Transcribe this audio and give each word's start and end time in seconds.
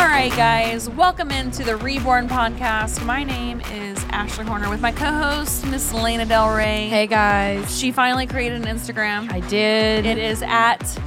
All 0.00 0.06
right, 0.06 0.32
guys, 0.34 0.88
welcome 0.88 1.30
into 1.30 1.62
the 1.62 1.76
Reborn 1.76 2.26
podcast. 2.26 3.04
My 3.04 3.22
name 3.22 3.60
is 3.72 4.02
Ashley 4.10 4.46
Horner 4.46 4.70
with 4.70 4.80
my 4.80 4.92
co-host 4.92 5.66
Miss 5.66 5.92
Laina 5.92 6.24
Del 6.24 6.54
Rey. 6.56 6.88
Hey 6.88 7.06
guys, 7.06 7.78
She 7.78 7.92
finally 7.92 8.26
created 8.26 8.64
an 8.66 8.76
Instagram. 8.76 9.30
I 9.30 9.40
did. 9.40 10.06
It 10.06 10.16
is 10.16 10.42
at 10.42 10.98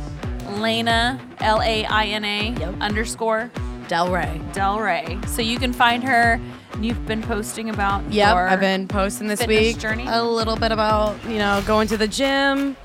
Laina 0.57 1.20
L 1.39 1.59
A 1.64 1.86
I 1.86 2.05
N 2.05 2.23
A 2.23 2.54
underscore 2.82 3.50
Del 3.88 4.11
Rey. 4.11 4.39
Del 4.54 4.79
Rey. 4.79 5.18
So 5.28 5.41
you 5.41 5.57
can 5.57 5.73
find 5.73 6.04
her. 6.04 6.39
You've 6.80 7.05
been 7.07 7.21
posting 7.23 7.70
about 7.70 8.04
Yep, 8.12 8.36
your 8.36 8.48
I've 8.48 8.60
been 8.60 8.88
posting 8.88 9.28
this 9.28 9.46
week 9.48 9.80
journey? 9.80 10.05
a 10.07 10.23
little 10.23 10.55
bit 10.55 10.71
about 10.71 11.16
you 11.25 11.39
know 11.39 11.64
going 11.66 11.88
to 11.89 11.98
the 11.98 12.07
gym, 12.07 12.75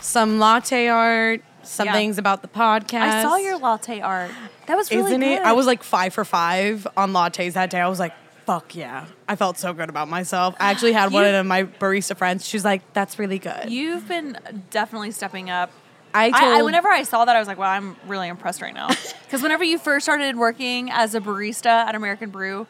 some 0.00 0.38
latte 0.38 0.88
art, 0.88 1.40
some 1.62 1.86
Yeah. 1.86 1.92
things 1.94 2.18
about 2.18 2.42
the 2.42 2.48
podcast. 2.48 3.00
I 3.00 3.22
saw 3.22 3.36
your 3.36 3.56
latte 3.58 4.00
art. 4.00 4.30
That 4.66 4.76
was 4.76 4.90
really 4.90 5.04
Isn't 5.06 5.20
good. 5.20 5.32
it? 5.32 5.42
I 5.42 5.52
was 5.52 5.66
like 5.66 5.82
five 5.82 6.14
for 6.14 6.24
five 6.24 6.86
on 6.96 7.12
lattes 7.12 7.52
that 7.54 7.70
day. 7.70 7.80
I 7.80 7.88
was 7.88 7.98
like, 7.98 8.12
fuck 8.46 8.74
yeah. 8.74 9.06
I 9.28 9.36
felt 9.36 9.58
so 9.58 9.72
good 9.72 9.88
about 9.88 10.08
myself. 10.08 10.54
I 10.60 10.70
actually 10.70 10.92
had 10.92 11.12
one 11.12 11.24
You- 11.24 11.30
of 11.36 11.46
my 11.46 11.64
barista 11.64 12.16
friends. 12.16 12.46
She's 12.46 12.64
like, 12.64 12.80
that's 12.92 13.18
really 13.18 13.38
good. 13.38 13.70
You've 13.70 14.06
been 14.08 14.38
definitely 14.70 15.10
stepping 15.12 15.50
up. 15.50 15.70
I 16.16 16.26
I, 16.26 16.30
told 16.30 16.52
I, 16.58 16.62
whenever 16.62 16.88
I 16.88 17.02
saw 17.02 17.24
that, 17.24 17.34
I 17.34 17.40
was 17.40 17.48
like, 17.48 17.58
"Wow, 17.58 17.70
I'm 17.70 17.96
really 18.06 18.28
impressed 18.28 18.62
right 18.62 18.72
now." 18.74 18.88
Because 19.24 19.42
whenever 19.42 19.64
you 19.64 19.78
first 19.78 20.04
started 20.04 20.36
working 20.36 20.88
as 20.92 21.16
a 21.16 21.20
barista 21.20 21.66
at 21.66 21.96
American 21.96 22.30
Brew, 22.30 22.68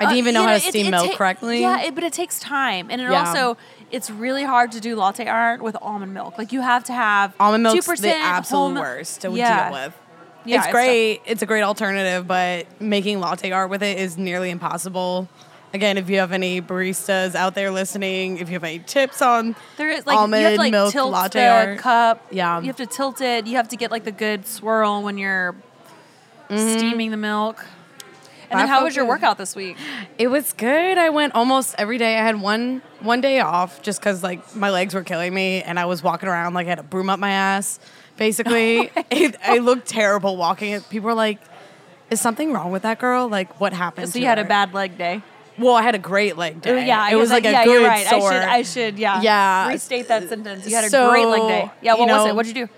I 0.00 0.04
didn't 0.06 0.14
uh, 0.14 0.16
even 0.16 0.32
know 0.34 0.40
you 0.40 0.46
how 0.48 0.52
to 0.58 0.64
it- 0.66 0.70
steam 0.70 0.86
it 0.86 0.90
milk 0.90 1.10
ta- 1.10 1.16
correctly. 1.18 1.60
Yeah, 1.60 1.82
it, 1.82 1.94
but 1.94 2.02
it 2.02 2.14
takes 2.14 2.40
time, 2.40 2.90
and 2.90 2.98
it 3.02 3.10
Yeah. 3.10 3.28
also 3.28 3.58
it's 3.90 4.08
really 4.08 4.42
hard 4.44 4.72
to 4.72 4.80
do 4.80 4.96
latte 4.96 5.26
art 5.26 5.60
with 5.62 5.76
almond 5.82 6.14
milk. 6.14 6.38
Like 6.38 6.50
you 6.50 6.62
have 6.62 6.82
to 6.84 6.94
have 6.94 7.34
Almond 7.38 7.62
milk. 7.64 7.76
2% 7.76 8.00
the 8.00 8.14
absolute 8.16 8.58
home- 8.58 8.74
worst 8.76 9.20
to 9.20 9.30
Yeah. 9.32 9.68
deal 9.68 9.72
with. 9.78 9.94
Yeah, 10.46 10.58
it's 10.58 10.66
it's 10.66 10.72
great. 10.72 11.22
It's 11.26 11.42
a 11.42 11.46
great 11.46 11.62
alternative, 11.62 12.26
but 12.26 12.66
making 12.80 13.20
latte 13.20 13.50
art 13.50 13.70
with 13.70 13.82
it 13.82 13.98
is 13.98 14.16
nearly 14.16 14.50
impossible. 14.50 15.28
Again, 15.74 15.98
if 15.98 16.08
you 16.08 16.20
have 16.20 16.32
any 16.32 16.62
baristas 16.62 17.34
out 17.34 17.54
there 17.54 17.70
listening, 17.70 18.38
if 18.38 18.48
you 18.48 18.54
have 18.54 18.64
any 18.64 18.78
tips 18.78 19.20
on 19.20 19.56
There 19.76 19.90
is 19.90 20.06
like 20.06 20.16
you 20.28 20.34
have 20.36 20.52
to 20.52 20.58
like 20.58 20.70
milk 20.70 20.92
tilt 20.92 21.10
latte 21.10 21.40
the 21.40 21.48
art, 21.48 21.78
cup. 21.78 22.26
Yeah. 22.30 22.60
you 22.60 22.66
have 22.68 22.76
to 22.76 22.86
tilt 22.86 23.20
it. 23.20 23.46
You 23.46 23.56
have 23.56 23.68
to 23.68 23.76
get 23.76 23.90
like 23.90 24.04
the 24.04 24.12
good 24.12 24.46
swirl 24.46 25.02
when 25.02 25.18
you're 25.18 25.54
mm-hmm. 26.48 26.78
steaming 26.78 27.10
the 27.10 27.16
milk. 27.16 27.64
And 28.48 28.60
then, 28.60 28.68
how 28.68 28.84
was 28.84 28.94
your 28.94 29.06
workout 29.06 29.38
this 29.38 29.56
week? 29.56 29.76
It 30.18 30.28
was 30.28 30.52
good. 30.52 30.98
I 30.98 31.10
went 31.10 31.34
almost 31.34 31.74
every 31.78 31.98
day. 31.98 32.16
I 32.16 32.22
had 32.22 32.40
one 32.40 32.80
one 33.00 33.20
day 33.20 33.40
off 33.40 33.82
just 33.82 34.00
because 34.00 34.22
like 34.22 34.54
my 34.54 34.70
legs 34.70 34.94
were 34.94 35.02
killing 35.02 35.34
me, 35.34 35.62
and 35.62 35.78
I 35.78 35.86
was 35.86 36.02
walking 36.02 36.28
around 36.28 36.54
like 36.54 36.66
I 36.66 36.70
had 36.70 36.78
a 36.78 36.84
broom 36.84 37.10
up 37.10 37.18
my 37.18 37.30
ass. 37.30 37.80
Basically, 38.16 38.90
oh 38.96 39.02
it, 39.10 39.36
I 39.44 39.58
looked 39.58 39.86
terrible 39.88 40.36
walking. 40.36 40.72
it. 40.72 40.88
People 40.88 41.06
were 41.08 41.14
like, 41.14 41.38
"Is 42.10 42.20
something 42.20 42.52
wrong 42.52 42.70
with 42.72 42.82
that 42.82 42.98
girl? 42.98 43.28
Like, 43.28 43.60
what 43.60 43.72
happened?" 43.72 44.08
So 44.10 44.18
you 44.18 44.26
had 44.26 44.38
a 44.38 44.44
bad 44.44 44.72
leg 44.74 44.96
day. 44.98 45.22
Well, 45.58 45.74
I 45.74 45.80
had 45.82 45.94
a 45.94 45.98
great 45.98 46.36
leg 46.36 46.56
Oh, 46.58 46.60
day. 46.60 46.86
Yeah, 46.86 47.08
it 47.10 47.14
was 47.14 47.30
guess 47.30 47.34
like 47.42 47.46
I- 47.46 47.48
a 47.48 47.52
yeah, 47.52 47.64
good 47.64 47.80
you're 47.80 47.88
right. 47.88 48.06
sore. 48.06 48.30
I 48.30 48.32
should, 48.32 48.48
I 48.48 48.62
should, 48.62 48.98
yeah, 48.98 49.22
Yeah. 49.22 49.68
restate 49.68 50.08
that 50.08 50.28
sentence. 50.28 50.68
You 50.68 50.74
had 50.76 50.84
a 50.84 50.90
So, 50.90 51.08
great 51.10 51.24
leg 51.26 51.40
day. 51.48 51.70
Yeah, 51.80 51.94
what 51.94 52.08
was 52.08 52.24
know, 52.24 52.26
it? 52.26 52.34
What'd 52.36 52.54
you 52.54 52.66
do? 52.66 52.72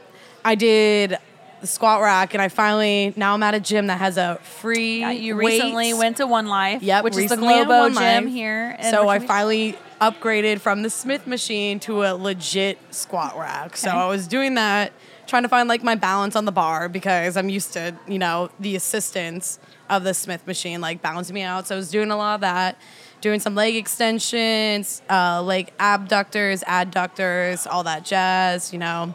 I 0.44 0.55
did 0.55 1.19
the 1.61 1.66
squat 1.66 2.00
rack, 2.03 2.34
and 2.34 2.41
I 2.42 2.47
finally 2.48 3.12
now 3.16 3.34
I'm 3.34 3.42
at 3.42 3.55
a 3.55 3.59
gym 3.61 3.89
that 3.89 3.98
has 3.98 4.16
a 4.16 4.39
free. 4.42 5.00
Yeah, 5.00 5.11
you 5.11 5.36
weights. 5.36 5.61
recently 5.61 5.92
went 5.92 6.19
to 6.19 6.27
One 6.28 6.47
Life, 6.47 6.83
Yep, 6.84 7.03
which 7.05 7.16
is 7.16 7.31
the 7.31 7.36
Globo 7.36 7.89
gym 7.89 7.94
Life. 7.97 8.27
here. 8.27 8.77
So 8.91 9.09
I 9.09 9.19
finally 9.19 9.77
upgraded 10.00 10.61
from 10.61 10.83
the 10.83 10.91
Smith 10.91 11.27
machine 11.27 11.81
to 11.81 12.05
a 12.05 12.14
legit 12.14 12.78
squat 12.94 13.36
rack. 13.36 13.77
So 13.77 13.91
I 13.91 14.06
was 14.06 14.28
doing 14.28 14.55
that, 14.55 14.92
trying 15.28 15.44
to 15.44 15.48
find 15.48 15.68
like 15.68 15.84
my 15.84 15.94
balance 15.94 16.34
on 16.34 16.44
the 16.46 16.52
bar 16.52 16.88
because 16.88 17.36
I'm 17.36 17.48
used 17.48 17.74
to, 17.74 17.94
you 18.08 18.18
know, 18.18 18.50
the 18.58 18.74
assistance 18.74 19.60
of 19.88 20.02
the 20.02 20.14
Smith 20.14 20.46
machine 20.46 20.80
like 20.80 21.02
balancing 21.02 21.34
me 21.34 21.42
out. 21.42 21.66
So 21.66 21.74
I 21.74 21.78
was 21.78 21.90
doing 21.90 22.10
a 22.10 22.16
lot 22.16 22.36
of 22.36 22.40
that, 22.40 22.78
doing 23.20 23.38
some 23.38 23.54
leg 23.54 23.76
extensions, 23.76 25.03
uh, 25.08 25.42
like 25.42 25.72
abductors, 25.78 26.62
adductors, 26.62 27.66
all 27.70 27.84
that 27.84 28.04
jazz, 28.04 28.72
you 28.72 28.78
know. 28.78 29.14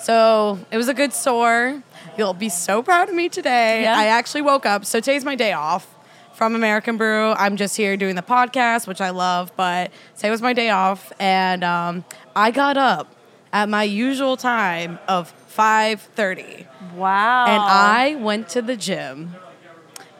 So 0.00 0.58
it 0.70 0.76
was 0.76 0.88
a 0.88 0.94
good 0.94 1.12
sore. 1.12 1.82
You'll 2.18 2.34
be 2.34 2.50
so 2.50 2.82
proud 2.82 3.08
of 3.08 3.14
me 3.14 3.28
today. 3.28 3.82
Yeah. 3.82 3.98
I 3.98 4.06
actually 4.06 4.42
woke 4.42 4.66
up. 4.66 4.84
So 4.84 5.00
today's 5.00 5.24
my 5.24 5.34
day 5.34 5.52
off 5.52 5.92
from 6.34 6.54
American 6.54 6.98
Brew. 6.98 7.32
I'm 7.32 7.56
just 7.56 7.76
here 7.76 7.96
doing 7.96 8.14
the 8.14 8.22
podcast, 8.22 8.86
which 8.86 9.00
I 9.00 9.10
love, 9.10 9.52
but 9.56 9.90
today 10.16 10.30
was 10.30 10.42
my 10.42 10.52
day 10.52 10.68
off. 10.68 11.12
And 11.18 11.64
um, 11.64 12.04
I 12.34 12.50
got 12.50 12.76
up 12.76 13.16
at 13.52 13.70
my 13.70 13.84
usual 13.84 14.36
time 14.36 14.98
of 15.08 15.32
5.30. 15.56 16.66
wow, 16.94 17.46
And 17.46 17.62
I 17.62 18.16
went 18.20 18.48
to 18.50 18.62
the 18.62 18.76
gym. 18.76 19.34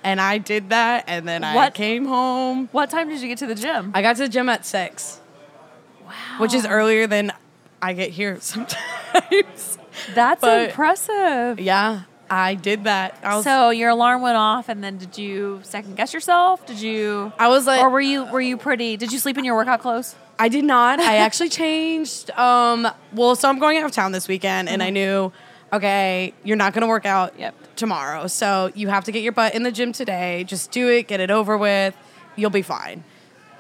And 0.02 0.20
I 0.20 0.38
did 0.38 0.70
that. 0.70 1.04
And 1.08 1.26
then 1.26 1.42
I 1.44 1.54
What? 1.54 1.74
came 1.74 2.06
home. 2.06 2.68
What 2.72 2.90
time 2.90 3.08
did 3.08 3.20
you 3.20 3.28
get 3.28 3.38
to 3.38 3.46
the 3.46 3.54
gym? 3.56 3.90
I 3.94 4.02
got 4.02 4.16
to 4.16 4.22
the 4.22 4.28
gym 4.28 4.48
at 4.48 4.64
6. 4.64 5.20
wow, 6.04 6.12
Which 6.38 6.54
is 6.54 6.64
earlier 6.64 7.06
than 7.06 7.32
I 7.82 7.92
get 7.92 8.10
here 8.10 8.38
sometimes. 8.40 9.78
That's 10.14 10.40
but- 10.40 10.68
impressive. 10.70 11.58
Yeah, 11.58 12.02
I 12.30 12.54
did 12.54 12.84
that. 12.84 13.18
I 13.22 13.40
So 13.42 13.70
your 13.70 13.90
alarm 13.90 14.22
went 14.22 14.36
off, 14.36 14.68
and 14.68 14.82
then 14.82 14.96
did 14.98 15.18
you 15.18 15.60
second 15.64 15.96
guess 15.96 16.12
yourself? 16.14 16.64
Did 16.66 16.80
you, 16.80 17.32
I 17.38 17.48
was 17.48 17.66
like, 17.66 17.80
or 17.82 17.88
were 17.90 18.00
you 18.00 18.24
were 18.26 18.40
you 18.40 18.56
pretty? 18.56 18.96
Did 18.96 19.12
you 19.12 19.18
sleep 19.18 19.38
in 19.38 19.44
your 19.44 19.54
workout 19.56 19.80
clothes? 19.80 20.14
I 20.38 20.48
did 20.48 20.64
not. 20.64 21.00
I 21.00 21.16
actually 21.16 21.48
changed. 21.48 22.30
Um, 22.32 22.86
well, 23.12 23.34
so 23.36 23.48
I'm 23.48 23.58
going 23.58 23.78
out 23.78 23.84
of 23.84 23.92
town 23.92 24.12
this 24.12 24.28
weekend, 24.28 24.68
and 24.68 24.82
I 24.82 24.90
knew, 24.90 25.32
okay, 25.72 26.34
you're 26.44 26.56
not 26.56 26.72
going 26.74 26.82
to 26.82 26.88
work 26.88 27.06
out 27.06 27.38
Yep. 27.38 27.54
tomorrow, 27.76 28.26
so 28.26 28.70
you 28.74 28.88
have 28.88 29.04
to 29.04 29.12
get 29.12 29.22
your 29.22 29.32
butt 29.32 29.54
in 29.54 29.62
the 29.62 29.72
gym 29.72 29.92
today. 29.92 30.44
Just 30.44 30.70
do 30.70 30.88
it, 30.90 31.08
get 31.08 31.20
it 31.20 31.30
over 31.30 31.56
with. 31.56 31.96
You'll 32.36 32.50
be 32.50 32.62
fine. 32.62 33.02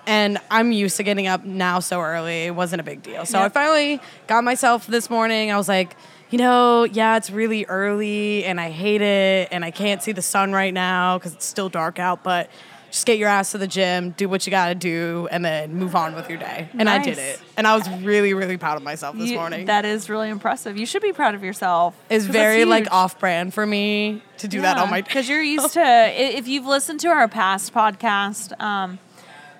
And 0.06 0.38
I'm 0.50 0.70
used 0.70 0.98
to 0.98 1.02
getting 1.02 1.26
up 1.26 1.44
now 1.44 1.80
so 1.80 2.00
early. 2.00 2.44
It 2.44 2.54
wasn't 2.54 2.80
a 2.80 2.84
big 2.84 3.02
deal. 3.02 3.26
So 3.26 3.40
I 3.40 3.48
finally 3.48 4.00
got 4.28 4.44
myself 4.44 4.86
this 4.86 5.10
morning. 5.10 5.50
I 5.50 5.56
was 5.56 5.68
like, 5.68 5.96
you 6.30 6.38
know, 6.38 6.84
yeah, 6.84 7.16
it's 7.16 7.28
really 7.30 7.64
early 7.66 8.44
and 8.44 8.60
I 8.60 8.70
hate 8.70 9.00
it 9.00 9.48
and 9.50 9.64
I 9.64 9.72
can't 9.72 10.00
see 10.02 10.12
the 10.12 10.22
sun 10.22 10.52
right 10.52 10.72
now 10.72 11.18
because 11.18 11.34
it's 11.34 11.44
still 11.46 11.68
dark 11.68 11.98
out, 11.98 12.22
but 12.22 12.50
just 12.96 13.04
get 13.06 13.18
your 13.18 13.28
ass 13.28 13.52
to 13.52 13.58
the 13.58 13.66
gym, 13.66 14.12
do 14.12 14.26
what 14.26 14.46
you 14.46 14.50
got 14.50 14.68
to 14.68 14.74
do, 14.74 15.28
and 15.30 15.44
then 15.44 15.74
move 15.74 15.94
on 15.94 16.14
with 16.14 16.30
your 16.30 16.38
day. 16.38 16.66
And 16.78 16.88
I 16.88 17.02
did 17.02 17.18
it. 17.18 17.38
And 17.58 17.66
I 17.66 17.76
was 17.76 17.86
really, 18.00 18.32
really 18.32 18.56
proud 18.56 18.78
of 18.78 18.82
myself 18.82 19.18
this 19.18 19.28
You- 19.28 19.36
morning. 19.36 19.66
That 19.66 19.84
is 19.84 20.08
really 20.08 20.30
impressive. 20.30 20.78
You 20.78 20.86
should 20.86 21.02
be 21.02 21.12
proud 21.12 21.34
of 21.34 21.44
yourself. 21.44 21.94
It's 22.08 22.24
very 22.24 22.64
like 22.64 22.90
off 22.90 23.20
brand 23.20 23.52
for 23.52 23.66
me 23.66 24.22
to 24.38 24.48
do 24.48 24.62
that 24.62 24.78
on 24.78 24.88
my 24.88 25.02
because 25.02 25.28
you're 25.28 25.42
used 25.58 25.74
to 25.74 25.82
if 25.82 26.48
you've 26.48 26.64
listened 26.64 27.00
to 27.00 27.08
our 27.08 27.28
past 27.28 27.74
podcast 27.74 28.58
um, 28.62 28.98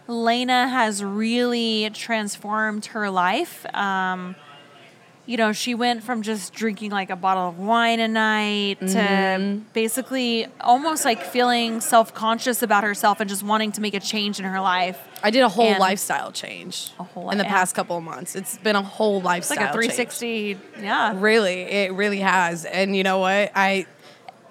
laina 0.08 0.68
has 0.68 1.04
really 1.04 1.90
transformed 1.92 2.86
her 2.86 3.10
life 3.10 3.66
um, 3.74 4.34
you 5.26 5.36
know 5.36 5.52
she 5.52 5.74
went 5.74 6.02
from 6.04 6.22
just 6.22 6.52
drinking 6.54 6.90
like 6.92 7.10
a 7.10 7.16
bottle 7.16 7.48
of 7.48 7.58
wine 7.58 8.00
a 8.00 8.08
night 8.08 8.78
to 8.80 8.86
Mm-hmm. 8.86 9.58
basically 9.72 10.46
almost 10.60 11.04
like 11.04 11.22
feeling 11.22 11.80
self-conscious 11.80 12.62
about 12.62 12.84
herself 12.84 13.20
and 13.20 13.28
just 13.28 13.42
wanting 13.42 13.72
to 13.72 13.80
make 13.80 13.94
a 13.94 14.00
change 14.00 14.38
in 14.38 14.44
her 14.44 14.60
life 14.60 14.98
I 15.22 15.30
did 15.30 15.42
a 15.42 15.48
whole 15.48 15.66
And- 15.66 15.78
lifestyle 15.80 16.30
change 16.30 16.90
A 17.00 17.02
whole- 17.02 17.30
in 17.30 17.38
the 17.38 17.44
yeah. 17.44 17.50
past 17.50 17.74
couple 17.74 17.96
of 17.96 18.04
months. 18.04 18.36
It's 18.36 18.58
been 18.58 18.76
a 18.76 18.82
whole 18.82 19.16
it's 19.18 19.24
lifestyle 19.24 19.56
like 19.56 19.70
a 19.70 19.72
change. 19.80 19.94
360 19.94 20.58
yeah 20.82 21.12
Really, 21.16 21.62
it 21.62 21.92
really 21.94 22.20
has. 22.20 22.64
And 22.64 22.94
you 22.94 23.02
know 23.02 23.18
what? 23.18 23.50
I 23.54 23.86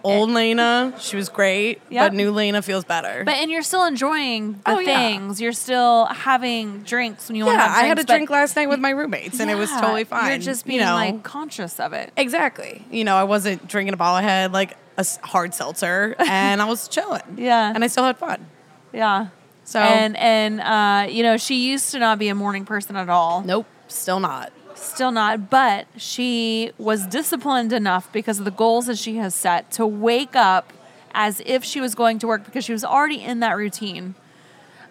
old 0.06 0.30
Laina, 0.32 0.94
she 1.00 1.16
was 1.18 1.30
great, 1.30 1.82
Yep. 1.90 2.12
but 2.12 2.14
new 2.16 2.32
Laina 2.32 2.62
feels 2.62 2.84
better. 2.86 3.24
but 3.26 3.36
and 3.36 3.50
you're 3.52 3.62
still 3.64 3.86
enjoying 3.86 4.54
the 4.54 4.60
Oh, 4.72 4.80
yeah. 4.80 4.96
things 4.98 5.42
you're 5.42 5.52
still 5.54 6.06
having 6.06 6.84
drinks 6.84 7.28
when 7.28 7.36
you 7.36 7.46
want 7.46 7.60
to 7.60 7.64
yeah, 7.66 7.74
I 7.76 7.84
had 7.86 8.00
a 8.00 8.04
drink 8.04 8.30
last 8.30 8.56
night 8.56 8.70
with 8.70 8.80
my 8.80 8.92
roommates, 8.92 9.40
and 9.40 9.50
it 9.52 9.56
was 9.56 9.70
totally 9.72 10.04
fine. 10.04 10.30
You're 10.30 10.38
just 10.40 10.66
being 10.66 10.80
you 10.80 10.86
know, 10.86 10.94
like 10.96 11.24
conscious 11.24 11.80
of 11.80 11.94
it. 11.94 12.12
exactly. 12.16 12.86
You 12.92 13.04
know, 13.04 13.16
I 13.16 13.24
wasn't 13.24 13.68
drinking 13.68 13.94
a 13.94 13.98
bottle 13.98 14.18
ahead 14.18 14.52
like 14.54 14.78
a 14.98 15.06
hard 15.24 15.54
seltzer, 15.54 16.16
and 16.20 16.62
I 16.62 16.66
was 16.66 16.88
chilling. 16.88 17.22
Yeah. 17.38 17.72
and 17.74 17.84
I 17.84 17.88
still 17.88 18.04
had 18.06 18.18
fun. 18.18 18.46
Yeah. 18.94 19.28
So 19.66 19.80
and 19.80 20.16
and 20.18 20.62
uh, 20.62 21.08
you 21.12 21.24
know, 21.24 21.38
she 21.38 21.68
used 21.70 21.92
to 21.92 22.00
not 22.00 22.20
be 22.20 22.28
a 22.30 22.36
morning 22.36 22.66
person 22.66 22.96
at 22.96 23.10
all. 23.10 23.42
nope, 23.42 23.66
still 23.88 24.20
not. 24.20 24.52
Still 24.76 25.12
not, 25.12 25.50
but 25.50 25.88
she 25.98 26.72
was 26.78 27.06
disciplined 27.08 27.74
enough 27.74 28.12
because 28.12 28.40
of 28.40 28.46
the 28.46 28.52
goals 28.52 28.86
that 28.88 28.98
she 28.98 29.16
has 29.18 29.34
set 29.34 29.72
to 29.72 29.86
wake 29.88 30.36
up 30.36 30.72
as 31.14 31.42
if 31.46 31.64
she 31.64 31.80
was 31.82 31.96
going 31.96 32.20
to 32.20 32.28
work 32.28 32.46
because 32.46 32.64
she 32.66 32.74
was 32.74 32.84
already 32.84 33.22
in 33.24 33.40
that 33.40 33.56
routine. 33.58 34.16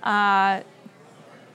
Uh, 0.02 0.60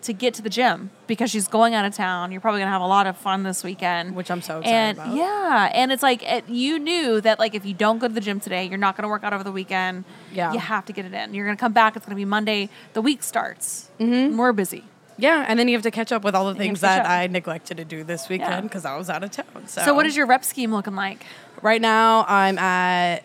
to 0.01 0.13
get 0.13 0.33
to 0.35 0.41
the 0.41 0.49
gym 0.49 0.89
because 1.07 1.29
she's 1.29 1.47
going 1.47 1.73
out 1.75 1.85
of 1.85 1.93
town. 1.93 2.31
You're 2.31 2.41
probably 2.41 2.61
gonna 2.61 2.71
have 2.71 2.81
a 2.81 2.87
lot 2.87 3.05
of 3.05 3.17
fun 3.17 3.43
this 3.43 3.63
weekend, 3.65 4.15
Which 4.15 4.31
I'm 4.31 4.41
so 4.41 4.59
excited 4.59 4.73
and 4.73 4.97
about. 4.97 5.15
yeah, 5.15 5.69
and 5.73 5.91
it's 5.91 6.01
like 6.01 6.23
it, 6.23 6.47
you 6.47 6.79
knew 6.79 7.19
that 7.21 7.37
like 7.37 7.53
if 7.53 7.65
you 7.65 7.73
don't 7.73 7.99
go 7.99 8.07
to 8.07 8.13
the 8.13 8.21
gym 8.21 8.39
today, 8.39 8.65
you're 8.65 8.77
not 8.77 8.95
gonna 8.95 9.09
work 9.09 9.23
out 9.25 9.33
over 9.33 9.43
the 9.43 9.51
weekend. 9.51 10.05
Yeah. 10.33 10.53
you 10.53 10.59
have 10.59 10.85
to 10.85 10.93
get 10.93 11.05
it 11.05 11.13
in. 11.13 11.33
You're 11.33 11.45
gonna 11.45 11.57
come 11.57 11.73
back. 11.73 11.95
It's 11.97 12.05
gonna 12.05 12.15
be 12.15 12.25
Monday. 12.25 12.69
The 12.93 13.01
week 13.01 13.23
starts. 13.23 13.89
Mm-hmm. 13.99 14.37
We're 14.37 14.53
busy. 14.53 14.85
Yeah, 15.19 15.45
and 15.47 15.59
then 15.59 15.67
you 15.67 15.75
have 15.75 15.83
to 15.83 15.91
catch 15.91 16.11
up 16.11 16.23
with 16.23 16.33
all 16.33 16.45
the 16.45 16.55
things 16.55 16.81
that. 16.81 17.05
I 17.05 17.27
neglected 17.27 17.77
to 17.77 17.85
do 17.85 18.03
this 18.03 18.29
weekend 18.29 18.63
because 18.63 18.85
I 18.85 18.95
was 18.97 19.09
out 19.09 19.23
of 19.23 19.31
town. 19.31 19.67
So, 19.67 19.83
So, 19.83 19.93
what 19.93 20.05
is 20.05 20.15
your 20.15 20.25
rep 20.25 20.43
scheme 20.45 20.71
looking 20.71 20.95
like? 20.95 21.25
right 21.61 21.81
now? 21.81 22.25
I'm 22.27 22.57
at 22.57 23.23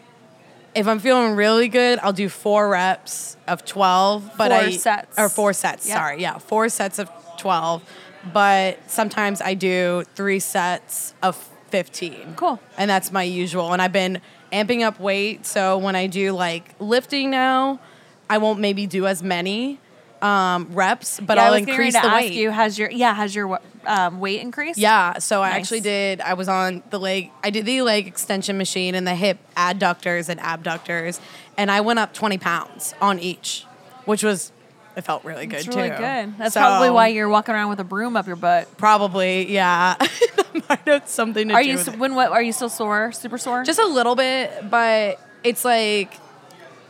if 0.75 0.89
I'm 0.89 0.99
feeling 0.99 1.37
really 1.37 1.69
good, 1.69 2.01
I'll 2.03 2.13
do 2.13 2.29
four 2.29 2.69
reps 2.69 3.37
of 3.47 3.65
12. 3.65 4.33
But 4.37 4.51
Four 4.51 4.61
I, 4.61 4.71
sets. 4.73 5.19
Or 5.19 5.29
four 5.29 5.53
sets, 5.53 5.87
Yeah. 5.89 5.95
sorry. 5.95 6.21
Yeah, 6.21 6.39
four 6.39 6.69
sets 6.69 6.99
of 6.99 7.09
12. 7.39 7.83
But 8.33 8.79
sometimes 8.91 9.41
I 9.41 9.55
do 9.55 10.03
three 10.17 10.41
sets 10.41 11.15
of 11.23 11.37
15. 11.71 12.35
Cool. 12.37 12.59
And 12.77 12.91
that's 12.91 13.13
my 13.13 13.23
usual. 13.23 13.73
And 13.73 13.81
I've 13.81 13.93
been 13.93 14.21
amping 14.53 14.83
up 14.83 14.99
weight. 14.99 15.47
So 15.47 15.79
when 15.79 15.95
I 15.95 16.09
do 16.09 16.33
like 16.33 16.75
lifting 16.81 17.31
now, 17.31 17.79
I 18.29 18.39
won't 18.39 18.59
maybe 18.59 18.87
do 18.87 19.07
as 19.07 19.23
many 19.23 19.79
um, 20.25 20.69
reps, 20.73 21.21
but 21.21 21.37
yeah, 21.37 21.43
I 21.43 21.47
I'll 21.47 21.53
was 21.53 21.61
getting 21.67 21.75
ready 21.79 21.87
increase 21.89 21.95
to 21.95 22.01
the 22.09 22.15
ask 22.15 22.23
weight. 22.23 22.33
you, 22.33 22.51
has 22.51 22.79
your 22.79 22.91
yeah, 22.91 23.15
has 23.15 23.35
your 23.35 23.61
um, 23.87 24.21
weight 24.21 24.41
increased? 24.41 24.79
Yeah, 24.79 25.19
so 25.19 25.43
I 25.43 25.51
actually 25.51 25.81
did. 25.81 26.21
I 26.21 26.35
was 26.35 26.49
on 26.49 26.83
the 26.91 26.99
leg. 26.99 27.31
I 27.43 27.51
did 27.51 27.67
the 27.67 27.83
leg 27.83 28.07
extension 28.07 28.57
machine 28.57 28.95
and 28.95 29.07
the 29.07 29.15
hip 29.15 29.39
adductors 29.57 30.29
and 30.29 30.41
abductors, 30.41 31.21
and 31.59 31.71
I 31.71 31.81
went 31.83 31.99
up 31.99 32.15
twenty 32.15 32.39
pounds 32.39 32.95
on 33.01 33.19
each, 33.19 33.67
which 34.07 34.23
was 34.25 34.51
it 34.97 35.03
felt 35.03 35.25
really 35.25 35.47
good 35.47 35.57
It's 35.59 35.67
too. 35.69 35.77
really 35.77 35.91
good. 35.91 36.39
That's 36.39 36.55
So, 36.55 36.61
probably 36.61 36.89
why 36.89 37.09
you're 37.09 37.29
walking 37.29 37.53
around 37.55 37.69
with 37.69 37.81
a 37.81 37.85
broom 37.85 38.17
up 38.17 38.27
your 38.29 38.37
butt. 38.37 38.79
probably 38.79 39.53
yeah. 39.53 39.97
might 40.69 40.79
have 40.87 41.09
something 41.09 41.49
to 41.49 41.55
Are 41.55 41.63
do 41.63 41.69
you 41.69 41.77
with 41.77 41.99
when 41.99 42.15
what 42.15 42.31
are 42.31 42.41
you 42.43 42.53
still 42.53 42.69
sore? 42.69 43.11
Super 43.13 43.37
sore? 43.37 43.65
just 43.65 43.81
a 43.81 43.87
little 43.87 44.15
bit, 44.15 44.71
but 44.71 45.19
it's 45.43 45.65
like 45.65 46.15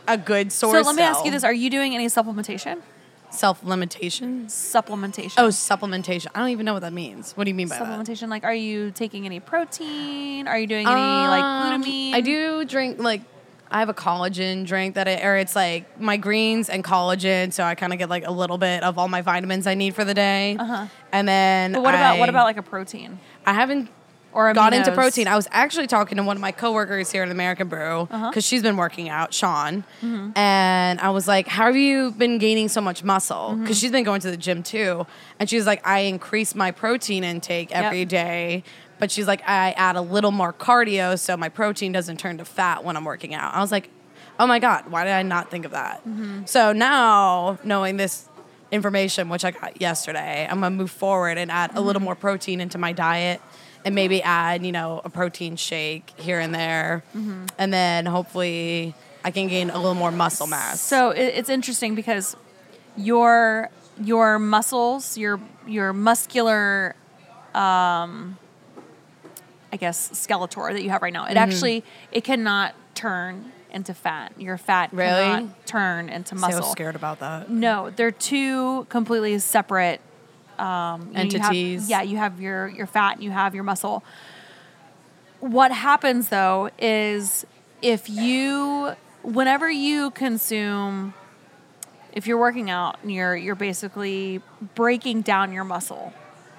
a 0.07 0.17
good 0.17 0.51
sore. 0.51 0.75
so 0.75 0.81
let 0.87 0.95
me 0.95 1.01
ask 1.01 1.25
you 1.25 1.31
this: 1.31 1.43
Are 1.43 1.51
you 1.53 1.69
doing 1.69 1.95
any 1.95 2.05
supplementation? 2.07 2.79
Self 3.35 3.63
limitations. 3.63 4.53
Supplementation. 4.53 5.33
Oh, 5.37 5.49
supplementation. 5.49 6.27
I 6.35 6.39
don't 6.39 6.49
even 6.49 6.65
know 6.65 6.73
what 6.73 6.81
that 6.81 6.93
means. 6.93 7.33
What 7.33 7.43
do 7.45 7.49
you 7.51 7.55
mean 7.55 7.67
by 7.67 7.77
that? 7.79 7.87
supplementation. 7.87 8.29
Like, 8.29 8.43
are 8.43 8.53
you 8.53 8.91
taking 8.91 9.25
any 9.25 9.39
protein? 9.39 10.47
Are 10.47 10.57
you 10.57 10.67
doing 10.67 10.87
any 10.87 10.95
like 10.95 11.43
Um, 11.43 11.83
glutamine? 11.83 12.13
I 12.13 12.21
do 12.21 12.65
drink 12.65 12.99
like 12.99 13.21
I 13.69 13.79
have 13.79 13.89
a 13.89 13.93
collagen 13.95 14.65
drink 14.65 14.95
that 14.95 15.07
I, 15.07 15.21
or 15.23 15.37
it's 15.37 15.55
like 15.55 15.99
my 15.99 16.17
greens 16.17 16.69
and 16.69 16.83
collagen, 16.83 17.51
so 17.51 17.63
I 17.63 17.73
kind 17.75 17.91
of 17.93 17.99
get 17.99 18.09
like 18.09 18.25
a 18.25 18.31
little 18.31 18.57
bit 18.59 18.83
of 18.83 18.97
all 18.97 19.07
my 19.07 19.21
vitamins 19.21 19.65
I 19.67 19.73
need 19.73 19.95
for 19.95 20.05
the 20.05 20.13
day. 20.13 20.55
Uh-huh. 20.59 20.85
And 21.11 21.27
then 21.27 21.73
But 21.73 21.81
what 21.81 21.93
about 21.95 22.19
what 22.19 22.29
about 22.29 22.45
like 22.45 22.57
a 22.57 22.63
protein 22.63 23.19
I 23.45 23.53
haven't 23.53 23.89
or 24.35 24.53
got 24.53 24.73
into 24.73 24.91
protein. 24.91 25.27
I 25.27 25.35
was 25.35 25.47
actually 25.51 25.87
talking 25.87 26.17
to 26.17 26.23
one 26.23 26.37
of 26.37 26.41
my 26.41 26.51
coworkers 26.51 27.11
here 27.11 27.23
at 27.23 27.31
American 27.31 27.67
Brew 27.67 28.05
because 28.05 28.21
Uh-huh. 28.21 28.39
she's 28.41 28.61
been 28.61 28.77
working 28.77 29.09
out, 29.09 29.33
Sean, 29.33 29.83
Mm-hmm. 30.03 30.37
and 30.37 30.99
I 30.99 31.09
was 31.09 31.27
like, 31.27 31.47
"How 31.47 31.65
have 31.65 31.75
you 31.77 32.11
been 32.11 32.37
gaining 32.37 32.67
so 32.69 32.81
much 32.81 33.03
muscle?" 33.03 33.51
Mm-hmm. 33.51 33.61
Because 33.61 33.79
she's 33.79 33.91
been 33.91 34.03
going 34.03 34.21
to 34.21 34.29
the 34.29 34.37
gym 34.37 34.61
too, 34.61 35.07
and 35.39 35.49
she's 35.49 35.65
like, 35.65 35.81
"I 35.87 35.99
increase 36.01 36.53
my 36.53 36.71
protein 36.71 37.23
intake 37.23 37.71
Yep. 37.71 37.83
every 37.83 38.05
day." 38.05 38.63
But 38.97 39.11
she's 39.11 39.27
like, 39.27 39.41
I 39.45 39.71
add 39.71 39.97
a 39.97 40.01
little 40.01 40.31
more 40.31 40.53
cardio 40.53 41.19
so 41.19 41.35
my 41.35 41.49
protein 41.49 41.91
doesn't 41.91 42.15
turn 42.17 42.37
to 42.37 42.45
fat 42.45 42.85
when 42.85 42.95
I'm 42.95 43.03
working 43.03 43.33
out. 43.33 43.53
I 43.53 43.59
was 43.59 43.69
like, 43.69 43.89
oh 44.39 44.47
my 44.47 44.57
God, 44.59 44.89
why 44.89 45.03
did 45.03 45.11
I 45.11 45.21
not 45.21 45.51
think 45.51 45.65
of 45.65 45.71
that? 45.71 45.99
Mm-hmm. 46.07 46.45
So 46.45 46.71
now, 46.71 47.57
knowing 47.65 47.97
this 47.97 48.29
information, 48.71 49.27
which 49.27 49.43
I 49.43 49.51
got 49.51 49.81
yesterday, 49.81 50.47
I'm 50.49 50.61
gonna 50.61 50.75
move 50.75 50.91
forward 50.91 51.37
and 51.37 51.51
add 51.51 51.71
a 51.75 51.81
little 51.81 51.99
Mm-hmm. 51.99 52.05
more 52.05 52.15
protein 52.15 52.61
into 52.61 52.77
my 52.77 52.93
diet 52.93 53.41
and 53.85 53.93
maybe 53.95 54.21
add, 54.23 54.65
you 54.65 54.71
know, 54.71 54.99
a 55.05 55.09
protein 55.09 55.55
shake 55.55 56.11
here 56.17 56.39
and 56.39 56.53
there. 56.53 57.03
Mm-hmm. 57.15 57.45
And 57.57 57.71
then 57.71 58.05
hopefully 58.07 58.93
I 59.23 59.31
can 59.31 59.47
gain 59.47 59.69
a 59.69 59.77
little 59.77 59.93
more 59.93 60.11
muscle 60.11 60.47
mass. 60.47 60.81
So 60.81 61.11
it's 61.11 61.49
interesting 61.49 61.95
because 61.95 62.35
your 62.97 63.69
your 64.03 64.39
muscles, 64.39 65.17
your 65.17 65.39
your 65.67 65.93
muscular, 65.93 66.95
um, 67.53 68.37
I 69.71 69.77
guess 69.77 70.09
skeletor 70.09 70.73
that 70.73 70.81
you 70.83 70.89
have 70.89 71.01
right 71.01 71.13
now, 71.13 71.23
Mm-hmm. 71.23 71.31
it 71.31 71.37
actually 71.37 71.83
it 72.11 72.23
cannot 72.23 72.73
turn 72.95 73.51
into 73.71 73.93
fat. 73.93 74.31
Your 74.39 74.57
fat 74.57 74.89
Really? 74.93 75.09
cannot 75.09 75.65
turn 75.67 76.09
into 76.09 76.33
muscle. 76.35 76.61
was 76.61 76.71
scared 76.71 76.95
about 76.95 77.19
that. 77.19 77.49
No, 77.49 77.91
they're 77.91 78.09
two 78.11 78.85
completely 78.89 79.37
separate 79.39 80.01
um, 80.59 81.01
you 81.01 81.23
you 81.23 81.39
have- 81.39 81.51
Entities. 81.51 81.89
yeah, 81.89 82.01
you 82.01 82.17
have 82.17 82.39
your 82.41 82.67
your 82.67 82.87
fat, 82.87 83.15
and 83.15 83.23
you 83.23 83.31
have 83.31 83.53
your 83.55 83.63
muscle. 83.63 84.03
What 85.39 85.71
happens 85.71 86.29
though 86.29 86.69
is 86.79 87.45
if 87.81 88.09
you, 88.09 88.93
whenever 89.21 89.69
you 89.69 90.11
consume, 90.11 91.13
if 92.13 92.25
you're 92.25 92.39
working 92.39 92.69
out 92.69 92.97
and 93.03 93.11
you're 93.11 93.35
you're 93.35 93.55
basically 93.55 94.41
breaking 94.75 95.21
down 95.21 95.51
your 95.51 95.63
muscle, 95.65 96.13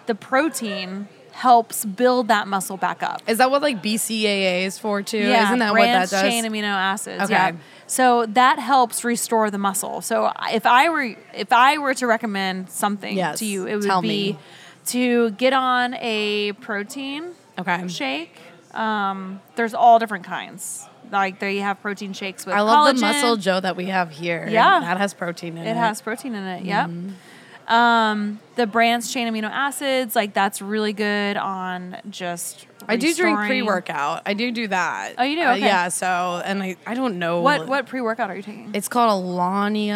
the 0.07 0.15
protein 0.15 1.09
helps 1.37 1.85
build 1.85 2.29
that 2.29 2.49
muscle 2.49 2.79
back 2.79 3.03
up. 3.03 3.21
Is 3.29 3.37
that 3.39 3.51
what 3.51 3.61
like 3.61 3.83
BCAA 3.83 4.65
is 4.65 4.79
for 4.79 5.03
too? 5.03 5.19
Yeah, 5.19 5.45
Isn't 5.45 5.59
that 5.59 5.73
what 5.73 5.83
that 5.83 5.93
branched 6.09 6.11
does? 6.13 6.23
chain 6.23 6.45
amino 6.45 6.65
acids. 6.65 7.25
Okay. 7.25 7.33
Yeah. 7.35 7.53
So 7.87 8.25
that 8.27 8.59
helps 8.59 9.05
restore 9.05 9.51
the 9.51 9.59
muscle. 9.59 10.01
So 10.01 10.33
if 10.51 10.65
I 10.65 10.89
were 10.89 11.15
if 11.35 11.53
I 11.53 11.77
were 11.77 11.93
to 11.95 12.07
recommend 12.07 12.71
something 12.71 13.15
Yes, 13.15 13.39
to 13.41 13.45
you, 13.45 13.67
it 13.67 13.75
would 13.77 13.85
tell 13.85 14.01
be 14.01 14.09
me. 14.33 14.39
to 14.87 15.31
get 15.33 15.53
on 15.53 15.95
a 16.01 16.53
protein 16.55 17.33
okay. 17.59 17.87
shake. 17.89 18.39
Um, 18.73 19.41
there's 19.57 19.75
all 19.75 19.99
different 19.99 20.25
kinds. 20.25 20.89
Like 21.13 21.39
there 21.39 21.51
you 21.51 21.61
have 21.61 21.83
protein 21.83 22.15
shakes 22.15 22.47
with 22.47 22.55
I 22.55 22.63
love 22.63 22.89
collagen. 22.89 22.95
the 22.95 23.01
muscle 23.03 23.37
Joe 23.37 23.61
that 23.61 23.77
we 23.77 23.85
have 23.87 24.11
here. 24.11 24.49
Yeah. 24.51 24.81
That 24.81 24.97
has 24.97 25.13
protein 25.13 25.59
in 25.59 25.67
it. 25.67 25.71
It 25.73 25.77
has 25.77 26.01
protein 26.01 26.35
in 26.35 26.45
it. 26.45 26.65
Yep. 26.65 26.87
Mm-hmm. 26.89 27.11
Um, 27.69 28.39
the 28.55 28.67
branched 28.67 29.13
chain 29.13 29.27
amino 29.33 29.51
acids, 29.51 30.15
like 30.15 30.33
that's 30.35 30.63
really 30.63 30.93
good 30.93 31.37
on 31.37 31.97
just. 32.09 32.67
I 32.89 32.95
do 32.97 33.13
drink 33.15 33.39
pre 33.47 33.63
workout. 33.63 34.23
I 34.27 34.35
do 34.35 34.53
do 34.53 34.69
that. 34.69 35.15
Oh, 35.19 35.25
you 35.25 35.35
do? 35.37 35.43
Uh, 35.43 35.53
Okay. 35.57 35.61
yeah. 35.67 35.89
So, 35.89 36.41
and 36.45 36.63
I, 36.63 36.77
I 36.87 36.95
don't 36.95 37.19
know 37.19 37.41
What 37.41 37.67
what 37.67 37.87
pre 37.87 38.01
workout 38.01 38.31
are 38.31 38.37
you 38.37 38.43
taking? 38.43 38.71
It's 38.75 38.87
called 38.89 39.25
Alani 39.25 39.91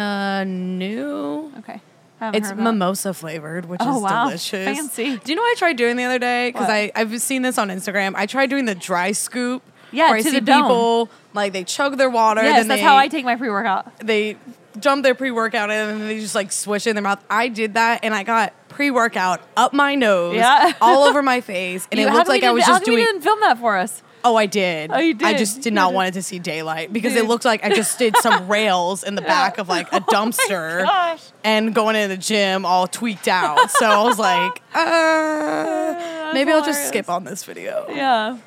Nu. 0.45 1.51
okay. 1.59 1.79
I 2.19 2.25
haven't 2.25 2.37
It's 2.37 2.49
heard 2.49 2.59
of 2.59 2.63
that. 2.65 2.71
mimosa 2.71 3.13
flavored, 3.13 3.65
which 3.67 3.79
Oh, 3.83 3.97
is 3.97 4.03
wow. 4.03 4.25
delicious. 4.25 4.65
Fancy. 4.77 5.17
Do 5.17 5.31
you 5.31 5.35
know 5.35 5.41
what 5.41 5.55
I 5.55 5.55
tried 5.57 5.77
doing 5.77 5.95
the 5.95 6.03
other 6.03 6.19
day? 6.19 6.49
Because 6.49 6.67
What? 6.67 6.73
I 6.73 6.91
I've 6.95 7.19
seen 7.21 7.41
this 7.41 7.57
on 7.57 7.69
Instagram. 7.69 8.13
I 8.15 8.25
tried 8.25 8.49
doing 8.49 8.65
the 8.65 8.75
dry 8.75 9.11
scoop. 9.13 9.63
Yeah, 9.93 10.07
where 10.09 10.15
I 10.17 10.21
to 10.21 10.29
see 10.29 10.39
the 10.39 10.41
dome. 10.45 10.61
people 10.63 11.09
like 11.33 11.51
they 11.53 11.63
chug 11.65 11.97
their 11.97 12.09
water. 12.09 12.41
Yes, 12.43 12.59
then 12.59 12.67
that's 12.69 12.79
they, 12.81 12.85
how 12.85 12.95
I 12.95 13.07
take 13.09 13.25
my 13.25 13.35
pre 13.35 13.49
workout. 13.49 13.91
They 13.99 14.37
dump 14.79 15.03
their 15.03 15.15
pre 15.15 15.31
workout 15.31 15.69
in 15.69 15.89
and 15.89 16.01
then 16.01 16.07
they 16.07 16.19
just 16.19 16.35
like 16.35 16.51
swish 16.51 16.87
it 16.87 16.91
in 16.91 16.95
their 16.95 17.03
mouth. 17.03 17.23
I 17.29 17.47
did 17.49 17.73
that 17.75 18.01
and 18.03 18.13
I 18.13 18.23
got 18.23 18.53
pre 18.69 18.91
workout 18.91 19.41
up 19.57 19.73
my 19.73 19.95
nose, 19.95 20.35
Yeah. 20.35 20.73
all 20.81 21.03
over 21.03 21.21
my 21.21 21.41
face, 21.41 21.87
and 21.91 21.99
You- 21.99 22.07
it 22.07 22.13
looked 22.13 22.29
like 22.29 22.43
I 22.43 22.51
was 22.51 22.65
just 22.65 22.85
come 22.85 22.93
you 22.93 22.99
didn't 22.99 23.21
film 23.21 23.39
that 23.41 23.57
for 23.59 23.77
us. 23.77 24.01
Oh, 24.23 24.35
I 24.35 24.45
did. 24.45 24.91
Oh, 24.93 24.99
you 24.99 25.15
did. 25.15 25.27
I 25.27 25.33
just 25.35 25.61
did 25.61 25.73
not 25.73 25.89
did. 25.89 25.95
want 25.95 26.07
it 26.09 26.11
to 26.11 26.21
see 26.21 26.37
daylight 26.37 26.93
because 26.93 27.13
Dude. 27.13 27.23
it 27.23 27.27
looked 27.27 27.43
like 27.43 27.65
I 27.65 27.69
just 27.73 27.97
did 27.97 28.15
some 28.17 28.47
rails 28.51 29.03
in 29.03 29.15
the 29.15 29.21
back 29.23 29.57
of 29.57 29.67
like 29.67 29.91
a 29.91 29.99
dumpster 30.13 30.85
Oh 30.87 31.17
and 31.43 31.73
going 31.73 31.95
into 31.95 32.09
the 32.15 32.21
gym 32.21 32.63
all 32.63 32.85
tweaked 32.85 33.27
out. 33.27 33.71
So 33.71 33.87
I 33.87 34.03
was 34.03 34.19
like, 34.19 34.61
uh, 34.75 36.31
maybe 36.33 36.51
I'll 36.51 36.63
just 36.63 36.87
skip 36.87 37.09
on 37.09 37.23
this 37.23 37.43
video. 37.43 37.87
Yeah. 37.89 38.37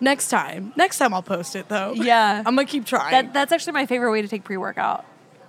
Next 0.00 0.28
time. 0.28 0.72
Next 0.76 0.98
time 0.98 1.12
I'll 1.14 1.22
post 1.22 1.56
it 1.56 1.68
though. 1.68 1.92
Yeah. 1.94 2.38
I'm 2.46 2.54
gonna 2.54 2.64
keep 2.66 2.84
trying. 2.84 3.10
That 3.10 3.32
that's 3.34 3.52
actually 3.52 3.72
my 3.72 3.86
favorite 3.86 4.12
way 4.12 4.22
to 4.22 4.28
take 4.28 4.44
pre 4.44 4.56
workout. 4.56 5.04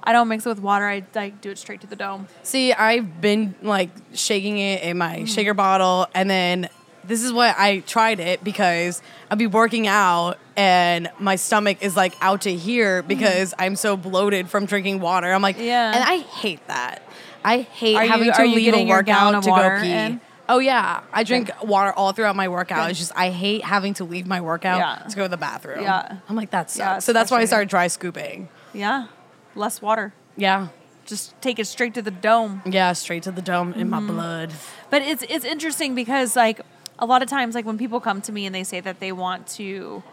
I 0.05 0.11
don't 0.13 0.27
mix 0.27 0.45
it 0.45 0.49
with 0.49 0.59
water. 0.59 0.85
I 0.85 1.03
like 1.15 1.41
do 1.41 1.49
it 1.51 1.57
straight 1.57 1.81
to 1.81 1.87
the 1.87 1.95
dome. 1.95 2.27
See, 2.43 2.73
I've 2.73 3.21
been 3.21 3.55
like 3.61 3.89
shaking 4.13 4.57
it 4.57 4.83
in 4.83 4.97
my 4.97 5.15
Mm-hmm. 5.17 5.25
shaker 5.25 5.53
bottle, 5.53 6.07
and 6.13 6.29
then 6.29 6.69
this 7.03 7.23
is 7.23 7.31
what 7.31 7.55
I 7.57 7.79
tried 7.79 8.19
it 8.19 8.43
because 8.43 9.01
I'll 9.29 9.37
be 9.37 9.45
working 9.47 9.85
out 9.87 10.39
and 10.57 11.09
my 11.19 11.35
stomach 11.35 11.77
is 11.81 11.95
like 11.95 12.15
out 12.21 12.41
to 12.41 12.55
here 12.55 13.03
because 13.03 13.53
I'm 13.59 13.75
so 13.75 13.95
bloated 13.95 14.49
from 14.49 14.65
drinking 14.65 14.99
water. 15.01 15.31
I'm 15.31 15.41
like, 15.41 15.55
Mm-hmm. 15.57 15.65
Yeah. 15.65 15.93
and 15.95 16.03
I 16.03 16.17
hate 16.17 16.65
that. 16.67 17.03
I 17.43 17.59
hate 17.61 17.95
Are 17.95 18.03
you- 18.05 18.11
having 18.11 18.31
to 18.33 18.47
you 18.47 18.55
leave 18.55 18.67
a 18.67 18.71
getting 18.71 18.87
your 18.87 19.03
gallon 19.03 19.35
workout 19.35 19.43
to 19.43 19.49
go 19.79 19.81
pee. 19.83 19.91
in? 19.91 20.21
Oh 20.49 20.59
yeah, 20.59 21.01
I 21.11 21.23
drink 21.23 21.49
water 21.63 21.91
all 21.93 22.11
throughout 22.11 22.35
my 22.35 22.47
workout. 22.47 22.83
Good. 22.85 22.91
It's 22.91 22.99
just 22.99 23.11
I 23.15 23.29
hate 23.31 23.63
having 23.63 23.95
to 23.95 24.03
leave 24.03 24.27
my 24.27 24.41
workout 24.41 24.77
Yeah. 24.79 25.07
to 25.07 25.15
go 25.15 25.23
to 25.23 25.29
the 25.29 25.37
bathroom. 25.37 25.81
Yeah. 25.81 26.17
I'm 26.29 26.35
like 26.35 26.51
that 26.51 26.69
sucks. 26.69 26.77
Yeah, 26.79 26.99
so 26.99 27.13
that's 27.13 27.29
why 27.31 27.39
I 27.41 27.45
started 27.45 27.69
dry 27.69 27.87
scooping. 27.87 28.49
Yeah. 28.73 29.07
Less 29.55 29.81
water. 29.81 30.13
Yeah, 30.37 30.67
Just 31.05 31.39
take 31.41 31.59
it 31.59 31.65
straight 31.67 31.93
to 31.93 32.01
the 32.01 32.11
dome. 32.11 32.61
yeah, 32.65 32.91
straight 32.93 33.23
to 33.23 33.31
the 33.31 33.41
dome 33.41 33.73
in 33.73 33.89
Mm-hmm. 33.89 33.89
my 33.89 34.13
blood. 34.13 34.53
But 34.89 35.01
it's 35.01 35.23
it's 35.29 35.45
interesting 35.45 35.95
because 35.95 36.35
like 36.35 36.61
a 36.99 37.05
lot 37.05 37.21
of 37.23 37.29
times 37.29 37.55
like 37.55 37.65
when 37.65 37.77
people 37.77 37.99
come 37.99 38.21
to 38.21 38.31
me 38.31 38.45
and 38.45 38.53
they 38.53 38.63
say 38.63 38.79
that 38.81 38.99
they 38.99 39.11
want 39.11 39.47
to 39.59 40.03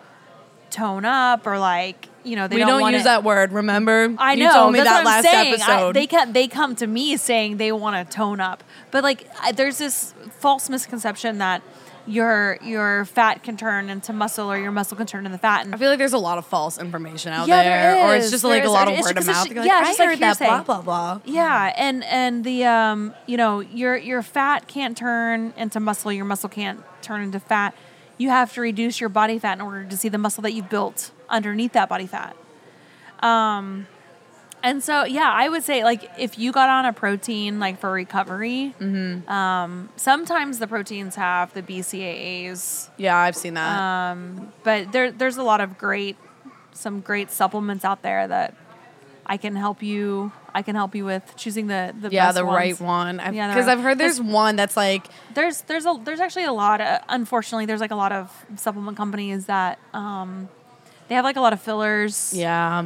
tone 0.70 1.04
up 1.04 1.46
or 1.46 1.58
like 1.58 2.08
you 2.24 2.34
know 2.36 2.48
they 2.48 2.56
we 2.56 2.60
don't, 2.60 2.68
don't, 2.70 2.80
want 2.80 2.94
use 2.94 3.04
that 3.04 3.24
word. 3.24 3.52
Remember? 3.52 4.14
I 4.18 4.34
know 4.36 4.46
You 4.46 4.52
told 4.52 4.72
me 4.72 4.78
that's 4.78 4.88
that 4.90 5.04
what 5.04 5.10
I'm 5.10 5.22
last 5.22 5.24
saying. 5.24 5.88
I- 5.88 5.92
they 5.92 6.06
come 6.06 6.32
they 6.32 6.48
come 6.48 6.76
to 6.76 6.86
me 6.86 7.16
saying 7.16 7.56
they 7.58 7.72
want 7.72 8.08
to 8.08 8.14
tone 8.16 8.40
up, 8.40 8.62
but 8.90 9.02
like 9.02 9.28
I- 9.40 9.52
there's 9.52 9.78
this 9.78 10.14
false 10.40 10.70
misconception 10.70 11.38
that 11.38 11.62
your 12.06 12.58
your 12.62 13.04
fat 13.04 13.42
can 13.42 13.56
turn 13.56 13.88
into 13.88 14.12
muscle 14.12 14.50
or 14.50 14.58
your 14.58 14.72
muscle 14.72 14.96
can 14.96 15.06
turn 15.06 15.26
into 15.26 15.38
fat. 15.38 15.64
And 15.64 15.74
I 15.74 15.78
feel 15.78 15.88
like 15.88 15.98
there's 15.98 16.12
a 16.12 16.18
lot 16.18 16.38
of 16.38 16.46
false 16.46 16.78
information 16.78 17.32
out 17.32 17.48
Yeah, 17.48 17.62
there, 17.62 17.94
there 17.94 18.06
or 18.06 18.16
it's 18.16 18.30
just 18.30 18.42
There 18.42 18.50
like 18.52 18.64
a 18.64 18.70
lot 18.70 18.88
of 18.88 18.94
It's 18.94 19.06
word 19.06 19.18
of 19.18 19.26
mouth. 19.26 19.48
You're 19.48 19.64
yeah, 19.64 19.74
like, 19.74 19.82
I 19.82 19.86
just 19.88 19.98
like 19.98 20.08
heard 20.08 20.18
that 20.20 20.38
blah 20.38 20.62
blah 20.62 20.82
blah. 20.82 21.20
Yeah, 21.24 21.72
and 21.76 22.04
and 22.04 22.44
the 22.44 22.64
um, 22.64 23.14
you 23.26 23.36
know, 23.36 23.60
your 23.60 23.96
your 23.96 24.22
fat 24.22 24.66
can't 24.68 24.96
turn 24.96 25.54
into 25.56 25.80
muscle, 25.80 26.12
your 26.12 26.24
muscle 26.24 26.48
can't 26.48 26.80
turn 27.02 27.22
into 27.22 27.40
fat. 27.40 27.74
You 28.18 28.28
have 28.30 28.52
to 28.54 28.60
reduce 28.60 29.00
your 29.00 29.08
body 29.08 29.38
fat 29.38 29.54
in 29.54 29.60
order 29.60 29.84
to 29.84 29.96
see 29.96 30.08
the 30.08 30.18
muscle 30.18 30.42
that 30.42 30.52
you've 30.52 30.68
built 30.68 31.10
underneath 31.28 31.72
that 31.72 31.88
body 31.88 32.06
fat. 32.06 32.36
And 34.64 34.82
so, 34.82 35.04
yeah, 35.04 35.30
I 35.32 35.48
would 35.48 35.64
say 35.64 35.82
like 35.84 36.08
if 36.18 36.38
you 36.38 36.52
got 36.52 36.68
on 36.68 36.84
a 36.86 36.92
protein 36.92 37.58
like 37.58 37.78
for 37.80 37.90
recovery, 37.90 38.74
Mm-hmm. 38.80 39.28
um, 39.30 39.88
sometimes 39.96 40.58
the 40.58 40.66
proteins 40.68 41.16
have 41.16 41.52
the 41.54 41.62
BCAAs, 41.62 42.88
Yeah, 42.96 43.16
I've 43.16 43.36
seen 43.36 43.54
that. 43.54 43.80
um, 43.80 44.52
but 44.62 44.92
there 44.92 45.10
there's 45.10 45.36
a 45.36 45.42
lot 45.42 45.60
of 45.60 45.78
great 45.78 46.16
some 46.72 47.00
great 47.00 47.30
supplements 47.30 47.84
out 47.84 48.02
there 48.02 48.26
that 48.28 48.54
I 49.26 49.36
can 49.36 49.54
help 49.56 49.82
you. 49.82 50.32
I 50.54 50.62
can 50.62 50.74
help 50.74 50.94
you 50.94 51.04
with 51.04 51.34
choosing 51.36 51.66
the 51.66 51.94
the 51.98 52.10
yeah, 52.10 52.32
the 52.32 52.44
ones. 52.44 52.56
right 52.56 52.80
one. 52.80 53.16
Yeah, 53.18 53.48
Because 53.48 53.66
right- 53.66 53.76
I've 53.78 53.82
heard 53.82 53.98
there's 53.98 54.20
one 54.20 54.56
that's 54.56 54.76
like 54.76 55.06
There's 55.34 55.62
there's 55.62 55.86
a 55.86 55.94
there's 56.04 56.20
actually 56.20 56.44
a 56.44 56.52
lot. 56.52 56.80
Of, 56.80 57.00
unfortunately, 57.08 57.66
there's 57.66 57.80
like 57.80 57.90
a 57.92 57.96
lot 57.96 58.12
of 58.12 58.30
supplement 58.56 58.96
companies 58.96 59.46
that 59.46 59.78
um, 59.94 60.48
they 61.08 61.14
have 61.14 61.24
like 61.24 61.36
a 61.36 61.40
lot 61.40 61.52
of 61.52 61.60
fillers. 61.62 62.32
yeah, 62.34 62.84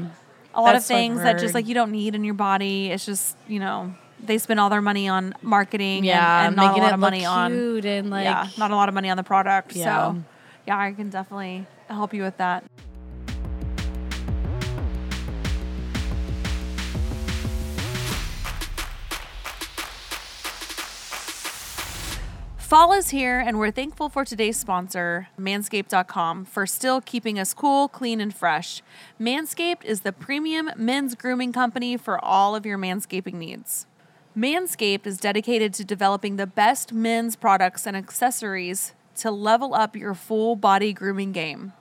a 0.56 0.60
lot 0.60 0.74
of 0.74 0.82
That's 0.82 0.90
I've 0.90 0.96
things 0.96 1.22
that 1.22 1.38
just 1.38 1.54
like 1.54 1.68
you 1.68 1.74
don't 1.74 1.92
need 1.92 2.14
in 2.14 2.24
your 2.24 2.34
body. 2.34 2.90
It's 2.90 3.06
just 3.06 3.36
you 3.46 3.60
know 3.60 3.94
they 4.24 4.38
spend 4.38 4.58
all 4.58 4.70
their 4.70 4.80
money 4.80 5.06
on 5.06 5.34
marketing 5.42 6.04
yeah, 6.04 6.40
and, 6.40 6.48
and 6.48 6.56
not 6.56 6.68
making 6.68 6.80
a 6.80 6.84
lot 6.84 6.92
it 6.92 6.94
of 6.94 7.00
money 7.00 7.24
on 7.24 7.52
and 7.84 8.10
like 8.10 8.24
yeah, 8.24 8.48
not 8.58 8.70
a 8.70 8.74
lot 8.74 8.88
of 8.88 8.94
money 8.94 9.10
on 9.10 9.16
the 9.16 9.22
product. 9.22 9.76
Yeah. 9.76 10.12
So 10.12 10.22
yeah, 10.66 10.78
I 10.78 10.92
can 10.92 11.10
definitely 11.10 11.66
help 11.88 12.14
you 12.14 12.22
with 12.22 12.38
that. 12.38 12.64
Fall 22.66 22.92
is 22.92 23.10
here, 23.10 23.38
and 23.38 23.60
we're 23.60 23.70
thankful 23.70 24.08
for 24.08 24.24
today's 24.24 24.56
sponsor, 24.56 25.28
Manscaped.com, 25.38 26.46
for 26.46 26.66
still 26.66 27.00
keeping 27.00 27.38
us 27.38 27.54
cool, 27.54 27.86
clean, 27.86 28.20
and 28.20 28.34
fresh. 28.34 28.82
Manscaped 29.20 29.84
is 29.84 30.00
the 30.00 30.12
premium 30.12 30.72
men's 30.76 31.14
grooming 31.14 31.52
company 31.52 31.96
for 31.96 32.22
all 32.24 32.56
of 32.56 32.66
your 32.66 32.76
manscaping 32.76 33.34
needs. 33.34 33.86
Manscaped 34.36 35.06
is 35.06 35.18
dedicated 35.18 35.74
to 35.74 35.84
developing 35.84 36.34
the 36.34 36.46
best 36.48 36.92
men's 36.92 37.36
products 37.36 37.86
and 37.86 37.96
accessories 37.96 38.94
to 39.14 39.30
level 39.30 39.72
up 39.72 39.94
your 39.94 40.14
full 40.14 40.56
body 40.56 40.92
grooming 40.92 41.30
game. 41.30 41.72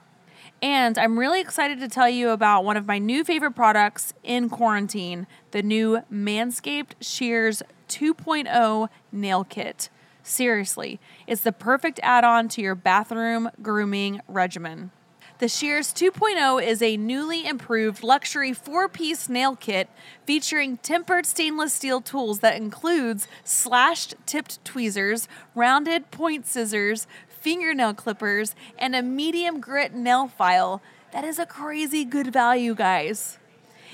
And 0.62 0.96
I'm 0.98 1.18
really 1.18 1.40
excited 1.40 1.80
to 1.80 1.88
tell 1.88 2.08
you 2.08 2.30
about 2.30 2.62
one 2.62 2.76
of 2.76 2.86
my 2.86 2.98
new 2.98 3.24
favorite 3.24 3.56
products 3.56 4.14
in 4.22 4.48
quarantine 4.48 5.26
the 5.50 5.64
new 5.64 6.02
Manscaped 6.12 6.92
Shears 7.00 7.60
2.0 7.88 8.88
Nail 9.10 9.42
Kit. 9.42 9.88
Seriously, 10.26 10.98
it's 11.28 11.42
the 11.42 11.52
perfect 11.52 12.00
add 12.02 12.24
on 12.24 12.48
to 12.48 12.60
your 12.60 12.74
bathroom 12.74 13.48
grooming 13.62 14.20
regimen. 14.26 14.90
The 15.38 15.46
Shears 15.46 15.92
2.0 15.92 16.66
is 16.66 16.82
a 16.82 16.96
newly 16.96 17.46
improved 17.46 18.02
luxury 18.02 18.52
four 18.52 18.88
piece 18.88 19.28
nail 19.28 19.54
kit 19.54 19.88
featuring 20.26 20.78
tempered 20.78 21.26
stainless 21.26 21.74
steel 21.74 22.00
tools 22.00 22.40
that 22.40 22.56
includes 22.56 23.28
slashed 23.44 24.16
tipped 24.26 24.64
tweezers, 24.64 25.28
rounded 25.54 26.10
point 26.10 26.44
scissors, 26.44 27.06
fingernail 27.28 27.94
clippers, 27.94 28.56
and 28.76 28.96
a 28.96 29.02
medium 29.02 29.60
grit 29.60 29.94
nail 29.94 30.26
file. 30.26 30.82
That 31.12 31.22
is 31.22 31.38
a 31.38 31.46
crazy 31.46 32.04
good 32.04 32.32
value, 32.32 32.74
guys. 32.74 33.38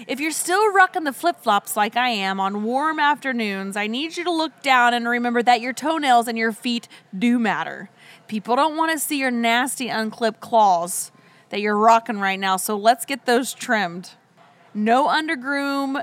If 0.06 0.20
you're 0.20 0.30
still 0.30 0.72
rocking 0.72 1.04
the 1.04 1.12
flip 1.12 1.40
flops 1.40 1.76
like 1.76 1.96
I 1.96 2.08
am 2.08 2.40
on 2.40 2.62
warm 2.62 2.98
afternoons, 2.98 3.76
I 3.76 3.86
need 3.86 4.16
you 4.16 4.24
to 4.24 4.30
look 4.30 4.62
down 4.62 4.94
and 4.94 5.06
remember 5.06 5.42
that 5.42 5.60
your 5.60 5.72
toenails 5.72 6.28
and 6.28 6.38
your 6.38 6.52
feet 6.52 6.88
do 7.16 7.38
matter. 7.38 7.90
People 8.26 8.56
don't 8.56 8.76
want 8.76 8.92
to 8.92 8.98
see 8.98 9.18
your 9.18 9.30
nasty 9.30 9.88
unclipped 9.88 10.40
claws 10.40 11.12
that 11.50 11.60
you're 11.60 11.76
rocking 11.76 12.18
right 12.18 12.40
now, 12.40 12.56
so 12.56 12.76
let's 12.76 13.04
get 13.04 13.26
those 13.26 13.52
trimmed. 13.52 14.12
No 14.74 15.08
undergroom 15.08 15.98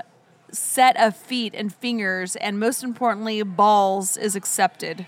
set 0.52 0.96
of 0.98 1.16
feet 1.16 1.54
and 1.54 1.74
fingers, 1.74 2.36
and 2.36 2.58
most 2.58 2.82
importantly, 2.82 3.42
balls 3.42 4.16
is 4.16 4.36
accepted. 4.36 5.06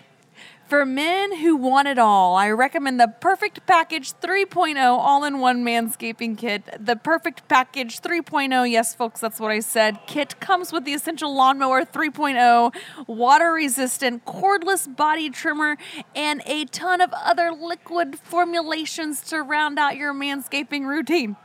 For 0.73 0.87
men 0.87 1.37
who 1.37 1.55
want 1.55 1.87
it 1.87 1.99
all, 1.99 2.35
I 2.35 2.49
recommend 2.49 2.99
the 2.99 3.09
Perfect 3.21 3.67
Package 3.67 4.15
3.0 4.15 4.79
all 4.79 5.23
in 5.23 5.39
one 5.39 5.63
manscaping 5.63 6.39
kit. 6.39 6.63
The 6.81 6.97
Perfect 6.97 7.47
Package 7.47 8.01
3.0, 8.01 8.71
yes, 8.71 8.95
folks, 8.95 9.21
that's 9.21 9.39
what 9.39 9.51
I 9.51 9.61
said. 9.61 9.99
Kit 10.07 10.41
comes 10.41 10.73
with 10.73 10.87
the 10.87 10.95
Essential 10.95 11.37
Lawnmower 11.37 11.85
3.0, 11.85 12.75
water 13.07 13.53
resistant, 13.53 14.25
cordless 14.25 14.89
body 14.97 15.29
trimmer, 15.29 15.77
and 16.15 16.41
a 16.47 16.65
ton 16.65 17.03
of 17.03 17.13
other 17.13 17.53
liquid 17.53 18.19
formulations 18.19 19.21
to 19.29 19.43
round 19.43 19.79
out 19.79 19.99
your 19.99 20.15
manscaping 20.15 20.87
routine. 20.87 21.37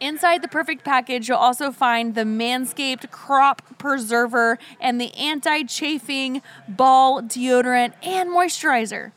Inside 0.00 0.42
the 0.42 0.48
perfect 0.48 0.84
package, 0.84 1.28
you'll 1.28 1.38
also 1.38 1.72
find 1.72 2.14
the 2.14 2.24
Manscaped 2.24 3.10
Crop 3.10 3.78
Preserver 3.78 4.58
and 4.78 5.00
the 5.00 5.14
anti 5.14 5.62
chafing 5.62 6.42
ball 6.68 7.22
deodorant 7.22 7.94
and 8.02 8.30
moisturizer. 8.30 9.12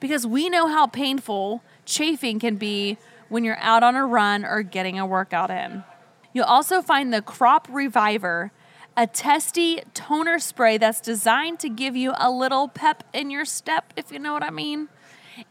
Because 0.00 0.26
we 0.26 0.48
know 0.48 0.66
how 0.66 0.86
painful 0.86 1.62
chafing 1.84 2.40
can 2.40 2.56
be 2.56 2.98
when 3.28 3.44
you're 3.44 3.58
out 3.58 3.82
on 3.82 3.94
a 3.94 4.04
run 4.04 4.44
or 4.44 4.62
getting 4.62 4.98
a 4.98 5.06
workout 5.06 5.50
in. 5.50 5.84
You'll 6.32 6.44
also 6.44 6.82
find 6.82 7.12
the 7.12 7.22
Crop 7.22 7.68
Reviver, 7.70 8.50
a 8.96 9.06
testy 9.06 9.82
toner 9.94 10.40
spray 10.40 10.78
that's 10.78 11.00
designed 11.00 11.60
to 11.60 11.68
give 11.68 11.94
you 11.94 12.12
a 12.16 12.30
little 12.30 12.66
pep 12.66 13.04
in 13.12 13.30
your 13.30 13.44
step, 13.44 13.92
if 13.96 14.10
you 14.10 14.18
know 14.18 14.32
what 14.32 14.42
I 14.42 14.50
mean, 14.50 14.88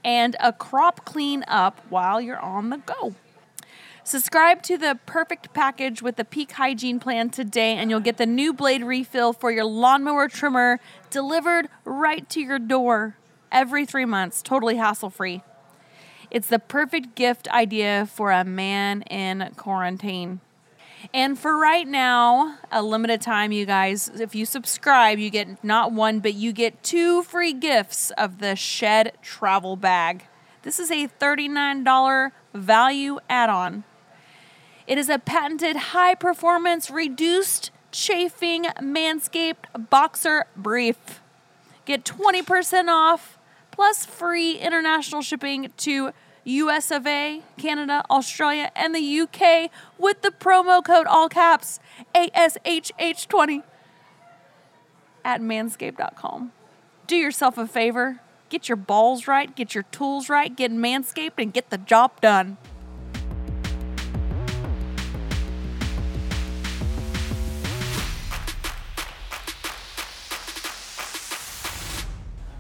and 0.04 0.36
a 0.40 0.54
crop 0.54 1.06
clean 1.06 1.44
up 1.48 1.82
while 1.90 2.22
you're 2.22 2.40
on 2.40 2.70
the 2.70 2.78
go. 2.78 3.16
Subscribe 4.06 4.62
to 4.64 4.78
the 4.78 5.00
perfect 5.06 5.54
package 5.54 6.02
with 6.02 6.18
the 6.18 6.26
peak 6.26 6.52
hygiene 6.52 7.00
plan 7.00 7.30
today, 7.30 7.76
and 7.76 7.90
you'll 7.90 8.02
get 8.02 8.18
the 8.18 8.26
new 8.26 8.52
blade 8.52 8.84
refill 8.84 9.32
for 9.32 9.50
your 9.50 9.64
lawnmower 9.64 10.28
trimmer 10.28 10.82
delivered 11.10 11.70
right 11.86 12.30
to 12.30 12.42
your 12.42 12.60
door 12.60 13.16
every 13.50 13.86
three 13.86 14.04
months, 14.04 14.42
totally 14.42 14.76
hassle 14.76 15.10
free. 15.10 15.42
It's 16.30 16.48
the 16.48 16.60
perfect 16.60 17.16
gift 17.16 17.48
idea 17.48 18.06
for 18.06 18.32
a 18.32 18.44
man 18.44 19.04
in 19.04 19.50
quarantine. 19.56 20.42
And 21.14 21.40
for 21.40 21.58
right 21.58 21.88
now, 21.88 22.58
a 22.74 22.84
limited 22.84 23.22
time, 23.22 23.54
you 23.54 23.66
guys, 23.66 24.10
if 24.20 24.36
you 24.36 24.46
subscribe, 24.46 25.18
you 25.18 25.30
get 25.30 25.64
not 25.64 25.94
one, 25.94 26.20
but 26.20 26.34
you 26.34 26.52
get 26.52 26.84
two 26.84 27.24
free 27.24 27.54
gifts 27.54 28.12
of 28.12 28.40
the 28.40 28.58
Shed 28.58 29.14
Travel 29.22 29.78
Bag. 29.78 30.26
This 30.64 30.78
is 30.78 30.92
a 30.92 31.08
$39 31.08 32.32
value 32.54 33.20
add 33.30 33.50
on. 33.50 33.86
It 34.86 34.98
is 34.98 35.10
a 35.10 35.20
patented 35.20 35.76
high 35.76 36.16
performance, 36.16 36.90
reduced 36.90 37.72
chafing 37.92 38.64
Manscaped 38.82 39.90
boxer 39.90 40.46
brief. 40.56 41.22
Get 41.86 42.04
20% 42.04 42.88
off 42.90 43.38
plus 43.72 44.06
free 44.06 44.58
international 44.58 45.22
shipping 45.22 45.72
to 45.78 46.12
US 46.46 46.92
of 46.92 47.08
A, 47.08 47.42
Canada, 47.58 48.04
Australia, 48.10 48.72
and 48.76 48.94
the 48.94 49.20
UK 49.22 49.72
with 49.98 50.22
the 50.22 50.32
promo 50.32 50.84
code 50.84 51.08
all 51.08 51.30
caps 51.30 51.80
ASHH20 52.14 53.64
at 55.24 55.42
manscaped.com. 55.42 56.52
Do 57.08 57.16
yourself 57.16 57.58
a 57.58 57.68
favor, 57.68 58.20
get 58.50 58.68
your 58.68 58.76
balls 58.76 59.28
right, 59.28 59.56
get 59.56 59.74
your 59.74 59.84
tools 59.84 60.30
right, 60.30 60.54
get 60.54 60.72
manscaped, 60.72 61.34
and 61.38 61.54
get 61.54 61.70
the 61.70 61.78
job 61.78 62.20
done. 62.20 62.58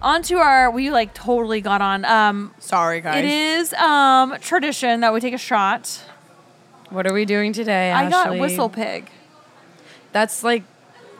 On 0.03 0.21
to 0.23 0.35
our, 0.35 0.69
we 0.69 0.89
like 0.91 1.13
totally 1.13 1.61
got 1.61 1.81
on. 1.81 2.03
Um, 2.03 2.53
Sorry, 2.59 2.99
guys. 2.99 3.23
it 3.23 3.25
is 3.25 3.73
um, 3.73 4.35
tradition 4.41 4.99
that 4.99 5.13
we 5.13 5.21
take 5.21 5.33
a 5.33 5.37
shot. 5.37 6.01
What 6.89 7.07
are 7.07 7.13
we 7.13 7.23
doing 7.25 7.53
today? 7.53 7.91
I 7.91 8.09
got 8.09 8.27
Ashley? 8.27 8.39
WhistlePig. 8.39 9.07
That's 10.11 10.43
like 10.43 10.63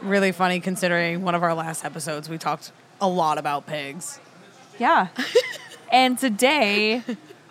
really 0.02 0.34
funny 0.34 0.60
considering 0.60 1.22
one 1.24 1.34
of 1.34 1.44
our 1.44 1.54
last 1.54 1.86
episodes 1.86 2.28
we 2.28 2.38
talked 2.38 2.72
a 3.00 3.08
lot 3.08 3.38
about 3.38 3.66
pigs. 3.66 4.20
Yeah. 4.78 5.08
and 5.92 6.20
today 6.20 7.02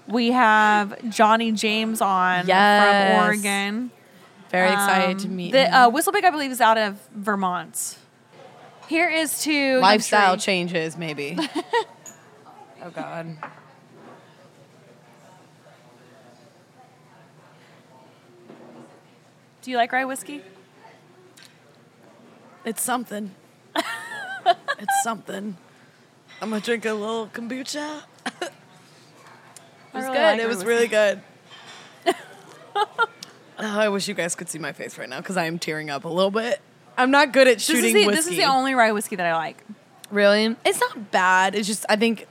we 0.07 0.33
have 0.33 1.11
Jonny 1.11 1.51
James 1.53 2.01
on 2.03 2.47
Yes. 2.47 3.17
from 3.17 3.25
Oregon. 3.27 3.91
Very 4.51 4.69
excited 4.71 5.19
to 5.21 5.29
Um, 5.29 5.37
meet 5.37 5.53
The 5.53 5.65
him. 5.67 5.73
uh, 5.75 5.91
WhistlePig, 5.91 6.25
I 6.25 6.31
believe, 6.31 6.51
is 6.51 6.61
out 6.61 6.77
of 6.77 6.99
Vermont. 7.17 7.97
Here 8.93 9.09
is 9.09 9.41
to 9.45 9.79
lifestyle 9.79 10.37
changes, 10.37 10.99
maybe. 10.99 11.39
oh 12.85 12.91
God. 12.95 13.39
Do 19.63 19.71
you 19.71 19.79
like 19.79 19.93
rye 19.93 20.05
whiskey? 20.05 20.43
It's 22.67 22.83
something. 22.83 23.35
it's 23.75 25.03
something. 25.03 25.57
I'm 26.43 26.51
gonna 26.51 26.61
drink 26.61 26.85
a 26.85 26.93
little 26.93 27.29
kombucha. 27.29 28.03
It 28.43 28.51
was 29.95 30.05
really 30.05 30.13
good. 30.13 30.23
like 30.23 30.41
it 30.41 30.47
was 30.47 30.57
whiskey. 30.59 30.69
really 30.69 30.89
good. 30.89 31.23
Oh, 33.65 33.79
I 33.79 33.89
wish 33.91 34.09
you 34.09 34.15
guys 34.15 34.35
could 34.35 34.49
see 34.49 34.59
my 34.59 34.73
face 34.73 34.99
right 34.99 35.09
now 35.09 35.19
because 35.19 35.37
I 35.37 35.45
am 35.45 35.59
tearing 35.59 35.89
up 35.89 36.05
a 36.05 36.09
little 36.09 36.33
bit. 36.33 36.61
I'm 36.97 37.11
not 37.11 37.33
good 37.33 37.49
at 37.49 37.55
This 37.55 37.65
shooting 37.65 37.85
is, 37.87 37.93
the, 37.93 38.07
whiskey. 38.07 38.17
this 38.17 38.27
is 38.29 38.37
the 38.37 38.45
only 38.45 38.75
rye 38.75 38.93
whiskey 38.93 39.17
that 39.17 39.27
I 39.27 39.35
like. 39.35 39.65
Really? 40.11 40.55
It's 40.65 40.81
not 40.81 41.11
bad. 41.11 41.55
It's 41.55 41.67
just 41.67 41.87
I 41.89 41.97
think 41.97 42.27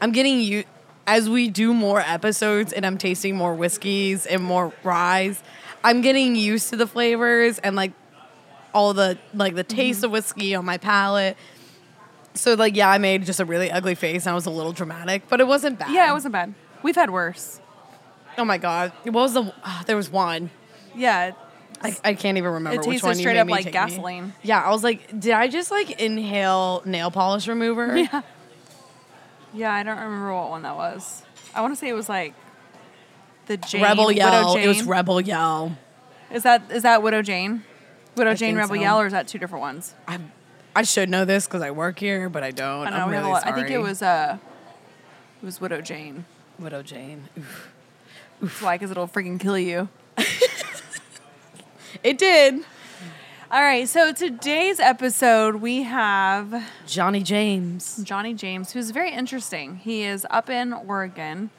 I'm 0.00 0.12
getting 0.12 0.40
you 0.40 0.64
as 1.06 1.28
we 1.30 1.48
do 1.48 1.72
more 1.74 2.00
episodes 2.00 2.72
and 2.72 2.84
I'm 2.84 2.98
tasting 2.98 3.36
more 3.36 3.54
whiskeys 3.54 4.26
and 4.26 4.42
more 4.42 4.72
ryes. 4.82 5.42
I'm 5.84 6.00
getting 6.00 6.36
used 6.36 6.70
to 6.70 6.76
the 6.76 6.86
flavors 6.86 7.58
and 7.60 7.76
like 7.76 7.92
all 8.74 8.92
the 8.94 9.18
like 9.34 9.54
the 9.54 9.64
taste 9.64 9.98
Mm-hmm. 9.98 10.06
of 10.06 10.10
whiskey 10.12 10.54
on 10.54 10.64
my 10.64 10.78
palate. 10.78 11.36
So 12.34 12.54
like 12.54 12.74
yeah, 12.76 12.88
I 12.90 12.98
made 12.98 13.24
just 13.26 13.40
a 13.40 13.44
really 13.44 13.70
ugly 13.70 13.94
face 13.94 14.24
and 14.26 14.32
I 14.32 14.34
was 14.34 14.46
a 14.46 14.50
little 14.50 14.72
dramatic, 14.72 15.28
but 15.28 15.40
it 15.40 15.46
wasn't 15.46 15.78
bad. 15.78 15.90
Yeah, 15.92 16.08
it 16.10 16.12
wasn't 16.12 16.32
bad. 16.32 16.54
We've 16.82 16.96
had 16.96 17.10
worse. 17.10 17.60
Oh 18.38 18.44
my 18.44 18.58
god, 18.58 18.92
what 19.04 19.12
was 19.14 19.34
the? 19.34 19.52
ah, 19.64 19.82
there 19.86 19.96
was 19.96 20.10
one. 20.10 20.50
Yeah, 20.96 21.32
I, 21.84 21.96
I 22.04 22.14
can't 22.14 22.38
even 22.38 22.52
remember 22.52 22.80
It 22.80 22.86
which 22.86 22.94
tasted 23.02 23.06
one. 23.06 23.16
you 23.16 23.22
straight 23.22 23.34
made 23.34 23.40
up 23.40 23.46
me 23.46 23.52
like 23.52 23.64
take 23.64 23.74
me. 23.74 23.78
gasoline. 23.80 24.32
Yeah, 24.42 24.62
I 24.62 24.70
was 24.70 24.84
like, 24.84 25.18
did 25.18 25.32
I 25.32 25.48
just 25.48 25.70
like 25.70 26.00
inhale 26.00 26.82
nail 26.84 27.10
polish 27.10 27.46
remover? 27.48 27.96
Yeah. 28.12 28.22
Yeah, 29.54 29.72
I 29.74 29.82
don't 29.82 29.98
remember 29.98 30.32
what 30.34 30.48
one 30.50 30.62
that 30.62 30.76
was. 30.76 31.22
I 31.54 31.60
want 31.60 31.72
to 31.74 31.76
say 31.78 31.88
it 31.88 31.92
was 31.92 32.08
like 32.08 32.32
the 33.46 33.58
Jane 33.58 33.82
Rebel 33.82 34.06
Widow 34.06 34.16
Yell. 34.18 34.54
Jane. 34.54 34.64
It 34.64 34.68
was 34.68 34.82
Rebel 34.84 35.20
Yell. 35.20 35.76
is 36.30 36.42
that 36.44 36.70
is 36.70 36.84
that 36.84 37.02
Widow 37.02 37.20
Jane? 37.20 37.62
Widow 38.16 38.30
I 38.30 38.34
Jane 38.34 38.48
think 38.54 38.58
Rebel 38.60 38.76
so. 38.76 38.80
Yell, 38.80 39.00
or 39.00 39.06
is 39.06 39.12
that 39.12 39.28
two 39.28 39.38
different 39.38 39.60
ones? 39.60 39.94
I 40.08 40.20
I 40.74 40.84
should 40.84 41.10
know 41.10 41.26
this 41.26 41.46
because 41.46 41.60
I 41.60 41.70
work 41.70 41.98
here, 41.98 42.30
but 42.30 42.42
I 42.42 42.50
don't. 42.50 42.86
I 42.86 42.90
know. 42.90 42.96
I'm 42.96 43.08
we 43.10 43.14
have 43.16 43.24
a 43.24 43.26
really 43.28 43.32
lot. 43.34 43.46
I 43.46 43.52
think 43.52 43.68
it 43.70 43.78
was 43.78 44.00
uh, 44.00 44.38
it 45.42 45.44
was 45.44 45.60
Widow 45.60 45.82
Jane. 45.82 46.24
Widow 46.58 46.82
Jane. 46.82 47.28
Oof. 47.38 47.72
That's 48.40 48.62
why, 48.62 48.76
because 48.76 48.90
it'll 48.90 49.06
freaking 49.08 49.38
kill 49.38 49.58
you. 49.58 49.88
It 52.02 52.18
did. 52.18 52.64
All 53.50 53.62
right, 53.62 53.88
so 53.88 54.12
today's 54.12 54.80
episode 54.80 55.56
we 55.56 55.84
have 55.84 56.68
Jonny 56.84 57.22
James. 57.22 58.02
Jonny 58.02 58.34
James, 58.34 58.72
who's 58.72 58.90
very 58.90 59.12
interesting. 59.12 59.76
He 59.76 60.02
is 60.02 60.26
up 60.28 60.50
in 60.50 60.72
Oregon. 60.72 61.50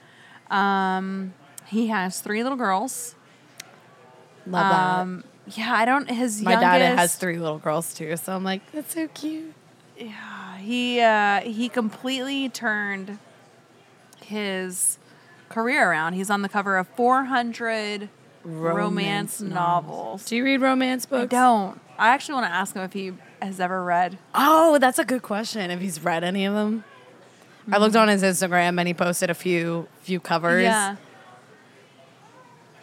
Um, 0.49 1.33
he 1.67 1.87
has 1.87 2.19
three 2.19 2.43
little 2.43 2.57
girls. 2.57 3.15
Love 4.45 4.69
that. 4.69 4.99
Um, 4.99 5.23
yeah, 5.47 5.73
I 5.73 5.85
don't. 5.85 6.09
His 6.09 6.41
My 6.41 6.51
youngest, 6.51 6.71
dad 6.71 6.99
has 6.99 7.15
three 7.15 7.37
little 7.37 7.59
girls 7.59 7.93
too, 7.93 8.17
so 8.17 8.35
I'm 8.35 8.43
like, 8.43 8.69
that's 8.73 8.95
so 8.95 9.07
cute. 9.07 9.53
Yeah, 9.97 10.57
he 10.57 10.99
uh, 10.99 11.39
he 11.41 11.69
completely 11.69 12.49
turned 12.49 13.17
his 14.21 14.97
career 15.47 15.89
around. 15.89 16.13
He's 16.13 16.29
on 16.29 16.41
the 16.41 16.49
cover 16.49 16.77
of 16.77 16.89
400 16.89 18.09
romance, 18.43 19.41
novels. 19.41 20.25
Do 20.25 20.35
you 20.35 20.43
read 20.43 20.61
romance 20.61 21.05
books? 21.05 21.23
I 21.33 21.37
don't. 21.37 21.79
I 21.97 22.09
actually 22.09 22.35
want 22.35 22.47
to 22.47 22.53
ask 22.53 22.75
him 22.75 22.81
if 22.83 22.93
he 22.93 23.13
has 23.41 23.59
ever 23.59 23.83
read. 23.83 24.17
Oh, 24.35 24.77
that's 24.79 24.99
a 24.99 25.05
good 25.05 25.21
question. 25.21 25.69
If 25.71 25.79
he's 25.79 26.03
read 26.03 26.23
any 26.23 26.45
of 26.45 26.53
them, 26.53 26.83
I 27.71 27.77
looked 27.77 27.95
on 27.95 28.07
his 28.07 28.23
Instagram 28.23 28.79
and 28.79 28.87
he 28.87 28.93
posted 28.93 29.29
a 29.29 29.33
few 29.33 29.87
few 30.01 30.19
covers. 30.19 30.63
Yeah. 30.63 30.95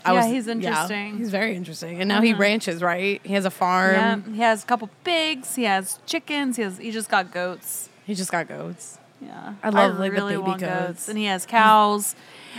I 0.03 0.13
Yeah, 0.15 0.23
was- 0.23 0.27
he's 0.33 0.49
interesting. 0.49 1.19
he's 1.19 1.31
very 1.31 1.55
interesting, 1.55 2.01
and 2.01 2.09
now 2.09 2.23
he 2.23 2.31
Uh-huh. 2.33 2.41
ranches. 2.41 2.83
Right, 2.83 3.21
he 3.23 3.35
has 3.35 3.45
a 3.45 3.51
farm. 3.51 3.95
Yeah, 3.95 4.17
he 4.35 4.41
has 4.41 4.63
a 4.65 4.67
couple 4.67 4.89
pigs. 5.05 5.55
He 5.57 5.65
has 5.65 5.99
chickens. 6.07 6.57
He 6.57 6.63
has. 6.63 6.79
He 6.79 6.91
just 6.91 7.11
got 7.11 7.31
goats. 7.31 7.91
He 8.07 8.15
just 8.15 8.33
got 8.33 8.49
goats. 8.49 8.97
Yeah, 9.21 9.53
I 9.63 9.69
love, 9.69 9.99
like, 9.99 10.13
the 10.15 10.21
baby 10.23 10.37
want 10.39 10.61
goats. 10.61 11.07
and 11.11 11.19
he 11.19 11.27
has 11.27 11.45
cows, 11.45 12.15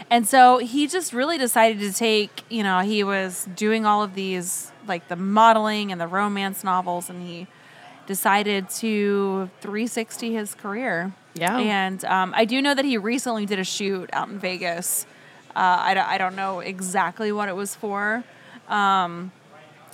and 0.10 0.27
so 0.27 0.57
he 0.57 0.88
just 0.88 1.13
really 1.13 1.38
decided 1.38 1.79
to 1.79 1.93
take. 1.93 2.43
You 2.50 2.63
know, 2.63 2.79
he 2.79 3.03
was 3.03 3.48
doing 3.55 3.86
all 3.86 4.03
of 4.03 4.15
these 4.15 4.71
like 4.88 5.07
the 5.07 5.15
modeling 5.15 5.91
and 5.91 5.99
the 5.99 6.08
romance 6.08 6.63
novels, 6.63 7.10
and 7.10 7.25
he 7.25 7.47
decided 8.08 8.69
to 8.69 9.49
360 9.62 10.34
his 10.34 10.56
career. 10.56 11.13
Yeah. 11.34 11.58
and 11.60 12.04
um, 12.04 12.34
I 12.36 12.43
do 12.43 12.62
know 12.62 12.73
that 12.73 12.84
he 12.84 12.97
recently 12.97 13.45
did 13.45 13.58
a 13.58 13.63
shoot 13.63 14.10
out 14.12 14.27
in 14.27 14.38
Vegas. 14.38 15.06
Uh, 15.56 15.77
I, 15.80 15.93
don't, 15.93 16.08
I 16.08 16.17
don't 16.17 16.36
know 16.36 16.60
exactly 16.60 17.32
what 17.32 17.47
it 17.47 17.56
was 17.56 17.73
for. 17.73 18.23
Um, 18.67 19.32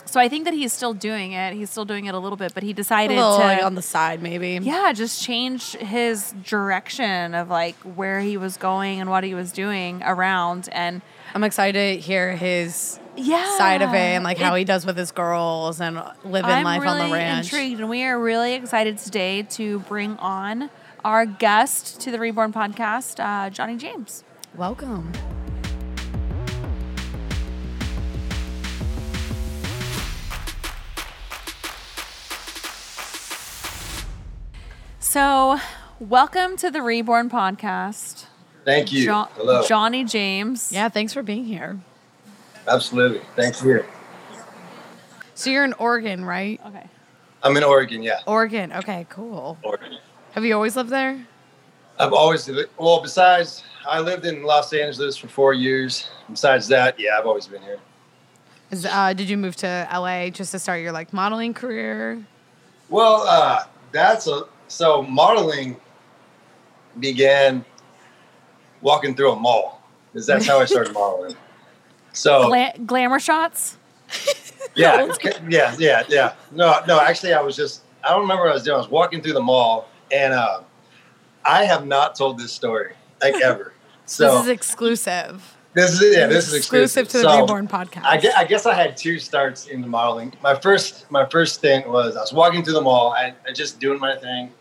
so 0.07 0.19
I 0.19 0.27
think 0.29 0.45
that 0.45 0.53
he's 0.53 0.73
still 0.73 0.93
doing 0.93 1.33
it. 1.33 1.53
He's 1.53 1.69
still 1.69 1.85
doing 1.85 2.05
it 2.05 2.15
a 2.15 2.19
little 2.19 2.37
bit, 2.37 2.53
but 2.53 2.63
he 2.63 2.73
decided 2.73 3.15
little 3.15 3.37
to 3.37 3.43
like 3.43 3.63
on 3.63 3.75
the 3.75 3.81
side, 3.81 4.21
maybe. 4.21 4.59
yeah, 4.61 4.91
just 4.93 5.21
change 5.23 5.73
his 5.73 6.33
direction 6.43 7.35
of 7.35 7.49
like 7.49 7.75
where 7.77 8.19
he 8.21 8.37
was 8.37 8.57
going 8.57 8.99
and 8.99 9.09
what 9.09 9.23
he 9.23 9.33
was 9.33 9.51
doing 9.51 10.01
around. 10.05 10.69
And 10.71 11.01
I'm 11.35 11.43
excited 11.43 11.95
to 11.99 12.01
hear 12.01 12.35
his 12.35 12.99
yeah, 13.15 13.57
side 13.57 13.81
of 13.81 13.93
it 13.93 13.97
and 13.97 14.23
like 14.23 14.37
how 14.37 14.55
it- 14.55 14.59
he 14.59 14.65
does 14.65 14.85
with 14.85 14.97
his 14.97 15.11
girls 15.11 15.79
and 15.81 16.01
living 16.23 16.49
I'm 16.51 16.63
life 16.63 16.81
really 16.81 17.01
on 17.01 17.09
the 17.09 17.13
ranch. 17.15 17.45
intrigued, 17.45 17.79
and 17.79 17.89
we 17.89 18.03
are 18.03 18.19
really 18.19 18.53
excited 18.53 18.97
today 18.97 19.43
to 19.43 19.79
bring 19.81 20.17
on 20.17 20.69
our 21.05 21.25
guest 21.25 22.01
to 22.01 22.11
the 22.11 22.19
Reborn 22.19 22.51
podcast, 22.53 23.19
uh, 23.23 23.49
Jonny 23.49 23.77
James. 23.77 24.23
Welcome. 24.55 25.11
So, 35.17 35.59
welcome 35.99 36.57
to 36.57 36.69
the 36.69 36.83
Reborn 36.83 37.27
podcast, 37.27 38.27
Thank 38.65 38.91
you. 38.91 39.05
Jo- 39.05 39.27
Hello. 39.33 39.63
Jonny 39.65 40.03
James. 40.03 40.71
Yeah, 40.71 40.89
thanks 40.89 41.11
for 41.11 41.23
being 41.23 41.43
here. 41.43 41.79
Absolutely. 42.67 43.21
Thank 43.35 43.63
you. 43.63 43.83
So 45.33 45.49
you're 45.49 45.65
in 45.65 45.73
Oregon, 45.73 46.23
right? 46.23 46.61
Okay. 46.67 46.85
I'm 47.41 47.57
in 47.57 47.63
Oregon. 47.63 48.03
Yeah, 48.03 48.19
Oregon. 48.27 48.71
Okay, 48.71 49.07
cool. 49.09 49.57
Oregon. 49.63 49.97
Have 50.33 50.45
you 50.45 50.53
always 50.53 50.75
lived 50.75 50.91
there? 50.91 51.25
I've 51.97 52.13
always 52.13 52.47
well. 52.77 53.01
Besides, 53.01 53.63
I 53.89 54.01
lived 54.01 54.23
in 54.23 54.43
Los 54.43 54.71
Angeles 54.71 55.17
for 55.17 55.29
four 55.29 55.55
years. 55.55 56.11
Besides 56.29 56.67
that, 56.67 56.99
yeah, 56.99 57.17
I've 57.17 57.25
always 57.25 57.47
been 57.47 57.63
here. 57.63 57.79
Is, 58.69 58.85
uh, 58.85 59.13
did 59.13 59.31
you 59.31 59.37
move 59.37 59.55
to 59.55 59.87
LA 59.91 60.29
just 60.29 60.51
to 60.51 60.59
start 60.59 60.83
your 60.83 60.91
like 60.91 61.11
modeling 61.11 61.55
career? 61.55 62.23
Well, 62.87 63.23
uh, 63.27 63.63
that's 63.91 64.27
a 64.27 64.43
so 64.67 65.01
modeling 65.03 65.77
began 66.99 67.63
walking 68.81 69.15
through 69.15 69.31
a 69.31 69.35
mall 69.35 69.81
because 70.11 70.25
that's 70.25 70.45
how 70.47 70.59
I 70.59 70.65
started 70.65 70.93
modeling. 70.93 71.35
So 72.13 72.47
Gla- 72.47 72.73
glamour 72.85 73.19
shots. 73.19 73.77
yeah, 74.75 75.07
yeah, 75.49 75.75
yeah, 75.77 76.03
yeah. 76.07 76.33
No, 76.51 76.79
no. 76.87 76.99
Actually, 76.99 77.33
I 77.33 77.41
was 77.41 77.55
just 77.55 77.83
I 78.03 78.09
don't 78.09 78.21
remember 78.21 78.43
what 78.43 78.51
I 78.51 78.53
was 78.53 78.63
doing. 78.63 78.75
I 78.75 78.79
was 78.79 78.89
walking 78.89 79.21
through 79.21 79.33
the 79.33 79.41
mall, 79.41 79.87
and 80.11 80.33
uh, 80.33 80.61
I 81.45 81.65
have 81.65 81.85
not 81.85 82.15
told 82.15 82.39
this 82.39 82.51
story 82.51 82.93
like 83.21 83.35
ever. 83.43 83.73
So 84.05 84.33
this 84.35 84.43
is 84.43 84.49
exclusive. 84.49 85.57
This 85.73 86.01
is 86.01 86.15
yeah. 86.17 86.25
This 86.25 86.47
is 86.47 86.55
exclusive 86.55 87.03
exclusive 87.03 87.07
to 87.09 87.17
the 87.19 87.33
So, 87.33 87.41
Reborn 87.41 87.67
podcast. 87.67 88.03
I 88.03 88.17
guess, 88.17 88.35
I 88.35 88.43
guess 88.45 88.65
I 88.65 88.73
had 88.73 88.97
two 88.97 89.19
starts 89.19 89.67
in 89.67 89.81
the 89.81 89.87
modeling. 89.87 90.33
My 90.41 90.55
first 90.55 91.09
my 91.11 91.25
first 91.25 91.55
stint 91.55 91.87
was 91.87 92.15
I 92.15 92.21
was 92.21 92.33
walking 92.33 92.63
through 92.63 92.73
the 92.73 92.81
mall, 92.81 93.11
I, 93.11 93.35
I 93.47 93.51
just 93.51 93.79
doing 93.79 93.99
my 93.99 94.15
thing, 94.15 94.51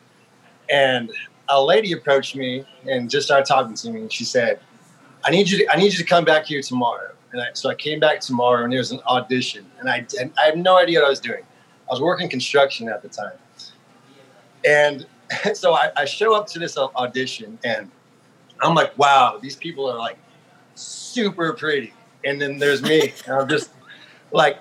and 0.70 1.10
a 1.48 1.62
lady 1.62 1.92
approached 1.92 2.34
me 2.34 2.64
and 2.88 3.08
just 3.08 3.26
started 3.26 3.46
talking 3.46 3.74
to 3.74 3.90
me. 3.90 4.02
And 4.02 4.12
she 4.12 4.24
said, 4.24 4.60
"I 5.24 5.30
need 5.30 5.48
you. 5.48 5.58
To, 5.58 5.72
I 5.72 5.76
need 5.76 5.92
you 5.92 5.98
to 5.98 6.04
come 6.04 6.24
back 6.24 6.46
here 6.46 6.62
tomorrow." 6.62 7.10
And 7.32 7.42
I, 7.42 7.46
so 7.54 7.68
I 7.68 7.74
came 7.74 8.00
back 8.00 8.20
tomorrow, 8.20 8.64
and 8.64 8.72
there 8.72 8.80
was 8.80 8.92
an 8.92 9.00
audition, 9.06 9.66
and 9.80 9.88
I 9.88 10.06
and 10.20 10.32
I 10.38 10.46
had 10.46 10.58
no 10.58 10.78
idea 10.78 11.00
what 11.00 11.06
I 11.06 11.10
was 11.10 11.20
doing. 11.20 11.42
I 11.88 11.92
was 11.92 12.00
working 12.00 12.28
construction 12.28 12.88
at 12.88 13.02
the 13.02 13.08
time, 13.08 13.38
and 14.64 15.06
so 15.54 15.74
I, 15.74 15.90
I 15.96 16.04
show 16.04 16.34
up 16.34 16.46
to 16.48 16.58
this 16.58 16.76
audition, 16.76 17.58
and 17.64 17.90
I'm 18.62 18.74
like, 18.74 18.96
"Wow, 18.98 19.38
these 19.40 19.56
people 19.56 19.90
are 19.90 19.98
like." 19.98 20.18
super 20.76 21.52
pretty. 21.52 21.92
And 22.24 22.40
then 22.40 22.58
there's 22.58 22.82
me. 22.82 23.12
And 23.26 23.34
I'm 23.36 23.48
just 23.48 23.70
like 24.30 24.58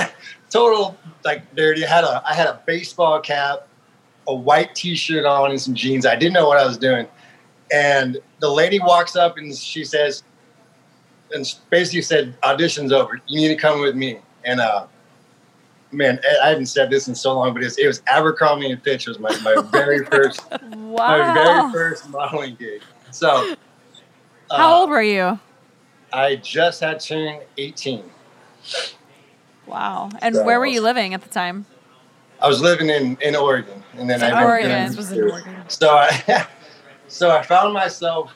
total 0.50 0.96
like 1.24 1.54
dirty. 1.54 1.84
I 1.84 1.88
had 1.88 2.04
a 2.04 2.22
I 2.26 2.34
had 2.34 2.46
a 2.46 2.60
baseball 2.66 3.20
cap, 3.20 3.67
a 4.28 4.34
white 4.34 4.74
t-shirt 4.74 5.24
on 5.24 5.50
and 5.50 5.60
some 5.60 5.74
jeans. 5.74 6.06
I 6.06 6.14
didn't 6.14 6.34
know 6.34 6.46
what 6.46 6.58
I 6.58 6.66
was 6.66 6.78
doing. 6.78 7.06
And 7.72 8.18
the 8.40 8.50
lady 8.50 8.78
walks 8.78 9.16
up 9.16 9.36
and 9.38 9.54
she 9.56 9.84
says, 9.84 10.22
and 11.34 11.44
basically 11.70 12.02
said, 12.02 12.34
audition's 12.42 12.92
over. 12.92 13.20
You 13.26 13.40
need 13.40 13.48
to 13.48 13.56
come 13.56 13.80
with 13.80 13.96
me. 13.96 14.18
And 14.44 14.60
uh 14.60 14.86
man, 15.90 16.20
I- 16.42 16.50
haven't 16.50 16.66
said 16.66 16.90
this 16.90 17.08
in 17.08 17.14
so 17.14 17.34
long, 17.34 17.54
but 17.54 17.62
it 17.62 17.66
was, 17.66 17.78
it 17.78 17.86
was 17.86 18.02
Abercrombie 18.06 18.70
and 18.70 18.82
Fitch 18.82 19.06
was 19.06 19.18
my, 19.18 19.34
my 19.40 19.62
very 19.72 20.04
first 20.12 20.40
my 20.76 21.34
very 21.34 21.72
first 21.72 22.08
modeling 22.10 22.54
gig. 22.56 22.82
So 23.10 23.54
How 24.50 24.76
uh, 24.76 24.80
old 24.80 24.90
were 24.90 25.02
you? 25.02 25.38
I 26.12 26.36
just 26.36 26.80
had 26.80 27.00
turned 27.00 27.42
18. 27.56 28.04
Wow. 29.66 30.10
And 30.20 30.34
So- 30.36 30.44
where 30.44 30.58
were 30.58 30.66
you 30.66 30.82
living 30.82 31.14
at 31.14 31.22
the 31.22 31.28
time? 31.30 31.64
I 32.40 32.46
was 32.46 32.60
living 32.60 32.88
in, 32.88 33.18
in 33.20 33.34
Oregon, 33.34 33.77
and 33.98 34.08
then 34.08 34.22
I 34.22 34.30
moved 34.30 34.44
Oregon. 34.44 34.96
was 34.96 35.12
in. 35.12 35.22
Oregon. 35.22 35.54
So 35.68 35.90
I, 35.90 36.46
so 37.08 37.30
I 37.30 37.42
found 37.42 37.72
myself. 37.74 38.34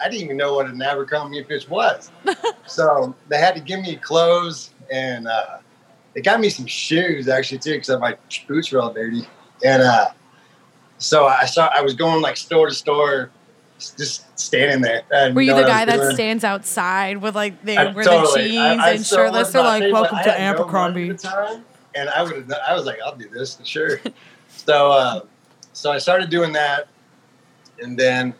I 0.00 0.08
didn't 0.08 0.24
even 0.24 0.36
know 0.36 0.54
what 0.54 0.66
an 0.66 0.82
Abercrombie 0.82 1.38
and 1.38 1.46
Fitch 1.46 1.68
was. 1.68 2.10
so 2.66 3.14
they 3.28 3.38
had 3.38 3.54
to 3.54 3.60
give 3.60 3.80
me 3.80 3.96
clothes 3.96 4.70
and 4.90 5.28
uh, 5.28 5.58
they 6.14 6.20
got 6.20 6.40
me 6.40 6.48
some 6.48 6.66
shoes 6.66 7.28
actually 7.28 7.58
too 7.58 7.74
because 7.74 7.98
my 8.00 8.16
boots 8.48 8.72
were 8.72 8.80
all 8.80 8.92
dirty. 8.92 9.26
And 9.64 9.82
uh, 9.82 10.08
so 10.98 11.26
I 11.26 11.46
saw 11.46 11.70
I 11.74 11.80
was 11.82 11.94
going 11.94 12.22
like 12.22 12.36
store 12.36 12.68
to 12.68 12.74
store, 12.74 13.30
just 13.78 14.38
standing 14.38 14.80
there. 14.80 15.04
Were 15.32 15.42
you 15.42 15.54
the 15.54 15.62
guy 15.62 15.84
that 15.84 15.96
doing. 15.96 16.14
stands 16.14 16.44
outside 16.44 17.18
with 17.18 17.34
like 17.34 17.62
they 17.62 17.76
I, 17.76 17.92
wear 17.92 18.04
totally. 18.04 18.42
the 18.42 18.48
jeans 18.48 18.80
I, 18.80 18.88
I 18.88 18.90
and 18.90 19.06
shirtless? 19.06 19.52
They're 19.52 19.62
like, 19.62 19.92
"Welcome 19.92 20.18
to 20.24 20.40
Abercrombie." 20.40 21.16
No 21.22 21.62
and 21.94 22.08
I 22.08 22.22
would 22.22 22.52
I 22.52 22.74
was 22.74 22.84
like, 22.84 22.98
"I'll 23.04 23.16
do 23.16 23.28
this 23.28 23.58
sure." 23.64 24.00
so 24.66 24.90
uh, 24.92 25.20
so 25.72 25.90
I 25.92 25.98
started 25.98 26.30
doing 26.30 26.52
that, 26.52 26.88
and 27.80 27.98
then 27.98 28.34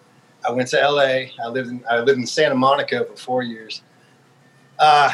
I 0.46 0.52
went 0.52 0.68
to 0.70 0.76
LA. 0.76 1.30
I 1.42 1.48
lived 1.48 1.68
in 1.70 1.84
I 1.90 1.98
lived 2.00 2.18
in 2.18 2.26
Santa 2.26 2.54
Monica 2.54 3.04
for 3.04 3.16
four 3.16 3.42
years. 3.42 3.82
Uh, 4.78 5.10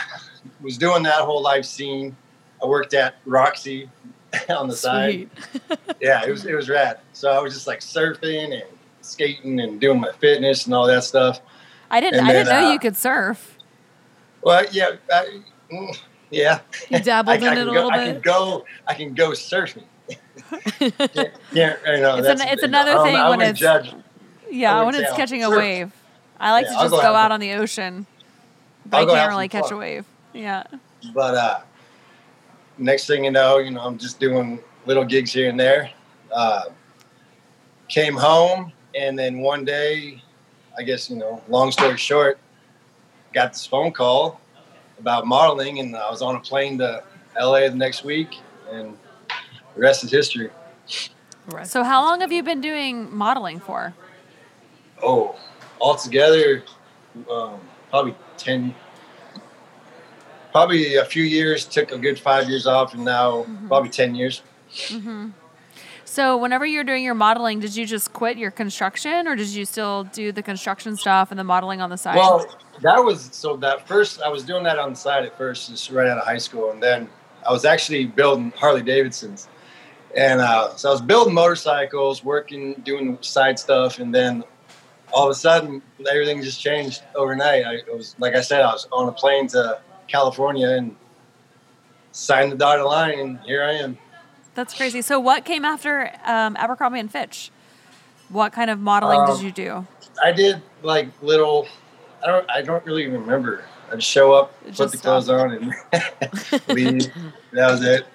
was 0.62 0.78
doing 0.78 1.02
that 1.02 1.20
whole 1.20 1.42
life 1.42 1.64
scene. 1.64 2.16
I 2.62 2.66
worked 2.66 2.94
at 2.94 3.16
Roxy 3.24 3.90
on 4.48 4.68
the 4.68 4.76
Sweet. 4.76 5.28
side. 5.32 5.78
yeah, 6.00 6.24
it 6.24 6.30
was 6.30 6.46
it 6.46 6.54
was 6.54 6.68
rad. 6.68 7.00
So 7.12 7.30
I 7.30 7.40
was 7.40 7.54
just 7.54 7.66
like 7.66 7.80
surfing 7.80 8.52
and 8.54 8.64
skating 9.00 9.60
and 9.60 9.80
doing 9.80 10.00
my 10.00 10.12
fitness 10.12 10.66
and 10.66 10.74
all 10.74 10.86
that 10.86 11.04
stuff. 11.04 11.40
I 11.90 12.00
didn't. 12.00 12.20
And 12.20 12.28
I 12.28 12.32
didn't 12.32 12.48
know 12.48 12.68
uh, 12.68 12.72
you 12.72 12.78
could 12.78 12.96
surf. 12.96 13.58
Well, 14.42 14.64
yeah, 14.70 14.92
I, 15.12 15.40
mm, 15.70 15.98
yeah. 16.30 16.60
You 16.88 17.00
dabbled 17.00 17.36
I, 17.42 17.48
I 17.48 17.52
in 17.52 17.58
it 17.58 17.62
a 17.62 17.64
go, 17.66 17.72
little 17.72 17.90
bit. 17.90 18.00
I 18.00 18.12
can 18.12 18.20
go. 18.20 18.64
I 18.86 18.94
can 18.94 19.14
go 19.14 19.30
surfing. 19.30 19.84
Yeah, 20.80 21.24
yeah, 21.52 21.76
you 21.86 22.00
know, 22.00 22.16
It's 22.16 22.28
an- 22.40 22.48
it's 22.48 22.62
another 22.62 23.02
thing 23.04 23.16
I 23.16 23.30
when 23.30 23.40
it's- 23.40 23.58
judge. 23.58 23.94
Yeah, 24.50 24.82
when 24.82 24.94
it's 24.94 25.12
catching 25.14 25.44
a 25.44 25.50
wave. 25.50 25.92
I 26.40 26.52
like 26.52 26.64
Yeah, 26.66 26.72
to 26.72 26.76
just 26.82 26.90
go 26.90 27.00
go 27.02 27.14
out 27.14 27.30
on 27.32 27.38
the 27.40 27.52
ocean, 27.52 28.06
but 28.86 28.98
I'll 28.98 29.10
I 29.10 29.14
can't 29.14 29.30
really 29.30 29.48
some 29.48 29.62
catch 29.62 29.70
a 29.70 29.76
wave. 29.76 30.04
Yeah. 30.32 30.64
But 31.14 31.34
uh, 31.34 31.60
next 32.78 33.06
thing 33.06 33.24
you 33.24 33.30
know, 33.30 33.58
you 33.58 33.70
know, 33.70 33.80
I'm 33.80 33.98
just 33.98 34.18
doing 34.18 34.58
little 34.86 35.04
gigs 35.04 35.32
here 35.32 35.48
and 35.50 35.60
there. 35.60 35.90
Uh, 36.32 36.62
came 37.88 38.14
home, 38.16 38.72
and 38.94 39.18
then 39.18 39.40
one 39.40 39.64
day, 39.64 40.22
I 40.78 40.82
guess 40.82 41.10
you 41.10 41.16
know, 41.16 41.42
long 41.48 41.70
story 41.72 41.96
short, 41.96 42.38
got 43.32 43.52
this 43.52 43.66
phone 43.66 43.92
call 43.92 44.40
about 44.98 45.26
modeling, 45.26 45.78
and 45.78 45.94
I 45.96 46.10
was 46.10 46.22
on 46.22 46.36
a 46.36 46.40
plane 46.40 46.78
to 46.78 47.02
LA 47.38 47.68
the 47.68 47.74
next 47.76 48.02
week, 48.04 48.36
and 48.70 48.96
the 49.74 49.80
rest 49.80 50.04
is 50.04 50.10
history. 50.10 50.50
So 51.64 51.82
how 51.82 52.02
long 52.04 52.20
have 52.20 52.30
you 52.30 52.42
been 52.42 52.60
doing 52.60 53.14
modeling 53.14 53.60
for? 53.60 53.94
Oh, 55.02 55.36
altogether, 55.80 56.62
um, 57.30 57.60
probably 57.90 58.14
ten. 58.36 58.74
Probably 60.52 60.96
a 60.96 61.04
few 61.04 61.22
years. 61.22 61.64
Took 61.64 61.92
a 61.92 61.98
good 61.98 62.18
five 62.18 62.48
years 62.48 62.66
off, 62.66 62.94
and 62.94 63.04
now 63.04 63.46
probably 63.68 63.90
ten 63.90 64.14
years. 64.14 64.42
So 66.04 66.36
whenever 66.36 66.66
you're 66.66 66.84
doing 66.84 67.04
your 67.04 67.14
modeling, 67.14 67.60
did 67.60 67.76
you 67.76 67.86
just 67.86 68.12
quit 68.12 68.36
your 68.36 68.50
construction, 68.50 69.28
or 69.28 69.36
did 69.36 69.48
you 69.48 69.64
still 69.64 70.04
do 70.04 70.32
the 70.32 70.42
construction 70.42 70.96
stuff 70.96 71.30
and 71.30 71.38
the 71.38 71.44
modeling 71.44 71.80
on 71.80 71.88
the 71.88 71.96
side? 71.96 72.16
Well, 72.16 72.46
that 72.82 72.98
was 72.98 73.28
so 73.32 73.56
that 73.58 73.86
first 73.86 74.20
I 74.20 74.28
was 74.28 74.42
doing 74.42 74.64
that 74.64 74.78
on 74.78 74.90
the 74.90 74.96
side 74.96 75.24
at 75.24 75.38
first, 75.38 75.70
just 75.70 75.90
right 75.90 76.08
out 76.08 76.18
of 76.18 76.24
high 76.24 76.38
school, 76.38 76.72
and 76.72 76.82
then 76.82 77.08
I 77.48 77.52
was 77.52 77.64
actually 77.64 78.06
building 78.06 78.52
Harley 78.56 78.82
Davidsons, 78.82 79.48
and 80.16 80.40
uh, 80.40 80.74
so 80.76 80.88
I 80.88 80.92
was 80.92 81.00
building 81.00 81.34
motorcycles, 81.34 82.24
working, 82.24 82.74
doing 82.84 83.18
side 83.20 83.58
stuff, 83.58 83.98
and 83.98 84.14
then 84.14 84.44
all 85.12 85.24
of 85.26 85.30
a 85.30 85.34
sudden 85.34 85.82
everything 86.10 86.42
just 86.42 86.60
changed 86.60 87.02
overnight. 87.14 87.64
I 87.64 87.74
it 87.74 87.96
was 87.96 88.14
like 88.18 88.34
I 88.34 88.40
said, 88.40 88.62
I 88.62 88.72
was 88.72 88.86
on 88.92 89.08
a 89.08 89.12
plane 89.12 89.46
to 89.48 89.80
California 90.08 90.68
and 90.70 90.96
signed 92.12 92.52
the 92.52 92.56
dotted 92.56 92.84
line, 92.84 93.18
and 93.18 93.40
here 93.40 93.62
I 93.62 93.72
am. 93.74 93.98
That's 94.54 94.74
crazy. 94.74 95.00
So 95.02 95.20
what 95.20 95.44
came 95.44 95.64
after 95.64 96.12
um, 96.24 96.56
Abercrombie 96.56 96.98
and 97.00 97.10
Fitch? 97.10 97.50
What 98.28 98.52
kind 98.52 98.70
of 98.70 98.78
modeling 98.78 99.20
Um, 99.20 99.26
did 99.36 99.42
you 99.42 99.52
do? 99.52 99.86
I 100.22 100.32
did 100.32 100.62
like 100.82 101.08
little. 101.22 101.66
I 102.22 102.26
don't. 102.26 102.50
I 102.50 102.62
don't 102.62 102.84
really 102.84 103.06
remember. 103.08 103.64
I'd 103.92 104.02
show 104.02 104.32
up, 104.32 104.54
put 104.76 104.92
the 104.92 104.98
clothes 104.98 105.28
on, 105.28 105.50
and 105.52 105.74
leave. 106.68 107.12
That 107.52 107.70
was 107.72 107.82
it. 107.82 108.06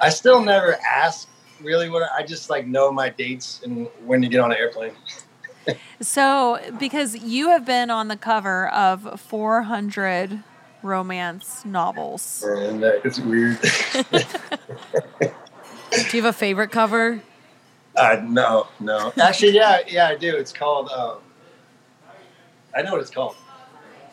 I 0.00 0.10
still 0.10 0.42
never 0.42 0.78
ask 0.86 1.28
really 1.62 1.90
what 1.90 2.08
I 2.12 2.22
just 2.22 2.50
like 2.50 2.66
know 2.66 2.92
my 2.92 3.08
dates 3.08 3.60
and 3.64 3.88
when 4.04 4.22
to 4.22 4.28
get 4.28 4.40
on 4.40 4.52
an 4.52 4.58
airplane. 4.58 4.92
So 6.00 6.58
because 6.78 7.16
you 7.16 7.48
have 7.50 7.66
been 7.66 7.90
on 7.90 8.08
the 8.08 8.16
cover 8.16 8.68
of 8.68 9.20
400 9.20 10.42
romance 10.82 11.64
novels. 11.64 12.44
And 12.46 12.84
uh, 12.84 12.92
it's 13.04 13.18
weird. 13.18 13.58
Do 15.90 16.16
you 16.16 16.22
have 16.22 16.24
a 16.26 16.32
favorite 16.32 16.70
cover? 16.70 17.22
uh, 17.96 18.20
no, 18.24 18.68
no. 18.78 19.12
Actually, 19.20 19.52
yeah, 19.52 19.80
yeah, 19.86 20.08
I 20.08 20.14
do. 20.16 20.36
It's 20.36 20.52
called. 20.52 20.88
Um, 20.90 21.18
I 22.76 22.82
know 22.82 22.92
what 22.92 23.00
it's 23.00 23.10
called. 23.10 23.34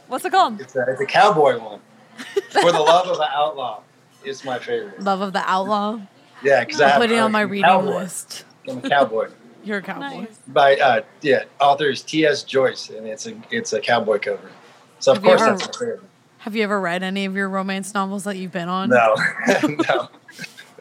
What's 0.07 0.25
it 0.25 0.31
called? 0.31 0.59
It's 0.61 0.75
a, 0.75 0.85
it's 0.89 1.01
a 1.01 1.05
cowboy 1.05 1.59
one. 1.59 1.81
For 2.51 2.71
the 2.71 2.79
love 2.79 3.07
of 3.07 3.19
an 3.19 3.27
outlaw, 3.31 3.81
is 4.25 4.43
my 4.43 4.59
favorite. 4.59 5.01
Love 5.01 5.21
of 5.21 5.33
the 5.33 5.43
Outlaw. 5.45 5.99
Yeah, 6.43 6.63
because 6.65 6.81
I'm 6.81 6.91
I'm 6.93 7.01
putting 7.01 7.17
it 7.17 7.21
on 7.21 7.31
my 7.31 7.41
reading 7.41 7.65
cowboy. 7.65 7.95
list. 7.97 8.45
I'm 8.67 8.79
a 8.79 8.89
cowboy. 8.89 9.29
You're 9.63 9.79
a 9.79 9.81
cowboy. 9.81 10.19
Nice. 10.21 10.37
by 10.47 10.75
uh 10.75 11.01
yeah 11.21 11.45
author 11.59 11.89
is 11.89 12.03
ts 12.03 12.43
joyce 12.43 12.89
and 12.91 13.07
it's 13.07 13.25
a 13.25 13.33
it's 13.49 13.73
a 13.73 13.79
cowboy 13.79 14.19
cover 14.19 14.51
so 14.99 15.11
of 15.13 15.17
Have 15.17 15.23
course 15.23 15.41
ever- 15.41 15.57
that's 15.57 15.67
my 15.79 15.85
favorite 15.87 16.01
Have 16.39 16.55
you 16.55 16.63
ever 16.63 16.79
read 16.79 17.01
any 17.01 17.25
of 17.25 17.35
your 17.35 17.49
romance 17.49 17.91
novels 17.95 18.25
that 18.25 18.35
you've 18.37 18.51
been 18.51 18.69
on? 18.69 18.89
no 18.89 19.15
no 19.89 20.09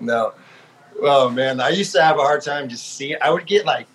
no 0.00 0.32
oh 1.00 1.30
man 1.30 1.60
i 1.62 1.70
used 1.70 1.92
to 1.92 2.02
have 2.02 2.18
a 2.18 2.20
hard 2.20 2.42
time 2.42 2.68
just 2.68 2.94
seeing 2.96 3.16
i 3.22 3.30
would 3.30 3.46
get 3.46 3.64
like 3.64 3.86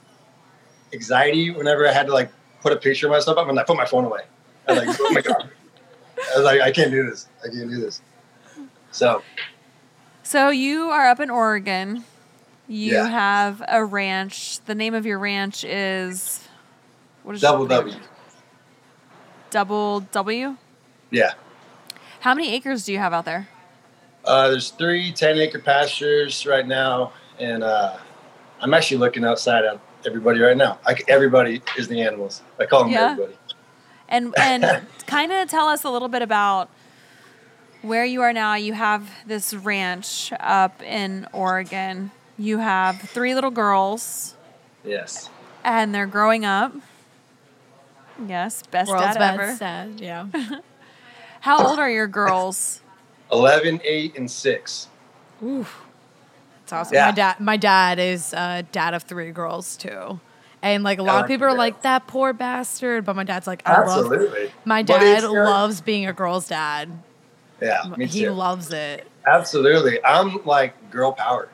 anxiety 0.93 1.51
whenever 1.51 1.87
i 1.87 1.91
had 1.91 2.07
to 2.07 2.13
like 2.13 2.31
put 2.61 2.73
a 2.73 2.75
picture 2.75 3.05
of 3.05 3.11
myself 3.11 3.37
up 3.37 3.47
and 3.47 3.59
i 3.59 3.63
put 3.63 3.77
my 3.77 3.85
phone 3.85 4.05
away 4.05 4.21
i 4.67 4.73
was 4.73 4.87
like 4.87 4.97
oh 4.99 5.11
my 5.11 5.21
god 5.21 5.49
i 6.33 6.35
was 6.35 6.45
like 6.45 6.61
i 6.61 6.71
can't 6.71 6.89
do 6.89 7.07
this 7.07 7.27
i 7.43 7.47
can't 7.47 7.69
do 7.69 7.79
this 7.79 8.01
so 8.91 9.21
So 10.23 10.49
you 10.49 10.89
are 10.89 11.07
up 11.09 11.19
in 11.19 11.29
Oregon. 11.29 12.03
You 12.67 12.93
Yeah. 12.93 13.07
have 13.07 13.63
a 13.67 13.83
ranch. 13.83 14.59
The 14.65 14.75
name 14.75 14.93
of 14.93 15.05
your 15.05 15.17
ranch 15.19 15.63
is 15.63 16.47
what 17.23 17.35
is 17.35 17.41
double 17.41 17.65
w 17.65 17.95
Double 19.49 20.01
W. 20.01 20.55
yeah 21.09 21.33
How 22.19 22.35
many 22.35 22.53
acres 22.53 22.85
do 22.85 22.93
you 22.93 22.99
have 22.99 23.13
out 23.13 23.25
there? 23.25 23.47
uh, 24.25 24.49
there's 24.49 24.69
three 24.71 25.11
10 25.11 25.37
acre 25.37 25.59
pastures 25.59 26.45
right 26.45 26.67
now 26.67 27.13
and 27.39 27.63
uh, 27.63 27.97
i'm 28.61 28.73
actually 28.73 28.97
looking 28.97 29.23
outside 29.25 29.63
at 29.65 29.79
everybody 30.05 30.39
right 30.39 30.57
now 30.57 30.77
I, 30.85 30.95
everybody 31.07 31.61
is 31.77 31.87
the 31.87 32.01
animals 32.01 32.41
i 32.59 32.65
call 32.65 32.83
them 32.83 32.91
Yeah. 32.93 33.11
everybody 33.11 33.37
And 34.09 34.35
and 34.37 34.63
kind 35.07 35.31
of 35.31 35.47
tell 35.49 35.67
us 35.67 35.83
a 35.83 35.89
little 35.89 36.09
bit 36.09 36.21
about 36.21 36.69
where 37.81 38.05
you 38.05 38.21
are 38.21 38.33
now. 38.33 38.55
You 38.55 38.73
have 38.73 39.09
this 39.25 39.53
ranch 39.53 40.31
up 40.39 40.81
in 40.81 41.27
Oregon. 41.33 42.11
You 42.37 42.59
have 42.59 42.99
three 43.01 43.35
little 43.35 43.51
girls, 43.51 44.35
yes 44.83 45.29
and 45.63 45.93
they're 45.93 46.07
growing 46.07 46.45
up. 46.45 46.73
Yes, 48.27 48.63
best 48.63 48.89
World's 48.89 49.15
dad 49.15 49.37
best 49.37 49.39
ever. 49.39 49.57
dad. 49.59 50.01
Yeah. 50.01 50.27
How 51.41 51.65
old 51.65 51.79
are 51.79 51.89
your 51.89 52.07
girls? 52.07 52.81
11 53.31 53.81
8 53.83 54.17
and 54.17 54.29
6 54.29 54.87
Ooh. 55.43 55.65
That's 56.61 56.73
awesome. 56.73 56.95
Yeah. 56.95 57.05
My 57.05 57.11
dad 57.11 57.39
my 57.39 57.57
dad 57.57 57.99
is 57.99 58.33
a 58.33 58.65
dad 58.71 58.93
of 58.93 59.03
three 59.03 59.31
girls 59.31 59.77
too. 59.77 60.19
And 60.61 60.83
like 60.83 60.99
a 60.99 61.03
lot 61.03 61.21
of 61.21 61.27
people 61.27 61.47
are 61.47 61.55
like 61.55 61.83
that 61.83 62.07
poor 62.07 62.33
bastard, 62.33 63.05
but 63.05 63.15
my 63.15 63.23
dad's 63.23 63.47
like 63.47 63.61
I 63.65 63.79
love 63.85 63.99
absolutely 63.99 64.51
my 64.65 64.81
dad 64.81 65.23
loves 65.23 65.79
being 65.79 66.07
a 66.07 66.13
girl's 66.13 66.47
dad. 66.47 66.89
Yeah 67.61 67.83
me 67.97 68.05
he 68.07 68.25
too 68.25 68.31
loves 68.31 68.71
it. 68.71 69.07
absolutely 69.27 69.99
i'm 70.05 70.43
like 70.45 70.73
girl 70.91 71.11
power 71.11 71.49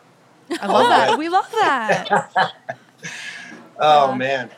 I 0.61 0.67
love 0.67 0.87
that. 0.89 1.17
We 1.17 1.27
love 1.27 1.49
that. 1.51 2.31
Oh 3.79 4.11
Yeah. 4.11 4.17
man. 4.17 4.51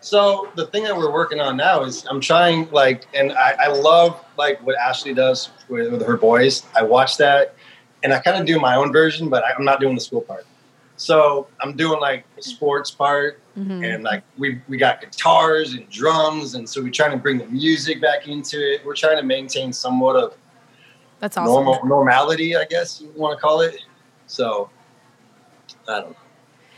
So 0.00 0.50
the 0.56 0.66
thing 0.66 0.82
that 0.84 0.96
we're 0.96 1.12
working 1.12 1.40
on 1.40 1.56
now 1.56 1.82
is 1.84 2.04
I'm 2.10 2.20
trying 2.20 2.68
like, 2.70 3.06
and 3.14 3.32
I, 3.32 3.52
I 3.58 3.66
love 3.68 4.22
like 4.36 4.60
what 4.66 4.76
Ashley 4.76 5.14
does 5.14 5.50
with, 5.68 5.92
with 5.92 6.04
her 6.06 6.16
boys. 6.16 6.66
I 6.76 6.82
watch 6.82 7.16
that, 7.18 7.54
and 8.02 8.12
I 8.12 8.18
kind 8.18 8.36
of 8.38 8.44
do 8.46 8.58
my 8.58 8.74
own 8.76 8.92
version, 8.92 9.28
but 9.28 9.44
I, 9.44 9.52
I'm 9.56 9.64
not 9.64 9.80
doing 9.80 9.94
the 9.94 10.00
school 10.00 10.20
part. 10.22 10.44
So 10.96 11.46
I'm 11.60 11.76
doing 11.76 12.00
like 12.00 12.26
the 12.36 12.42
sports 12.42 12.90
part, 12.90 13.38
Mhm. 13.58 13.94
and 13.94 14.02
like 14.04 14.22
we 14.38 14.60
we 14.68 14.78
got 14.78 15.00
guitars 15.00 15.74
and 15.74 15.88
drums, 15.90 16.54
and 16.54 16.66
so 16.68 16.80
we're 16.82 16.90
trying 16.90 17.10
to 17.10 17.16
bring 17.18 17.38
the 17.38 17.46
music 17.46 18.00
back 18.00 18.26
into 18.26 18.56
it. 18.58 18.84
We're 18.84 18.94
trying 18.94 19.18
to 19.18 19.22
maintain 19.22 19.72
somewhat 19.72 20.16
of 20.16 20.34
That's 21.20 21.36
awesome. 21.36 21.52
normal 21.52 21.84
normality, 21.84 22.56
I 22.56 22.64
guess 22.64 23.00
you 23.00 23.12
want 23.14 23.36
to 23.38 23.40
call 23.42 23.60
it. 23.60 23.76
So 24.26 24.70
I 25.88 26.00
don't 26.00 26.10
know. 26.10 26.16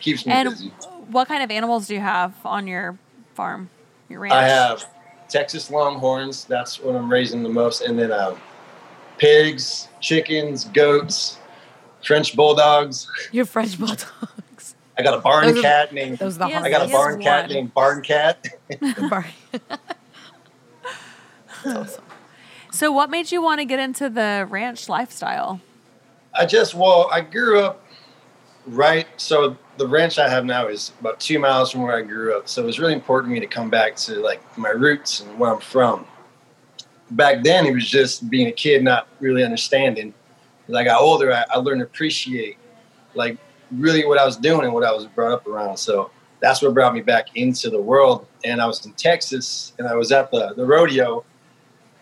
Keeps 0.00 0.26
me 0.26 0.32
And 0.32 0.50
busy. 0.50 0.68
what 1.10 1.28
kind 1.28 1.42
of 1.42 1.50
animals 1.50 1.86
do 1.86 1.94
you 1.94 2.00
have 2.00 2.34
on 2.44 2.66
your 2.66 2.98
farm? 3.34 3.70
Your 4.08 4.20
ranch? 4.20 4.34
I 4.34 4.42
have 4.46 4.84
Texas 5.28 5.70
Longhorns. 5.70 6.44
That's 6.44 6.80
what 6.80 6.94
I'm 6.96 7.10
raising 7.10 7.42
the 7.42 7.48
most, 7.48 7.82
and 7.82 7.98
then 7.98 8.10
um, 8.12 8.36
pigs, 9.18 9.88
chickens, 10.00 10.64
goats, 10.64 11.38
French 12.04 12.34
bulldogs. 12.36 13.08
Your 13.32 13.44
French 13.46 13.78
bulldogs. 13.78 14.04
I 14.96 15.02
got 15.02 15.14
a 15.14 15.18
barn 15.20 15.46
Those 15.46 15.58
are- 15.58 15.62
cat 15.62 15.92
named. 15.92 16.18
Those 16.18 16.38
the 16.38 16.46
Yes, 16.46 16.62
I 16.64 16.70
got 16.70 16.88
a 16.88 16.92
barn 16.92 17.20
cat 17.20 17.46
one. 17.46 17.54
named 17.54 17.74
Barn 17.74 18.02
Cat. 18.02 18.46
Barn. 19.10 19.24
So, 22.72 22.90
what 22.90 23.10
made 23.10 23.30
you 23.30 23.40
want 23.42 23.60
to 23.60 23.64
get 23.64 23.78
into 23.78 24.08
the 24.08 24.46
ranch 24.50 24.88
lifestyle? 24.88 25.60
I 26.34 26.46
just 26.46 26.74
well, 26.74 27.08
I 27.12 27.20
grew 27.20 27.60
up 27.60 27.84
right. 28.66 29.06
So 29.16 29.56
the 29.78 29.86
ranch 29.86 30.18
I 30.18 30.28
have 30.28 30.44
now 30.44 30.66
is 30.66 30.92
about 31.00 31.20
two 31.20 31.38
miles 31.38 31.70
from 31.70 31.82
where 31.82 31.96
I 31.96 32.02
grew 32.02 32.36
up. 32.36 32.48
So 32.48 32.62
it 32.62 32.66
was 32.66 32.78
really 32.80 32.92
important 32.92 33.30
to 33.30 33.34
me 33.34 33.40
to 33.40 33.46
come 33.46 33.70
back 33.70 33.94
to 33.96 34.16
like 34.20 34.42
my 34.58 34.70
roots 34.70 35.20
and 35.20 35.38
where 35.38 35.52
I'm 35.54 35.60
from. 35.60 36.06
Back 37.12 37.44
then, 37.44 37.66
it 37.66 37.72
was 37.74 37.88
just 37.88 38.28
being 38.30 38.48
a 38.48 38.52
kid, 38.52 38.82
not 38.82 39.06
really 39.20 39.44
understanding. 39.44 40.12
As 40.68 40.74
I 40.74 40.82
got 40.82 41.00
older, 41.00 41.32
I, 41.32 41.44
I 41.50 41.58
learned 41.58 41.80
to 41.80 41.84
appreciate 41.84 42.56
like 43.14 43.36
really 43.80 44.04
what 44.04 44.18
I 44.18 44.24
was 44.24 44.36
doing 44.36 44.64
and 44.64 44.72
what 44.72 44.84
I 44.84 44.92
was 44.92 45.06
brought 45.06 45.32
up 45.32 45.46
around. 45.46 45.76
So 45.76 46.10
that's 46.40 46.62
what 46.62 46.74
brought 46.74 46.94
me 46.94 47.00
back 47.00 47.28
into 47.36 47.70
the 47.70 47.80
world. 47.80 48.26
And 48.44 48.60
I 48.60 48.66
was 48.66 48.84
in 48.84 48.92
Texas, 48.92 49.72
and 49.78 49.88
I 49.88 49.94
was 49.94 50.12
at 50.12 50.30
the 50.30 50.54
the 50.54 50.64
rodeo, 50.64 51.24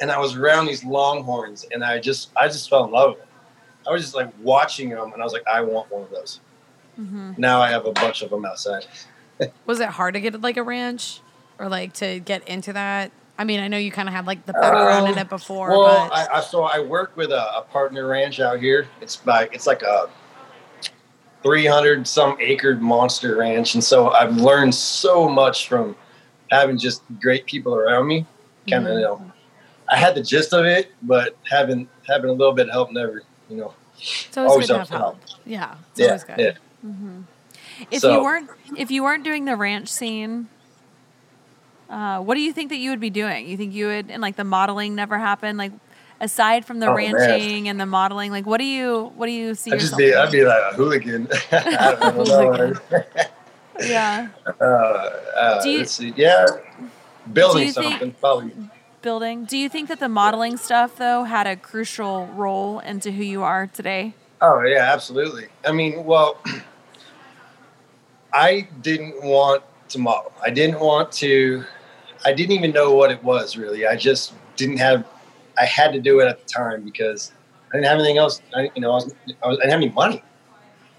and 0.00 0.10
I 0.10 0.18
was 0.18 0.36
around 0.36 0.66
these 0.66 0.84
longhorns, 0.84 1.66
and 1.72 1.84
I 1.84 1.98
just 2.00 2.30
I 2.36 2.48
just 2.48 2.68
fell 2.68 2.84
in 2.84 2.90
love 2.90 3.10
with 3.10 3.18
them. 3.20 3.28
I 3.86 3.90
was 3.92 4.02
just 4.02 4.14
like 4.14 4.30
watching 4.40 4.90
them, 4.90 5.12
and 5.12 5.20
I 5.20 5.24
was 5.24 5.32
like, 5.32 5.46
I 5.46 5.60
want 5.60 5.90
one 5.90 6.02
of 6.02 6.10
those. 6.10 6.40
Now 7.38 7.60
I 7.60 7.70
have 7.70 7.86
a 7.86 7.92
bunch 7.92 8.22
of 8.22 8.30
them 8.30 8.44
outside. 8.44 8.86
Was 9.66 9.80
it 9.80 9.88
hard 9.88 10.14
to 10.14 10.20
get 10.20 10.40
like 10.40 10.56
a 10.56 10.62
ranch 10.62 11.20
or 11.58 11.68
like 11.68 11.94
to 11.94 12.20
get 12.20 12.46
into 12.46 12.72
that? 12.74 13.10
I 13.38 13.44
mean, 13.44 13.58
I 13.60 13.66
know 13.66 13.78
you 13.78 13.90
kind 13.90 14.08
of 14.08 14.14
had 14.14 14.26
like 14.26 14.44
the 14.46 14.52
background 14.52 15.08
in 15.08 15.14
Um, 15.14 15.18
it 15.18 15.28
before, 15.28 15.70
Well, 15.70 16.08
but 16.08 16.14
I, 16.14 16.38
I 16.38 16.40
so 16.42 16.62
I 16.62 16.78
work 16.80 17.16
with 17.16 17.32
a, 17.32 17.56
a 17.56 17.62
partner 17.62 18.06
ranch 18.06 18.38
out 18.38 18.60
here. 18.60 18.86
It's 19.00 19.16
by 19.16 19.48
it's 19.52 19.66
like 19.66 19.82
a 19.82 20.08
three 21.42 21.66
hundred 21.66 22.06
some 22.06 22.36
acre 22.40 22.76
monster 22.76 23.36
ranch, 23.36 23.74
and 23.74 23.82
so 23.82 24.10
I've 24.10 24.36
learned 24.36 24.74
so 24.74 25.28
much 25.28 25.68
from 25.68 25.96
having 26.50 26.78
just 26.78 27.02
great 27.20 27.46
people 27.46 27.74
around 27.74 28.06
me. 28.06 28.26
Kind 28.68 28.86
of, 28.86 28.92
Mhm. 28.92 28.96
you 28.96 29.02
know, 29.02 29.32
I 29.90 29.96
had 29.96 30.14
the 30.14 30.22
gist 30.22 30.52
of 30.52 30.64
it, 30.64 30.92
but 31.02 31.36
having 31.50 31.88
having 32.08 32.30
a 32.30 32.32
little 32.32 32.52
bit 32.54 32.66
of 32.68 32.72
help 32.72 32.92
never, 32.92 33.22
you 33.48 33.56
know. 33.56 33.74
it's 33.98 34.36
always, 34.36 34.50
always 34.52 34.66
good 34.66 34.72
to 34.74 34.78
have 34.80 34.88
helps 34.88 35.32
help. 35.32 35.40
Yeah, 35.46 35.74
it's 35.90 36.00
Yeah, 36.00 36.06
always 36.06 36.24
good. 36.24 36.38
yeah. 36.38 37.82
If 37.90 38.00
So- 38.00 38.12
you 38.12 38.22
weren't 38.22 38.50
if 38.76 38.90
you 38.90 39.02
weren't 39.02 39.24
doing 39.24 39.44
the 39.44 39.56
ranch 39.56 39.88
scene, 39.88 40.48
uh, 41.90 42.20
what 42.20 42.34
do 42.34 42.40
you 42.40 42.52
think 42.52 42.70
that 42.70 42.76
you 42.78 42.90
would 42.90 43.00
be 43.00 43.10
doing? 43.10 43.48
You 43.48 43.56
think 43.56 43.74
you 43.74 43.86
would 43.86 44.10
and 44.10 44.22
like 44.22 44.36
the 44.36 44.44
modeling 44.44 44.94
never 44.94 45.18
happened? 45.18 45.58
Like 45.58 45.72
aside 46.22 46.64
from 46.64 46.78
the 46.80 46.86
Oh, 46.86 46.96
man. 46.96 47.12
ranching 47.14 47.68
and 47.68 47.78
the 47.78 47.84
modeling, 47.84 48.30
like 48.30 48.46
what 48.46 48.58
do 48.58 48.64
you 48.64 49.12
what 49.16 49.26
do 49.26 49.32
you 49.32 49.54
see 49.54 49.72
I'd 49.72 49.80
just 49.80 49.98
yourself 49.98 50.30
be 50.32 50.38
I'd 50.38 50.44
be 50.44 50.44
like 50.44 50.72
a 50.72 50.74
hooligan. 50.74 51.28
I 51.52 51.96
don't 52.00 52.26
know. 52.28 52.74
yeah. 53.80 54.28
uh, 54.60 54.64
uh, 54.64 55.62
Do 55.62 55.68
you- 55.70 55.78
let's 55.78 55.92
see. 55.92 56.14
Yeah, 56.16 56.46
building 57.32 57.66
you 57.66 57.72
think- 57.72 57.90
something 57.92 58.12
probably. 58.20 58.52
Building. 59.02 59.44
Do 59.46 59.58
you 59.58 59.68
think 59.68 59.88
that 59.88 59.98
the 59.98 60.08
modeling 60.08 60.56
stuff 60.56 60.96
though 60.96 61.24
had 61.24 61.48
a 61.48 61.56
crucial 61.56 62.26
role 62.28 62.78
into 62.78 63.10
who 63.10 63.24
you 63.24 63.42
are 63.42 63.66
today? 63.66 64.14
Oh 64.40 64.62
yeah, 64.62 64.92
absolutely. 64.92 65.48
I 65.66 65.72
mean, 65.72 66.04
well, 66.04 66.38
I 68.32 68.68
didn't 68.80 69.22
want 69.22 69.62
to 69.90 69.98
model. 69.98 70.32
I 70.42 70.50
didn't 70.50 70.80
want 70.80 71.12
to. 71.14 71.64
I 72.24 72.32
didn't 72.32 72.52
even 72.52 72.70
know 72.70 72.92
what 72.94 73.10
it 73.10 73.22
was 73.24 73.56
really. 73.56 73.86
I 73.86 73.96
just 73.96 74.32
didn't 74.56 74.78
have. 74.78 75.04
I 75.62 75.66
had 75.66 75.92
to 75.92 76.00
do 76.00 76.18
it 76.20 76.26
at 76.26 76.40
the 76.40 76.44
time 76.44 76.82
because 76.82 77.30
I 77.70 77.76
didn't 77.76 77.86
have 77.86 77.98
anything 77.98 78.18
else. 78.18 78.42
I, 78.52 78.70
you 78.74 78.82
know, 78.82 78.90
I, 78.90 78.94
was, 78.94 79.14
I, 79.44 79.48
was, 79.48 79.58
I 79.58 79.62
didn't 79.62 79.70
have 79.70 79.80
any 79.80 79.90
money. 79.90 80.22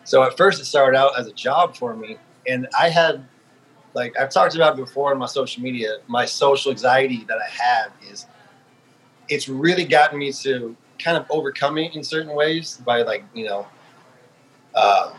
So 0.05 0.23
at 0.23 0.37
first, 0.37 0.61
it 0.61 0.65
started 0.65 0.97
out 0.97 1.19
as 1.19 1.27
a 1.27 1.33
job 1.33 1.75
for 1.75 1.95
me, 1.95 2.17
and 2.47 2.67
I 2.79 2.89
had, 2.89 3.25
like 3.93 4.17
I've 4.17 4.29
talked 4.29 4.55
about 4.55 4.77
before 4.77 5.11
in 5.11 5.19
my 5.19 5.25
social 5.25 5.61
media, 5.61 5.97
my 6.07 6.25
social 6.25 6.71
anxiety 6.71 7.25
that 7.27 7.37
I 7.37 7.49
have 7.63 7.91
is, 8.09 8.25
it's 9.27 9.49
really 9.49 9.85
gotten 9.85 10.17
me 10.17 10.31
to 10.31 10.75
kind 10.97 11.17
of 11.17 11.25
overcome 11.29 11.77
it 11.77 11.93
in 11.95 12.03
certain 12.03 12.33
ways 12.33 12.81
by 12.85 13.01
like 13.01 13.23
you 13.33 13.45
know 13.45 13.67
uh, 14.75 15.13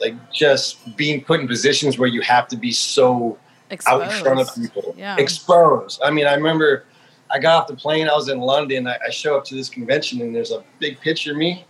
like 0.00 0.14
just 0.32 0.96
being 0.96 1.22
put 1.22 1.40
in 1.40 1.46
positions 1.46 1.98
where 1.98 2.08
you 2.08 2.20
have 2.22 2.48
to 2.48 2.56
be 2.56 2.72
so 2.72 3.38
out 3.86 4.02
in 4.02 4.10
front 4.22 4.40
of 4.40 4.54
people 4.54 4.94
Yeah. 4.96 5.16
exposed 5.18 6.00
i 6.02 6.10
mean 6.10 6.26
i 6.26 6.34
remember 6.34 6.84
i 7.30 7.38
got 7.38 7.62
off 7.62 7.68
the 7.68 7.76
plane 7.76 8.08
i 8.08 8.14
was 8.14 8.28
in 8.28 8.40
london 8.40 8.86
I, 8.86 8.98
I 9.06 9.10
show 9.10 9.36
up 9.36 9.44
to 9.46 9.54
this 9.54 9.68
convention 9.68 10.20
and 10.20 10.34
there's 10.34 10.52
a 10.52 10.64
big 10.78 11.00
picture 11.00 11.32
of 11.32 11.36
me 11.36 11.64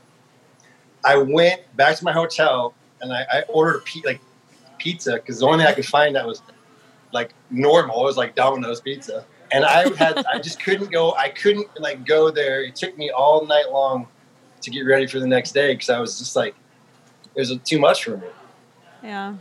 i 1.05 1.17
went 1.17 1.61
back 1.77 1.97
to 1.97 2.05
my 2.05 2.13
hotel 2.13 2.75
and 3.01 3.13
i, 3.13 3.25
I 3.33 3.43
ordered 3.49 3.79
a 3.79 3.81
pe- 3.81 4.03
like 4.05 4.21
pizza 4.79 5.15
because 5.15 5.41
the 5.41 5.47
only 5.47 5.59
thing 5.59 5.67
i 5.67 5.75
could 5.75 5.87
find 5.87 6.15
that 6.17 6.27
was 6.27 6.43
like 7.13 7.33
normal 7.51 8.03
it 8.03 8.05
was 8.05 8.17
like 8.17 8.35
domino's 8.35 8.81
pizza 8.81 9.25
and 9.53 9.65
I 9.65 9.95
had 9.97 10.25
I 10.27 10.39
just 10.39 10.63
couldn't 10.63 10.91
go. 10.91 11.15
I 11.15 11.29
couldn't 11.31 11.69
like 11.81 12.05
go 12.05 12.31
there. 12.31 12.63
It 12.63 12.77
took 12.77 12.97
me 12.99 13.11
all 13.11 13.47
night 13.47 13.71
long 13.71 14.09
to 14.61 14.71
get 14.71 14.81
ready 14.83 15.07
for 15.07 15.21
the 15.21 15.27
next 15.27 15.53
day 15.53 15.75
because 15.75 15.91
I 15.91 16.01
was 16.01 16.19
just 16.19 16.37
like 16.37 16.55
it 17.35 17.41
was 17.41 17.57
too 17.65 17.79
much 17.79 18.05
for 18.05 18.17
me. 18.17 18.27
Yeah. 19.03 19.37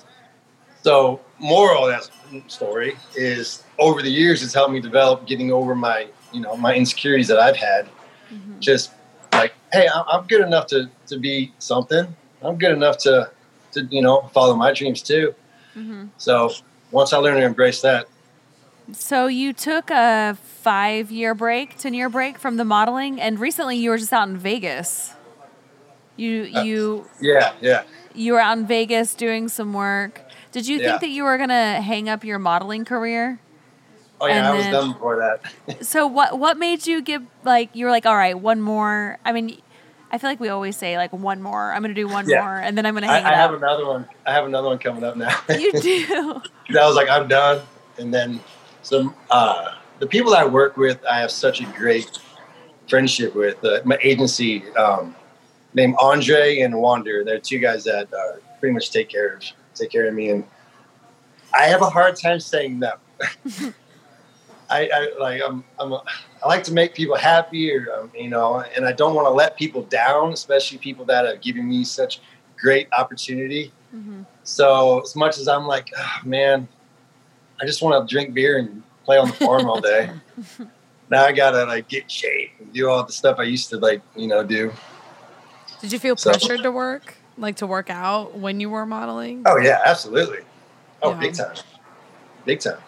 So 0.83 1.21
moral 1.39 1.87
of 1.87 1.89
that 1.89 2.51
story 2.51 2.95
is 3.15 3.63
over 3.79 4.01
the 4.01 4.09
years 4.09 4.43
it's 4.43 4.53
helped 4.53 4.71
me 4.73 4.79
develop 4.79 5.25
getting 5.27 5.51
over 5.51 5.75
my 5.75 6.07
you 6.31 6.41
know 6.41 6.55
my 6.57 6.73
insecurities 6.75 7.27
that 7.27 7.39
I've 7.39 7.55
had. 7.57 7.87
Mhm. 8.33 8.59
Just 8.59 8.91
like 9.33 9.53
hey, 9.71 9.87
I'm, 9.93 10.03
I'm 10.07 10.27
good 10.27 10.41
enough 10.41 10.67
to 10.67 10.89
to 11.07 11.17
be 11.19 11.53
something. 11.59 12.15
I'm 12.41 12.57
good 12.57 12.71
enough 12.71 12.97
to 12.99 13.29
to 13.73 13.83
you 13.85 14.01
know 14.01 14.29
follow 14.33 14.55
my 14.55 14.73
dreams 14.73 15.01
too. 15.01 15.33
Mhm. 15.75 16.09
So 16.17 16.51
once 16.91 17.13
I 17.13 17.17
learned 17.17 17.37
to 17.39 17.45
embrace 17.45 17.81
that, 17.81 18.07
So 18.93 19.27
you 19.27 19.51
took 19.53 19.91
a 19.91 20.37
five 20.61 21.11
year 21.11 21.35
break, 21.35 21.77
ten 21.77 21.93
year 21.93 22.09
break 22.09 22.37
from 22.37 22.55
the 22.57 22.63
modeling, 22.65 23.19
and 23.19 23.37
recently 23.39 23.75
you 23.77 23.89
were 23.89 23.97
just 23.97 24.13
out 24.13 24.27
in 24.29 24.37
Vegas. 24.37 25.13
You 26.15 26.49
Uh, 26.55 26.61
you 26.63 27.05
yeah, 27.21 27.51
yeah. 27.61 27.83
you 28.15 28.33
were 28.33 28.39
out 28.39 28.57
in 28.57 28.65
Vegas 28.65 29.13
doing 29.13 29.49
some 29.49 29.73
work. 29.73 30.21
Did 30.51 30.67
you 30.67 30.79
Yeah. 30.79 30.87
think 30.91 31.01
that 31.01 31.09
you 31.09 31.23
were 31.25 31.37
gonna 31.37 31.81
hang 31.81 32.07
up 32.09 32.23
your 32.23 32.39
modeling 32.39 32.85
career? 32.85 33.39
Oh 34.19 34.25
yeah, 34.25 34.37
And 34.37 34.47
I 34.47 34.53
was 34.55 34.63
then- 34.63 34.73
done 34.73 34.93
before 34.93 35.17
that. 35.17 35.81
So 35.85 36.07
what 36.07 36.39
what 36.39 36.57
made 36.57 36.87
you 36.87 37.01
give 37.01 37.23
like 37.43 37.69
you 37.73 37.85
were 37.85 37.91
like 37.91 38.05
all 38.05 38.15
right 38.15 38.37
one 38.37 38.61
more? 38.61 39.19
I 39.23 39.31
mean, 39.31 39.61
I 40.11 40.17
feel 40.17 40.29
like 40.29 40.39
we 40.39 40.49
always 40.49 40.75
say 40.77 40.97
like 40.97 41.13
one 41.13 41.41
more. 41.41 41.71
I'm 41.71 41.81
gonna 41.83 41.93
do 41.93 42.07
one 42.07 42.27
Yeah. 42.27 42.41
more, 42.41 42.55
and 42.57 42.77
then 42.77 42.85
I'm 42.85 42.93
gonna 42.95 43.07
I, 43.07 43.17
hang 43.17 43.25
I 43.25 43.33
it 43.33 43.35
have 43.35 43.53
another 43.53 43.85
one. 43.85 44.07
I 44.25 44.31
have 44.33 44.45
another 44.45 44.67
one 44.69 44.79
coming 44.79 45.03
up 45.03 45.15
now. 45.17 45.37
You 45.49 45.71
do. 45.73 46.41
I 46.79 46.85
was 46.87 46.95
like, 46.95 47.09
I'm 47.09 47.27
done. 47.27 47.61
And 47.99 48.13
then 48.13 48.39
some 48.81 49.13
uh, 49.29 49.75
the 49.99 50.07
people 50.07 50.31
that 50.31 50.39
I 50.41 50.45
work 50.47 50.77
with, 50.77 51.03
I 51.05 51.19
have 51.19 51.29
such 51.31 51.61
a 51.61 51.65
great 51.65 52.19
friendship 52.87 53.35
with. 53.35 53.63
Uh, 53.63 53.81
my 53.85 53.97
agency 54.01 54.63
um, 54.75 55.15
named 55.73 55.95
Andre 55.99 56.59
and 56.59 56.75
Wander. 56.79 57.23
They're 57.23 57.39
two 57.39 57.59
guys 57.59 57.83
that 57.83 58.11
uh, 58.13 58.37
pretty 58.59 58.73
much 58.73 58.89
take 58.91 59.09
care 59.09 59.33
of 59.35 59.43
take 59.75 59.91
care 59.91 60.07
of 60.07 60.13
me, 60.15 60.29
and 60.29 60.43
I 61.53 61.63
have 61.65 61.81
a 61.83 61.89
hard 61.89 62.15
time 62.15 62.39
saying 62.39 62.79
no. 62.79 62.93
I, 64.69 64.89
I 64.93 65.11
like 65.19 65.41
I'm, 65.45 65.63
I'm 65.79 65.93
a, 65.93 66.03
I 66.43 66.47
like 66.47 66.63
to 66.65 66.73
make 66.73 66.93
people 66.93 67.15
happy, 67.15 67.73
or 67.73 67.87
um, 67.93 68.11
you 68.15 68.29
know, 68.29 68.59
and 68.75 68.85
I 68.85 68.91
don't 68.91 69.15
want 69.15 69.25
to 69.27 69.31
let 69.31 69.57
people 69.57 69.83
down, 69.83 70.33
especially 70.33 70.77
people 70.77 71.05
that 71.05 71.25
have 71.25 71.41
given 71.41 71.67
me 71.67 71.83
such 71.83 72.19
great 72.59 72.87
opportunity. 72.97 73.71
Mhm. 73.95 74.25
So 74.43 75.01
as 75.01 75.15
much 75.15 75.37
as 75.37 75.47
I'm 75.47 75.65
like, 75.67 75.91
oh, 75.97 76.19
man, 76.25 76.67
I 77.61 77.65
just 77.65 77.81
want 77.81 78.07
to 78.07 78.13
drink 78.13 78.33
beer 78.33 78.57
and 78.57 78.83
play 79.05 79.17
on 79.17 79.27
the 79.27 79.33
farm 79.33 79.69
all 79.69 79.79
day. 79.79 80.09
now 81.09 81.23
I 81.23 81.31
gotta 81.31 81.63
like 81.65 81.87
get 81.87 82.11
shape 82.11 82.51
and 82.59 82.73
do 82.73 82.89
all 82.89 83.03
the 83.05 83.13
stuff 83.13 83.39
I 83.39 83.43
used 83.43 83.69
to 83.69 83.77
like, 83.77 84.01
you 84.15 84.27
know, 84.27 84.43
do. 84.43 84.73
Did 85.81 85.93
you 85.93 85.99
feel 85.99 86.17
So- 86.17 86.31
pressured 86.31 86.63
to 86.63 86.71
work, 86.71 87.15
like 87.37 87.55
to 87.57 87.67
work 87.67 87.89
out 87.89 88.37
when 88.37 88.59
you 88.59 88.69
were 88.69 88.85
modeling? 88.85 89.43
Oh 89.45 89.57
yeah, 89.57 89.79
absolutely. 89.85 90.39
Oh, 91.01 91.11
Yeah. 91.11 91.19
big 91.19 91.33
time, 91.35 91.55
big 92.45 92.59
time. 92.59 92.79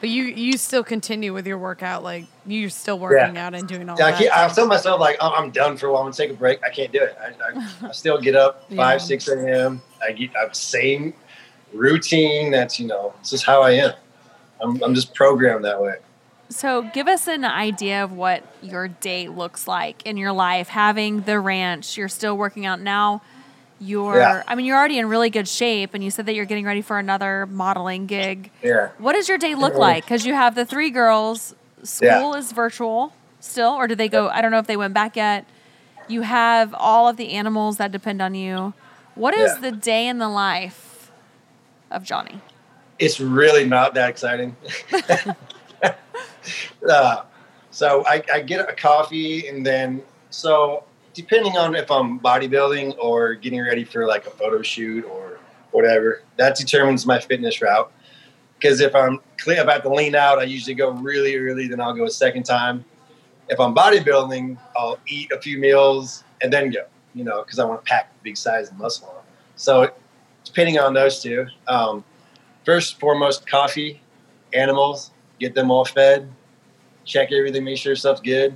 But 0.00 0.08
you 0.08 0.24
you 0.24 0.56
still 0.56 0.82
continue 0.82 1.34
with 1.34 1.46
your 1.46 1.58
workout, 1.58 2.02
like 2.02 2.24
you're 2.46 2.70
still 2.70 2.98
working 2.98 3.36
out 3.36 3.54
and 3.54 3.68
doing 3.68 3.88
all 3.88 3.98
Yeah, 3.98 4.10
that. 4.10 4.18
can't, 4.18 4.36
I 4.36 4.48
tell 4.48 4.66
myself 4.66 4.98
like 4.98 5.18
I'm, 5.20 5.32
I'm 5.32 5.50
done 5.50 5.76
for 5.76 5.86
a 5.88 5.92
while. 5.92 6.00
I'm 6.00 6.06
gonna 6.06 6.16
take 6.16 6.30
a 6.30 6.34
break. 6.34 6.62
I 6.64 6.70
can't 6.70 6.90
do 6.90 7.02
it. 7.02 7.16
I, 7.20 7.58
I, 7.58 7.66
I 7.88 7.92
still 7.92 8.18
get 8.20 8.34
up 8.34 8.64
Yeah. 8.70 8.76
five, 8.76 9.02
six 9.02 9.28
a.m. 9.28 9.82
I 10.02 10.12
get 10.12 10.30
I'm 10.40 10.54
same 10.54 11.12
routine. 11.72 12.50
That's 12.50 12.80
you 12.80 12.86
know, 12.86 13.12
this 13.20 13.32
is 13.34 13.42
how 13.42 13.62
I 13.62 13.72
am. 13.72 13.92
I'm, 14.60 14.82
I'm 14.82 14.94
just 14.94 15.14
programmed 15.14 15.64
that 15.64 15.80
way. 15.80 15.96
So, 16.48 16.82
give 16.94 17.06
us 17.06 17.28
an 17.28 17.44
idea 17.44 18.02
of 18.02 18.12
what 18.12 18.42
your 18.60 18.88
day 18.88 19.28
looks 19.28 19.68
like 19.68 20.04
in 20.04 20.16
your 20.16 20.32
life. 20.32 20.68
Having 20.68 21.22
the 21.22 21.38
ranch, 21.38 21.96
you're 21.96 22.08
still 22.08 22.36
working 22.36 22.66
out 22.66 22.80
now. 22.80 23.22
You're, 23.82 24.18
Yeah. 24.18 24.42
I 24.46 24.54
mean, 24.54 24.66
you're 24.66 24.76
already 24.76 24.98
in 24.98 25.08
really 25.08 25.30
good 25.30 25.48
shape, 25.48 25.94
and 25.94 26.04
you 26.04 26.10
said 26.10 26.26
that 26.26 26.34
you're 26.34 26.44
getting 26.44 26.66
ready 26.66 26.82
for 26.82 26.98
another 26.98 27.46
modeling 27.46 28.06
gig. 28.06 28.50
Yeah. 28.62 28.90
What 28.98 29.14
does 29.14 29.28
your 29.28 29.38
day 29.38 29.54
look 29.54 29.74
like? 29.74 30.04
Because 30.04 30.26
you 30.26 30.34
have 30.34 30.54
the 30.54 30.66
three 30.66 30.90
girls. 30.90 31.54
School 31.82 32.34
is 32.34 32.52
virtual. 32.52 33.12
still, 33.42 33.72
or 33.72 33.86
do 33.88 33.94
they 33.94 34.08
go? 34.08 34.28
I 34.28 34.42
don't 34.42 34.50
know 34.50 34.58
if 34.58 34.66
they 34.66 34.76
went 34.76 34.92
back 34.92 35.16
yet. 35.16 35.46
You 36.08 36.20
have 36.22 36.74
all 36.74 37.08
of 37.08 37.16
the 37.16 37.30
animals 37.30 37.78
that 37.78 37.90
depend 37.90 38.20
on 38.20 38.34
you. 38.34 38.74
What 39.14 39.32
is 39.34 39.52
Yeah. 39.54 39.60
the 39.70 39.72
day 39.72 40.06
in 40.08 40.18
the 40.18 40.28
life 40.28 41.10
of 41.90 42.04
Jonny? 42.04 42.40
it's 42.98 43.18
really 43.18 43.64
not 43.64 43.94
that 43.94 44.10
exciting. 44.10 44.54
uh, 46.88 47.22
so 47.70 48.04
I, 48.06 48.22
I 48.32 48.40
get 48.40 48.68
a 48.68 48.72
coffee 48.74 49.48
and 49.48 49.64
then 49.64 50.02
so 50.28 50.84
depending 51.14 51.56
on 51.56 51.74
if 51.74 51.90
I'm 51.90 52.20
bodybuilding 52.20 52.96
or 52.98 53.34
getting 53.34 53.60
ready 53.60 53.84
for 53.84 54.06
like 54.06 54.26
a 54.26 54.30
photo 54.30 54.62
shoot 54.62 55.04
or 55.04 55.38
whatever, 55.72 56.22
that 56.36 56.56
determines 56.56 57.06
my 57.06 57.18
fitness 57.18 57.60
route. 57.60 57.92
Because 58.58 58.80
if 58.80 58.94
I'm 58.94 59.20
clear 59.38 59.62
about 59.62 59.82
to 59.84 59.92
lean 59.92 60.14
out, 60.14 60.38
I 60.38 60.44
usually 60.44 60.74
go 60.74 60.90
really 60.90 61.36
early, 61.36 61.66
then 61.66 61.80
I'll 61.80 61.94
go 61.94 62.04
a 62.04 62.10
second 62.10 62.44
time. 62.44 62.84
If 63.48 63.58
I'm 63.58 63.74
bodybuilding, 63.74 64.58
I'll 64.76 64.98
eat 65.08 65.32
a 65.32 65.40
few 65.40 65.58
meals 65.58 66.24
and 66.42 66.52
then 66.52 66.70
go, 66.70 66.84
you 67.14 67.24
know, 67.24 67.42
because 67.42 67.58
I 67.58 67.64
want 67.64 67.84
to 67.84 67.90
pack 67.90 68.12
big 68.22 68.36
size 68.36 68.68
and 68.68 68.78
muscle 68.78 69.08
on. 69.08 69.22
So 69.56 69.90
depending 70.44 70.78
on 70.78 70.94
those 70.94 71.22
two, 71.22 71.46
um, 71.66 72.04
first 72.64 73.00
foremost, 73.00 73.48
coffee, 73.48 74.00
animals, 74.52 75.10
get 75.38 75.54
them 75.54 75.70
all 75.70 75.84
fed, 75.84 76.30
check 77.04 77.32
everything, 77.32 77.64
make 77.64 77.78
sure 77.78 77.96
stuff's 77.96 78.20
good. 78.20 78.54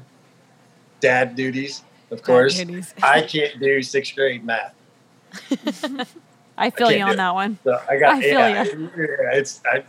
Dad 1.01 1.35
duties, 1.35 1.83
of 2.15 2.23
course. 2.23 2.59
I 3.03 3.23
can't 3.23 3.61
do 3.61 3.83
sixth 3.83 4.15
grade 4.15 4.45
math. 4.45 4.75
I 6.57 6.71
feel 6.71 6.89
can't 6.89 6.99
you 6.99 7.05
on 7.05 7.17
that 7.17 7.35
one. 7.35 7.59
So 7.65 7.81
I 7.89 7.99
got 7.99 8.15
I 8.17 8.21
feel 8.21 8.31
yeah, 8.31 8.65
yeah, 8.65 9.39
it's 9.39 9.61
I, 9.67 9.85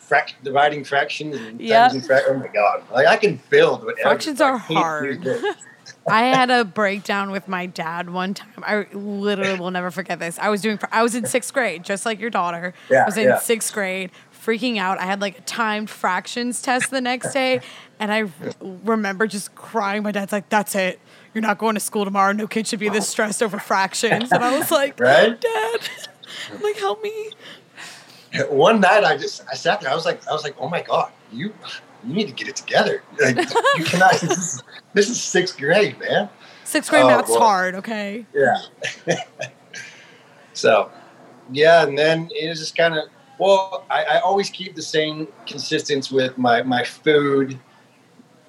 frac, 0.00 0.34
dividing 0.42 0.84
fractions 0.84 1.36
and 1.36 1.60
Yep. 1.60 1.90
times 1.90 1.94
and 1.94 2.10
frac- 2.10 2.24
oh 2.28 2.34
my 2.34 2.48
god. 2.48 2.84
Like 2.90 3.06
I 3.06 3.16
can 3.16 3.40
build 3.50 3.84
whatever. 3.84 4.08
Fractions 4.10 4.40
I 4.40 4.50
are 4.50 4.58
hard. 4.58 5.26
I 6.08 6.22
had 6.24 6.50
a 6.50 6.64
breakdown 6.64 7.30
with 7.30 7.46
my 7.46 7.66
dad 7.66 8.10
one 8.10 8.34
time. 8.34 8.64
I 8.64 8.86
literally 8.92 9.58
will 9.58 9.70
never 9.70 9.90
forget 9.90 10.18
this. 10.18 10.38
I 10.38 10.48
was 10.48 10.60
doing. 10.60 10.78
I 10.90 11.02
was 11.02 11.14
in 11.14 11.26
sixth 11.26 11.52
grade, 11.52 11.84
just 11.84 12.04
like 12.04 12.18
your 12.20 12.30
daughter. 12.30 12.74
Yeah, 12.90 13.02
I 13.02 13.04
was 13.04 13.16
in 13.16 13.28
yeah. 13.28 13.38
sixth 13.38 13.72
grade, 13.72 14.10
freaking 14.44 14.78
out. 14.78 14.98
I 14.98 15.04
had 15.04 15.20
like 15.20 15.38
a 15.38 15.42
timed 15.42 15.90
fractions 15.90 16.60
test 16.60 16.90
the 16.90 17.00
next 17.00 17.32
day, 17.32 17.60
and 18.00 18.12
I 18.12 18.24
remember 18.60 19.26
just 19.26 19.54
crying. 19.54 20.02
My 20.02 20.12
dad's 20.12 20.32
like, 20.32 20.48
"That's 20.48 20.74
it. 20.74 20.98
You're 21.34 21.42
not 21.42 21.58
going 21.58 21.74
to 21.74 21.80
school 21.80 22.04
tomorrow. 22.04 22.32
No 22.32 22.46
kid 22.46 22.66
should 22.66 22.78
be 22.80 22.88
this 22.88 23.08
stressed 23.08 23.42
over 23.42 23.58
fractions." 23.58 24.30
And 24.32 24.44
I 24.44 24.58
was 24.58 24.70
like, 24.70 24.98
Right? 25.00 25.40
Dad, 25.40 25.80
I'm 26.52 26.60
like, 26.62 26.76
help 26.76 27.02
me." 27.02 27.30
One 28.48 28.80
night 28.80 29.04
I 29.04 29.16
just 29.16 29.42
I 29.50 29.54
sat 29.54 29.80
there, 29.82 29.90
I 29.90 29.94
was 29.94 30.06
like 30.06 30.26
I 30.26 30.32
was 30.32 30.42
like, 30.42 30.54
oh 30.58 30.68
my 30.68 30.80
god, 30.82 31.12
you 31.32 31.52
you 32.04 32.14
need 32.14 32.28
to 32.28 32.32
get 32.34 32.48
it 32.48 32.56
together. 32.56 33.02
Like 33.20 33.36
you 33.78 33.84
cannot 33.84 34.12
this 34.20 34.38
is, 34.38 34.62
this 34.94 35.08
is 35.10 35.22
sixth 35.22 35.58
grade, 35.58 35.98
man. 36.00 36.28
Sixth 36.64 36.90
grade 36.90 37.04
Oh, 37.04 37.08
math's 37.08 37.28
boy. 37.28 37.38
hard. 37.38 37.74
Okay. 37.76 38.24
Yeah. 38.34 38.62
so, 40.54 40.90
yeah, 41.52 41.82
and 41.86 41.98
then 41.98 42.28
it 42.34 42.48
was 42.48 42.58
just 42.58 42.76
kind 42.76 42.94
of 42.94 43.04
well, 43.38 43.84
I, 43.90 44.04
I 44.04 44.20
always 44.20 44.50
keep 44.50 44.74
the 44.76 44.82
same 44.82 45.28
consistency 45.46 46.14
with 46.14 46.38
my 46.38 46.62
my 46.62 46.84
food, 46.84 47.58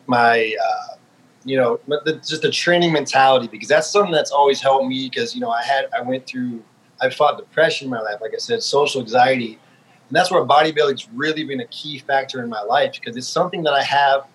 my 0.07 0.55
uh, 0.63 0.95
you 1.45 1.58
know, 1.58 1.79
the, 1.88 2.21
just 2.25 2.41
the 2.41 2.51
training 2.51 2.93
mentality 2.93 3.47
because 3.47 3.67
that's 3.67 3.89
something 3.89 4.12
that's 4.12 4.32
always 4.32 4.62
helped 4.62 4.88
me 4.88 5.10
because 5.10 5.36
you 5.36 5.41
know 5.41 5.49
I 5.49 5.63
had 5.63 5.88
I 5.95 6.01
went 6.01 6.25
through 6.27 6.63
I 7.01 7.10
fought 7.10 7.38
depression 7.38 7.86
in 7.88 7.91
my 7.91 7.99
life, 7.99 8.19
like 8.21 8.34
I 8.34 8.38
said, 8.38 8.63
social 8.63 9.01
anxiety, 9.01 9.60
and 10.08 10.15
that's 10.15 10.32
where 10.32 10.43
bodybuilding's 10.45 11.10
really 11.13 11.43
been 11.43 11.60
a 11.60 11.67
key 11.67 11.99
factor 11.99 12.41
in 12.43 12.49
my 12.49 12.62
life 12.62 12.93
because 12.93 13.17
it's 13.17 13.27
something 13.27 13.63
that 13.63 13.73
I 13.73 13.84
have 13.84 14.25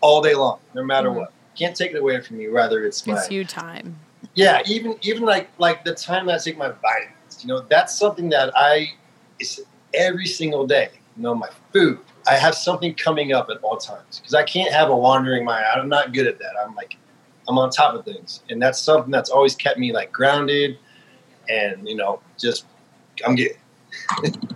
all 0.00 0.20
day 0.22 0.34
long, 0.34 0.58
no 0.74 0.82
matter 0.84 1.10
Mhm. 1.10 1.16
what. 1.16 1.32
Can't 1.56 1.76
take 1.76 1.92
it 1.92 1.96
away 1.98 2.20
from 2.20 2.38
me. 2.38 2.48
Whether 2.48 2.84
it's 2.84 3.06
my 3.06 3.14
Gives 3.14 3.30
you 3.30 3.44
time. 3.44 3.98
yeah 4.34 4.62
even 4.66 4.96
even 5.02 5.22
like 5.24 5.48
like 5.58 5.84
the 5.84 5.94
time 5.94 6.26
that 6.26 6.34
i 6.34 6.38
take 6.42 6.58
my 6.58 6.68
vitamins 6.68 7.38
you 7.40 7.48
know 7.48 7.60
that's 7.60 7.96
something 7.96 8.28
that 8.30 8.50
i 8.56 8.90
it's 9.38 9.60
every 9.94 10.26
single 10.26 10.66
day 10.66 10.88
you 11.16 11.22
know 11.22 11.34
my 11.34 11.48
food 11.72 11.98
i 12.28 12.34
have 12.34 12.54
something 12.54 12.94
coming 12.94 13.32
up 13.32 13.48
at 13.50 13.58
all 13.62 13.76
times 13.76 14.18
because 14.18 14.34
i 14.34 14.42
can't 14.42 14.72
have 14.72 14.90
a 14.90 14.96
wandering 14.96 15.44
mind. 15.44 15.64
I'm 15.74 15.88
not 15.88 16.12
good 16.12 16.26
at 16.26 16.38
that. 16.38 16.52
I'm 16.62 16.74
like 16.74 16.96
i'm 17.48 17.56
on 17.58 17.70
top 17.70 17.94
of 17.94 18.04
things. 18.04 18.42
And 18.50 18.60
that's 18.60 18.78
something 18.78 19.10
that's 19.10 19.30
always 19.30 19.54
kept 19.54 19.78
me 19.78 19.92
like 19.92 20.12
grounded 20.12 20.78
and 21.48 21.88
you 21.88 21.96
know 21.96 22.20
just 22.38 22.66
i'm 23.26 23.34
good 23.34 23.52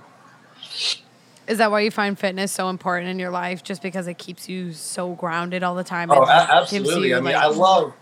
Is 1.49 1.59
that 1.59 1.71
why 1.73 1.81
you 1.81 1.91
find 1.91 2.17
fitness 2.17 2.53
so 2.53 2.69
important 2.69 3.09
in 3.09 3.19
your 3.19 3.31
life? 3.31 3.65
Just 3.65 3.83
because 3.83 4.07
it 4.07 4.17
keeps 4.17 4.49
you 4.49 4.73
so 4.73 5.15
grounded 5.15 5.65
all 5.65 5.75
the 5.75 5.85
time? 5.85 6.11
oh 6.11 6.25
absolutely 6.29 7.09
you, 7.09 7.17
i 7.17 7.21
mean 7.21 7.35
like- 7.35 7.43
i 7.43 7.47
love 7.47 7.93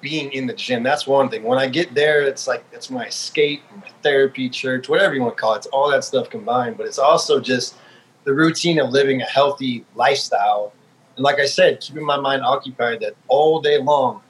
being 0.00 0.30
in 0.32 0.46
the 0.46 0.52
gym. 0.52 0.82
That's 0.82 1.06
one 1.06 1.30
thing. 1.30 1.42
When 1.44 1.58
i 1.58 1.66
get 1.66 1.94
there 1.94 2.20
it's 2.22 2.46
like 2.46 2.62
it's 2.72 2.90
my 2.90 3.06
escape 3.06 3.62
my 3.74 3.88
therapy 4.02 4.50
church 4.50 4.86
whatever 4.86 5.14
you 5.14 5.22
want 5.22 5.34
to 5.36 5.40
call 5.40 5.54
it. 5.54 5.58
It's 5.58 5.66
all 5.68 5.90
that 5.90 6.04
stuff 6.04 6.28
combined. 6.28 6.76
But 6.76 6.86
it's 6.86 6.98
also 6.98 7.40
just 7.40 7.76
the 8.24 8.32
routine 8.34 8.78
of 8.80 8.90
living 8.90 9.20
a 9.22 9.24
healthy 9.26 9.84
lifestyle 9.94 10.72
and 11.16 11.24
like 11.24 11.38
i 11.38 11.46
said 11.46 11.80
keeping 11.80 12.04
my 12.04 12.16
mind 12.18 12.42
occupied 12.42 13.00
that 13.00 13.14
all 13.28 13.60
day 13.60 13.78
long 13.78 14.20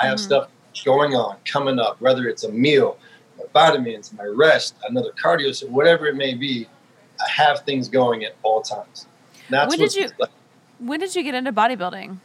i 0.00 0.06
have 0.06 0.16
Mhm. 0.18 0.24
stuff 0.28 0.48
going 0.84 1.14
on 1.14 1.36
coming 1.44 1.78
up 1.78 2.00
whether 2.00 2.28
it's 2.28 2.44
a 2.44 2.52
meal 2.52 2.98
my 3.38 3.44
vitamins 3.52 4.12
my 4.12 4.24
rest 4.24 4.74
another 4.88 5.10
cardio 5.22 5.54
so 5.54 5.66
whatever 5.66 6.06
it 6.06 6.14
may 6.16 6.34
be 6.34 6.68
i 7.26 7.28
have 7.30 7.60
things 7.60 7.88
going 7.88 8.24
at 8.24 8.34
all 8.42 8.60
times 8.62 9.06
that's 9.50 9.70
When 9.70 9.78
did 9.78 9.94
you- 9.94 10.10
like, 10.18 10.30
When 10.78 11.00
did 11.00 11.16
you 11.16 11.22
get 11.24 11.34
into 11.34 11.52
bodybuilding? 11.52 12.18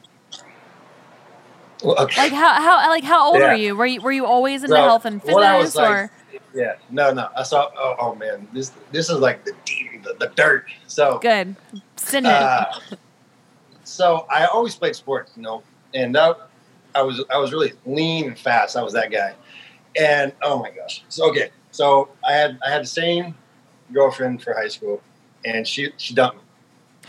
well, 1.83 1.97
okay. 2.03 2.21
Like 2.23 2.31
how 2.33 2.53
how 2.61 2.89
like 2.89 3.03
how 3.03 3.25
old 3.27 3.39
Yeah. 3.39 3.47
were 3.47 3.53
you? 3.55 3.75
Were 3.75 3.85
you 3.85 4.01
were 4.01 4.11
you 4.11 4.25
always 4.25 4.63
into 4.63 4.75
health 4.77 5.05
and 5.05 5.21
when 5.23 5.37
I 5.43 5.57
was 5.57 5.73
fitness 5.73 5.75
like- 5.75 5.89
or 5.89 6.11
Yeah, 6.53 6.73
no, 6.91 7.11
no. 7.11 7.29
I 7.35 7.43
saw. 7.43 7.69
Oh, 7.77 7.95
oh 7.99 8.15
man, 8.15 8.47
this 8.53 8.71
this 8.91 9.09
is 9.09 9.17
like 9.19 9.43
the 9.43 9.53
the, 10.03 10.15
the 10.19 10.31
dirt. 10.35 10.65
So, 10.87 11.19
good? 11.19 11.55
Send 11.95 12.25
it. 12.25 12.31
uh, 12.31 12.65
so 13.83 14.25
I 14.29 14.45
always 14.45 14.75
played 14.75 14.95
sports, 14.95 15.33
you 15.35 15.43
know, 15.43 15.63
and 15.93 16.15
that 16.15 16.37
I 16.95 17.01
was 17.01 17.23
I 17.31 17.37
was 17.37 17.51
really 17.51 17.73
lean 17.85 18.27
and 18.27 18.37
fast. 18.37 18.75
I 18.75 18.83
was 18.83 18.93
that 18.93 19.11
guy, 19.11 19.33
and 19.99 20.31
oh 20.41 20.59
my 20.59 20.71
gosh. 20.71 21.03
So 21.09 21.29
okay, 21.29 21.49
so 21.71 22.09
I 22.27 22.33
had 22.33 22.59
I 22.65 22.69
had 22.69 22.83
the 22.83 22.87
same 22.87 23.35
girlfriend 23.91 24.41
for 24.41 24.53
high 24.53 24.67
school, 24.67 25.01
and 25.45 25.67
she 25.67 25.91
she 25.97 26.13
dumped 26.13 26.37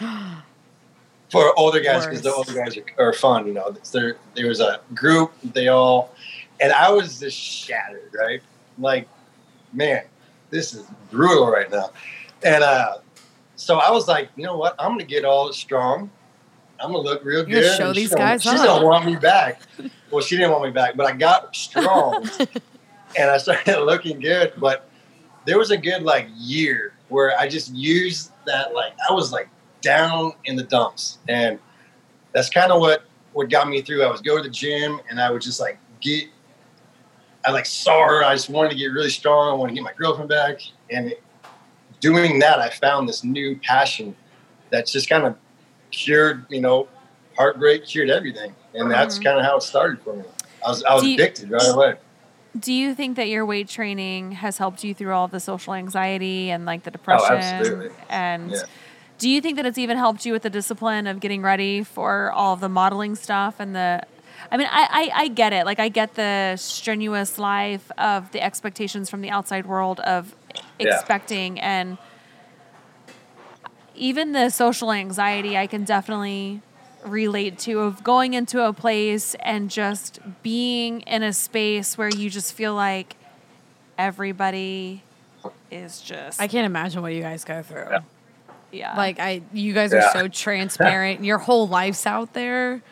me 0.00 0.06
for 1.30 1.58
older 1.58 1.80
guys 1.80 2.06
because 2.06 2.22
the 2.22 2.32
older 2.32 2.54
guys 2.54 2.76
are, 2.76 3.08
are 3.08 3.12
fun, 3.12 3.46
you 3.46 3.54
know. 3.54 3.74
There 3.92 4.16
there 4.34 4.48
was 4.48 4.60
a 4.60 4.80
group, 4.94 5.32
they 5.42 5.68
all, 5.68 6.14
and 6.60 6.72
I 6.72 6.90
was 6.90 7.20
just 7.20 7.36
shattered, 7.36 8.12
right? 8.18 8.42
Like, 8.78 9.08
man, 9.72 10.04
this 10.50 10.74
is 10.74 10.86
brutal 11.10 11.48
right 11.48 11.70
now, 11.70 11.90
and 12.44 12.62
uh, 12.62 12.98
so 13.56 13.78
I 13.78 13.90
was 13.90 14.06
like, 14.08 14.28
you 14.36 14.44
know 14.44 14.56
what? 14.56 14.74
I'm 14.78 14.92
gonna 14.92 15.04
get 15.04 15.24
all 15.24 15.52
strong. 15.52 16.10
I'm 16.80 16.92
gonna 16.92 16.98
look 17.02 17.24
real 17.24 17.48
You're 17.48 17.60
good. 17.62 17.76
show 17.78 17.92
these 17.92 18.02
she's 18.04 18.10
gonna- 18.10 18.20
guys 18.24 18.42
She's 18.42 18.52
up. 18.60 18.66
gonna 18.66 18.86
want 18.86 19.06
me 19.06 19.16
back. 19.16 19.62
Well, 20.10 20.22
she 20.22 20.36
didn't 20.36 20.52
want 20.52 20.62
me 20.62 20.70
back, 20.70 20.94
but 20.96 21.06
I 21.06 21.12
got 21.16 21.56
strong, 21.56 22.28
and 23.18 23.30
I 23.30 23.36
started 23.36 23.80
looking 23.84 24.20
good. 24.20 24.52
But 24.58 24.88
there 25.44 25.58
was 25.58 25.72
a 25.72 25.76
good 25.76 26.02
like 26.04 26.28
year 26.36 26.92
where 27.08 27.36
I 27.36 27.48
just 27.48 27.74
used 27.74 28.30
that 28.46 28.74
like 28.74 28.92
I 29.08 29.12
was 29.12 29.32
like 29.32 29.48
down 29.80 30.34
in 30.44 30.54
the 30.54 30.62
dumps, 30.62 31.18
and 31.28 31.58
that's 32.32 32.48
kind 32.48 32.70
of 32.70 32.80
what 32.80 33.02
what 33.32 33.50
got 33.50 33.68
me 33.68 33.82
through. 33.82 34.04
I 34.04 34.10
was 34.10 34.20
go 34.20 34.36
to 34.36 34.42
the 34.44 34.48
gym, 34.48 35.00
and 35.10 35.20
I 35.20 35.32
would 35.32 35.42
just 35.42 35.58
like 35.58 35.78
get. 36.00 36.28
I 37.44 37.50
like 37.50 37.66
saw 37.66 38.06
her. 38.06 38.22
I 38.24 38.34
just 38.34 38.48
wanted 38.50 38.70
to 38.70 38.76
get 38.76 38.86
really 38.92 39.10
strong. 39.10 39.50
I 39.50 39.54
wanted 39.54 39.72
to 39.72 39.74
get 39.74 39.82
my 39.84 39.94
girlfriend 39.94 40.28
back, 40.30 40.60
and 40.90 41.12
doing 42.04 42.38
that, 42.40 42.58
I 42.60 42.68
found 42.68 43.08
this 43.08 43.24
new 43.24 43.56
passion 43.56 44.14
that's 44.70 44.92
just 44.92 45.08
kind 45.08 45.24
of 45.24 45.36
cured, 45.90 46.44
you 46.50 46.60
know, 46.60 46.86
heartbreak, 47.36 47.86
cured 47.86 48.10
everything, 48.10 48.54
and 48.74 48.90
that's 48.90 49.18
Mhm. 49.18 49.24
kind 49.24 49.38
of 49.38 49.44
how 49.44 49.56
it 49.56 49.62
started 49.62 50.00
for 50.02 50.14
me. 50.14 50.24
I 50.64 50.68
was 50.68 50.84
I 50.84 50.94
was 50.94 51.04
you- 51.04 51.14
addicted 51.14 51.50
right 51.50 51.68
away. 51.74 51.94
Do 52.58 52.72
you 52.72 52.94
think 52.94 53.16
that 53.16 53.28
your 53.28 53.44
weight 53.44 53.68
training 53.68 54.32
has 54.32 54.58
helped 54.58 54.84
you 54.84 54.94
through 54.94 55.12
all 55.12 55.26
the 55.28 55.40
social 55.40 55.74
anxiety 55.74 56.50
and 56.50 56.64
like 56.66 56.84
the 56.84 56.90
depression? 56.90 57.36
absolutely. 57.36 57.90
And 58.08 58.50
Yeah. 58.52 58.62
do 59.18 59.28
you 59.28 59.40
think 59.40 59.56
that 59.56 59.66
it's 59.66 59.78
even 59.78 59.96
helped 59.96 60.24
you 60.26 60.32
with 60.32 60.42
the 60.42 60.50
discipline 60.50 61.06
of 61.08 61.18
getting 61.20 61.42
ready 61.42 61.82
for 61.82 62.30
all 62.32 62.52
of 62.54 62.60
the 62.60 62.68
modeling 62.68 63.14
stuff 63.16 63.54
and 63.58 63.74
the 63.74 64.02
I 64.52 64.56
mean, 64.58 64.68
I, 64.70 65.10
I, 65.14 65.22
I 65.22 65.28
get 65.28 65.52
it. 65.54 65.64
Like, 65.64 65.80
I 65.80 65.88
get 65.88 66.14
the 66.16 66.56
strenuous 66.56 67.38
life 67.38 67.90
of 67.96 68.30
the 68.32 68.42
expectations 68.42 69.08
from 69.08 69.20
the 69.22 69.30
outside 69.30 69.64
world 69.64 70.00
of 70.00 70.34
Yeah. 70.78 70.94
expecting 70.94 71.60
and 71.60 71.98
even 73.94 74.32
the 74.32 74.50
social 74.50 74.90
anxiety 74.92 75.56
I 75.56 75.66
can 75.66 75.84
definitely 75.84 76.62
relate 77.04 77.58
to 77.60 77.80
of 77.80 78.02
going 78.02 78.34
into 78.34 78.64
a 78.64 78.72
place 78.72 79.34
and 79.40 79.70
just 79.70 80.18
being 80.42 81.02
in 81.02 81.22
a 81.22 81.32
space 81.32 81.96
where 81.98 82.08
you 82.08 82.30
just 82.30 82.54
feel 82.54 82.74
like 82.74 83.16
everybody 83.98 85.02
is 85.70 86.00
just 86.00 86.40
I 86.40 86.48
can't 86.48 86.66
imagine 86.66 87.02
what 87.02 87.12
you 87.12 87.22
guys 87.22 87.44
go 87.44 87.62
through. 87.62 87.86
Yeah. 87.90 88.00
yeah 88.72 88.96
Like 88.96 89.20
I, 89.20 89.42
you 89.52 89.74
guys 89.74 89.92
are 89.92 90.10
so 90.12 90.28
transparent. 90.28 91.24
Your 91.24 91.38
whole 91.38 91.68
life's 91.68 92.06
out 92.06 92.32
there. 92.32 92.82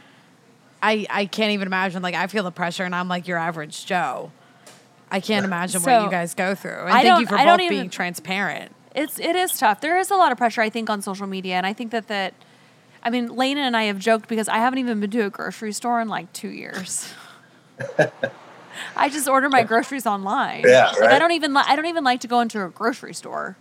I 0.82 1.06
I 1.08 1.26
can't 1.26 1.52
even 1.52 1.66
imagine. 1.66 2.02
Like 2.02 2.14
I 2.14 2.26
feel 2.26 2.44
the 2.44 2.50
pressure, 2.50 2.84
and 2.84 2.94
I'm 2.94 3.08
like 3.08 3.28
your 3.28 3.38
average 3.38 3.86
Joe. 3.86 4.30
I 5.12 5.20
can't 5.20 5.44
imagine 5.44 5.82
what 5.82 6.02
you 6.04 6.10
guys 6.10 6.34
go 6.34 6.54
through. 6.54 6.72
And 6.72 6.88
I 6.90 7.02
thank 7.02 7.04
you 7.04 7.10
don't- 7.10 7.26
for 7.28 7.36
I 7.36 7.44
don't 7.44 7.58
both 7.58 7.64
even- 7.66 7.78
being 7.78 7.90
transparent. 7.90 8.72
It's 8.94 9.18
it 9.18 9.36
is 9.36 9.56
tough. 9.58 9.80
There 9.80 9.98
is 9.98 10.10
a 10.10 10.16
lot 10.16 10.32
of 10.32 10.38
pressure, 10.38 10.60
I 10.62 10.68
think, 10.70 10.90
on 10.90 11.00
social 11.02 11.26
media, 11.26 11.54
and 11.56 11.64
I 11.66 11.72
think 11.72 11.92
that 11.92 12.08
that. 12.08 12.34
I 13.04 13.10
mean, 13.10 13.34
Laina 13.34 13.60
and 13.62 13.76
I 13.76 13.84
have 13.84 13.98
joked 13.98 14.28
because 14.28 14.48
I 14.48 14.58
haven't 14.58 14.78
even 14.78 15.00
been 15.00 15.10
to 15.10 15.20
a 15.22 15.30
grocery 15.30 15.72
store 15.72 16.00
in 16.00 16.08
like 16.08 16.32
two 16.32 16.48
years. 16.50 17.08
I 18.96 19.08
just 19.08 19.28
order 19.28 19.48
my 19.48 19.62
groceries 19.64 20.06
online. 20.06 20.62
Yeah, 20.66 20.90
like 21.00 21.10
I 21.10 21.18
don't 21.18 21.32
even 21.32 21.52
li- 21.54 21.64
I 21.66 21.76
don't 21.76 21.86
even 21.86 22.04
like 22.04 22.20
to 22.20 22.28
go 22.28 22.40
into 22.40 22.62
a 22.64 22.68
grocery 22.68 23.14
store. 23.14 23.56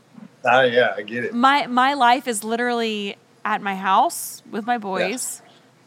Ah, 0.46 0.62
yeah, 0.62 0.94
I 0.98 1.02
get 1.02 1.24
it. 1.26 1.34
My 1.34 1.68
my 1.68 1.94
life 1.94 2.28
is 2.28 2.44
literally 2.44 3.18
at 3.46 3.62
my 3.62 3.76
house 3.76 4.42
with 4.52 4.66
my 4.66 4.78
boys. 4.78 5.41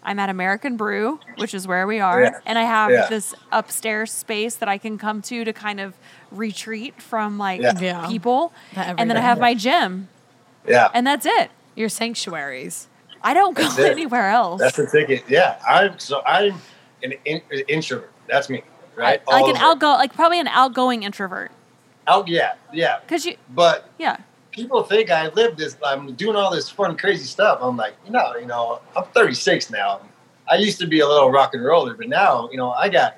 I'm 0.04 0.18
at 0.18 0.28
American 0.28 0.76
Brew, 0.76 1.18
which 1.36 1.54
is 1.54 1.66
where 1.66 1.86
we 1.86 1.98
are, 2.00 2.22
Yeah. 2.22 2.30
and 2.46 2.58
I 2.58 2.62
have 2.64 2.90
Yeah. 2.90 3.06
this 3.08 3.34
upstairs 3.50 4.12
space 4.12 4.56
that 4.56 4.68
I 4.68 4.76
can 4.78 4.98
come 4.98 5.22
to 5.22 5.44
to 5.44 5.52
kind 5.52 5.80
of 5.80 5.94
retreat 6.30 7.00
from 7.00 7.38
like 7.38 7.60
Yeah. 7.62 7.72
Yeah. 7.80 8.06
people, 8.06 8.52
That 8.74 8.96
and 8.98 9.08
then 9.08 9.16
I 9.16 9.20
have 9.20 9.38
my 9.40 9.54
gym, 9.54 10.08
Yeah, 10.68 10.88
and 10.92 11.06
that's 11.06 11.26
it. 11.26 11.50
Your 11.74 11.88
sanctuaries. 11.88 12.88
I 13.22 13.32
don't 13.32 13.56
go 13.56 13.64
it. 13.64 13.78
anywhere 13.92 14.28
else. 14.30 14.60
that's 14.60 14.76
the 14.76 14.86
ticket. 14.86 15.24
Yeah, 15.28 15.56
I'm 15.66 15.98
so 15.98 16.22
I'm 16.26 16.60
an 17.02 17.14
in, 17.24 17.40
introvert. 17.68 18.10
That's 18.28 18.50
me, 18.50 18.62
right? 18.96 19.22
I- 19.28 19.32
like 19.32 19.42
All 19.44 19.50
an 19.50 19.56
over. 19.56 19.64
outgo, 19.64 19.86
like 19.92 20.12
probably 20.14 20.38
an 20.40 20.48
outgoing 20.48 21.02
introvert, 21.02 21.50
Out, 22.06 22.28
yeah, 22.28 22.54
yeah. 22.72 22.98
because 23.00 23.24
you, 23.24 23.36
But 23.48 23.88
yeah, 23.98 24.18
people 24.54 24.82
think 24.84 25.10
I 25.10 25.28
live 25.28 25.56
this. 25.56 25.76
I'm 25.84 26.14
doing 26.14 26.36
all 26.36 26.50
this 26.50 26.70
fun, 26.70 26.96
crazy 26.96 27.24
stuff. 27.24 27.58
I'm 27.60 27.76
like, 27.76 27.94
you 28.06 28.12
know, 28.12 28.36
you 28.36 28.46
know, 28.46 28.80
I'm 28.96 29.04
36 29.14 29.70
now. 29.70 30.00
I 30.48 30.56
used 30.56 30.78
to 30.80 30.86
be 30.86 31.00
a 31.00 31.08
little 31.08 31.30
rock 31.30 31.54
and 31.54 31.64
roller, 31.64 31.94
but 31.94 32.08
now, 32.08 32.48
you 32.52 32.58
know, 32.58 32.70
I 32.70 32.88
got, 32.88 33.16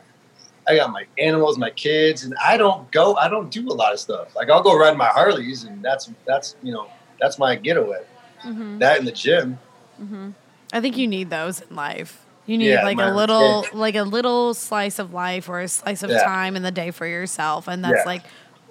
I 0.69 0.77
got 0.77 0.91
my 0.91 1.05
animals, 1.19 1.59
my 1.59 1.71
kids, 1.71 2.25
and 2.25 2.35
I 2.43 2.57
don't 2.57 2.91
go. 2.91 3.15
I 3.17 3.29
don't 3.29 3.51
do 3.51 3.69
a 3.69 3.75
lot 3.75 3.93
of 3.93 4.01
stuff. 4.01 4.35
Like 4.35 4.51
I'll 4.51 4.63
go 4.63 4.77
ride 4.77 4.97
my 4.97 5.07
Harleys, 5.07 5.65
and 5.65 5.83
that's 5.85 6.11
that's 6.27 6.57
you 6.63 6.73
know 6.73 6.89
that's 7.21 7.39
my 7.39 7.55
getaway. 7.55 7.99
hmm 8.43 8.79
That 8.79 8.99
in 8.99 9.05
the 9.05 9.13
gym. 9.13 9.59
hmm 9.99 10.31
I 10.73 10.81
think 10.81 10.97
you 10.97 11.07
need 11.07 11.31
those 11.31 11.61
in 11.61 11.77
life. 11.77 12.27
You 12.47 12.59
need 12.59 12.71
Yeah, 12.73 12.83
like 12.83 12.99
a 12.99 13.09
little, 13.09 13.61
mistake. 13.61 13.75
like 13.75 13.95
a 13.97 14.03
little 14.03 14.55
slice 14.55 14.99
of 15.01 15.13
life 15.13 15.49
or 15.49 15.61
a 15.61 15.69
slice 15.69 16.03
of 16.05 16.11
Yeah. 16.11 16.23
time 16.23 16.55
in 16.57 16.63
the 16.63 16.71
day 16.71 16.91
for 16.93 17.07
yourself, 17.07 17.67
and 17.69 17.85
that's 17.85 18.05
Yeah. 18.05 18.07
like, 18.13 18.23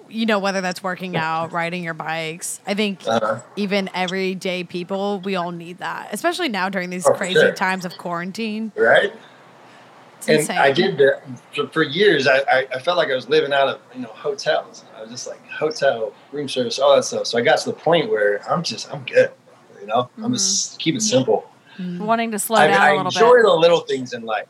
you 0.08 0.26
know, 0.26 0.38
whether 0.38 0.60
that's 0.60 0.82
working 0.82 1.16
out, 1.16 1.52
riding 1.52 1.82
your 1.84 1.94
bikes. 1.94 2.60
I 2.66 2.74
think 2.74 3.00
Uh-huh. 3.06 3.40
even 3.56 3.90
everyday 3.94 4.64
people, 4.64 5.20
we 5.20 5.36
all 5.36 5.52
need 5.52 5.78
that, 5.78 6.08
especially 6.12 6.48
now 6.48 6.68
during 6.68 6.90
these 6.90 7.06
Oh, 7.06 7.12
crazy 7.12 7.34
sure. 7.40 7.52
times 7.52 7.84
of 7.84 7.96
quarantine. 7.98 8.72
Right. 8.76 9.12
It's 10.18 10.28
and 10.28 10.38
insane. 10.40 10.58
I 10.58 10.72
did 10.72 10.98
that 10.98 11.22
for, 11.54 11.68
for 11.68 11.82
years. 11.82 12.26
I, 12.26 12.38
I, 12.50 12.66
I 12.74 12.78
felt 12.80 12.96
like 12.96 13.10
I 13.10 13.14
was 13.14 13.28
living 13.28 13.52
out 13.52 13.68
of 13.68 13.80
you 13.94 14.00
know 14.00 14.08
hotels. 14.08 14.84
I 14.96 15.02
was 15.02 15.10
just 15.10 15.26
like 15.28 15.44
hotel 15.48 16.12
room 16.32 16.48
service, 16.48 16.78
all 16.78 16.96
that 16.96 17.04
stuff. 17.04 17.26
So 17.26 17.38
I 17.38 17.42
got 17.42 17.58
to 17.58 17.66
the 17.70 17.76
point 17.76 18.10
where 18.10 18.40
I'm 18.50 18.62
just 18.62 18.92
I'm 18.92 19.04
good. 19.04 19.30
You 19.80 19.86
know, 19.86 20.10
I'm 20.22 20.32
just 20.32 20.78
keep 20.80 20.96
it 20.96 21.02
simple. 21.02 21.48
wanting 21.78 22.30
to 22.32 22.38
slow 22.38 22.56
I, 22.56 22.66
down 22.68 22.80
I 22.80 22.88
a 22.90 22.96
little 22.96 23.06
enjoy 23.12 23.36
bit. 23.36 23.42
the 23.44 23.52
little 23.52 23.80
things 23.80 24.12
in 24.14 24.22
life. 24.24 24.48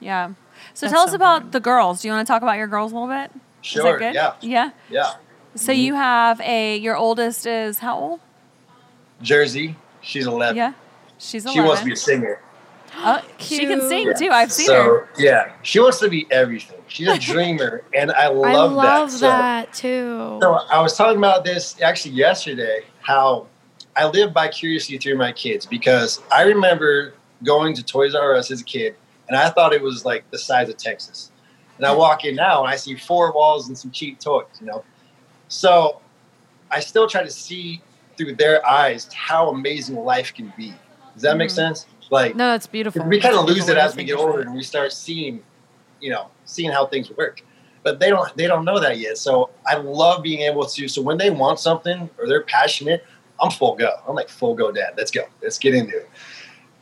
Yeah. 0.00 0.32
So 0.74 0.86
That's 0.86 0.92
tell 0.92 1.02
us 1.04 1.10
so 1.10 1.16
about 1.16 1.34
important. 1.36 1.52
the 1.52 1.60
girls. 1.60 2.02
Do 2.02 2.08
you 2.08 2.14
want 2.14 2.26
to 2.26 2.30
talk 2.30 2.42
about 2.42 2.56
your 2.58 2.66
girls 2.66 2.92
a 2.92 2.94
little 2.96 3.08
bit? 3.08 3.30
Is 3.64 3.74
that 3.74 3.82
Sure. 3.82 3.98
good? 3.98 4.14
Yeah. 4.14 4.34
Yeah. 4.40 4.70
Yeah. 4.90 5.14
So 5.54 5.72
mm-hmm. 5.72 5.80
you 5.80 5.94
have 5.94 6.40
a 6.40 6.76
your 6.78 6.96
oldest 6.96 7.46
is 7.46 7.78
how 7.78 7.98
old? 7.98 8.20
Jersey. 9.20 9.76
She's 10.00 10.26
11. 10.26 10.56
Yeah. 10.56 10.72
She's 11.18 11.44
eleven. 11.44 11.62
She 11.62 11.66
wants 11.66 11.80
to 11.80 11.86
be 11.86 11.92
a 11.92 11.96
singer. 11.96 12.40
Oh, 12.94 13.22
she 13.38 13.60
can 13.60 13.78
Cute. 13.78 13.88
sing 13.88 14.12
too. 14.18 14.28
I've 14.30 14.52
seen 14.52 14.66
so, 14.66 14.84
her. 14.84 15.08
yeah, 15.16 15.52
she 15.62 15.80
wants 15.80 15.98
to 16.00 16.10
be 16.10 16.26
everything. 16.30 16.78
She's 16.88 17.08
a 17.08 17.18
dreamer, 17.32 17.82
and 17.94 18.12
I 18.12 18.24
I 18.24 18.28
love, 18.28 18.72
love 18.72 19.10
that. 19.12 19.18
So- 19.18 19.26
that 19.26 19.72
too. 19.72 20.38
So 20.42 20.52
I 20.52 20.78
was 20.82 20.94
talking 20.94 21.16
about 21.16 21.42
this 21.42 21.80
actually 21.80 22.12
yesterday. 22.16 22.84
How 23.00 23.46
I 23.96 24.06
live 24.08 24.34
by 24.34 24.48
curiosity 24.48 24.98
through 24.98 25.16
my 25.16 25.32
kids 25.32 25.64
because 25.64 26.20
I 26.30 26.42
remember 26.42 27.14
going 27.42 27.72
to 27.76 27.82
Toys 27.82 28.14
R 28.14 28.34
Us 28.34 28.50
as 28.50 28.60
a 28.60 28.64
kid, 28.64 28.94
and 29.26 29.38
I 29.38 29.48
thought 29.48 29.72
it 29.72 29.80
was 29.80 30.04
like 30.04 30.30
the 30.30 30.38
size 30.38 30.68
of 30.68 30.76
Texas. 30.76 31.31
And 31.82 31.90
I 31.90 31.94
walk 31.96 32.24
in 32.24 32.36
now 32.36 32.62
and 32.62 32.72
I 32.72 32.76
see 32.76 32.94
four 32.94 33.32
walls 33.32 33.66
and 33.66 33.76
some 33.76 33.90
cheap 33.90 34.20
toys. 34.20 34.46
You 34.60 34.66
know, 34.66 34.84
so 35.48 36.00
I 36.70 36.78
still 36.78 37.08
try 37.08 37.24
to 37.24 37.30
see 37.30 37.82
through 38.16 38.36
their 38.36 38.64
eyes 38.64 39.08
how 39.12 39.48
amazing 39.50 39.96
life 39.96 40.32
can 40.32 40.52
be. 40.56 40.72
Does 41.14 41.22
that 41.22 41.36
make 41.36 41.48
Mhm. 41.48 41.54
sense? 41.54 41.86
Like 42.08 42.36
no, 42.36 42.50
that's 42.52 42.68
beautiful. 42.68 43.02
we 43.06 43.18
kind 43.18 43.34
of 43.34 43.46
lose 43.46 43.68
it 43.68 43.76
as 43.76 43.96
we 43.96 44.04
get 44.04 44.16
older 44.16 44.42
and 44.42 44.54
we 44.54 44.62
start 44.62 44.92
seeing, 44.92 45.42
you 46.00 46.10
know, 46.10 46.28
seeing 46.44 46.70
how 46.70 46.86
things 46.86 47.10
work. 47.16 47.42
But 47.82 47.98
they 47.98 48.10
don't 48.10 48.32
they 48.36 48.46
don't 48.46 48.64
know 48.64 48.78
that 48.78 48.98
yet. 48.98 49.18
So 49.18 49.50
I 49.66 49.74
love 49.74 50.22
being 50.22 50.42
able 50.42 50.64
to. 50.64 50.86
So 50.86 51.02
when 51.02 51.18
they 51.18 51.30
want 51.30 51.58
something 51.58 52.08
or 52.16 52.28
they're 52.28 52.44
passionate, 52.44 53.04
I'm 53.40 53.50
full 53.50 53.74
go. 53.74 53.90
I'm 54.06 54.14
like 54.14 54.28
full 54.28 54.54
go, 54.54 54.70
dad. 54.70 54.94
Let's 54.96 55.10
go. 55.10 55.24
Let's 55.42 55.58
get 55.58 55.74
into 55.74 55.96
it. 55.96 56.10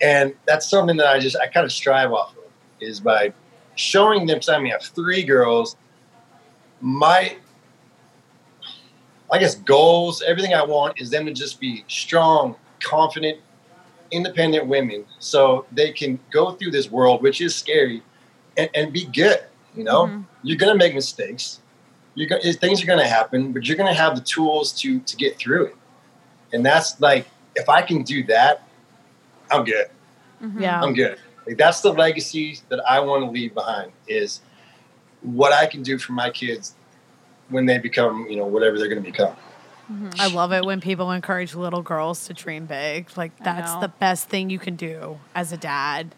And 0.03 0.35
that's 0.45 0.69
something 0.69 0.99
that 0.99 1.07
I 1.07 1.19
just 1.21 1.37
I 1.39 1.47
kind 1.47 1.65
of 1.65 1.73
strive 1.73 2.13
off 2.13 2.33
of 2.37 2.45
is 2.81 3.01
by 3.01 3.33
showing 3.81 4.26
them. 4.26 4.43
So 4.43 4.55
I 4.55 4.59
mean, 4.59 4.72
I 4.72 4.74
have 4.74 4.83
three 4.83 5.22
girls. 5.24 5.76
My 6.81 7.37
I 9.33 9.39
guess 9.39 9.55
goals, 9.55 10.22
everything 10.22 10.55
I 10.55 10.64
want 10.64 11.01
is 11.01 11.09
them 11.11 11.24
to 11.26 11.33
just 11.33 11.61
be 11.61 11.85
strong, 11.87 12.57
confident, 12.83 13.39
independent 14.11 14.66
women 14.66 15.05
so 15.20 15.66
they 15.70 15.93
can 15.93 16.18
go 16.33 16.51
through 16.53 16.72
this 16.72 16.91
world, 16.91 17.22
which 17.22 17.41
is 17.41 17.55
scary, 17.55 18.03
and, 18.57 18.68
and 18.74 18.93
be 18.93 19.05
good. 19.07 19.45
You 19.76 19.85
know, 19.85 20.07
Mhm. 20.07 20.24
you're 20.43 20.59
going 20.59 20.72
to 20.72 20.78
make 20.78 20.95
mistakes. 20.97 21.61
You're 22.16 22.28
go- 22.28 22.41
things 22.41 22.83
are 22.83 22.87
going 22.87 22.99
to 22.99 23.07
happen, 23.07 23.53
but 23.53 23.66
you're 23.66 23.76
going 23.76 23.89
to 23.95 23.99
have 23.99 24.16
the 24.16 24.22
tools 24.22 24.72
to 24.81 24.99
to 24.99 25.16
get 25.16 25.39
through 25.39 25.66
it. 25.66 25.76
And 26.53 26.66
that's 26.66 27.01
like, 27.01 27.26
if 27.55 27.68
I 27.68 27.83
can 27.83 28.03
do 28.03 28.24
that, 28.24 28.62
I'm 29.49 29.64
good. 29.64 29.87
Mhm. 30.43 30.61
Yeah. 30.61 30.83
I'm 30.83 30.93
good. 30.93 31.18
Like 31.47 31.57
that's 31.57 31.80
the 31.80 31.93
legacy 31.93 32.59
that 32.68 32.80
I 32.88 33.01
want 33.01 33.24
to 33.24 33.30
leave 33.30 33.55
behind 33.55 33.93
is 34.07 34.41
what 35.22 35.53
I 35.53 35.66
can 35.66 35.82
do 35.82 35.99
for 35.99 36.12
my 36.12 36.30
kids 36.30 36.74
when 37.49 37.66
they 37.66 37.78
become, 37.78 38.26
you 38.28 38.36
know, 38.36 38.47
whatever 38.47 38.78
they're 38.78 38.88
going 38.88 39.03
to 39.03 39.11
become. 39.11 39.34
Mhm. 39.91 40.20
I 40.20 40.28
love 40.28 40.53
it 40.53 40.64
when 40.64 40.80
people 40.80 41.11
encourage 41.11 41.55
little 41.55 41.82
girls 41.82 42.26
to 42.28 42.34
dream 42.34 42.66
big. 42.66 43.09
Like 43.16 43.32
that's 43.43 43.74
the 43.76 43.88
best 43.88 44.28
thing 44.28 44.49
you 44.51 44.59
can 44.59 44.76
do 44.76 45.18
as 45.34 45.53
a 45.53 45.57
dad. 45.57 46.14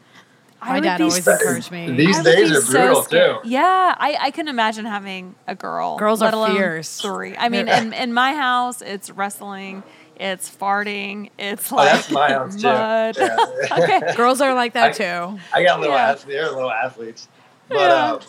My 0.60 0.78
dad 0.78 1.00
always 1.00 1.24
so- 1.24 1.32
encouraged 1.32 1.72
me. 1.72 1.90
These 1.90 2.18
I 2.20 2.22
days 2.22 2.50
are 2.52 2.70
brutal 2.70 3.02
scared. 3.02 3.42
too. 3.42 3.48
Yeah, 3.48 3.96
I, 3.98 4.16
I 4.20 4.30
can 4.30 4.46
imagine 4.46 4.84
having 4.84 5.34
a 5.48 5.56
girl. 5.56 5.96
Girls 5.98 6.20
let 6.20 6.34
are 6.34 6.36
alone 6.36 6.54
fierce. 6.56 7.00
Three. 7.00 7.36
I 7.36 7.48
mean, 7.48 7.66
in, 7.66 7.92
in 7.92 8.12
my 8.12 8.34
house, 8.34 8.80
it's 8.80 9.10
wrestling, 9.10 9.82
it's 10.16 10.48
farting, 10.54 11.30
it's 11.38 11.72
Oh, 11.72 11.76
like 11.76 11.92
that's 11.92 12.10
my 12.10 12.28
house 12.32 12.56
too. 12.56 12.62
mud. 12.68 13.16
Yeah. 13.18 13.36
okay. 13.78 14.14
Girls 14.16 14.40
are 14.40 14.54
like 14.54 14.74
that 14.74 14.88
I- 14.88 14.92
too. 14.92 15.38
I 15.52 15.62
got 15.62 15.80
little 15.80 15.94
Yeah. 15.94 16.10
athletes. 16.10 16.24
They're 16.24 16.50
little 16.50 16.70
athletes. 16.70 17.28
But 17.68 17.78
Yeah. 17.78 18.12
um, 18.12 18.20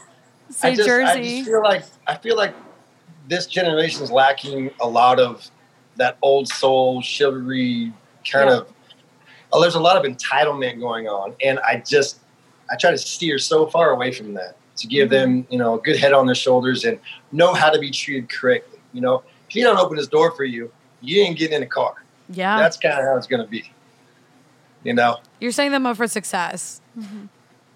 Say 0.50 0.72
I 0.72 0.76
just, 0.76 0.88
I 0.90 1.16
Jersey. 1.16 1.38
just 1.40 1.50
feel 1.50 1.64
like 1.64 1.84
I 2.08 2.16
feel 2.16 2.36
like 2.38 2.54
this 3.28 3.48
generation 3.48 4.04
is 4.04 4.12
lacking 4.12 4.72
a 4.82 4.88
lot 4.88 5.20
of 5.20 5.50
that 5.96 6.18
old 6.22 6.48
soul 6.48 7.02
chivalry 7.02 7.92
kind 8.30 8.50
Yeah. 8.50 8.58
of. 8.58 8.68
Oh, 9.52 9.62
there's 9.62 9.76
a 9.76 9.80
lot 9.80 9.98
of 9.98 10.04
entitlement 10.12 10.80
going 10.80 11.08
on, 11.08 11.36
and 11.44 11.60
I 11.60 11.82
just 11.88 12.20
I 12.72 12.76
try 12.76 12.92
to 12.92 12.98
steer 12.98 13.38
so 13.38 13.68
far 13.68 13.92
away 13.92 14.12
from 14.12 14.34
that 14.34 14.56
to 14.78 14.88
give 14.88 15.10
Mm-hmm. 15.10 15.32
them 15.32 15.48
you 15.50 15.58
know 15.58 15.76
a 15.76 15.80
good 15.82 15.98
head 15.98 16.14
on 16.14 16.26
their 16.26 16.36
shoulders 16.36 16.84
and 16.86 17.00
know 17.32 17.54
how 17.54 17.70
to 17.70 17.80
be 17.80 17.90
treated 17.92 18.30
correctly. 18.30 18.80
You 18.94 19.02
know, 19.02 19.24
if 19.48 19.54
he 19.56 19.62
don't 19.62 19.78
open 19.78 19.98
his 19.98 20.08
door 20.08 20.32
for 20.32 20.44
you, 20.44 20.72
you 21.04 21.22
ain't 21.22 21.38
getting 21.38 21.58
in 21.58 21.64
a 21.64 21.68
car. 21.68 21.94
Yeah. 22.30 22.58
That's 22.58 22.78
kind 22.78 22.98
of 23.00 23.06
how 23.06 23.18
it's 23.18 23.28
going 23.28 23.44
to 23.44 23.48
be. 23.50 23.70
You 24.84 24.94
know. 24.94 25.18
You're 25.40 25.52
setting 25.52 25.72
them 25.72 25.86
up 25.86 25.98
for 25.98 26.08
success. 26.08 26.82
Mhm. 26.98 27.30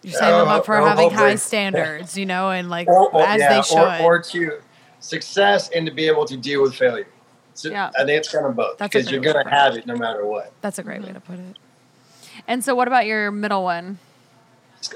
You're 0.04 0.14
setting 0.14 0.38
them 0.40 0.48
up 0.48 0.66
for 0.66 0.78
oh, 0.78 0.86
having 0.86 1.10
hopefully. 1.10 1.32
high 1.32 1.36
standards, 1.36 2.18
you 2.18 2.26
know, 2.26 2.50
and 2.50 2.70
like 2.70 2.88
or, 2.88 3.10
or- 3.12 3.22
as 3.28 3.40
yeah, 3.40 3.56
they 3.56 3.62
should. 3.62 3.78
Or, 3.78 4.16
or 4.18 4.20
to 4.22 4.62
success 5.00 5.70
and 5.76 5.86
to 5.86 5.92
be 5.94 6.08
able 6.08 6.26
to 6.26 6.38
deal 6.38 6.62
with 6.62 6.76
failure. 6.76 7.08
So 7.54 7.70
Yeah. 7.70 7.90
I 7.98 8.00
think 8.06 8.12
it's 8.20 8.32
kind 8.32 8.46
of 8.46 8.56
both 8.56 8.78
because 8.78 9.12
you're 9.12 9.22
going 9.22 9.36
to 9.38 9.44
to 9.44 9.50
have 9.50 9.76
it 9.76 9.86
no 9.86 9.96
matter 9.96 10.26
what. 10.26 10.54
That's 10.62 10.80
a 10.80 10.84
great 10.84 11.02
way 11.02 11.12
to 11.12 11.20
put 11.20 11.40
it. 11.40 11.58
And 12.48 12.64
so, 12.64 12.76
what 12.76 12.88
about 12.88 13.06
your 13.06 13.32
middle 13.32 13.64
one? 13.64 13.98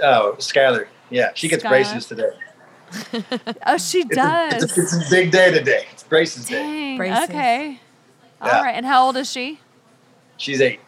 Oh, 0.04 0.36
Skylar. 0.38 0.88
Yeah, 1.10 1.32
she 1.34 1.48
gets 1.48 1.64
Skylar. 1.64 1.70
braces 1.70 2.06
today. 2.06 2.30
Oh, 3.66 3.78
she 3.78 4.00
It's 4.02 4.12
a, 4.12 4.16
does. 4.16 4.64
it's, 4.64 4.78
a, 4.78 4.82
it's 4.82 5.08
a 5.08 5.10
big 5.10 5.32
day 5.32 5.52
today. 5.52 5.86
It's 5.94 6.04
braces 6.04 6.46
day. 6.46 6.98
Braces. 6.98 7.24
Okay. 7.30 7.80
All 8.42 8.48
Yeah. 8.48 8.62
right. 8.64 8.76
And 8.76 8.86
how 8.86 9.06
old 9.06 9.16
is 9.18 9.30
she? 9.32 9.60
She's 10.38 10.62
eight. 10.62 10.80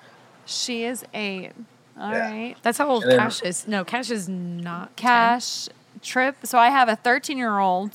She 0.46 0.84
is 0.84 1.06
eight. 1.14 1.52
All 2.00 2.12
Yeah. 2.12 2.32
right. 2.32 2.56
That's 2.64 2.78
how 2.78 2.90
old 2.90 3.04
then- 3.04 3.20
Cash 3.20 3.42
is. 3.44 3.68
No, 3.68 3.84
Cash 3.86 4.10
is 4.10 4.28
not 4.28 4.96
10. 4.98 5.06
Cash 5.08 5.70
trip. 6.02 6.38
So 6.44 6.58
I 6.58 6.70
have 6.70 6.90
a 6.90 6.96
13 6.96 7.38
year 7.38 7.60
old, 7.60 7.92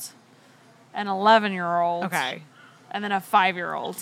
an 0.93 1.07
11 1.07 1.51
year 1.51 1.79
old, 1.81 2.05
Okay. 2.05 2.41
and 2.91 3.03
then 3.03 3.11
a 3.11 3.19
five 3.19 3.55
year 3.55 3.73
old. 3.73 3.97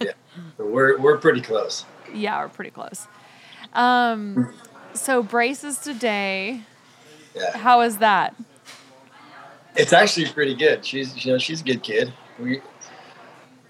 So 0.00 0.64
we're, 0.64 0.96
we're 0.98 1.18
pretty 1.18 1.40
close. 1.40 1.84
Yeah, 2.12 2.40
we're 2.42 2.48
pretty 2.48 2.70
close. 2.70 3.06
Um, 3.72 4.54
So 4.92 5.22
braces 5.24 5.78
today. 5.78 6.60
Yeah. 7.34 7.56
How 7.58 7.80
is 7.80 7.96
that? 7.98 8.34
It's 9.74 9.92
actually 9.92 10.26
pretty 10.26 10.54
good. 10.54 10.86
She's 10.86 11.24
you 11.26 11.32
know 11.32 11.38
she's 11.38 11.60
a 11.60 11.64
good 11.64 11.82
kid. 11.82 12.12
We 12.38 12.60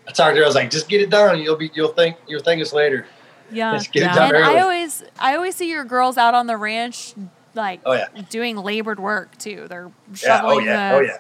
I 0.07 0.13
talked 0.13 0.35
to 0.35 0.39
her. 0.39 0.45
I 0.45 0.47
was 0.47 0.55
like, 0.55 0.71
just 0.71 0.89
get 0.89 1.01
it 1.01 1.11
done. 1.11 1.39
You'll 1.41 1.57
be 1.57 1.71
you'll 1.75 1.93
think 1.93 2.17
you'll 2.27 2.43
thank 2.43 2.61
us 2.63 2.73
later. 2.73 3.07
Yeah. 3.51 3.73
Just 3.77 3.93
get 3.93 4.03
Yeah. 4.03 4.13
it 4.13 4.15
done 4.17 4.35
And 4.35 4.45
early. 4.45 4.57
I 4.57 4.61
always 4.63 5.05
I 5.19 5.37
always 5.37 5.55
see 5.55 5.71
your 5.71 5.85
girls 5.85 6.17
out 6.19 6.35
on 6.35 6.47
the 6.47 6.57
ranch 6.57 7.15
like 7.55 7.81
oh 7.87 7.93
yeah. 7.93 8.07
doing 8.31 8.57
labored 8.57 8.99
work 9.01 9.37
too. 9.39 9.67
They're 9.69 9.91
Yeah. 10.23 10.41
Oh, 10.43 10.51
shoveling 10.51 10.59
Oh 10.59 10.71
yeah. 10.71 10.91
the 10.91 10.97
Oh 10.97 11.01
yeah. 11.01 11.17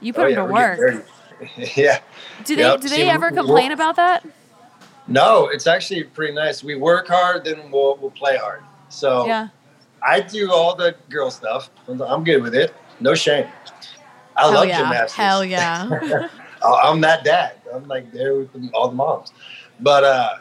you 0.00 0.12
put 0.12 0.20
oh, 0.26 0.34
them 0.34 0.34
yeah. 0.34 0.46
to 0.46 0.52
work. 0.52 1.06
yeah. 1.76 1.98
Do 2.44 2.56
they 2.56 2.62
Yep. 2.62 2.80
do 2.80 2.88
See, 2.88 2.96
they 2.96 3.10
ever 3.10 3.30
complain 3.30 3.66
we'll- 3.68 3.72
about 3.74 3.96
that? 3.96 4.24
No, 5.08 5.48
it's 5.48 5.66
actually 5.66 6.04
pretty 6.04 6.32
nice. 6.32 6.62
We 6.62 6.76
work 6.76 7.08
hard, 7.08 7.44
then 7.44 7.70
we'll 7.72 7.96
we'll 7.96 8.10
play 8.12 8.36
hard. 8.36 8.62
So 8.88 9.26
Yeah. 9.26 9.48
I 10.06 10.20
do 10.20 10.52
all 10.52 10.74
the 10.76 10.94
girl 11.10 11.30
stuff. 11.30 11.70
I'm 11.88 12.22
good 12.24 12.42
with 12.42 12.54
it. 12.54 12.74
No 13.00 13.14
shame. 13.14 13.46
I 14.36 14.42
Hell 14.42 14.52
love 14.54 14.68
yeah. 14.68 14.78
gymnastics. 14.78 15.12
Hell 15.14 15.44
yeah. 15.44 15.88
I- 15.90 16.28
oh, 16.62 16.80
I'm 16.82 17.00
that 17.02 17.24
dad. 17.24 17.54
I'm 17.72 17.88
like 17.88 18.12
there 18.12 18.34
with 18.34 18.50
all 18.74 18.88
the 18.88 18.94
moms. 18.94 19.32
But 19.80 20.04
uh, 20.04 20.34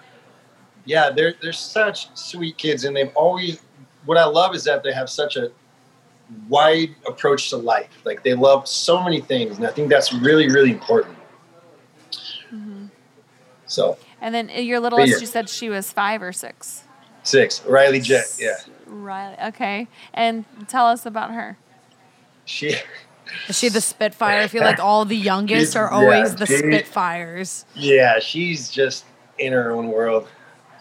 yeah, 0.85 1.09
they're 1.09 1.33
they're 1.41 1.53
such 1.53 2.15
sweet 2.17 2.57
kids, 2.57 2.83
and 2.83 2.95
they've 2.95 3.15
always. 3.15 3.61
What 4.05 4.17
I 4.17 4.25
love 4.25 4.55
is 4.55 4.63
that 4.63 4.83
they 4.83 4.93
have 4.93 5.09
such 5.09 5.37
a 5.37 5.51
wide 6.49 6.95
approach 7.07 7.49
to 7.51 7.57
life. 7.57 7.89
Like 8.03 8.23
they 8.23 8.33
love 8.33 8.67
so 8.67 9.03
many 9.03 9.21
things, 9.21 9.57
and 9.57 9.67
I 9.67 9.71
think 9.71 9.89
that's 9.89 10.13
really 10.13 10.47
really 10.49 10.71
important. 10.71 11.17
Mm-hmm. 12.53 12.85
So 13.67 13.97
And 14.19 14.33
then 14.35 14.49
uh, 14.49 14.59
your 14.59 14.79
littlest, 14.79 15.13
yeah. 15.13 15.19
you 15.19 15.27
said 15.27 15.49
she 15.49 15.69
was 15.69 15.91
five 15.91 16.21
or 16.21 16.33
six. 16.33 16.83
six, 17.23 17.63
Riley 17.65 17.99
Jet. 18.01 18.35
Yeah, 18.39 18.55
Riley. 18.85 19.37
Okay. 19.49 19.87
And 20.13 20.45
tell 20.67 20.87
us 20.87 21.05
about 21.05 21.31
her. 21.31 21.57
she. 22.45 22.75
Is 23.47 23.57
she 23.57 23.69
the 23.69 23.81
Spitfire? 23.81 24.41
I 24.41 24.47
feel 24.47 24.63
like 24.63 24.79
all 24.83 25.05
the 25.05 25.15
youngest 25.17 25.75
are 25.75 25.89
Yeah, 25.91 25.97
always 25.97 26.35
the 26.35 26.45
she- 26.45 26.57
Spitfires. 26.57 27.65
Yeah, 27.75 28.19
she's 28.19 28.69
just 28.69 29.05
in 29.39 29.53
her 29.53 29.71
own 29.71 29.87
world. 29.89 30.27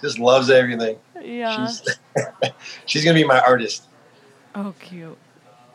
Just 0.01 0.18
loves 0.18 0.51
everything. 0.51 0.96
Yeah. 1.20 1.66
She's 1.68 1.98
she's 2.86 3.05
gonna 3.05 3.14
be 3.18 3.24
my 3.24 3.40
artist. 3.40 3.84
Oh, 4.55 4.74
cute. 4.80 5.16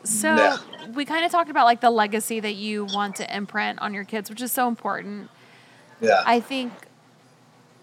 So 0.04 0.34
Yeah. 0.34 0.56
we 0.94 1.04
kind 1.04 1.24
of 1.24 1.30
talked 1.32 1.50
about 1.50 1.64
like 1.64 1.80
the 1.80 1.90
legacy 1.90 2.40
that 2.40 2.54
you 2.54 2.84
want 2.84 3.16
to 3.16 3.36
imprint 3.36 3.78
on 3.80 3.94
your 3.94 4.04
kids, 4.04 4.28
which 4.30 4.42
is 4.42 4.52
so 4.52 4.68
important. 4.68 5.30
Yeah. 6.00 6.22
I 6.26 6.40
think 6.40 6.72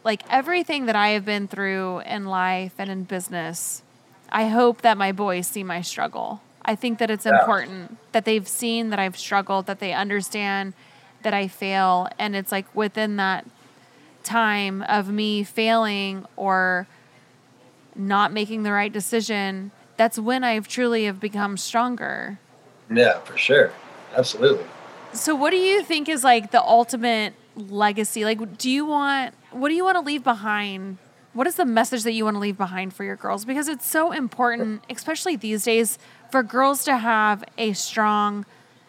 like 0.03 0.21
everything 0.29 0.85
that 0.87 0.95
I 0.95 1.09
have 1.09 1.25
been 1.25 1.47
through 1.47 1.99
in 2.01 2.25
life 2.25 2.73
and 2.77 2.89
in 2.89 3.03
business, 3.05 3.81
I 4.29 4.47
hope 4.49 4.81
that 4.81 4.97
my 4.97 5.11
boys 5.11 5.47
see 5.47 5.63
my 5.63 5.81
struggle. 5.81 6.41
I 6.65 6.75
think 6.75 6.99
that 6.99 7.09
it's 7.11 7.25
Yeah. 7.25 7.39
important 7.39 7.97
that 8.13 8.25
they've 8.25 8.47
seen 8.47 8.89
that 8.89 8.99
I've 8.99 9.17
struggled, 9.17 9.65
that 9.65 9.79
they 9.79 9.93
understand 9.93 10.73
that 11.23 11.33
I 11.33 11.47
fail. 11.47 12.07
And 12.19 12.35
it's 12.35 12.51
like 12.51 12.65
within 12.75 13.17
that 13.17 13.45
time 14.23 14.81
of 14.83 15.09
me 15.09 15.43
failing 15.43 16.25
or 16.35 16.87
not 17.95 18.31
making 18.31 18.63
the 18.63 18.71
right 18.71 18.91
decision, 18.91 19.71
that's 19.97 20.17
when 20.17 20.43
I've 20.43 20.67
truly 20.67 21.05
have 21.05 21.19
become 21.19 21.57
stronger. 21.57 22.39
yeah, 22.89 23.19
for 23.19 23.37
sure. 23.37 23.71
Absolutely. 24.15 24.65
So 25.13 25.35
what 25.35 25.51
do 25.51 25.57
you 25.57 25.83
think 25.83 26.09
is 26.09 26.23
like 26.23 26.51
the 26.51 26.61
ultimate 26.61 27.33
legacy? 27.55 28.25
Like 28.25 28.57
do 28.57 28.69
you 28.69 28.85
want 28.85 29.33
what 29.51 29.69
do 29.69 29.75
you 29.75 29.83
want 29.83 29.95
to 29.97 30.01
leave 30.01 30.23
behind? 30.23 30.97
What 31.33 31.47
is 31.47 31.55
the 31.55 31.65
message 31.65 32.03
that 32.03 32.13
you 32.13 32.25
want 32.25 32.35
to 32.35 32.39
leave 32.39 32.57
behind 32.57 32.93
for 32.93 33.03
your 33.03 33.15
girls? 33.15 33.43
Because 33.43 33.67
it's 33.67 33.87
so 33.87 34.11
important, 34.11 34.83
especially 34.89 35.35
these 35.35 35.63
days, 35.63 35.97
for 36.31 36.43
girls 36.43 36.83
to 36.85 36.97
have 36.97 37.43
a 37.57 37.73
strong 37.73 38.45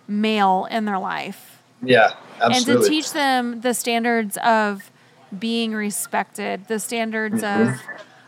male 0.06 0.68
in 0.70 0.84
their 0.84 0.98
life. 0.98 1.62
Yeah, 1.82 2.14
absolutely. 2.40 2.74
And 2.74 2.82
to 2.82 2.88
teach 2.88 3.12
them 3.12 3.60
the 3.62 3.72
standards 3.72 4.36
of 4.44 4.90
being 5.38 5.72
respected, 5.72 6.66
the 6.68 6.78
standards 6.78 7.42
of 7.42 7.80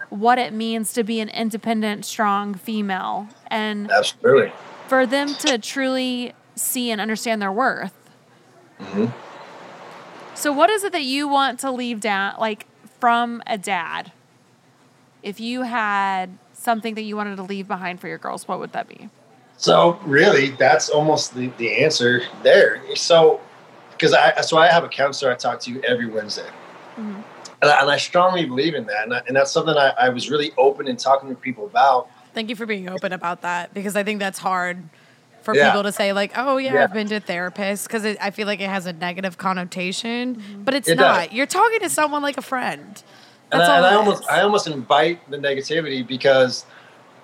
what 0.09 0.39
it 0.39 0.53
means 0.53 0.93
to 0.95 1.05
be 1.05 1.21
an 1.21 1.29
independent, 1.29 2.05
strong 2.05 2.55
female, 2.55 3.29
and 3.49 3.91
absolutely. 3.91 4.53
for 4.89 5.07
them 5.07 5.35
to 5.35 5.59
truly 5.59 6.33
see 6.55 6.91
and 6.91 7.01
understand 7.01 7.43
their 7.43 7.53
worth. 7.53 7.95
Mm-hmm. 8.81 9.07
So, 10.35 10.53
what 10.53 10.71
is 10.71 10.85
it 10.85 10.93
that 10.93 11.05
you 11.05 11.29
want 11.29 11.61
to 11.61 11.71
leave 11.71 12.01
down, 12.01 12.35
like 12.39 12.67
from 13.01 13.43
a 13.47 13.59
dad? 13.59 14.13
If 15.23 15.41
you 15.41 15.63
had 15.63 16.39
something 16.53 16.95
that 16.95 17.03
you 17.03 17.17
wanted 17.17 17.37
to 17.37 17.43
leave 17.43 17.67
behind 17.69 18.01
for 18.01 18.09
your 18.09 18.19
girls, 18.19 18.47
what 18.47 18.59
would 18.59 18.73
that 18.73 18.89
be? 18.89 19.09
So 19.57 19.99
really, 20.05 20.51
that's 20.51 20.89
almost 20.89 21.35
the, 21.35 21.49
the 21.59 21.83
answer 21.83 22.23
there. 22.43 22.81
So, 22.95 23.41
because 23.93 24.13
I 24.13 24.41
so 24.43 24.59
I 24.59 24.69
have 24.69 24.85
a 24.85 24.89
counselor 24.89 25.33
I 25.33 25.37
talk 25.37 25.61
to 25.61 25.83
every 25.83 26.07
Wednesday, 26.07 26.49
Mhm. 26.99 27.23
and, 27.63 27.71
I, 27.71 27.81
and 27.81 27.91
I 27.91 27.97
strongly 27.97 28.45
believe 28.45 28.75
in 28.75 28.85
that, 28.87 29.05
and, 29.05 29.15
I, 29.15 29.23
and 29.27 29.35
that's 29.37 29.51
something 29.51 29.75
I, 29.77 29.93
I 29.99 30.09
was 30.11 30.29
really 30.31 30.53
open 30.59 30.87
in 30.87 30.97
talking 30.97 31.31
to 31.31 31.35
people 31.35 31.65
about. 31.65 32.09
Thank 32.35 32.51
you 32.51 32.57
for 32.57 32.67
being 32.67 32.91
open 32.91 33.15
about 33.15 33.41
that 33.43 33.73
because 33.73 33.97
I 33.97 34.03
think 34.03 34.21
that's 34.21 34.39
hard 34.39 34.91
for 35.47 35.55
Yeah. 35.55 35.71
people 35.71 35.85
to 35.85 35.93
say 35.93 36.13
like, 36.13 36.33
"Oh 36.37 36.59
yeah, 36.59 36.75
Yeah. 36.75 36.85
I've 36.85 36.93
been 36.93 37.07
to 37.09 37.21
therapists," 37.21 37.85
because 37.85 38.05
I 38.05 38.31
feel 38.33 38.47
like 38.47 38.61
it 38.61 38.69
has 38.69 38.85
a 38.85 38.93
negative 38.93 39.39
connotation, 39.39 40.37
mm-hmm. 40.37 40.63
but 40.65 40.75
it's 40.75 40.89
It 40.89 40.97
does. 40.97 41.17
not. 41.19 41.33
You're 41.33 41.47
talking 41.47 41.81
to 41.81 41.89
someone 41.89 42.21
like 42.21 42.37
a 42.37 42.43
friend. 42.43 43.03
And, 43.53 43.63
I, 43.63 43.67
all 43.67 43.77
and 43.77 43.87
I 43.87 43.95
almost 43.95 44.23
is. 44.23 44.29
I 44.29 44.41
almost 44.43 44.67
invite 44.67 45.31
the 45.31 45.39
negativity 45.39 46.05
because 46.07 46.67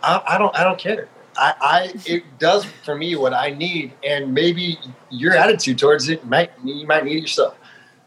I, 0.05 0.23
I 0.27 0.39
don't 0.39 0.57
I 0.57 0.62
don't 0.62 0.79
care. 0.79 1.09
I, 1.37 1.55
I 1.61 1.93
it 2.07 2.23
does 2.39 2.64
for 2.64 2.95
me 2.95 3.16
what 3.16 3.35
I 3.35 3.51
need, 3.51 3.93
and 4.07 4.33
maybe 4.33 4.79
your 5.11 5.35
attitude 5.35 5.79
towards 5.79 6.09
it 6.09 6.25
might 6.25 6.53
you 6.64 6.87
might 6.87 7.05
need 7.05 7.16
it 7.18 7.23
yourself. 7.23 7.57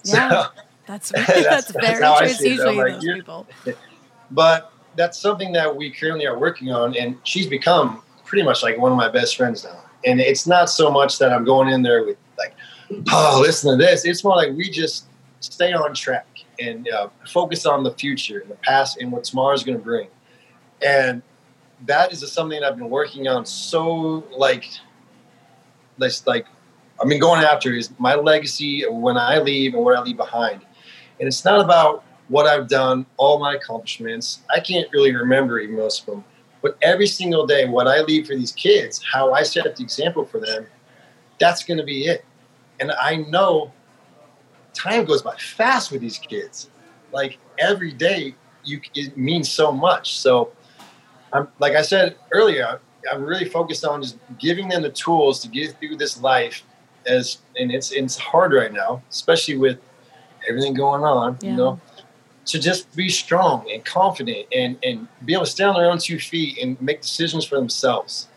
Yeah. 0.05 0.29
So, 0.29 0.47
That's 0.87 1.09
That's- 1.09 1.43
that's, 1.43 1.67
that's 1.73 1.85
very 1.85 2.03
how 2.03 2.15
I 2.15 2.19
true. 2.19 2.27
It's 2.27 2.39
see 2.39 2.49
usually 2.49 2.75
like, 2.77 2.93
those 2.93 3.03
people. 3.03 3.47
but 4.31 4.71
that's 4.95 5.19
something 5.19 5.51
that 5.51 5.75
we 5.75 5.91
currently 5.91 6.25
are 6.25 6.39
working 6.39 6.71
on, 6.71 6.95
and 6.95 7.17
she's 7.23 7.47
become 7.47 8.01
pretty 8.23 8.43
much 8.43 8.63
like 8.63 8.77
one 8.77 8.91
of 8.93 8.97
my 8.97 9.09
best 9.09 9.35
friends 9.35 9.65
now. 9.65 9.81
And 10.05 10.21
it's 10.21 10.45
not 10.45 10.69
so 10.69 10.91
much 10.91 11.17
that 11.19 11.33
I'm 11.33 11.45
going 11.45 11.69
in 11.69 11.81
there 11.81 12.03
with 12.03 12.17
like, 12.37 12.53
oh, 13.11 13.39
listen 13.41 13.71
to 13.71 13.83
this. 13.83 14.05
It's 14.05 14.23
more 14.23 14.35
like 14.35 14.51
we 14.53 14.69
just 14.69 15.07
stay 15.39 15.73
on 15.73 15.93
track 15.93 16.27
and 16.59 16.87
uh, 16.89 17.09
focus 17.27 17.65
on 17.65 17.83
the 17.83 17.91
future 17.91 18.39
and 18.39 18.49
the 18.49 18.55
past 18.55 18.97
and 19.01 19.11
what 19.11 19.23
tomorrow's 19.23 19.63
going 19.63 19.77
to 19.77 19.83
bring. 19.83 20.07
And 20.85 21.21
that 21.85 22.11
is 22.11 22.31
something 22.31 22.63
I've 22.63 22.77
been 22.77 22.89
working 22.89 23.27
on 23.27 23.45
so 23.45 24.23
like, 24.37 24.65
this 25.97 26.25
like, 26.27 26.45
I've 27.01 27.09
been 27.09 27.19
going 27.19 27.43
after 27.43 27.73
is 27.73 27.89
my 27.99 28.15
legacy 28.15 28.85
when 28.87 29.17
I 29.17 29.39
leave 29.39 29.73
and 29.73 29.83
what 29.83 29.97
I 29.97 30.01
leave 30.01 30.17
behind. 30.17 30.61
And 31.19 31.27
it's 31.27 31.43
not 31.43 31.63
about 31.63 32.03
what 32.27 32.45
I've 32.45 32.67
done, 32.67 33.05
all 33.17 33.39
my 33.39 33.55
accomplishments. 33.55 34.39
I 34.53 34.59
can't 34.59 34.87
really 34.91 35.13
remember 35.15 35.61
most 35.67 36.01
of 36.01 36.05
them. 36.07 36.23
But 36.65 36.79
every 36.81 37.05
single 37.05 37.45
day, 37.45 37.65
what 37.65 37.87
I 37.87 38.01
leave 38.01 38.25
for 38.25 38.35
these 38.35 38.51
kids, 38.51 38.99
how 39.13 39.33
I 39.33 39.43
set 39.43 39.67
up 39.67 39.75
the 39.75 39.83
example 39.83 40.25
for 40.25 40.39
them, 40.39 40.65
that's 41.39 41.63
going 41.63 41.77
to 41.77 41.83
be 41.83 42.07
it. 42.07 42.25
And 42.79 42.91
I 42.93 43.17
know 43.17 43.71
time 44.73 45.05
goes 45.05 45.21
by 45.21 45.35
fast 45.35 45.91
with 45.91 46.01
these 46.01 46.17
kids. 46.17 46.71
Like 47.13 47.37
every 47.59 47.91
day, 47.91 48.33
you 48.63 48.81
it 48.95 49.15
means 49.15 49.47
so 49.47 49.71
much. 49.71 50.17
So, 50.17 50.53
I'm 51.33 51.47
like 51.59 51.73
I 51.73 51.83
said 51.83 52.15
earlier, 52.31 52.79
I'm 53.13 53.23
really 53.23 53.45
focused 53.45 53.85
on 53.85 54.01
just 54.01 54.17
giving 54.39 54.67
them 54.67 54.81
the 54.81 54.89
tools 54.89 55.41
to 55.41 55.47
get 55.47 55.79
through 55.79 55.97
this 55.97 56.19
life. 56.19 56.63
As 57.05 57.37
and 57.59 57.71
it's 57.71 57.91
it's 57.91 58.17
hard 58.17 58.53
right 58.53 58.73
now, 58.73 59.03
especially 59.11 59.57
with 59.57 59.77
everything 60.49 60.73
going 60.73 61.03
on. 61.03 61.37
Yeah. 61.41 61.51
You 61.51 61.57
know, 61.57 61.81
to 62.45 62.59
just 62.59 62.95
be 62.95 63.09
strong 63.09 63.69
and 63.71 63.83
confident 63.83 64.45
and 64.53 64.77
and 64.83 65.07
be 65.25 65.33
able 65.33 65.45
to 65.45 65.49
stand 65.51 65.69
on 65.71 65.75
their 65.75 65.91
own 65.91 65.97
two 65.97 66.19
feet 66.19 66.57
and 66.61 66.79
make 66.81 67.01
decisions 67.01 67.45
for 67.45 67.55
themselves. 67.55 68.27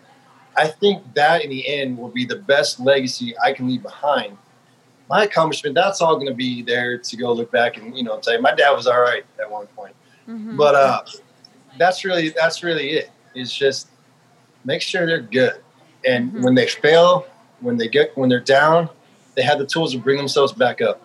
I 0.57 0.67
think 0.67 1.03
that 1.15 1.45
in 1.45 1.51
the 1.51 1.67
end 1.69 1.97
will 1.99 2.09
be 2.09 2.25
the 2.25 2.37
best 2.37 2.81
legacy 2.81 3.35
I 3.39 3.53
can 3.53 3.69
leave 3.69 3.83
behind. 3.83 4.37
My 5.09 5.25
accomplishment, 5.25 5.75
that's 5.75 6.01
all 6.03 6.15
going 6.17 6.27
to 6.27 6.35
be 6.35 6.63
there 6.63 6.99
to 6.99 7.17
go 7.17 7.33
look 7.33 7.51
back 7.51 7.77
and 7.77 7.97
you 7.97 8.03
know 8.03 8.21
say 8.23 8.39
my 8.39 8.55
dad 8.55 8.73
was 8.73 8.87
all 8.87 9.01
right 9.01 9.25
at 9.41 9.51
one 9.51 9.67
point. 9.69 9.95
Mhm. 10.29 10.57
But 10.57 10.75
uh, 10.75 11.03
that's 11.79 12.05
really 12.05 12.31
that's 12.31 12.63
really 12.63 12.91
it. 12.91 13.11
It's 13.35 13.55
just 13.55 13.89
make 14.65 14.83
sure 14.83 15.07
they're 15.07 15.21
good, 15.21 15.61
and 16.05 16.33
Mhm. 16.33 16.43
when 16.43 16.55
they 16.55 16.67
fail, 16.67 17.27
when 17.61 17.77
they 17.77 17.89
get 17.89 18.17
when 18.17 18.29
they're 18.29 18.41
down, 18.41 18.89
they 19.35 19.43
have 19.43 19.59
the 19.59 19.67
tools 19.67 19.93
to 19.93 19.99
bring 19.99 20.17
themselves 20.17 20.53
back 20.53 20.81
up. 20.83 21.01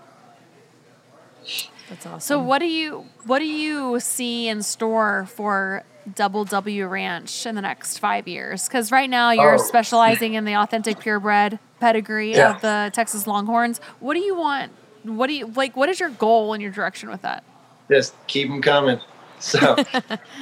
That's 1.93 2.05
awesome. 2.07 2.19
So 2.21 2.39
what 2.39 2.57
do 2.59 2.65
you 2.65 3.05
what 3.25 3.37
do 3.39 3.45
you 3.45 3.99
see 3.99 4.47
in 4.47 4.63
store 4.63 5.27
for 5.35 5.83
Double 6.15 6.43
W 6.43 6.87
Ranch 6.87 7.45
in 7.45 7.53
the 7.53 7.61
next 7.61 7.99
five 7.99 8.27
years? 8.27 8.67
Because 8.67 8.91
right 8.91 9.09
now 9.09 9.29
you're 9.29 9.55
Oh. 9.55 9.57
specializing 9.57 10.33
in 10.33 10.43
the 10.43 10.55
authentic 10.55 10.99
purebred 10.99 11.59
pedigree 11.79 12.31
Yeah. 12.31 12.55
of 12.55 12.61
the 12.61 12.89
Texas 12.93 13.27
Longhorns. 13.27 13.79
What 13.99 14.15
do 14.15 14.21
you 14.21 14.35
want? 14.35 14.71
What 15.03 15.27
do 15.27 15.33
you 15.33 15.45
like? 15.55 15.75
What 15.77 15.87
is 15.89 15.99
your 15.99 16.09
goal 16.09 16.53
and 16.53 16.63
your 16.63 16.71
direction 16.71 17.09
with 17.11 17.21
that? 17.21 17.43
Just 17.91 18.15
keep 18.25 18.47
them 18.49 18.61
coming. 18.61 18.99
so 19.39 19.75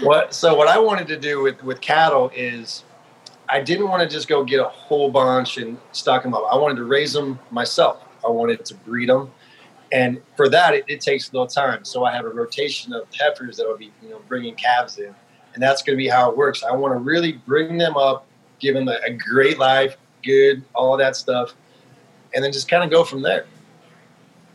what? 0.01 0.33
So 0.33 0.55
what 0.55 0.69
I 0.69 0.79
wanted 0.79 1.07
to 1.09 1.17
do 1.17 1.41
with 1.41 1.61
with 1.65 1.81
cattle 1.81 2.31
is, 2.33 2.85
I 3.49 3.59
didn't 3.61 3.89
want 3.89 4.03
to 4.03 4.07
just 4.07 4.29
go 4.29 4.45
get 4.45 4.61
a 4.61 4.69
whole 4.69 5.11
bunch 5.11 5.57
and 5.57 5.77
stock 5.91 6.23
them 6.23 6.33
up. 6.33 6.43
I 6.49 6.55
wanted 6.55 6.75
to 6.77 6.85
raise 6.85 7.11
them 7.11 7.39
myself. 7.51 7.97
I 8.25 8.29
wanted 8.29 8.63
to 8.65 8.73
breed 8.75 9.09
them, 9.09 9.31
and 9.91 10.21
for 10.37 10.47
that, 10.49 10.73
it, 10.73 10.85
it 10.87 11.01
takes 11.01 11.29
a 11.29 11.33
little 11.33 11.47
time. 11.47 11.83
So 11.83 12.05
I 12.05 12.13
have 12.13 12.25
a 12.25 12.29
rotation 12.29 12.93
of 12.93 13.07
heifers 13.13 13.57
that 13.57 13.67
will 13.67 13.77
be, 13.77 13.91
you 14.01 14.09
know, 14.09 14.21
bringing 14.27 14.55
calves 14.55 14.97
in, 14.97 15.13
and 15.53 15.61
that's 15.61 15.81
going 15.83 15.95
to 15.95 15.97
be 15.97 16.07
how 16.07 16.29
it 16.31 16.37
works. 16.37 16.63
I 16.63 16.71
want 16.75 16.93
to 16.93 16.99
really 16.99 17.33
bring 17.33 17.77
them 17.77 17.97
up, 17.97 18.25
give 18.59 18.75
them 18.75 18.87
a, 18.87 18.97
a 19.05 19.11
great 19.11 19.59
life, 19.59 19.97
good, 20.23 20.63
all 20.73 20.95
that 20.97 21.15
stuff, 21.15 21.53
and 22.33 22.43
then 22.43 22.51
just 22.51 22.69
kind 22.69 22.83
of 22.83 22.89
go 22.89 23.03
from 23.03 23.21
there. 23.21 23.45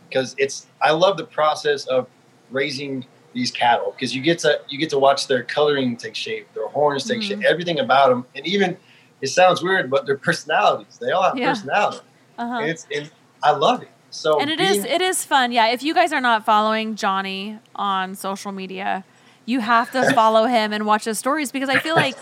Because 0.09 0.35
it's, 0.37 0.67
I 0.81 0.91
love 0.91 1.17
the 1.17 1.25
process 1.25 1.85
of 1.85 2.07
raising 2.49 3.05
these 3.33 3.51
cattle 3.51 3.91
because 3.91 4.15
you 4.15 4.21
get 4.21 4.39
to 4.39 4.59
you 4.69 4.79
get 4.79 4.89
to 4.89 4.97
watch 4.97 5.27
their 5.27 5.43
coloring 5.43 5.95
take 5.97 6.15
shape, 6.15 6.51
their 6.53 6.67
horns 6.69 7.03
take 7.03 7.19
Mhm. 7.19 7.23
shape, 7.23 7.43
everything 7.43 7.79
about 7.79 8.09
them, 8.09 8.25
and 8.35 8.47
even 8.47 8.77
it 9.21 9.27
sounds 9.27 9.61
weird, 9.61 9.89
but 9.91 10.05
their 10.05 10.17
personalities. 10.17 10.97
They 10.99 11.11
all 11.11 11.23
have 11.23 11.37
Yeah. 11.37 11.49
personality. 11.49 12.05
Uh-huh. 12.37 12.59
And 12.61 12.69
it's 12.69 12.87
and 12.91 13.11
I 13.43 13.51
love 13.51 13.83
it. 13.83 13.89
So 14.17 14.39
and 14.39 14.49
it 14.49 14.59
is 14.59 14.77
being- 14.83 14.95
it 14.95 15.01
is 15.01 15.23
fun. 15.23 15.51
Yeah, 15.51 15.67
if 15.67 15.83
you 15.83 15.93
guys 15.93 16.11
are 16.11 16.21
not 16.21 16.43
following 16.45 16.95
Jonny 16.95 17.59
on 17.75 18.15
social 18.15 18.51
media, 18.51 19.03
you 19.45 19.59
have 19.59 19.91
to 19.91 20.11
follow 20.15 20.45
him 20.45 20.73
and 20.73 20.85
watch 20.85 21.05
his 21.05 21.19
stories 21.19 21.51
because 21.51 21.69
I 21.69 21.79
feel 21.79 21.95
like 21.95 22.15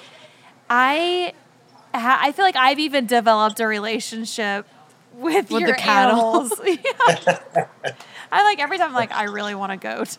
I 0.70 1.34
ha- 1.94 2.20
I 2.22 2.32
feel 2.32 2.46
like 2.46 2.56
I've 2.56 2.80
even 2.80 3.06
developed 3.06 3.60
a 3.60 3.68
relationship 3.68 4.68
with, 5.14 5.50
With 5.50 5.62
your 5.62 5.72
the 5.72 5.78
cattle. 5.78 6.20
animals. 6.20 6.60
Yeah. 6.66 7.68
I 8.32 8.44
like 8.44 8.60
every 8.60 8.78
time 8.78 8.90
I'm 8.90 8.94
like 8.94 9.12
I 9.14 9.24
really 9.26 9.56
want 9.56 9.72
a 9.72 9.78
goat. 9.78 10.18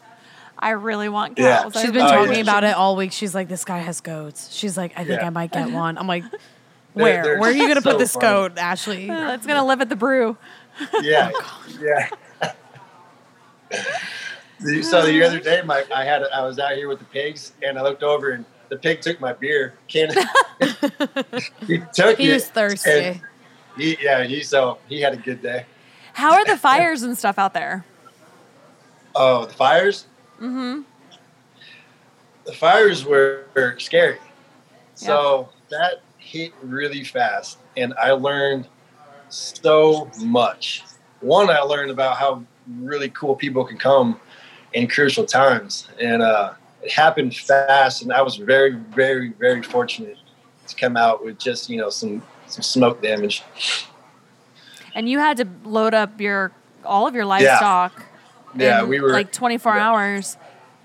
I 0.58 0.70
really 0.70 1.10
want 1.10 1.38
Yeah. 1.38 1.64
cows. 1.64 1.76
I 1.76 1.82
She's 1.82 1.90
been 1.92 2.06
Oh, 2.06 2.08
talking 2.08 2.36
yeah. 2.36 2.40
about 2.40 2.64
it 2.64 2.74
all 2.74 2.96
week. 2.96 3.12
She's 3.12 3.34
like, 3.34 3.48
this 3.48 3.64
guy 3.66 3.78
has 3.78 4.00
goats. 4.00 4.50
She's 4.54 4.74
like, 4.78 4.92
I 4.96 5.04
think 5.04 5.20
Yeah. 5.20 5.26
I 5.26 5.30
might 5.30 5.52
get 5.52 5.70
one. 5.70 5.98
I'm 5.98 6.06
like, 6.06 6.22
They're- 6.22 6.40
where? 6.94 7.22
they're 7.22 7.38
Where 7.40 7.50
are 7.50 7.54
you 7.54 7.68
gonna 7.68 7.82
so 7.82 7.90
put 7.90 7.98
this 7.98 8.14
funny. 8.14 8.22
goat, 8.26 8.52
Ashley? 8.58 9.10
Uh, 9.10 9.34
It's 9.34 9.46
gonna 9.46 9.66
live 9.66 9.82
at 9.82 9.90
the 9.90 9.96
brew. 9.96 10.38
Yeah, 11.02 11.30
yeah. 11.80 12.08
So 14.82 15.04
the 15.04 15.22
other 15.22 15.38
day, 15.38 15.60
my 15.62 15.84
I 15.94 16.04
had 16.04 16.22
I 16.24 16.42
was 16.42 16.58
out 16.58 16.72
here 16.72 16.88
with 16.88 16.98
the 16.98 17.04
pigs, 17.04 17.52
and 17.62 17.78
I 17.78 17.82
looked 17.82 18.02
over, 18.02 18.30
and 18.30 18.44
the 18.70 18.76
pig 18.76 19.02
took 19.02 19.20
my 19.20 19.34
beer 19.34 19.74
can. 19.86 20.08
he 21.66 21.82
took 21.92 22.16
He 22.16 22.30
it. 22.30 22.34
was 22.34 22.48
thirsty. 22.48 23.20
He, 23.76 23.98
yeah, 24.00 24.24
he 24.24 24.42
so 24.42 24.78
he 24.88 25.00
had 25.02 25.12
a 25.12 25.18
good 25.18 25.42
day. 25.42 25.66
How 26.14 26.32
are 26.32 26.44
the 26.46 26.56
fires 26.56 27.02
and 27.02 27.16
stuff 27.18 27.38
out 27.38 27.52
there? 27.52 27.84
Oh, 29.14 29.44
the 29.44 29.52
fires. 29.52 30.06
Mm-hmm. 30.40 30.82
The 32.46 32.52
fires 32.52 33.04
were, 33.04 33.44
were 33.54 33.78
scary. 33.78 34.18
So 34.94 35.50
that 35.70 36.00
hit 36.16 36.52
really 36.62 37.04
fast, 37.04 37.58
and 37.76 37.92
I 38.00 38.12
learned 38.12 38.68
so 39.28 40.10
much. 40.20 40.84
One, 41.20 41.50
I 41.50 41.60
learned 41.60 41.90
about 41.90 42.16
how 42.16 42.42
really 42.80 43.08
cool 43.10 43.34
people 43.36 43.64
can 43.64 43.78
come 43.78 44.20
in 44.72 44.86
crucial 44.88 45.24
times, 45.24 45.88
and 46.00 46.22
uh, 46.22 46.52
it 46.82 46.92
happened 46.92 47.34
fast. 47.36 48.02
And 48.02 48.12
I 48.12 48.22
was 48.22 48.36
very, 48.36 48.72
very, 48.72 49.30
very 49.30 49.62
fortunate 49.62 50.16
to 50.68 50.74
come 50.76 50.96
out 50.96 51.24
with 51.24 51.38
just 51.38 51.70
you 51.70 51.78
know 51.78 51.90
some 51.90 52.22
some 52.46 52.62
smoke 52.62 53.02
damage. 53.02 53.42
And 54.94 55.08
you 55.08 55.18
had 55.18 55.36
to 55.38 55.48
load 55.64 55.94
up 55.94 56.20
your 56.20 56.52
all 56.84 57.06
of 57.06 57.14
your 57.14 57.24
livestock. 57.24 58.04
Yeah, 58.54 58.82
in, 58.82 58.88
we 58.88 59.00
were 59.00 59.10
like 59.12 59.32
24 59.32 59.74
yeah. 59.74 59.88
hours. 59.90 60.36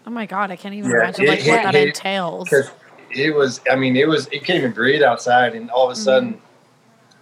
Oh 0.05 0.09
my 0.09 0.25
god, 0.25 0.51
I 0.51 0.55
can't 0.55 0.73
even 0.73 0.89
Yeah, 0.91 0.97
imagine 0.97 1.25
it 1.25 1.29
like 1.29 1.39
hit- 1.39 1.51
what 1.51 1.63
that 1.63 1.73
hit- 1.73 1.87
entails. 1.89 2.49
because 2.49 2.71
it 3.13 3.35
was 3.35 3.59
i 3.69 3.75
mean 3.75 3.97
it 3.97 4.07
was 4.07 4.27
it 4.27 4.39
couldn't 4.39 4.55
even 4.61 4.71
breathe 4.71 5.03
outside 5.03 5.53
and 5.53 5.69
all 5.71 5.85
of 5.85 5.91
a 5.91 5.95
sudden 5.95 6.41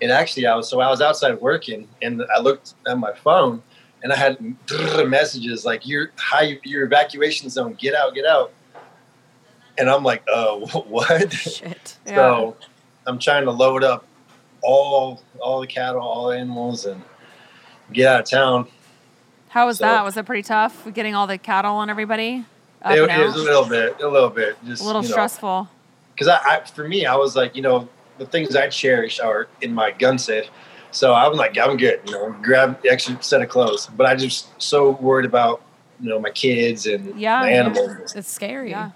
and 0.02 0.12
actually 0.12 0.46
i 0.46 0.56
was 0.56 0.68
so 0.70 0.80
i 0.80 0.90
was 0.90 1.02
outside 1.02 1.40
working 1.42 1.88
and 2.02 2.24
i 2.36 2.40
looked 2.40 2.74
at 2.88 2.98
my 2.98 3.14
phone 3.14 3.62
and 4.04 4.12
i 4.14 4.16
had 4.16 4.38
messages 5.08 5.66
like 5.66 5.86
your 5.88 6.12
high 6.18 6.60
your 6.64 6.84
evacuation 6.86 7.50
zone 7.50 7.74
get 7.80 7.94
out 7.96 8.14
get 8.14 8.26
out 8.26 8.52
and 9.78 9.90
i'm 9.90 10.04
like 10.04 10.24
oh 10.30 10.66
what 10.88 11.32
Shit. 11.34 11.98
so 12.06 12.56
i'm 13.08 13.20
trying 13.20 13.46
to 13.46 13.52
load 13.52 13.84
up 13.84 14.06
all 14.62 15.22
all 15.42 15.62
the 15.62 15.68
cattle 15.68 16.02
all 16.02 16.30
the 16.30 16.38
animals 16.38 16.86
and 16.86 17.02
get 17.94 18.08
out 18.08 18.22
of 18.22 18.30
town 18.30 18.68
How 19.50 19.66
was 19.66 19.78
So- 19.80 19.86
that? 19.86 20.04
Was 20.04 20.16
it 20.18 20.26
pretty 20.26 20.44
tough 20.44 20.88
getting 20.94 21.16
all 21.16 21.28
the 21.28 21.38
cattle 21.38 21.82
and 21.82 21.90
everybody 21.90 22.46
it, 22.86 22.98
it 22.98 23.26
was 23.26 23.36
a 23.36 23.38
little 23.44 23.66
bit 23.68 24.00
a 24.02 24.08
little 24.08 24.30
bit 24.30 24.56
just 24.66 24.82
a 24.84 24.86
little 24.86 25.04
stressful. 25.04 25.68
because 26.14 26.28
I, 26.30 26.38
I 26.38 26.60
for 26.66 26.88
me 26.88 27.06
I 27.06 27.16
was 27.16 27.36
like 27.36 27.56
you 27.56 27.62
know 27.62 27.90
the 28.20 28.26
things 28.26 28.56
I 28.56 28.68
cherish 28.68 29.20
are 29.20 29.48
in 29.62 29.74
my 29.74 29.92
gun 29.92 30.20
safe, 30.20 30.46
so 30.92 31.14
I'm 31.14 31.34
like 31.34 31.58
I'm 31.58 31.78
good 31.78 32.02
you 32.06 32.12
know 32.12 32.36
grab 32.42 32.82
the 32.84 32.90
extra 32.90 33.22
set 33.24 33.42
of 33.42 33.50
clothes, 33.50 33.88
but 33.98 34.06
I 34.06 34.16
just 34.16 34.50
so 34.62 34.92
worried 34.92 35.26
about 35.26 35.62
you 36.00 36.10
know 36.10 36.20
my 36.20 36.30
kids 36.30 36.86
and 36.86 37.16
Yeah, 37.20 37.40
my 37.40 37.50
animals. 37.50 38.14
It's 38.16 38.32
scary. 38.32 38.70
Yeah. 38.72 38.92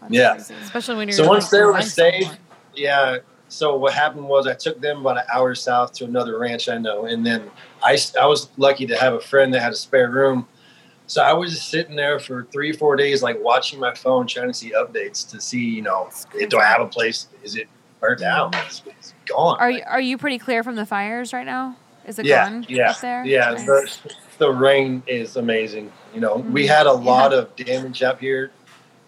That's 0.00 0.14
Yeah. 0.14 0.32
crazy. 0.34 0.54
Especially 0.54 0.96
when 0.96 1.08
you're 1.08 1.16
So 1.16 1.28
once 1.28 1.50
they 1.50 1.62
were 1.62 1.80
safe, 1.82 2.22
someone. 2.22 2.38
Yeah. 2.74 3.18
So 3.48 3.76
what 3.76 3.92
happened 3.92 4.28
was 4.28 4.46
I 4.46 4.54
took 4.54 4.80
them 4.80 5.00
about 5.00 5.18
an 5.18 5.24
hour 5.34 5.54
south 5.56 5.92
to 5.94 6.04
another 6.04 6.38
ranch 6.38 6.68
I 6.68 6.78
know, 6.78 7.06
and 7.06 7.26
then 7.26 7.50
I 7.82 7.98
I 8.20 8.26
was 8.26 8.48
lucky 8.56 8.86
to 8.86 8.96
have 8.96 9.14
a 9.14 9.20
friend 9.20 9.52
that 9.54 9.60
had 9.60 9.72
a 9.72 9.76
spare 9.76 10.08
room. 10.10 10.46
So 11.08 11.20
I 11.20 11.32
was 11.32 11.50
just 11.50 11.68
sitting 11.68 11.96
there 11.96 12.20
for 12.20 12.44
three, 12.52 12.72
four 12.72 12.94
days, 12.94 13.20
like 13.20 13.36
watching 13.42 13.80
my 13.80 13.92
phone, 13.92 14.28
trying 14.28 14.46
to 14.46 14.54
see 14.54 14.70
updates 14.70 15.28
to 15.30 15.40
see, 15.40 15.58
you 15.64 15.82
know, 15.82 16.08
do 16.48 16.58
I 16.60 16.64
have 16.64 16.80
a 16.80 16.86
place? 16.86 17.26
Is 17.42 17.56
it 17.56 17.66
burnt 18.00 18.22
out? 18.22 18.54
It's, 18.66 18.82
it's 18.86 19.14
gone. 19.26 19.58
Are 19.60 19.70
you 19.70 19.82
are 19.86 20.00
you 20.00 20.18
pretty 20.18 20.38
clear 20.38 20.62
from 20.62 20.74
the 20.76 20.86
fires 20.86 21.32
right 21.32 21.46
now? 21.46 21.76
Is 22.06 22.18
it 22.18 22.24
yeah, 22.26 22.48
gone 22.48 22.66
yeah, 22.68 22.90
up 22.90 23.00
there? 23.00 23.24
yeah. 23.24 23.50
Nice. 23.50 23.64
The, 23.98 24.12
the 24.38 24.50
rain 24.50 25.02
is 25.06 25.36
amazing. 25.36 25.92
You 26.14 26.20
know, 26.20 26.36
we 26.36 26.64
Mhm. 26.64 26.68
had 26.68 26.86
a 26.86 26.92
lot 26.92 27.32
of 27.32 27.54
damage 27.56 28.02
up 28.02 28.18
here. 28.20 28.50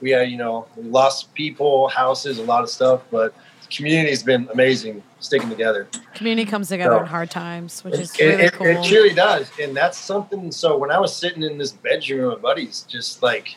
We 0.00 0.10
had, 0.10 0.30
you 0.30 0.36
know, 0.36 0.66
we 0.76 0.82
lost 0.84 1.32
people, 1.34 1.88
houses, 1.88 2.38
a 2.38 2.42
lot 2.42 2.62
of 2.62 2.68
stuff, 2.70 3.02
but 3.10 3.34
the 3.62 3.68
community's 3.74 4.22
been 4.22 4.48
amazing, 4.52 5.02
sticking 5.20 5.48
together. 5.48 5.88
community 6.14 6.48
comes 6.48 6.68
together 6.68 6.96
So- 6.96 7.00
in 7.00 7.06
hard 7.06 7.30
times, 7.30 7.82
which 7.84 7.94
It, 7.94 8.00
is 8.00 8.18
really 8.20 8.42
it- 8.44 8.52
cool. 8.52 8.66
it 8.66 8.84
truly 8.84 9.14
does, 9.14 9.50
and 9.60 9.74
that's 9.76 9.96
something. 9.96 10.52
So 10.52 10.76
when 10.76 10.90
I 10.90 10.98
was 11.00 11.14
sitting 11.16 11.42
in 11.42 11.56
this 11.56 11.72
bedroom 11.72 12.32
with 12.32 12.42
buddies, 12.42 12.84
just 12.88 13.22
like 13.22 13.56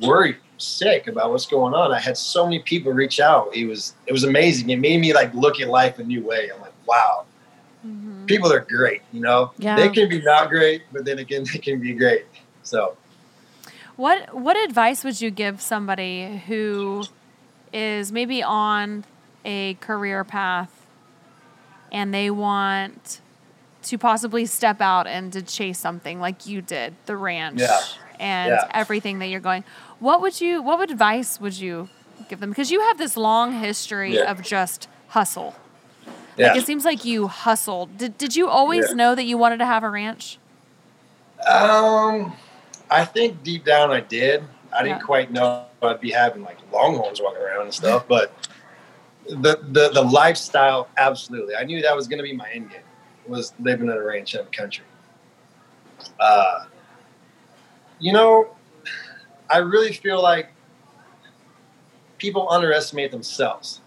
worried, 0.00 0.36
sick 0.66 1.08
about 1.08 1.30
what's 1.30 1.46
going 1.46 1.74
on, 1.74 1.92
I 1.92 1.98
had 2.00 2.16
so 2.16 2.44
many 2.44 2.60
people 2.60 2.92
reach 2.92 3.20
out. 3.20 3.54
It 3.54 3.66
was 3.66 3.94
it 4.06 4.12
was 4.12 4.24
amazing. 4.24 4.70
It 4.70 4.78
made 4.78 5.00
me 5.00 5.12
like 5.12 5.32
look 5.34 5.60
at 5.60 5.68
life 5.68 5.98
a 5.98 6.04
new 6.04 6.22
way. 6.24 6.50
I'm 6.54 6.60
like, 6.60 6.72
wow, 6.86 7.24
Mhm. 7.86 8.26
people 8.26 8.52
are 8.52 8.60
great. 8.60 9.02
You 9.12 9.20
know, 9.20 9.52
Yeah. 9.58 9.76
they 9.76 9.88
can 9.90 10.08
be 10.08 10.20
not 10.22 10.48
great, 10.48 10.82
but 10.92 11.04
then 11.04 11.18
again, 11.18 11.44
they 11.52 11.58
can 11.58 11.80
be 11.80 11.92
great. 11.94 12.26
So 12.62 12.96
What 13.96 14.34
what 14.34 14.56
advice 14.56 15.04
would 15.04 15.20
you 15.20 15.30
give 15.30 15.60
somebody 15.60 16.42
who 16.46 17.04
is 17.72 18.12
maybe 18.12 18.42
on 18.42 19.04
a 19.44 19.74
career 19.74 20.24
path 20.24 20.70
and 21.90 22.12
they 22.14 22.30
want 22.30 23.20
to 23.82 23.98
possibly 23.98 24.46
step 24.46 24.80
out 24.80 25.06
and 25.06 25.32
to 25.32 25.42
chase 25.42 25.78
something 25.78 26.20
like 26.20 26.46
you 26.46 26.62
did, 26.62 26.94
the 27.06 27.16
ranch 27.16 27.58
Yeah. 27.60 27.80
and 28.20 28.50
Yeah. 28.50 28.68
everything 28.72 29.18
that 29.18 29.26
you're 29.26 29.40
going. 29.40 29.64
What 30.02 30.20
would 30.20 30.40
you 30.40 30.60
what 30.60 30.78
would 30.80 30.90
advice 30.90 31.40
would 31.40 31.56
you 31.58 31.88
give 32.28 32.40
them? 32.40 32.50
Because 32.50 32.72
you 32.72 32.80
have 32.80 32.98
this 32.98 33.16
long 33.16 33.52
history 33.52 34.16
Yeah. 34.16 34.28
of 34.30 34.42
just 34.42 34.88
hustle. 35.10 35.54
yeah, 36.36 36.48
Like 36.48 36.56
it 36.56 36.66
seems 36.66 36.84
like 36.84 37.04
you 37.04 37.28
hustled. 37.28 37.98
Did 37.98 38.18
did 38.18 38.34
you 38.34 38.48
always 38.48 38.88
Yeah. 38.88 38.94
know 38.96 39.14
that 39.14 39.22
you 39.22 39.38
wanted 39.38 39.58
to 39.58 39.66
have 39.66 39.84
a 39.84 39.88
ranch? 39.88 40.38
um, 41.48 42.32
I 42.90 43.04
think 43.04 43.42
deep 43.44 43.64
down 43.64 43.90
I 43.92 44.00
did. 44.00 44.42
I 44.72 44.82
didn't 44.82 45.02
quite 45.02 45.30
know 45.30 45.66
I'd 45.82 46.00
be 46.00 46.10
having 46.10 46.42
like 46.42 46.58
longhorns 46.72 47.20
walking 47.20 47.42
around 47.42 47.62
and 47.62 47.74
stuff, 47.74 48.04
but 48.08 48.32
the 49.28 49.58
the 49.70 49.90
the 49.94 50.02
lifestyle 50.02 50.88
absolutely. 50.96 51.54
I 51.54 51.62
knew 51.62 51.80
that 51.82 51.94
was 51.94 52.08
going 52.08 52.18
to 52.18 52.24
be 52.24 52.32
my 52.32 52.48
end 52.50 52.70
game. 52.70 52.80
Was 53.28 53.52
living 53.60 53.88
at 53.88 53.96
a 53.96 54.02
ranch 54.02 54.34
out 54.34 54.40
of 54.42 54.46
the 54.50 54.56
country. 54.56 54.84
Uh, 56.18 56.64
you 58.00 58.12
know, 58.12 58.56
I 59.52 59.58
really 59.58 59.92
feel 59.92 60.22
like 60.22 60.48
people 62.18 62.48
underestimate 62.50 63.10
themselves, 63.10 63.80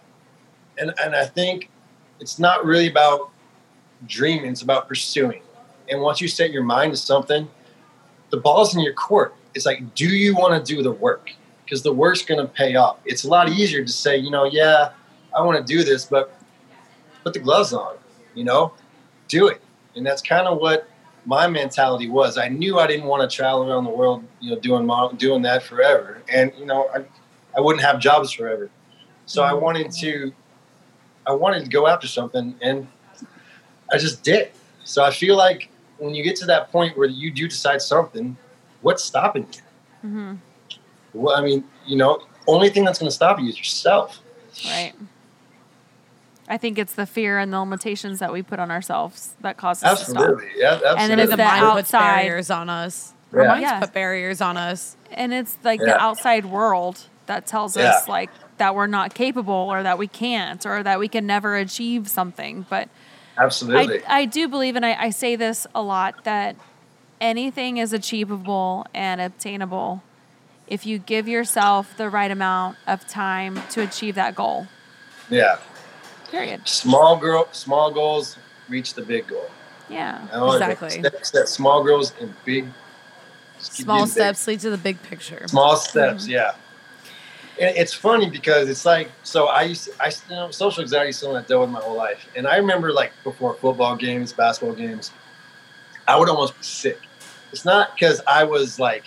and 0.78 0.94
and 1.04 1.16
I 1.16 1.26
think 1.26 1.70
it's 2.20 2.38
not 2.38 2.66
really 2.66 2.88
about 2.88 3.32
dreaming; 4.06 4.52
it's 4.52 4.62
about 4.62 4.88
pursuing. 4.88 5.42
And 5.90 6.02
once 6.02 6.22
you 6.22 6.28
set 6.28 6.52
your 6.52 6.64
mind 6.64 6.94
to 6.94 6.98
something, 6.98 7.48
the 8.30 8.38
ball's 8.38 8.76
in 8.76 8.82
your 8.82 8.94
court. 8.94 9.36
It's 9.54 9.66
like, 9.66 9.96
do 9.96 10.08
you 10.08 10.36
want 10.36 10.66
to 10.66 10.76
do 10.76 10.82
the 10.82 10.92
work? 10.92 11.32
Because 11.64 11.82
the 11.82 11.94
work's 11.94 12.24
going 12.24 12.40
to 12.40 12.52
pay 12.52 12.76
off. 12.76 12.98
It's 13.06 13.24
a 13.24 13.28
lot 13.28 13.50
easier 13.50 13.84
to 13.84 13.92
say, 13.92 14.18
you 14.18 14.30
know, 14.30 14.46
yeah, 14.46 14.92
I 15.36 15.42
want 15.42 15.58
to 15.58 15.74
do 15.74 15.84
this, 15.84 16.06
but 16.06 16.38
put 17.24 17.34
the 17.34 17.40
gloves 17.40 17.74
on, 17.74 17.96
you 18.34 18.44
know, 18.44 18.74
do 19.28 19.48
it. 19.48 19.62
And 19.96 20.06
that's 20.06 20.22
kind 20.22 20.48
of 20.48 20.58
what 20.60 20.88
my 21.26 21.48
mentality 21.48 22.08
was 22.08 22.38
I 22.38 22.48
knew 22.48 22.80
I 22.80 22.88
didn't 22.88 23.06
want 23.06 23.30
to 23.30 23.36
travel 23.36 23.70
around 23.70 23.84
the 23.84 23.90
world, 23.90 24.24
you 24.40 24.52
know, 24.52 24.60
doing 24.60 24.88
doing 25.18 25.42
that 25.42 25.64
forever, 25.64 26.22
and 26.30 26.54
you 26.58 26.66
know, 26.66 26.90
I, 26.94 27.04
I 27.58 27.62
wouldn't 27.62 27.84
have 27.84 28.00
jobs 28.00 28.32
forever. 28.32 28.70
So 29.26 29.42
I 29.44 29.54
wanted 29.54 29.92
to, 29.92 30.32
I 31.26 31.34
wanted 31.34 31.64
to 31.64 31.70
go 31.70 31.88
after 31.88 32.08
something, 32.08 32.56
and 32.62 32.88
I 33.92 33.98
just 33.98 34.24
did. 34.24 34.52
So 34.84 35.04
I 35.04 35.12
feel 35.12 35.36
like 35.36 35.70
when 35.98 36.14
you 36.14 36.24
get 36.24 36.36
to 36.38 36.46
that 36.46 36.72
point 36.72 36.98
where 36.98 37.08
you 37.08 37.32
do 37.32 37.48
decide 37.48 37.82
something, 37.82 38.38
what's 38.82 39.04
stopping 39.04 39.48
you? 39.52 40.10
Mm-hmm. 40.10 40.36
Well, 41.14 41.36
I 41.36 41.42
mean, 41.42 41.64
you 41.88 41.98
know, 41.98 42.22
only 42.46 42.70
thing 42.70 42.84
that's 42.84 43.00
going 43.00 43.10
to 43.10 43.16
stop 43.16 43.40
you 43.40 43.48
is 43.48 43.58
yourself. 43.58 44.22
Right. 44.66 44.94
I 46.48 46.58
think 46.58 46.78
it's 46.78 46.94
the 46.94 47.06
fear 47.06 47.40
and 47.40 47.52
the 47.52 47.60
limitations 47.60 48.20
that 48.20 48.32
we 48.32 48.44
put 48.44 48.60
on 48.60 48.70
ourselves 48.70 49.34
that 49.42 49.58
cause 49.58 49.84
us 49.84 50.02
Absolutely, 50.02 50.46
yeah, 50.58 50.74
absolutely. 50.74 51.02
And 51.02 51.12
then 51.12 51.20
it's 51.20 51.30
the 51.32 51.38
the 51.38 51.44
mind 51.44 51.72
puts 51.74 51.92
barriers 51.92 52.50
on 52.52 52.70
us. 52.70 53.14
Our 53.34 53.42
Yeah. 53.42 53.48
minds 53.48 53.62
Yeah. 53.64 53.80
put 53.80 53.94
barriers 53.94 54.42
on 54.42 54.56
us. 54.58 54.96
And 55.12 55.34
it's 55.34 55.58
like 55.64 55.80
Yeah. 55.80 55.86
the 55.88 55.98
outside 56.02 56.46
world 56.46 57.02
that 57.26 57.48
tells 57.48 57.76
Yeah. 57.76 57.90
us 57.90 58.08
like 58.08 58.30
that 58.58 58.76
we're 58.76 58.86
not 58.88 59.14
capable 59.16 59.54
or 59.56 59.82
that 59.84 59.98
we 59.98 60.08
can't 60.08 60.64
or 60.66 60.84
that 60.84 61.00
we 61.00 61.08
can 61.08 61.26
never 61.26 61.56
achieve 61.56 62.08
something. 62.08 62.66
But 62.70 62.90
absolutely. 63.38 64.06
I, 64.06 64.20
I 64.20 64.26
do 64.26 64.48
believe, 64.48 64.76
and 64.76 64.86
I, 64.86 64.96
I 65.06 65.10
say 65.10 65.36
this 65.36 65.66
a 65.74 65.82
lot, 65.82 66.24
that 66.26 66.56
anything 67.20 67.78
is 67.78 67.92
achievable 67.92 68.86
and 68.94 69.20
obtainable 69.20 70.04
if 70.68 70.86
you 70.86 71.00
give 71.00 71.28
yourself 71.28 71.96
the 71.98 72.10
right 72.10 72.30
amount 72.32 72.78
of 72.88 73.08
time 73.08 73.62
to 73.72 73.82
achieve 73.82 74.14
that 74.16 74.36
goal. 74.36 74.68
yeah, 75.30 75.58
Period. 76.36 76.68
small 76.68 77.16
girl, 77.18 77.48
small 77.52 77.92
goals 77.92 78.38
reach 78.68 78.94
the 78.94 79.02
big 79.02 79.28
goal. 79.28 79.50
Yeah. 79.90 80.24
Exactly. 80.54 80.90
Steps 80.90 81.32
that 81.32 81.48
small 81.48 81.84
girls 81.84 82.14
and 82.20 82.34
big. 82.44 82.68
Small 83.60 83.96
getting 84.00 84.06
big. 84.06 84.12
steps 84.12 84.48
lead 84.48 84.60
to 84.62 84.70
the 84.70 84.78
big 84.78 85.02
picture. 85.04 85.48
Small 85.48 85.78
steps, 85.78 86.28
yeah. 86.28 86.56
And 87.60 87.76
it's 87.78 87.94
funny 87.94 88.30
because 88.30 88.68
it's 88.68 88.84
like 88.86 89.10
so. 89.24 89.48
I 89.48 89.62
used 89.62 89.86
to, 89.86 89.92
I 90.04 90.08
you 90.30 90.36
know 90.36 90.52
social 90.52 90.82
anxiety 90.82 91.12
is 91.12 91.18
something 91.20 91.38
I 91.38 91.42
dealt 91.44 91.62
with 91.62 91.70
my 91.70 91.80
whole 91.80 91.96
life, 91.96 92.28
and 92.36 92.46
I 92.46 92.58
remember 92.58 92.92
like 92.92 93.14
before 93.24 93.54
football 93.54 93.96
games, 93.96 94.34
basketball 94.34 94.76
games, 94.76 95.12
I 96.06 96.20
would 96.20 96.28
almost 96.28 96.58
be 96.58 96.64
sick. 96.64 97.00
It's 97.54 97.64
not 97.64 97.94
because 97.96 98.20
I 98.28 98.44
was 98.44 98.78
like 98.78 99.06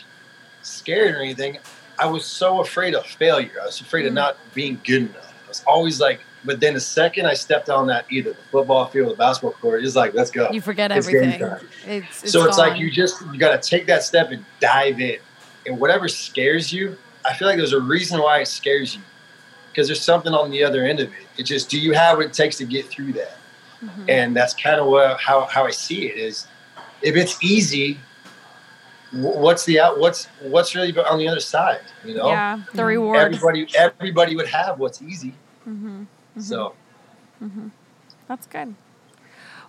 scared 0.62 1.14
or 1.14 1.18
anything. 1.20 1.58
I 1.98 2.06
was 2.06 2.24
so 2.24 2.60
afraid 2.60 2.94
of 2.94 3.04
failure. 3.04 3.52
I 3.60 3.66
was 3.66 3.82
afraid 3.82 4.06
of 4.06 4.12
Mhm. 4.12 4.22
not 4.22 4.36
being 4.54 4.80
good 4.82 5.02
enough. 5.10 5.34
I 5.44 5.48
was 5.48 5.62
always 5.66 6.00
like. 6.00 6.20
But 6.44 6.60
then 6.60 6.74
the 6.74 6.80
second 6.80 7.26
I 7.26 7.34
stepped 7.34 7.68
on 7.68 7.88
that 7.88 8.06
either 8.10 8.30
the 8.32 8.42
football 8.52 8.86
field 8.86 9.08
or 9.08 9.10
the 9.10 9.16
basketball 9.16 9.52
court, 9.52 9.84
it's 9.84 9.96
like 9.96 10.14
let's 10.14 10.30
go. 10.30 10.48
You 10.50 10.60
forget 10.60 10.90
It's 10.92 11.06
game 11.08 11.16
everything. 11.16 11.40
time. 11.40 11.68
It's, 11.86 12.22
it's 12.22 12.32
so 12.32 12.46
it's 12.46 12.58
like 12.58 12.72
gone. 12.74 12.80
you 12.80 12.90
just 12.90 13.20
you 13.32 13.38
got 13.38 13.60
to 13.60 13.68
take 13.68 13.86
that 13.88 14.02
step 14.04 14.30
and 14.30 14.44
dive 14.60 15.00
in 15.00 15.18
and 15.66 15.78
whatever 15.80 16.06
scares 16.08 16.72
you 16.72 16.96
i 17.26 17.34
feel 17.34 17.48
like 17.48 17.56
there's 17.58 17.72
a 17.74 17.80
reason 17.80 18.20
why 18.22 18.38
it 18.40 18.46
scares 18.46 18.94
you 18.94 19.02
because 19.70 19.86
there's 19.88 20.00
something 20.00 20.32
on 20.32 20.50
the 20.50 20.62
other 20.64 20.84
end 20.84 21.00
of 21.00 21.08
it 21.08 21.26
it's 21.36 21.48
just 21.48 21.68
do 21.68 21.78
you 21.78 21.92
have 21.92 22.16
what 22.16 22.26
it 22.26 22.32
takes 22.32 22.56
to 22.56 22.64
get 22.64 22.86
through 22.86 23.12
that 23.12 23.36
Mhm. 23.84 24.04
and 24.08 24.36
that's 24.36 24.54
kind 24.54 24.80
of 24.80 24.86
what 24.86 25.20
how, 25.20 25.42
how 25.46 25.66
i 25.66 25.70
see 25.70 26.06
it 26.08 26.16
is 26.16 26.46
if 27.02 27.16
it's 27.16 27.36
easy 27.42 27.98
what's 29.12 29.64
the 29.64 29.80
out 29.80 29.98
what's 29.98 30.26
what's 30.42 30.74
really 30.74 30.96
on 30.98 31.18
the 31.18 31.28
other 31.28 31.40
side 31.40 31.80
you 32.04 32.14
know 32.14 32.28
Yeah. 32.28 32.60
The 32.72 32.82
Mhm. 32.82 32.86
reward. 32.86 33.18
everybody 33.18 33.66
everybody 33.76 34.36
would 34.36 34.48
have 34.48 34.78
what's 34.78 35.02
easy 35.02 35.34
hmm 36.38 36.42
so 36.42 36.74
That's 38.28 38.46
good. 38.46 38.74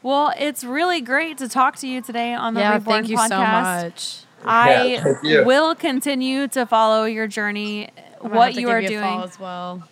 Well, 0.02 0.34
it's 0.38 0.64
really 0.64 1.02
great 1.02 1.38
to 1.40 1.50
talk 1.50 1.76
to 1.78 1.88
you 1.88 2.02
today 2.02 2.34
on 2.34 2.54
the 2.54 2.62
yeah, 2.62 2.74
Reborn 2.78 3.04
thank 3.04 3.10
you 3.10 3.18
podcast. 3.18 3.28
so 3.28 3.46
much. 3.46 4.20
I 4.46 5.18
Yeah, 5.24 5.44
will 5.44 5.76
continue 5.76 6.48
to 6.50 6.66
follow 6.66 7.04
your 7.06 7.28
journey, 7.28 7.90
I'm 8.24 8.32
what 8.32 8.56
you 8.56 8.70
are 8.70 8.80
a 8.80 8.88
doing. 8.88 9.22
as 9.22 9.38
well. 9.40 9.84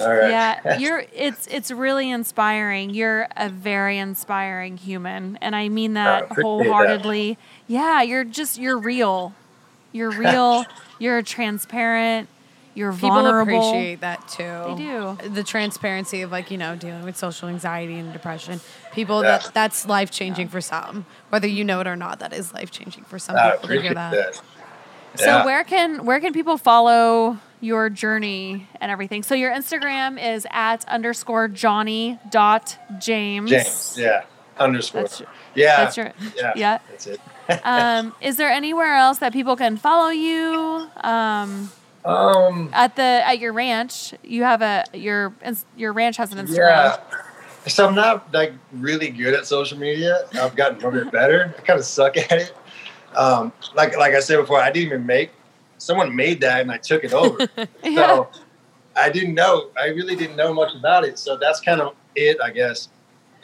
all 0.00 0.08
right 0.14 0.30
Yeah, 0.30 0.78
you're 0.78 1.04
it's 1.12 1.46
it's 1.48 1.70
really 1.72 2.10
inspiring. 2.10 2.90
You're 2.90 3.26
a 3.36 3.48
very 3.48 3.98
inspiring 3.98 4.76
human, 4.76 5.38
and 5.40 5.56
I 5.56 5.68
mean 5.68 5.94
I 5.94 6.00
that 6.04 6.22
appreciate 6.24 6.38
that. 6.38 6.42
wholeheartedly. 6.44 7.38
Yeah, 7.66 8.02
you're 8.02 8.24
just 8.24 8.58
you're 8.58 8.78
real. 8.78 9.32
You're 9.92 10.10
real. 10.10 10.66
you're 11.00 11.22
transparent. 11.22 12.28
You're 12.78 12.92
People 12.92 13.10
vulnerable. 13.10 13.42
appreciate 13.70 14.00
that 14.02 14.26
too. 14.28 14.44
They 14.68 14.74
do. 14.76 15.30
The 15.34 15.42
transparency 15.42 16.22
of 16.22 16.30
like, 16.32 16.50
you 16.50 16.56
know, 16.58 16.76
dealing 16.76 17.04
with 17.04 17.16
social 17.16 17.48
anxiety 17.48 17.98
and 17.98 18.12
depression. 18.12 18.60
People 18.92 19.22
Yeah. 19.22 19.38
that 19.38 19.50
that's 19.52 19.86
life 19.86 20.10
changing 20.10 20.48
for 20.48 20.60
some. 20.60 21.04
Whether 21.30 21.48
you 21.48 21.64
know 21.64 21.80
it 21.80 21.86
or 21.88 21.96
not, 21.96 22.20
that 22.20 22.32
is 22.32 22.54
life 22.54 22.70
changing 22.70 23.04
for 23.04 23.18
some 23.18 23.36
i 23.36 23.50
people 23.50 23.68
to 23.68 23.80
hear 23.82 23.92
appreciate 23.92 23.94
that. 23.94 24.12
that, 24.12 25.20
So 25.20 25.26
Yeah. 25.26 25.44
where 25.44 25.64
can 25.64 26.04
where 26.04 26.20
can 26.20 26.32
people 26.32 26.56
follow 26.56 27.38
your 27.60 27.90
journey 27.90 28.68
and 28.80 28.92
everything? 28.92 29.24
So 29.24 29.34
your 29.34 29.50
Instagram 29.52 30.16
is 30.22 30.46
at 30.52 30.84
underscore 30.88 31.48
Jonny 31.48 32.18
dot 32.30 32.78
James. 33.00 33.50
james 33.50 33.96
yeah 33.98 34.22
underscore 34.58 35.02
That's 35.02 35.20
your- 35.20 35.28
yeah 35.54 35.76
That's 35.78 35.96
your 35.96 36.12
yeah 36.36 36.52
yeah. 36.54 36.78
that's 36.90 37.06
it 37.08 37.20
um, 37.64 38.14
is 38.20 38.36
there 38.36 38.50
anywhere 38.50 38.94
else 38.94 39.18
that 39.20 39.32
people 39.32 39.56
can 39.56 39.78
follow 39.78 40.10
you? 40.10 40.86
Um, 41.02 41.70
um 42.04 42.70
at 42.72 42.96
the 42.96 43.02
at 43.02 43.38
your 43.38 43.52
ranch, 43.52 44.14
you 44.22 44.42
have 44.44 44.62
a 44.62 44.84
your 44.94 45.32
your 45.76 45.92
ranch 45.92 46.16
has 46.16 46.32
an 46.32 46.38
Instagram. 46.46 46.58
Yeah. 46.58 46.96
So 47.66 47.86
I'm 47.86 47.94
not 47.94 48.32
like 48.32 48.52
really 48.72 49.10
good 49.10 49.34
at 49.34 49.46
social 49.46 49.78
media. 49.78 50.26
I've 50.34 50.56
gotten 50.56 50.76
a 50.76 50.84
little 50.88 51.02
bit 51.04 51.12
better. 51.12 51.54
I 51.58 51.60
kind 51.62 51.78
of 51.78 51.84
suck 51.84 52.16
at 52.16 52.32
it. 52.32 52.54
Um, 53.14 53.52
like 53.74 53.96
like 53.96 54.14
I 54.14 54.20
said 54.20 54.36
before, 54.38 54.60
I 54.60 54.70
didn't 54.70 54.86
even 54.86 55.06
make. 55.06 55.30
Someone 55.78 56.14
made 56.16 56.40
that 56.40 56.60
and 56.62 56.72
I 56.72 56.78
took 56.78 57.04
it 57.04 57.12
over. 57.12 57.46
Yeah. 57.84 57.94
So 58.06 58.28
I 58.96 59.10
didn't 59.10 59.34
know. 59.34 59.68
I 59.80 59.86
really 59.88 60.16
didn't 60.16 60.36
know 60.36 60.52
much 60.52 60.74
about 60.74 61.04
it. 61.04 61.18
So 61.18 61.36
that's 61.36 61.60
kind 61.60 61.80
of 61.80 61.94
it, 62.16 62.38
I 62.42 62.50
guess. 62.50 62.88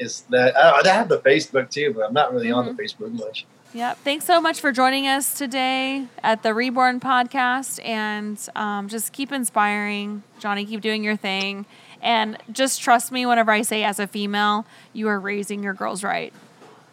Is 0.01 0.23
that 0.31 0.57
I, 0.57 0.81
I 0.81 0.89
have 0.89 1.09
the 1.09 1.19
Facebook 1.19 1.71
too, 1.71 1.93
but 1.95 2.05
I'm 2.05 2.13
not 2.15 2.33
really 2.33 2.51
on 2.51 2.65
Mm-hmm. 2.67 2.77
the 2.77 2.83
Facebook 2.83 3.13
much. 3.13 3.47
Yeah. 3.75 3.95
Thanks 3.95 4.25
so 4.25 4.41
much 4.41 4.61
for 4.61 4.71
joining 4.71 5.09
us 5.09 5.35
today 5.35 6.07
at 6.23 6.45
the 6.45 6.55
Reborn 6.55 7.01
podcast, 7.01 7.85
and 7.85 8.39
um, 8.55 8.87
just 8.89 9.13
keep 9.13 9.33
inspiring, 9.33 10.23
Jonny. 10.39 10.65
Keep 10.65 10.81
doing 10.81 11.03
your 11.03 11.17
thing, 11.17 11.67
and 12.01 12.39
just 12.53 12.81
trust 12.81 13.11
me 13.11 13.27
whenever 13.27 13.51
I 13.51 13.63
say, 13.63 13.83
as 13.83 13.99
a 13.99 14.07
female, 14.07 14.65
you 14.93 15.09
are 15.09 15.19
raising 15.19 15.65
your 15.65 15.75
girls 15.75 16.05
right. 16.05 16.33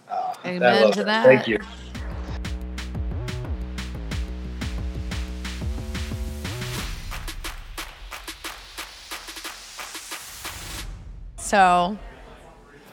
Uh, 0.09 0.33
Amen 0.43 0.91
to 0.93 1.03
that. 1.03 1.23
Thank 1.23 1.47
you. 1.47 1.59
So 11.37 11.99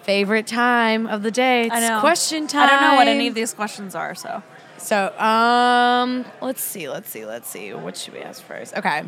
favorite 0.08 0.46
time 0.46 1.06
of 1.06 1.22
the 1.22 1.30
day. 1.30 1.66
It's 1.66 1.74
I 1.74 1.80
know. 1.80 2.00
question 2.00 2.46
time. 2.46 2.66
I 2.66 2.70
don't 2.70 2.80
know 2.80 2.96
what 2.96 3.08
any 3.08 3.28
of 3.28 3.34
these 3.34 3.52
questions 3.52 3.94
are, 3.94 4.14
so 4.14 4.42
So, 4.78 5.14
um, 5.18 6.24
let's 6.40 6.62
see, 6.62 6.88
let's 6.88 7.10
see, 7.10 7.26
let's 7.26 7.46
see. 7.46 7.74
What 7.74 7.94
should 7.94 8.14
we 8.14 8.20
ask 8.20 8.42
first? 8.42 8.74
Okay. 8.74 9.02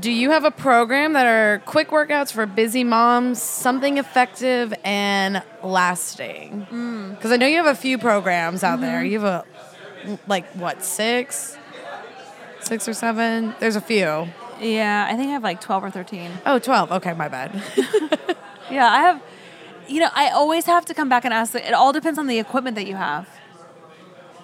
Do 0.00 0.10
you 0.10 0.32
have 0.32 0.44
a 0.44 0.50
program 0.50 1.12
that 1.12 1.26
are 1.26 1.62
quick 1.64 1.90
workouts 1.90 2.32
for 2.32 2.44
busy 2.44 2.82
moms, 2.82 3.40
something 3.40 3.98
effective 3.98 4.74
and 4.82 5.44
lasting? 5.62 6.66
Because 7.14 7.30
I 7.30 7.36
know 7.36 7.46
you 7.46 7.58
have 7.58 7.66
a 7.66 7.76
few 7.76 7.98
programs 7.98 8.64
out 8.64 8.80
there. 8.80 9.04
You 9.04 9.20
have 9.20 9.44
a, 10.08 10.18
like, 10.26 10.46
what, 10.54 10.82
six? 10.82 11.56
Six 12.58 12.88
or 12.88 12.94
seven? 12.94 13.54
There's 13.60 13.76
a 13.76 13.80
few. 13.80 14.26
yeah, 14.60 15.06
I 15.08 15.14
think 15.16 15.28
I 15.28 15.32
have 15.34 15.44
like 15.44 15.60
twelve 15.60 15.84
or 15.84 15.90
thirteen. 15.90 16.30
Oh, 16.44 16.58
12. 16.58 16.90
Okay, 16.92 17.12
my 17.14 17.28
bad. 17.28 17.62
Yeah, 18.70 18.88
I 18.90 19.00
have. 19.00 19.22
You 19.88 20.00
know, 20.00 20.10
I 20.14 20.30
always 20.30 20.66
have 20.66 20.84
to 20.86 20.94
come 20.94 21.08
back 21.08 21.24
and 21.24 21.34
ask. 21.34 21.54
It 21.54 21.74
all 21.74 21.92
depends 21.92 22.18
on 22.18 22.26
the 22.28 22.38
equipment 22.38 22.76
that 22.76 22.86
you 22.86 22.94
have, 22.94 23.28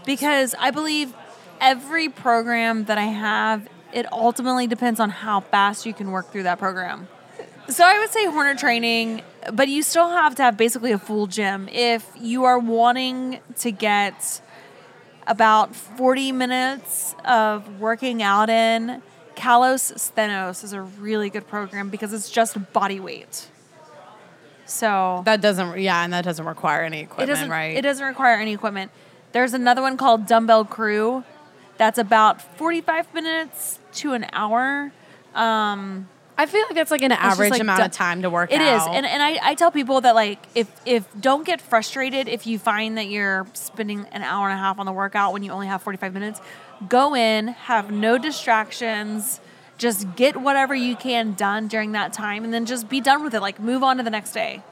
because 0.05 0.55
I 0.59 0.71
believe 0.73 1.15
every 1.61 2.09
program 2.09 2.87
that 2.87 2.99
I 2.99 3.05
have, 3.05 3.69
it 3.93 4.11
ultimately 4.13 4.67
depends 4.67 4.99
on 4.99 5.11
how 5.11 5.41
fast 5.41 5.87
you 5.87 5.95
can 5.95 6.11
work 6.11 6.33
through 6.33 6.43
that 6.43 6.59
program. 6.59 7.09
So 7.69 7.85
I 7.85 7.99
would 7.99 8.11
say 8.11 8.27
Horner 8.27 8.55
training, 8.55 9.23
but 9.53 9.69
you 9.69 9.83
still 9.83 10.11
have 10.11 10.35
to 10.37 10.43
have 10.43 10.57
basically 10.57 10.93
a 10.93 10.99
full 10.99 11.27
gym 11.27 11.69
if 11.69 12.09
you 12.21 12.45
are 12.45 12.59
wanting 12.59 13.41
to 13.59 13.71
get 13.73 14.41
about 15.27 15.75
40 15.75 16.33
minutes 16.33 17.15
of 17.25 17.81
working 17.81 18.23
out 18.23 18.51
in. 18.51 19.03
Kalos 19.35 19.93
Sthenos 19.99 20.65
is 20.65 20.73
a 20.73 20.81
really 20.81 21.29
good 21.29 21.47
program 21.49 21.91
because 21.91 22.13
it's 22.13 22.31
just 22.31 22.73
body 22.73 23.01
weight. 23.01 23.49
So 24.67 25.23
that 25.25 25.41
doesn't, 25.41 25.79
yeah, 25.79 26.03
and 26.05 26.13
that 26.13 26.25
doesn't 26.25 26.45
require 26.45 26.83
any 26.83 27.01
it 27.01 27.05
equipment, 27.05 27.29
doesn't 27.29 27.51
right? 27.51 27.77
it 27.77 27.83
doesn't 27.83 28.05
require 28.07 28.37
any 28.37 28.53
equipment. 28.53 28.91
There's 29.33 29.55
another 29.55 29.83
one 29.83 29.97
called 29.97 30.27
Dumbbell 30.27 30.65
Crew 30.65 31.25
that's 31.79 31.99
about 31.99 32.41
45 32.59 33.13
minutes 33.15 33.79
to 33.95 34.15
an 34.15 34.27
hour. 34.33 34.93
Um, 35.35 36.09
I 36.39 36.47
feel 36.47 36.63
like 36.67 36.75
that's 36.75 36.91
like 36.91 37.03
an 37.03 37.13
average 37.13 37.51
like, 37.51 37.61
amount 37.61 37.79
done- 37.79 37.87
of 37.87 37.93
time 37.93 38.23
to 38.23 38.29
work 38.31 38.53
It 38.53 38.61
out. 38.61 38.77
is, 38.91 38.95
and 38.97 39.07
and 39.07 39.23
I, 39.23 39.39
I 39.43 39.55
tell 39.55 39.71
people 39.71 40.01
that 40.03 40.15
like 40.15 40.39
if 40.55 40.71
if 40.85 41.07
don't 41.19 41.47
get 41.47 41.61
frustrated 41.63 42.29
if 42.29 42.47
you 42.47 42.59
find 42.59 42.99
that 42.99 43.07
you're 43.09 43.47
spending 43.55 44.07
an 44.13 44.23
hour 44.23 44.49
and 44.51 44.59
a 44.59 44.63
half 44.63 44.79
on 44.79 44.85
the 44.87 44.93
workout 44.93 45.33
when 45.33 45.43
you 45.43 45.51
only 45.51 45.67
have 45.67 45.81
45 45.83 46.13
minutes, 46.13 46.41
go 46.89 47.15
in, 47.15 47.49
have 47.49 47.91
no 47.91 48.19
distractions, 48.19 49.41
just 49.79 50.17
get 50.17 50.37
whatever 50.37 50.75
you 50.75 50.97
can 50.97 51.35
done 51.35 51.69
during 51.69 51.93
that 51.93 52.13
time, 52.13 52.45
and 52.45 52.53
then 52.53 52.67
just 52.67 52.89
be 52.89 53.01
done 53.01 53.23
with 53.23 53.35
it. 53.35 53.41
Like 53.41 53.61
move 53.61 53.83
on 53.83 53.97
to 53.99 54.03
the 54.03 54.11
next 54.11 54.33
day. 54.33 54.63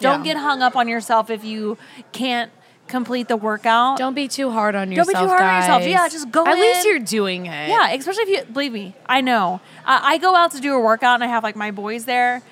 Don't 0.00 0.24
Yeah. 0.24 0.34
get 0.34 0.40
hung 0.42 0.62
up 0.62 0.76
on 0.76 0.88
yourself 0.88 1.30
if 1.30 1.44
you 1.44 1.78
can't 2.12 2.50
complete 2.86 3.26
the 3.28 3.36
workout. 3.36 3.98
Don't 3.98 4.14
be 4.14 4.28
too 4.28 4.50
hard 4.50 4.74
on 4.74 4.92
yourself. 4.92 5.06
Don't 5.08 5.22
be 5.22 5.24
too 5.24 5.28
hard 5.28 5.42
on 5.42 5.56
yourself. 5.60 5.82
Yeah, 5.86 6.08
just 6.08 6.30
go 6.30 6.46
At 6.46 6.56
least 6.58 6.84
in. 6.86 6.92
you're 6.92 7.00
doing 7.00 7.46
it. 7.46 7.68
Yeah, 7.68 7.90
especially 7.90 8.22
if 8.24 8.28
you 8.46 8.52
believe 8.52 8.72
me, 8.72 8.94
I 9.06 9.20
know. 9.22 9.60
I, 9.84 10.14
I 10.14 10.18
go 10.18 10.36
out 10.36 10.52
to 10.52 10.60
do 10.60 10.74
a 10.74 10.80
workout 10.80 11.14
and 11.16 11.24
I 11.24 11.26
have 11.26 11.42
like 11.42 11.56
my 11.56 11.70
boys 11.70 12.04
there. 12.04 12.42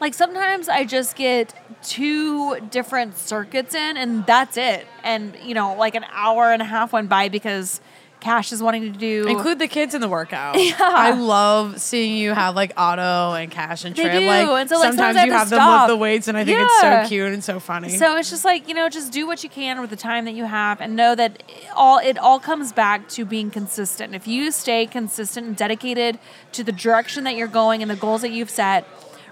Like 0.00 0.14
sometimes 0.14 0.68
I 0.68 0.84
just 0.84 1.14
get 1.16 1.52
two 1.82 2.58
different 2.70 3.18
circuits 3.18 3.74
in 3.74 3.96
and 3.96 4.24
that's 4.24 4.56
it. 4.56 4.86
And 5.02 5.36
you 5.44 5.54
know, 5.54 5.74
like 5.74 5.94
an 5.94 6.04
hour 6.12 6.52
and 6.52 6.62
a 6.62 6.64
half 6.64 6.92
went 6.92 7.08
by 7.08 7.28
because 7.28 7.80
Cash 8.22 8.52
is 8.52 8.62
wanting 8.62 8.82
to 8.92 8.96
do. 8.96 9.26
Include 9.26 9.58
the 9.58 9.66
kids 9.66 9.96
in 9.96 10.00
the 10.00 10.08
workout. 10.08 10.56
Yeah. 10.62 10.76
I 10.78 11.10
love 11.10 11.80
seeing 11.80 12.16
you 12.16 12.32
have 12.32 12.54
like 12.54 12.72
Otto 12.76 13.32
and 13.34 13.50
Cash 13.50 13.84
and 13.84 13.96
They 13.96 14.04
Trip. 14.04 14.20
do, 14.20 14.26
Like, 14.26 14.46
and 14.60 14.70
so, 14.70 14.76
like, 14.78 14.90
sometimes 14.90 14.96
sometimes 15.16 15.26
you 15.26 15.32
have 15.32 15.40
have 15.40 15.50
them 15.50 15.68
lift 15.68 15.88
the 15.88 15.96
weights, 15.96 16.28
and 16.28 16.38
I 16.38 16.44
think 16.44 16.60
it's 16.60 16.80
so 16.80 17.04
cute 17.08 17.32
and 17.32 17.42
so 17.42 17.58
funny. 17.58 17.88
So 17.88 18.16
it's 18.16 18.30
just 18.30 18.44
like 18.44 18.68
you 18.68 18.74
know, 18.74 18.88
just 18.88 19.12
do 19.12 19.26
what 19.26 19.42
you 19.42 19.50
can 19.50 19.80
with 19.80 19.90
the 19.90 19.96
time 19.96 20.24
that 20.26 20.34
you 20.34 20.44
have, 20.44 20.80
and 20.80 20.94
know 20.94 21.16
that 21.16 21.42
it 21.48 21.66
all 21.74 21.98
it 21.98 22.16
all 22.16 22.38
comes 22.38 22.72
back 22.72 23.08
to 23.10 23.24
being 23.24 23.50
consistent. 23.50 24.14
If 24.14 24.28
you 24.28 24.52
stay 24.52 24.86
consistent 24.86 25.48
and 25.48 25.56
dedicated 25.56 26.20
to 26.52 26.62
the 26.62 26.72
direction 26.72 27.24
that 27.24 27.34
you're 27.34 27.48
going 27.48 27.82
and 27.82 27.90
the 27.90 27.96
goals 27.96 28.22
that 28.22 28.30
you've 28.30 28.50
set, 28.50 28.86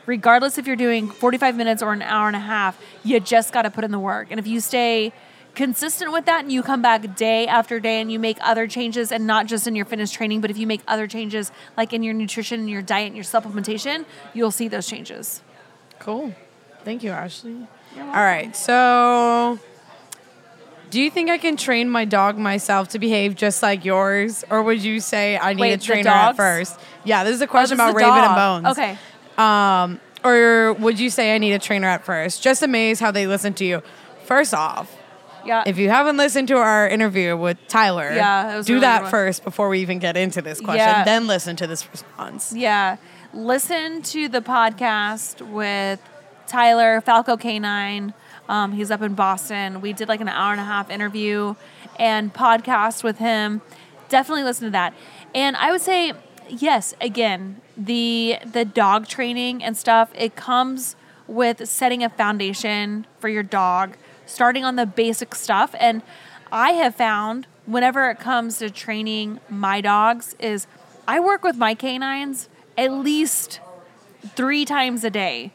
regardless 0.05 0.59
if 0.59 0.67
you're 0.67 0.75
doing 0.77 1.09
45 1.09 1.57
minutes 1.57 1.81
or 1.81 1.93
an 1.93 2.03
hour 2.03 2.27
and 2.27 2.37
a 2.37 2.41
half, 2.41 2.77
you 3.05 3.21
just 3.21 3.53
got 3.53 3.63
to 3.63 3.71
put 3.71 3.85
in 3.85 3.93
the 3.93 4.01
work. 4.01 4.29
And 4.33 4.41
if 4.41 4.49
you 4.49 4.59
stay 4.61 5.13
consistent 5.55 6.13
with 6.13 6.27
that 6.27 6.43
and 6.45 6.53
you 6.53 6.63
come 6.63 6.83
back 6.83 7.17
day 7.17 7.47
after 7.47 7.81
day 7.81 8.01
and 8.01 8.11
you 8.11 8.19
make 8.19 8.39
other 8.41 8.67
changes 8.67 9.13
and 9.13 9.27
not 9.27 9.47
just 9.47 9.67
in 9.67 9.75
your 9.75 9.85
fitness 9.85 10.11
training 10.13 10.41
but 10.41 10.51
if 10.51 10.57
you 10.59 10.67
make 10.67 10.81
other 10.87 11.07
changes 11.07 11.51
like 11.77 11.93
in 11.93 12.03
your 12.03 12.15
nutrition 12.15 12.61
and 12.61 12.71
your 12.71 12.83
diet 12.83 13.07
and 13.09 13.17
your 13.17 13.25
supplementation 13.25 14.05
you'll 14.35 14.51
see 14.51 14.69
those 14.69 14.87
changes 14.87 15.43
Cool. 16.01 16.35
Thank 16.83 17.03
you, 17.03 17.11
Ashley. 17.11 17.55
All 17.99 18.05
right. 18.07 18.57
So, 18.57 19.59
do 20.89 20.99
you 21.01 21.11
think 21.11 21.29
I 21.29 21.37
can 21.37 21.59
train 21.59 21.91
my 21.91 22.07
dog 22.07 22.39
myself 22.39 22.89
to 22.89 22.99
behave 22.99 23.35
just 23.37 23.63
like 23.63 23.85
yours? 23.85 24.43
Or 24.51 24.63
would 24.63 24.83
you 24.83 25.01
say 25.01 25.37
I 25.37 25.53
need 25.53 25.61
Wait, 25.61 25.73
a 25.75 25.79
trainer 25.79 26.09
at 26.09 26.37
first? 26.37 26.81
Yeah, 27.05 27.23
this 27.25 27.35
is 27.35 27.43
a 27.43 27.47
question 27.47 27.77
this 27.77 27.85
is 27.87 27.91
about 27.91 27.97
Raven 27.97 28.15
dog. 28.15 28.63
and 28.63 28.75
Bones. 28.75 28.79
Okay. 28.79 28.99
Um, 29.37 30.01
or 30.25 30.73
would 30.73 30.99
you 30.99 31.11
say 31.11 31.35
I 31.35 31.39
need 31.39 31.53
a 31.53 31.59
trainer 31.59 31.87
at 31.89 32.03
first? 32.05 32.43
Just 32.43 32.63
amazed 32.63 33.03
how 33.03 33.11
they 33.11 33.27
listen 33.27 33.53
to 33.55 33.65
you. 33.67 33.83
First 34.25 34.55
off, 34.55 34.97
yeah 35.45 35.65
if 35.67 35.79
you 35.79 35.89
haven't 35.89 36.17
listened 36.17 36.49
to 36.49 36.57
our 36.57 36.89
interview 36.89 37.37
with 37.37 37.59
Tyler, 37.69 38.11
Yeah, 38.13 38.57
that 38.57 38.67
do 38.67 38.75
really 38.75 38.81
that 38.83 39.11
first 39.11 39.45
before 39.45 39.69
we 39.69 39.81
even 39.81 39.99
get 39.99 40.17
into 40.17 40.43
this 40.43 40.61
question. 40.61 40.79
Yeah. 40.87 41.05
Then 41.05 41.27
listen 41.27 41.57
to 41.57 41.67
this 41.67 41.89
response. 41.91 42.53
Yeah. 42.53 42.97
Listen 43.33 44.03
to 44.03 44.29
the 44.29 44.41
podcast 44.41 45.41
with 45.47 46.01
Tyler 46.47 47.01
Falco 47.01 47.37
Canine. 47.37 48.13
Um, 48.49 48.73
he's 48.73 48.91
up 48.91 49.03
in 49.03 49.15
Boston. 49.15 49.81
We 49.81 49.93
did 49.93 50.09
like 50.09 50.21
an 50.21 50.29
hour 50.29 50.51
and 50.51 50.61
a 50.61 50.65
half 50.65 50.91
interview 50.91 51.55
and 51.97 52.35
podcast 52.35 53.05
with 53.05 53.19
him. 53.19 53.63
Definitely 54.09 54.43
listen 54.43 54.65
to 54.65 54.71
that. 54.73 54.93
And 55.35 55.57
I 55.57 55.71
would 55.71 55.81
say, 55.81 56.13
yes, 56.49 56.95
again, 57.01 57.61
the 57.77 58.39
the 58.45 58.65
dog 58.65 59.07
training 59.07 59.63
and 59.63 59.77
stuff, 59.77 60.11
it 60.17 60.35
comes 60.35 60.97
with 61.29 61.69
setting 61.69 62.03
a 62.03 62.09
foundation 62.09 63.07
for 63.21 63.29
your 63.29 63.45
dog, 63.45 63.97
starting 64.31 64.65
on 64.65 64.77
the 64.77 64.87
basic 64.87 65.35
stuff. 65.35 65.75
And 65.79 66.03
I 66.53 66.73
have 66.73 66.95
found 66.95 67.47
whenever 67.67 68.11
it 68.11 68.19
comes 68.19 68.59
to 68.59 68.71
training 68.71 69.41
my 69.49 69.81
dogs 69.81 70.35
is 70.39 70.67
I 71.07 71.21
work 71.21 71.43
with 71.43 71.57
my 71.57 71.75
canines 71.75 72.49
at 72.79 72.93
least 72.93 73.61
three 74.35 74.65
times 74.65 75.05
a 75.05 75.11
day. 75.11 75.53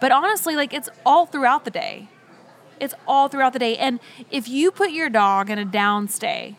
But 0.00 0.12
honestly, 0.12 0.56
like 0.56 0.74
it's 0.74 0.88
all 1.04 1.26
throughout 1.26 1.64
the 1.64 1.70
day. 1.70 2.08
It's 2.78 2.94
all 3.06 3.28
throughout 3.28 3.52
the 3.52 3.58
day. 3.58 3.76
And 3.76 4.00
if 4.30 4.48
you 4.48 4.70
put 4.70 4.90
your 4.90 5.08
dog 5.08 5.48
in 5.48 5.58
a 5.58 5.64
down 5.64 6.08
stay, 6.08 6.56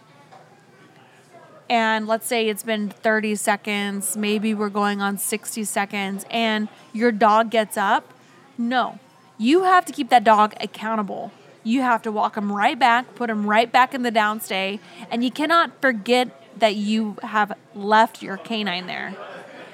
and 1.70 2.08
let's 2.08 2.26
say 2.26 2.48
it's 2.48 2.64
been 2.64 2.90
30 2.90 3.36
seconds, 3.36 4.16
maybe 4.16 4.54
we're 4.54 4.70
going 4.70 5.02
on 5.02 5.18
60 5.18 5.64
seconds, 5.66 6.26
and 6.30 6.70
your 6.94 7.12
dog 7.12 7.52
gets 7.52 7.78
up, 7.78 8.14
no. 8.58 9.00
You 9.38 9.64
have 9.64 9.86
to 9.86 9.94
keep 9.94 10.10
that 10.10 10.24
dog 10.24 10.56
accountable. 10.60 11.32
You 11.68 11.82
have 11.82 12.02
to 12.04 12.12
walk 12.14 12.36
them 12.36 12.50
right 12.52 12.80
back, 12.80 13.14
put 13.16 13.28
them 13.28 13.46
right 13.46 13.70
back 13.70 13.94
in 13.94 14.02
the 14.04 14.12
downstay, 14.12 14.80
and 15.12 15.22
you 15.22 15.30
cannot 15.32 15.82
forget 15.82 16.30
that 16.60 16.76
you 16.76 17.18
have 17.24 17.52
left 17.76 18.22
your 18.24 18.38
canine 18.38 18.88
there. 18.88 19.14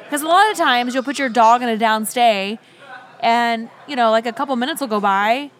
Because 0.03 0.23
a 0.23 0.27
lot 0.27 0.49
of 0.51 0.57
times 0.57 0.95
you'll 0.95 1.03
put 1.03 1.19
your 1.19 1.29
dog 1.29 1.61
in 1.61 1.69
a 1.69 1.77
downstay, 1.77 2.57
and 3.19 3.69
you 3.87 3.95
know, 3.95 4.09
like 4.09 4.25
a 4.25 4.33
couple 4.33 4.55
minutes 4.55 4.81
will 4.81 4.87
go 4.87 4.99
by, 4.99 5.51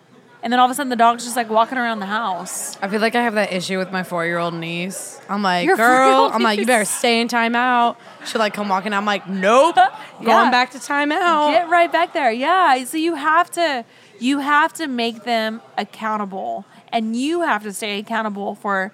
and 0.41 0.51
then 0.51 0.59
all 0.59 0.65
of 0.65 0.71
a 0.71 0.73
sudden 0.73 0.89
the 0.89 0.95
dog's 0.95 1.23
just 1.23 1.35
like 1.35 1.49
walking 1.51 1.77
around 1.77 1.99
the 1.99 2.07
house. 2.07 2.77
I 2.81 2.87
feel 2.87 2.99
like 2.99 3.13
I 3.15 3.21
have 3.21 3.35
that 3.35 3.53
issue 3.53 3.77
with 3.77 3.91
my 3.91 4.01
four 4.03 4.25
year 4.25 4.39
old 4.39 4.55
niece. 4.55 5.21
I'm 5.29 5.43
like, 5.43 5.65
Your 5.67 5.77
girl, 5.77 6.31
I'm 6.33 6.41
like, 6.41 6.59
you 6.59 6.65
better 6.65 6.83
stay 6.85 7.21
in 7.21 7.27
timeout. 7.27 7.95
She'll 8.25 8.39
like 8.39 8.53
come 8.55 8.69
walking. 8.69 8.91
I'm 8.91 9.05
like, 9.05 9.29
nope, 9.29 9.75
Yeah. 9.77 9.91
going 10.25 10.51
back 10.51 10.71
to 10.71 10.79
timeout. 10.79 11.51
Get 11.53 11.69
right 11.69 11.91
back 11.91 12.13
there. 12.13 12.31
Yeah. 12.31 12.83
So 12.85 12.97
you 12.97 13.15
have 13.15 13.51
to 13.51 13.85
you 14.19 14.39
have 14.39 14.73
to 14.73 14.87
make 14.87 15.23
them 15.23 15.61
accountable 15.77 16.65
and 16.91 17.15
you 17.15 17.41
have 17.41 17.63
to 17.63 17.73
stay 17.73 17.99
accountable 17.99 18.55
for 18.55 18.91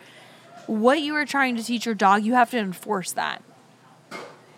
what 0.68 1.02
you 1.02 1.16
are 1.16 1.26
trying 1.26 1.56
to 1.58 1.64
teach 1.64 1.86
your 1.86 1.96
dog. 1.96 2.24
You 2.24 2.34
have 2.34 2.52
to 2.52 2.58
enforce 2.58 3.12
that. 3.14 3.44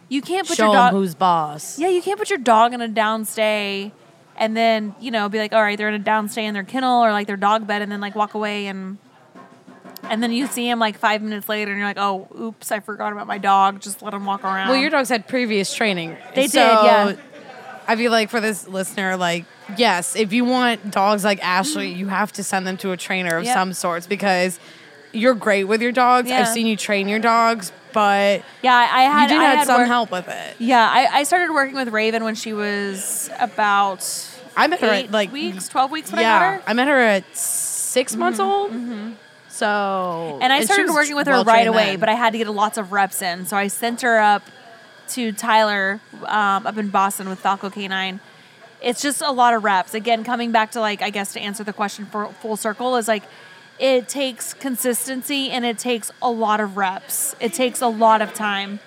You 0.09 0.22
can't 0.22 0.47
put 0.47 0.57
Show 0.57 0.66
your 0.66 0.74
dog 0.74 0.91
who's 0.91 1.16
boss. 1.16 1.80
Yeah, 1.80 1.88
you 1.88 2.01
can't 2.01 2.20
put 2.20 2.30
your 2.30 2.39
dog 2.39 2.74
in 2.74 2.82
a 2.82 2.89
downstay 2.89 3.91
and 4.36 4.57
then, 4.57 4.93
you 4.99 5.09
know, 5.12 5.30
be 5.30 5.38
like, 5.38 5.53
all 5.53 5.62
right, 5.62 5.78
they're 5.78 5.88
in 5.88 6.01
a 6.01 6.03
downstay 6.03 6.43
in 6.43 6.53
their 6.53 6.64
kennel 6.64 7.03
or 7.03 7.12
like 7.12 7.28
their 7.28 7.38
dog 7.38 7.66
bed 7.66 7.82
and 7.82 7.91
then 7.91 8.01
like 8.01 8.16
walk 8.16 8.34
away 8.34 8.68
and 8.68 8.97
and 10.03 10.22
then 10.22 10.32
you 10.32 10.47
see 10.47 10.68
him 10.70 10.80
like 10.80 10.97
five 10.97 11.22
minutes 11.22 11.47
later 11.47 11.72
and 11.72 11.80
you're 11.80 11.88
like, 11.88 11.97
oh, 11.97 12.28
oops, 12.38 12.72
I 12.72 12.82
forgot 12.82 13.14
about 13.14 13.28
my 13.28 13.38
dog. 13.38 13.82
Just 13.82 14.01
let 14.01 14.14
him 14.14 14.26
walk 14.26 14.43
around. 14.43 14.68
Well, 14.70 14.78
your 14.78 14.89
dogs 14.89 15.09
had 15.09 15.28
previous 15.28 15.74
training. 15.74 16.18
They 16.36 16.47
did, 16.47 16.55
yeah. 16.55 17.16
I 17.88 17.96
feel 17.96 18.12
like 18.12 18.30
for 18.30 18.40
this 18.40 18.68
listener, 18.68 19.18
like, 19.18 19.46
yes, 19.78 20.16
if 20.16 20.34
you 20.34 20.46
want 20.46 20.92
dogs 20.92 21.24
like 21.24 21.44
Ashley, 21.44 21.94
mm. 21.94 21.98
you 21.98 22.08
have 22.08 22.32
to 22.34 22.44
send 22.44 22.66
them 22.68 22.78
to 22.78 22.92
a 22.92 22.98
trainer 22.98 23.38
of 23.38 23.44
Yep. 23.46 23.54
some 23.54 23.74
sorts 23.74 24.08
because 24.08 24.60
you're 25.12 25.34
great 25.36 25.66
with 25.66 25.82
your 25.82 25.92
dogs. 25.92 26.30
Yeah. 26.30 26.40
I've 26.42 26.48
seen 26.48 26.68
you 26.68 26.78
train 26.78 27.08
your 27.08 27.20
dogs, 27.20 27.72
but 27.92 28.44
yeah, 28.62 28.76
I, 28.76 28.82
I 28.84 29.04
had 29.04 29.22
you 29.24 29.28
did 29.38 29.42
I 29.42 29.44
have 29.46 29.58
had 29.60 29.68
some 29.68 29.82
work- 29.82 29.88
help 29.88 30.12
with 30.12 30.28
it. 30.30 30.56
Yeah, 30.60 30.90
I, 30.90 31.20
I 31.20 31.24
started 31.24 31.54
working 31.54 31.76
with 31.76 31.90
Raven 31.90 32.24
when 32.24 32.36
she 32.36 32.54
was 32.54 33.30
about 33.40 34.08
I 34.56 34.68
met 34.68 34.80
her 34.80 34.88
eight 34.90 35.06
at 35.06 35.12
like 35.12 35.32
weeks, 35.34 35.68
twelve 35.68 35.92
weeks 35.92 36.12
when 36.12 36.20
I 36.20 36.22
yeah, 36.22 36.40
got 36.40 36.64
her. 36.64 36.70
I 36.70 36.74
met 36.74 36.88
her 36.88 37.00
at 37.00 37.36
6 37.36 38.12
mm-hmm, 38.12 38.20
months 38.20 38.40
old. 38.40 38.72
Mm-hmm. 38.72 39.12
So 39.50 40.40
And 40.42 40.52
I 40.52 40.60
she 40.60 40.66
started 40.66 40.88
was 40.88 40.96
working 40.96 41.16
with 41.16 41.28
her 41.28 41.44
right 41.44 41.68
away, 41.68 41.92
then. 41.92 42.00
but 42.00 42.10
I 42.10 42.14
had 42.14 42.32
to 42.32 42.38
get 42.38 42.50
lots 42.50 42.78
of 42.78 42.92
reps 42.92 43.22
in. 43.22 43.46
So 43.46 43.58
I 43.58 43.68
sent 43.68 44.02
her 44.02 44.18
up 44.18 44.44
to 45.16 45.32
Tyler 45.32 45.99
um, 46.26 46.68
up 46.68 46.78
in 46.78 46.89
Boston 46.89 47.30
with 47.30 47.39
Falco 47.39 47.70
Canine. 47.70 48.20
It's 48.82 49.01
just 49.01 49.22
a 49.22 49.32
lot 49.32 49.53
of 49.53 49.64
reps. 49.64 49.93
Again, 49.93 50.24
coming 50.24 50.51
back 50.51 50.72
to 50.72 50.82
like, 50.82 51.01
I 51.01 51.09
guess 51.09 51.34
to 51.34 51.39
answer 51.39 51.64
the 51.64 51.74
question 51.74 52.05
for 52.05 52.28
full 52.28 52.57
circle 52.57 52.95
is 52.95 53.07
like, 53.07 53.24
it 53.80 54.07
takes 54.07 54.53
consistency 54.53 55.49
and 55.49 55.66
it 55.66 55.78
takes 55.78 56.12
a 56.22 56.30
lot 56.30 56.59
of 56.59 56.78
reps. 56.78 57.36
It 57.39 57.53
takes 57.53 57.82
a 57.82 57.88
lot 57.88 58.22
of 58.22 58.34
time. 58.34 58.80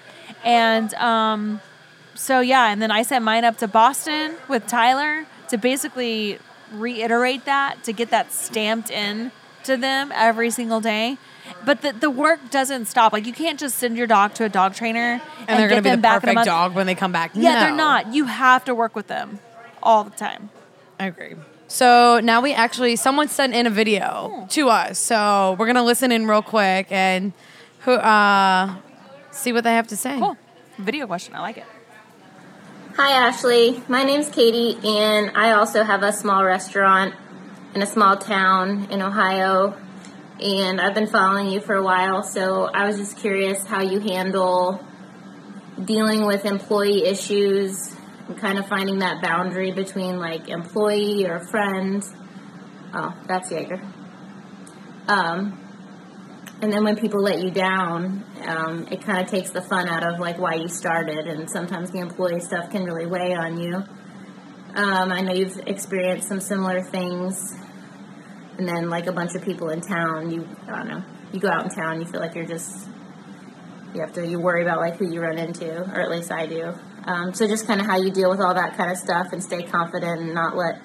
And 0.44 0.92
um, 0.94 1.60
so, 2.14 2.40
yeah, 2.40 2.70
and 2.70 2.80
then 2.80 2.90
I 2.90 3.02
sent 3.02 3.24
mine 3.24 3.44
up 3.44 3.56
to 3.58 3.68
Boston 3.68 4.36
with 4.48 4.66
Tyler 4.66 5.26
to 5.48 5.58
basically 5.58 6.38
reiterate 6.72 7.44
that, 7.44 7.82
to 7.84 7.92
get 7.92 8.10
that 8.10 8.32
stamped 8.32 8.90
in 8.90 9.32
to 9.64 9.76
them 9.76 10.12
every 10.14 10.50
single 10.50 10.80
day. 10.80 11.18
But 11.64 11.82
the, 11.82 11.92
the 11.92 12.10
work 12.10 12.50
doesn't 12.50 12.86
stop. 12.86 13.12
Like, 13.12 13.26
you 13.26 13.32
can't 13.32 13.58
just 13.60 13.78
send 13.78 13.96
your 13.96 14.06
dog 14.06 14.34
to 14.34 14.44
a 14.44 14.48
dog 14.48 14.74
trainer 14.74 15.20
and, 15.40 15.48
and 15.48 15.58
they're 15.58 15.68
get 15.68 15.74
going 15.74 15.82
to 15.82 15.82
be 15.82 15.90
them 15.90 15.98
the 15.98 16.02
back 16.02 16.22
in 16.22 16.28
a 16.28 16.32
perfect 16.32 16.34
month. 16.36 16.46
dog 16.46 16.74
when 16.74 16.86
they 16.86 16.94
come 16.94 17.12
back. 17.12 17.32
Yeah, 17.34 17.54
No. 17.54 17.60
they're 17.60 17.76
not. 17.76 18.14
You 18.14 18.24
have 18.26 18.64
to 18.66 18.74
work 18.74 18.94
with 18.96 19.06
them 19.08 19.38
all 19.82 20.04
the 20.04 20.10
time. 20.10 20.50
I 20.98 21.06
agree. 21.06 21.34
So 21.68 22.20
now 22.22 22.40
we 22.40 22.52
actually 22.54 22.96
someone 22.96 23.28
sent 23.28 23.54
in 23.54 23.66
a 23.66 23.70
video 23.70 24.30
Hmm. 24.34 24.46
to 24.48 24.68
us. 24.68 24.98
So 24.98 25.56
we're 25.58 25.66
gonna 25.66 25.82
listen 25.82 26.12
in 26.12 26.26
real 26.26 26.42
quick 26.42 26.86
and 26.92 27.32
who 27.80 27.92
uh 27.94 28.76
see 29.32 29.52
what 29.52 29.64
they 29.64 29.74
have 29.74 29.88
to 29.88 29.96
say. 29.96 30.18
Cool. 30.18 30.36
Video 30.78 31.06
question. 31.06 31.34
I 31.34 31.40
like 31.40 31.56
it. 31.56 31.64
Hi, 32.96 33.26
Ashley. 33.26 33.82
My 33.88 34.04
name's 34.04 34.28
Katie, 34.28 34.78
and 34.86 35.32
I 35.36 35.50
also 35.52 35.82
have 35.82 36.02
a 36.04 36.12
small 36.12 36.44
restaurant 36.44 37.14
in 37.74 37.82
a 37.82 37.86
small 37.86 38.16
town 38.16 38.86
in 38.90 39.02
Ohio. 39.02 39.74
And 40.44 40.78
I've 40.78 40.92
been 40.92 41.06
following 41.06 41.48
you 41.48 41.62
for 41.62 41.74
a 41.74 41.82
while, 41.82 42.22
so 42.22 42.64
I 42.64 42.86
was 42.86 42.98
just 42.98 43.16
curious 43.16 43.64
how 43.64 43.80
you 43.80 43.98
handle 43.98 44.78
dealing 45.82 46.26
with 46.26 46.44
employee 46.44 47.06
issues 47.06 47.96
and 48.28 48.36
kind 48.36 48.58
of 48.58 48.68
finding 48.68 48.98
that 48.98 49.22
boundary 49.22 49.72
between 49.72 50.18
like 50.18 50.50
employee 50.50 51.24
or 51.26 51.40
friend. 51.40 52.04
Oh, 52.92 53.14
that's 53.26 53.50
Jaeger. 53.50 53.80
Um, 55.08 55.58
and 56.60 56.70
then 56.70 56.84
when 56.84 56.96
people 56.96 57.22
let 57.22 57.42
you 57.42 57.50
down, 57.50 58.22
um, 58.46 58.86
it 58.90 59.00
kind 59.00 59.24
of 59.24 59.30
takes 59.30 59.48
the 59.48 59.62
fun 59.62 59.88
out 59.88 60.06
of 60.06 60.20
like 60.20 60.38
why 60.38 60.56
you 60.56 60.68
started, 60.68 61.26
and 61.26 61.48
sometimes 61.48 61.90
the 61.90 62.00
employee 62.00 62.40
stuff 62.40 62.70
can 62.70 62.84
really 62.84 63.06
weigh 63.06 63.32
on 63.34 63.58
you. 63.58 63.76
Um, 63.76 65.10
I 65.10 65.22
know 65.22 65.32
you've 65.32 65.58
experienced 65.66 66.28
some 66.28 66.40
similar 66.40 66.82
things, 66.82 67.54
and 68.58 68.68
then 68.68 68.90
like 68.90 69.06
a 69.06 69.12
bunch 69.12 69.34
of 69.34 69.42
people 69.42 69.70
in 69.70 69.80
town, 69.80 70.30
you 70.30 70.48
I 70.68 70.78
don't 70.78 70.88
know, 70.88 71.04
you 71.32 71.40
go 71.40 71.48
out 71.48 71.64
in 71.64 71.70
town, 71.70 72.00
you 72.00 72.06
feel 72.06 72.20
like 72.20 72.34
you're 72.34 72.46
just 72.46 72.88
you 73.94 74.00
have 74.00 74.12
to 74.14 74.26
you 74.26 74.40
worry 74.40 74.62
about 74.62 74.80
like 74.80 74.96
who 74.96 75.10
you 75.10 75.20
run 75.20 75.38
into, 75.38 75.70
or 75.70 76.00
at 76.00 76.10
least 76.10 76.32
I 76.32 76.46
do. 76.46 76.74
Um, 77.04 77.34
so 77.34 77.46
just 77.46 77.66
kind 77.66 77.80
of 77.80 77.86
how 77.86 77.96
you 77.96 78.10
deal 78.10 78.30
with 78.30 78.40
all 78.40 78.54
that 78.54 78.76
kind 78.76 78.90
of 78.90 78.96
stuff 78.96 79.28
and 79.32 79.42
stay 79.42 79.62
confident 79.62 80.20
and 80.20 80.34
not 80.34 80.56
let 80.56 80.80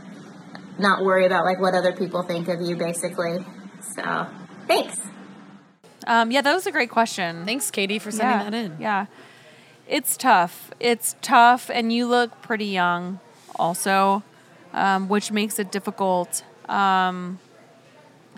not 0.77 1.03
worry 1.03 1.25
about 1.25 1.45
like 1.45 1.59
what 1.59 1.75
other 1.75 1.93
people 1.93 2.23
think 2.23 2.47
of 2.47 2.61
you, 2.61 2.75
basically. 2.75 3.45
So 3.95 4.27
thanks. 4.67 4.99
Um, 6.07 6.31
yeah, 6.31 6.41
that 6.41 6.53
was 6.53 6.65
a 6.65 6.71
great 6.71 6.89
question. 6.89 7.45
Thanks, 7.45 7.69
Katie, 7.69 7.99
for 7.99 8.11
sending 8.11 8.39
yeah, 8.39 8.43
that 8.49 8.53
in. 8.53 8.77
Yeah. 8.79 9.05
It's 9.87 10.17
tough. 10.17 10.71
It's 10.79 11.15
tough, 11.21 11.69
and 11.73 11.91
you 11.91 12.07
look 12.07 12.41
pretty 12.41 12.67
young 12.67 13.19
also, 13.55 14.23
um, 14.73 15.09
which 15.09 15.31
makes 15.31 15.59
it 15.59 15.71
difficult. 15.71 16.43
Um, 16.69 17.39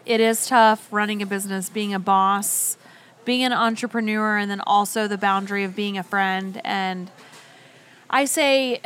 it 0.06 0.20
is 0.20 0.48
tough 0.48 0.88
running 0.92 1.22
a 1.22 1.26
business, 1.26 1.70
being 1.70 1.94
a 1.94 2.00
boss, 2.00 2.78
being 3.26 3.44
an 3.44 3.54
entrepreneur, 3.54 4.38
and 4.38 4.50
then 4.50 4.62
also 4.62 5.08
the 5.08 5.18
boundary 5.18 5.64
of 5.64 5.76
being 5.76 5.98
a 5.98 6.04
friend. 6.04 6.60
And 6.64 7.12
I 8.10 8.26
say, 8.26 8.82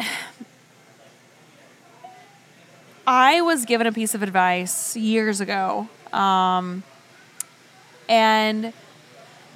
I 3.08 3.42
was 3.42 3.66
given 3.66 3.88
a 3.88 3.92
piece 3.92 4.14
of 4.16 4.24
advice 4.24 4.96
years 4.98 5.40
ago. 5.40 5.88
Um, 6.12 6.84
and 8.10 8.74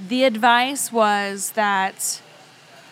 the 0.08 0.24
advice 0.24 0.92
was 0.92 1.52
that 1.52 2.22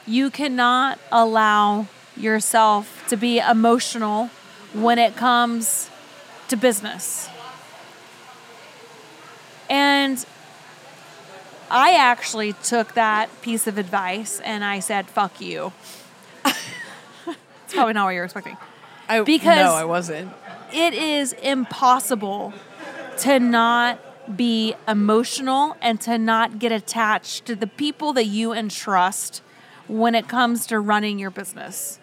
you 0.06 0.30
cannot 0.30 1.00
allow 1.12 1.88
yourself 2.16 3.06
to 3.08 3.18
be 3.18 3.40
emotional 3.40 4.30
when 4.74 5.00
it 5.00 5.16
comes 5.16 5.90
to 6.48 6.58
business. 6.58 7.30
And 9.70 10.24
I 11.70 11.96
actually 11.96 12.54
took 12.54 12.94
that 12.94 13.30
piece 13.42 13.68
of 13.68 13.78
advice 13.78 14.40
and 14.40 14.64
I 14.64 14.80
said, 14.80 15.08
fuck 15.08 15.42
you. 15.42 15.74
it's 16.46 17.74
probably 17.74 17.94
not 17.94 18.06
what 18.06 18.12
you're 18.12 18.24
expecting. 18.24 18.58
I, 19.10 19.22
Because- 19.22 19.58
no, 19.58 19.74
I 19.74 19.86
wasn't. 19.86 20.32
It 20.74 20.94
is 20.94 21.34
impossible 21.34 22.54
to 23.20 23.40
not 23.40 24.00
be 24.36 24.76
emotional 24.88 25.78
and 25.82 26.00
to 26.02 26.18
not 26.18 26.60
get 26.60 26.74
attached 26.74 27.46
to 27.46 27.56
the 27.56 27.68
people 27.68 28.12
that 28.14 28.26
you 28.26 28.52
entrust 28.52 29.42
when 29.88 30.14
it 30.14 30.28
comes 30.28 30.68
to 30.68 30.80
running 30.80 31.20
your 31.20 31.32
business. 31.32 32.00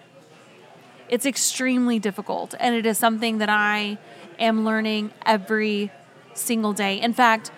It's 1.10 1.26
extremely 1.26 1.98
difficult, 1.98 2.54
and 2.58 2.74
it 2.74 2.86
is 2.86 2.96
something 2.96 3.36
that 3.38 3.50
I 3.50 3.98
am 4.38 4.64
learning 4.64 5.12
every 5.26 5.92
single 6.34 6.72
day. 6.72 7.00
In 7.00 7.12
fact, 7.12 7.50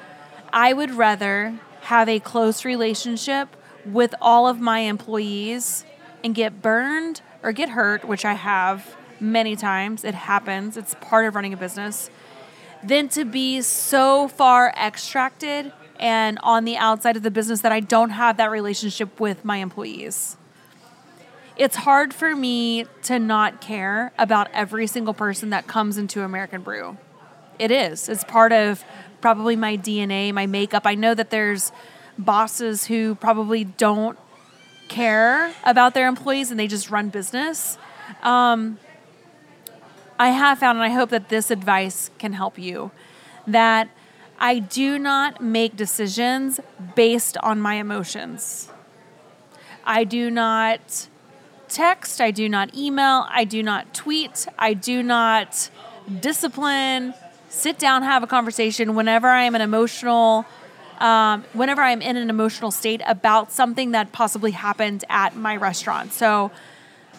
I 0.52 0.72
would 0.72 0.92
rather 0.92 1.58
have 1.82 2.08
a 2.08 2.20
close 2.20 2.64
relationship 2.64 3.56
with 3.84 4.14
all 4.20 4.48
of 4.48 4.60
my 4.60 4.80
employees 4.80 5.84
and 6.24 6.34
get 6.34 6.62
burned 6.62 7.20
or 7.42 7.52
get 7.52 7.70
hurt, 7.70 8.04
which 8.04 8.24
I 8.24 8.34
have 8.34 8.96
many 9.20 9.56
times. 9.56 10.04
It 10.04 10.14
happens, 10.14 10.76
it's 10.76 10.94
part 11.00 11.26
of 11.26 11.34
running 11.34 11.52
a 11.52 11.56
business 11.56 12.10
than 12.82 13.08
to 13.08 13.24
be 13.24 13.62
so 13.62 14.28
far 14.28 14.72
extracted 14.76 15.72
and 15.98 16.38
on 16.42 16.64
the 16.64 16.76
outside 16.76 17.16
of 17.16 17.22
the 17.22 17.30
business 17.30 17.62
that 17.62 17.72
I 17.72 17.80
don't 17.80 18.10
have 18.10 18.36
that 18.36 18.50
relationship 18.50 19.18
with 19.18 19.44
my 19.44 19.58
employees. 19.58 20.36
It's 21.56 21.76
hard 21.76 22.12
for 22.12 22.36
me 22.36 22.84
to 23.04 23.18
not 23.18 23.62
care 23.62 24.12
about 24.18 24.50
every 24.52 24.86
single 24.86 25.14
person 25.14 25.50
that 25.50 25.66
comes 25.66 25.96
into 25.96 26.22
American 26.22 26.60
Brew. 26.60 26.98
It 27.58 27.70
is. 27.70 28.08
It's 28.08 28.24
part 28.24 28.52
of 28.52 28.84
probably 29.20 29.56
my 29.56 29.76
DNA, 29.76 30.32
my 30.32 30.46
makeup. 30.46 30.82
I 30.84 30.94
know 30.94 31.14
that 31.14 31.30
there's 31.30 31.72
bosses 32.18 32.86
who 32.86 33.14
probably 33.14 33.64
don't 33.64 34.18
care 34.88 35.52
about 35.64 35.94
their 35.94 36.06
employees 36.06 36.50
and 36.50 36.60
they 36.60 36.66
just 36.66 36.90
run 36.90 37.08
business. 37.08 37.78
Um, 38.22 38.78
I 40.18 40.30
have 40.30 40.58
found, 40.58 40.78
and 40.78 40.84
I 40.84 40.94
hope 40.94 41.10
that 41.10 41.28
this 41.28 41.50
advice 41.50 42.10
can 42.18 42.32
help 42.32 42.58
you, 42.58 42.90
that 43.46 43.88
I 44.38 44.58
do 44.58 44.98
not 44.98 45.40
make 45.40 45.76
decisions 45.76 46.60
based 46.94 47.36
on 47.38 47.60
my 47.60 47.74
emotions. 47.74 48.70
I 49.84 50.04
do 50.04 50.30
not 50.30 51.08
text, 51.68 52.20
I 52.20 52.30
do 52.30 52.48
not 52.48 52.74
email, 52.74 53.26
I 53.28 53.44
do 53.44 53.62
not 53.62 53.92
tweet, 53.92 54.46
I 54.58 54.72
do 54.74 55.02
not 55.02 55.70
discipline, 56.20 57.14
sit 57.48 57.78
down, 57.78 58.02
have 58.02 58.22
a 58.22 58.26
conversation 58.26 58.94
whenever 58.94 59.28
I 59.28 59.44
am 59.44 59.54
an 59.54 59.60
emotional, 59.60 60.44
um, 60.98 61.44
whenever 61.52 61.82
I'm 61.82 62.02
in 62.02 62.16
an 62.16 62.30
emotional 62.30 62.70
state 62.70 63.02
about 63.06 63.52
something 63.52 63.92
that 63.92 64.12
possibly 64.12 64.50
happened 64.50 65.04
at 65.08 65.36
my 65.36 65.56
restaurant. 65.56 66.12
So 66.12 66.50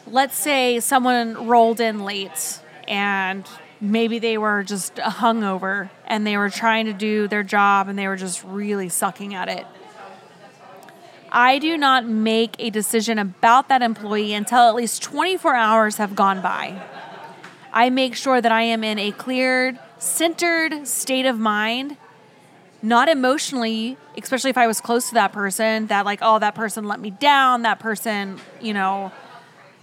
let's 0.05 0.37
say 0.37 0.79
someone 0.79 1.47
rolled 1.47 1.79
in 1.79 2.03
late 2.03 2.59
and 2.87 3.47
maybe 3.79 4.19
they 4.19 4.37
were 4.37 4.63
just 4.63 4.95
hungover 4.95 5.89
and 6.05 6.25
they 6.25 6.37
were 6.37 6.49
trying 6.49 6.85
to 6.85 6.93
do 6.93 7.27
their 7.27 7.43
job 7.43 7.87
and 7.87 7.97
they 7.97 8.07
were 8.07 8.15
just 8.15 8.43
really 8.43 8.89
sucking 8.89 9.33
at 9.33 9.49
it. 9.49 9.65
I 11.31 11.59
do 11.59 11.77
not 11.77 12.05
make 12.05 12.55
a 12.57 12.69
decision 12.69 13.19
about 13.19 13.67
that 13.67 13.81
employee 13.81 14.33
until 14.33 14.69
at 14.69 14.75
least 14.75 15.03
24 15.03 15.53
hours 15.55 15.97
have 15.97 16.15
gone 16.15 16.41
by. 16.41 16.81
I 17.73 17.89
make 17.89 18.15
sure 18.15 18.39
that 18.39 18.51
I 18.51 18.61
am 18.63 18.83
in 18.83 18.97
a 18.97 19.11
cleared, 19.11 19.77
centered 19.99 20.87
state 20.87 21.25
of 21.25 21.39
mind, 21.39 21.97
not 22.81 23.09
emotionally, 23.09 23.97
especially 24.17 24.49
if 24.49 24.57
I 24.57 24.67
was 24.67 24.81
close 24.81 25.09
to 25.09 25.15
that 25.15 25.31
person, 25.31 25.87
that 25.87 26.05
like, 26.05 26.19
oh, 26.21 26.39
that 26.39 26.55
person 26.55 26.85
let 26.85 26.99
me 26.99 27.11
down, 27.11 27.63
that 27.63 27.79
person, 27.79 28.39
you 28.61 28.73
know, 28.73 29.11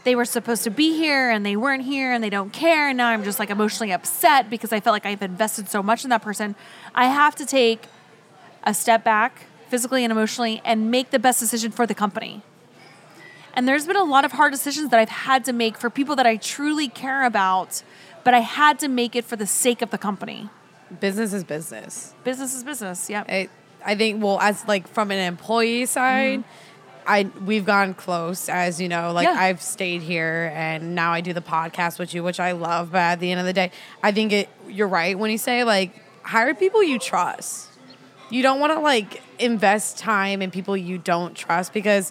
they 0.04 0.14
were 0.14 0.24
supposed 0.24 0.64
to 0.64 0.70
be 0.70 0.96
here 0.96 1.30
and 1.30 1.44
they 1.44 1.56
weren't 1.56 1.82
here 1.82 2.12
and 2.12 2.22
they 2.22 2.30
don't 2.30 2.52
care 2.52 2.88
and 2.88 2.98
now 2.98 3.08
I'm 3.08 3.24
just 3.24 3.38
like 3.38 3.50
emotionally 3.50 3.90
upset 3.90 4.50
because 4.50 4.72
I 4.72 4.80
felt 4.80 4.92
like 4.92 5.06
I've 5.06 5.22
invested 5.22 5.68
so 5.68 5.82
much 5.82 6.04
in 6.04 6.10
that 6.10 6.22
person. 6.22 6.54
I 6.94 7.06
have 7.06 7.34
to 7.36 7.46
take 7.46 7.86
a 8.64 8.74
step 8.74 9.02
back 9.02 9.46
physically 9.68 10.04
and 10.04 10.12
emotionally 10.12 10.60
and 10.64 10.90
make 10.90 11.10
the 11.10 11.18
best 11.18 11.40
decision 11.40 11.72
for 11.72 11.86
the 11.86 11.94
company. 11.94 12.42
And 13.54 13.68
there's 13.68 13.86
been 13.86 13.96
a 13.96 14.04
lot 14.04 14.24
of 14.24 14.32
hard 14.32 14.52
decisions 14.52 14.90
that 14.90 15.00
I've 15.00 15.08
had 15.08 15.44
to 15.46 15.52
make 15.52 15.78
for 15.78 15.88
people 15.88 16.16
that 16.16 16.26
I 16.26 16.36
truly 16.36 16.88
care 16.88 17.24
about, 17.24 17.82
but 18.24 18.34
I 18.34 18.40
had 18.40 18.78
to 18.80 18.88
make 18.88 19.14
it 19.14 19.24
for 19.24 19.36
the 19.36 19.46
sake 19.46 19.82
of 19.82 19.90
the 19.90 19.98
company. 19.98 20.48
Business 21.00 21.32
is 21.32 21.44
business. 21.44 22.14
Business 22.24 22.54
is 22.54 22.64
business. 22.64 23.08
Yeah. 23.08 23.24
I, 23.28 23.48
I 23.84 23.94
think 23.94 24.22
well 24.22 24.40
as 24.40 24.66
like 24.66 24.88
from 24.88 25.10
an 25.10 25.18
employee 25.18 25.86
side, 25.86 26.40
mm-hmm. 26.40 26.48
I 27.06 27.30
we've 27.44 27.66
gone 27.66 27.94
close 27.94 28.48
as 28.48 28.80
you 28.80 28.88
know, 28.88 29.12
like 29.12 29.26
Yeah. 29.26 29.34
I've 29.34 29.60
stayed 29.60 30.02
here 30.02 30.52
and 30.54 30.94
now 30.94 31.12
I 31.12 31.20
do 31.20 31.32
the 31.32 31.42
podcast 31.42 31.98
with 31.98 32.14
you, 32.14 32.22
which 32.22 32.40
I 32.40 32.52
love, 32.52 32.92
but 32.92 32.98
at 32.98 33.20
the 33.20 33.30
end 33.30 33.40
of 33.40 33.46
the 33.46 33.52
day, 33.52 33.70
I 34.02 34.12
think 34.12 34.32
it 34.32 34.48
you're 34.68 34.88
right 34.88 35.18
when 35.18 35.30
you 35.30 35.38
say 35.38 35.64
like 35.64 36.00
hire 36.22 36.54
people 36.54 36.82
you 36.82 36.98
trust. 36.98 37.68
You 38.30 38.42
don't 38.42 38.58
want 38.58 38.72
to 38.72 38.80
like 38.80 39.22
invest 39.38 39.98
time 39.98 40.40
in 40.40 40.50
people 40.50 40.76
you 40.76 40.98
don't 40.98 41.34
trust 41.34 41.72
because 41.72 42.10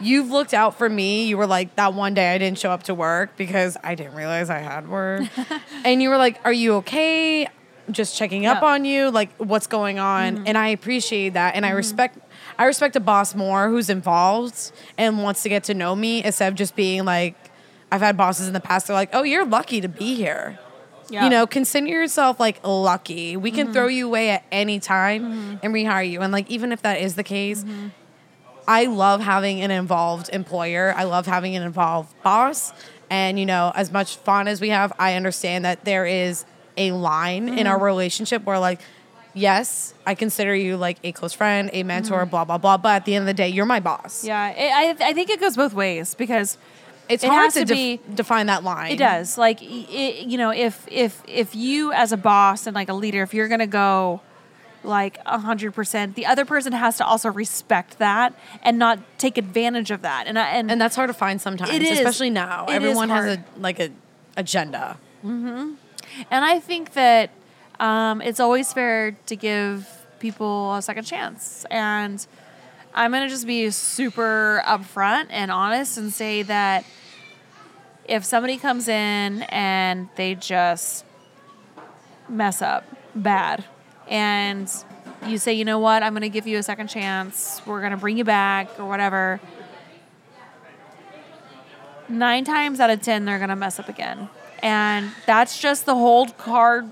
you've 0.00 0.30
looked 0.30 0.54
out 0.54 0.76
for 0.76 0.88
me. 0.88 1.26
You 1.26 1.36
were 1.36 1.46
like 1.46 1.76
that 1.76 1.94
one 1.94 2.14
day 2.14 2.34
I 2.34 2.38
didn't 2.38 2.58
show 2.58 2.70
up 2.70 2.84
to 2.84 2.94
work 2.94 3.36
because 3.36 3.76
I 3.82 3.94
didn't 3.94 4.14
realize 4.14 4.50
I 4.50 4.58
had 4.58 4.88
work. 4.88 5.22
and 5.84 6.02
you 6.02 6.08
were 6.08 6.18
like, 6.18 6.40
"Are 6.44 6.52
you 6.52 6.74
okay?" 6.76 7.48
Just 7.90 8.16
checking 8.16 8.46
up 8.46 8.62
on 8.62 8.84
you, 8.84 9.10
like 9.10 9.34
what's 9.38 9.66
going 9.66 9.98
on. 9.98 10.36
Mm-hmm. 10.36 10.44
And 10.46 10.56
I 10.56 10.68
appreciate 10.68 11.30
that 11.30 11.56
and 11.56 11.66
I 11.66 11.70
mm-hmm. 11.70 11.78
respect 11.78 12.18
I 12.56 12.66
respect 12.66 12.94
a 12.94 13.00
boss 13.00 13.34
more 13.34 13.68
who's 13.68 13.90
involved 13.90 14.70
and 14.96 15.22
wants 15.22 15.42
to 15.42 15.48
get 15.48 15.64
to 15.64 15.74
know 15.74 15.96
me 15.96 16.22
instead 16.22 16.48
of 16.48 16.54
just 16.54 16.76
being 16.76 17.04
like 17.04 17.34
I've 17.90 18.00
had 18.00 18.16
bosses 18.16 18.46
in 18.46 18.52
the 18.52 18.60
past 18.60 18.86
that 18.86 18.92
are 18.92 18.96
like, 18.96 19.10
"Oh, 19.12 19.22
you're 19.22 19.44
lucky 19.44 19.80
to 19.80 19.88
be 19.88 20.14
here." 20.14 20.58
Yeah. 21.10 21.24
You 21.24 21.30
know, 21.30 21.46
consider 21.46 21.88
yourself 21.88 22.38
like 22.38 22.60
lucky. 22.64 23.36
We 23.36 23.50
can 23.50 23.66
mm-hmm. 23.66 23.72
throw 23.72 23.88
you 23.88 24.06
away 24.06 24.30
at 24.30 24.44
any 24.52 24.78
time 24.78 25.58
and 25.62 25.74
rehire 25.74 26.08
you. 26.08 26.20
And 26.20 26.32
like 26.32 26.48
even 26.48 26.70
if 26.70 26.82
that 26.82 27.00
is 27.00 27.16
the 27.16 27.24
case, 27.24 27.64
I 28.70 28.84
love 28.84 29.20
having 29.20 29.62
an 29.62 29.72
involved 29.72 30.30
employer. 30.32 30.94
I 30.96 31.02
love 31.02 31.26
having 31.26 31.56
an 31.56 31.64
involved 31.64 32.14
boss. 32.22 32.72
And 33.10 33.36
you 33.36 33.44
know, 33.44 33.72
as 33.74 33.90
much 33.90 34.16
fun 34.18 34.46
as 34.46 34.60
we 34.60 34.68
have, 34.68 34.92
I 34.96 35.16
understand 35.16 35.64
that 35.64 35.84
there 35.84 36.06
is 36.06 36.44
a 36.76 36.92
line 36.92 37.48
in 37.48 37.66
our 37.66 37.74
mm-hmm. 37.74 37.84
relationship 37.84 38.44
where 38.44 38.60
like 38.60 38.80
yes, 39.34 39.92
I 40.06 40.14
consider 40.14 40.54
you 40.54 40.76
like 40.76 40.98
a 41.02 41.10
close 41.10 41.32
friend, 41.32 41.68
a 41.72 41.82
mentor, 41.82 42.20
mm-hmm. 42.20 42.30
blah 42.30 42.44
blah 42.44 42.58
blah, 42.58 42.76
but 42.76 42.94
at 42.94 43.04
the 43.06 43.16
end 43.16 43.22
of 43.22 43.26
the 43.26 43.34
day, 43.34 43.48
you're 43.48 43.66
my 43.66 43.80
boss. 43.80 44.24
Yeah, 44.24 44.50
it, 44.50 45.00
I, 45.02 45.08
I 45.08 45.12
think 45.14 45.30
it 45.30 45.40
goes 45.40 45.56
both 45.56 45.74
ways 45.74 46.14
because 46.14 46.56
It's 47.08 47.24
It 47.24 47.30
hard 47.30 47.50
to, 47.52 47.60
to 47.60 47.64
def- 47.64 47.76
be- 47.76 48.00
define 48.14 48.46
that 48.46 48.62
line. 48.62 48.92
It 48.92 48.98
does. 48.98 49.36
Like, 49.36 49.60
it, 49.62 50.28
you 50.28 50.38
know, 50.38 50.50
if 50.50 50.86
if 50.86 51.20
if 51.26 51.56
you 51.56 51.92
as 51.92 52.12
a 52.12 52.16
boss 52.16 52.68
and 52.68 52.74
like 52.74 52.88
a 52.88 52.94
leader, 52.94 53.22
if 53.22 53.34
you're 53.34 53.48
gonna 53.48 53.66
go 53.66 54.20
like 54.82 55.18
a 55.26 55.38
hundred 55.38 55.74
percent, 55.74 56.14
the 56.14 56.26
other 56.26 56.44
person 56.44 56.72
has 56.72 56.96
to 56.98 57.06
also 57.06 57.30
respect 57.30 57.98
that 57.98 58.34
and 58.62 58.78
not 58.78 58.98
take 59.18 59.38
advantage 59.38 59.90
of 59.90 60.02
that. 60.02 60.26
And 60.26 60.38
I, 60.38 60.48
and, 60.50 60.70
And 60.70 60.80
that's 60.80 60.96
hard 60.96 61.08
to 61.08 61.14
find 61.14 61.40
sometimes, 61.40 61.70
is. 61.70 61.98
especially 61.98 62.30
now. 62.30 62.66
Everyone 62.68 63.08
has 63.08 63.36
a 63.36 63.44
like 63.58 63.80
a 63.80 63.90
agenda. 64.36 64.96
and 65.22 65.76
I 66.30 66.60
think 66.60 66.94
that 66.94 67.30
um, 67.78 68.20
it's 68.22 68.40
always 68.40 68.72
fair 68.72 69.12
to 69.26 69.36
give 69.36 69.88
people 70.18 70.74
a 70.74 70.82
second 70.82 71.04
chance. 71.04 71.64
And 71.70 72.24
I'm 72.94 73.12
gonna 73.12 73.28
just 73.28 73.46
be 73.46 73.70
super 73.70 74.62
upfront 74.66 75.26
and 75.30 75.50
honest 75.50 75.98
and 75.98 76.12
say 76.12 76.42
that 76.42 76.84
if 78.06 78.24
somebody 78.24 78.56
comes 78.56 78.88
in 78.88 79.42
and 79.42 80.08
they 80.16 80.34
just 80.34 81.04
mess 82.28 82.62
up 82.62 82.84
bad 83.14 83.64
and 84.10 84.70
you 85.26 85.38
say 85.38 85.54
you 85.54 85.64
know 85.64 85.78
what? 85.78 86.02
I'm 86.02 86.12
going 86.12 86.22
to 86.22 86.28
give 86.28 86.46
you 86.46 86.58
a 86.58 86.62
second 86.62 86.88
chance. 86.88 87.62
We're 87.64 87.80
going 87.80 87.92
to 87.92 87.96
bring 87.96 88.18
you 88.18 88.24
back 88.24 88.78
or 88.78 88.84
whatever. 88.84 89.40
Nine 92.08 92.44
times 92.44 92.80
out 92.80 92.90
of 92.90 93.00
ten 93.00 93.24
they're 93.24 93.38
going 93.38 93.50
to 93.50 93.56
mess 93.56 93.78
up 93.78 93.88
again. 93.88 94.28
And 94.62 95.10
that's 95.26 95.58
just 95.58 95.86
the 95.86 95.94
whole 95.94 96.26
hard 96.38 96.90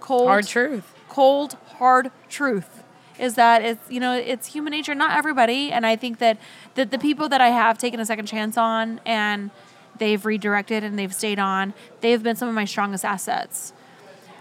cold 0.00 0.28
Hard 0.28 0.46
truth. 0.46 0.94
cold 1.08 1.56
hard 1.76 2.10
truth 2.28 2.82
is 3.18 3.34
that 3.34 3.62
it's 3.62 3.90
you 3.90 4.00
know 4.00 4.14
it's 4.14 4.46
human 4.48 4.70
nature 4.70 4.94
not 4.94 5.16
everybody. 5.16 5.70
And 5.72 5.84
i 5.84 5.96
think 5.96 6.18
that 6.18 6.38
that 6.74 6.90
the 6.90 6.98
people 6.98 7.28
that 7.28 7.40
i 7.40 7.48
have 7.48 7.76
taken 7.76 8.00
a 8.00 8.06
second 8.06 8.26
chance 8.26 8.56
on 8.56 9.00
and 9.04 9.50
they've 9.98 10.24
redirected 10.24 10.82
and 10.82 10.98
they've 10.98 11.14
stayed 11.14 11.38
on 11.38 11.74
they've 12.00 12.22
been 12.22 12.34
some 12.34 12.48
of 12.48 12.54
my 12.54 12.64
strongest 12.64 13.04
assets 13.04 13.72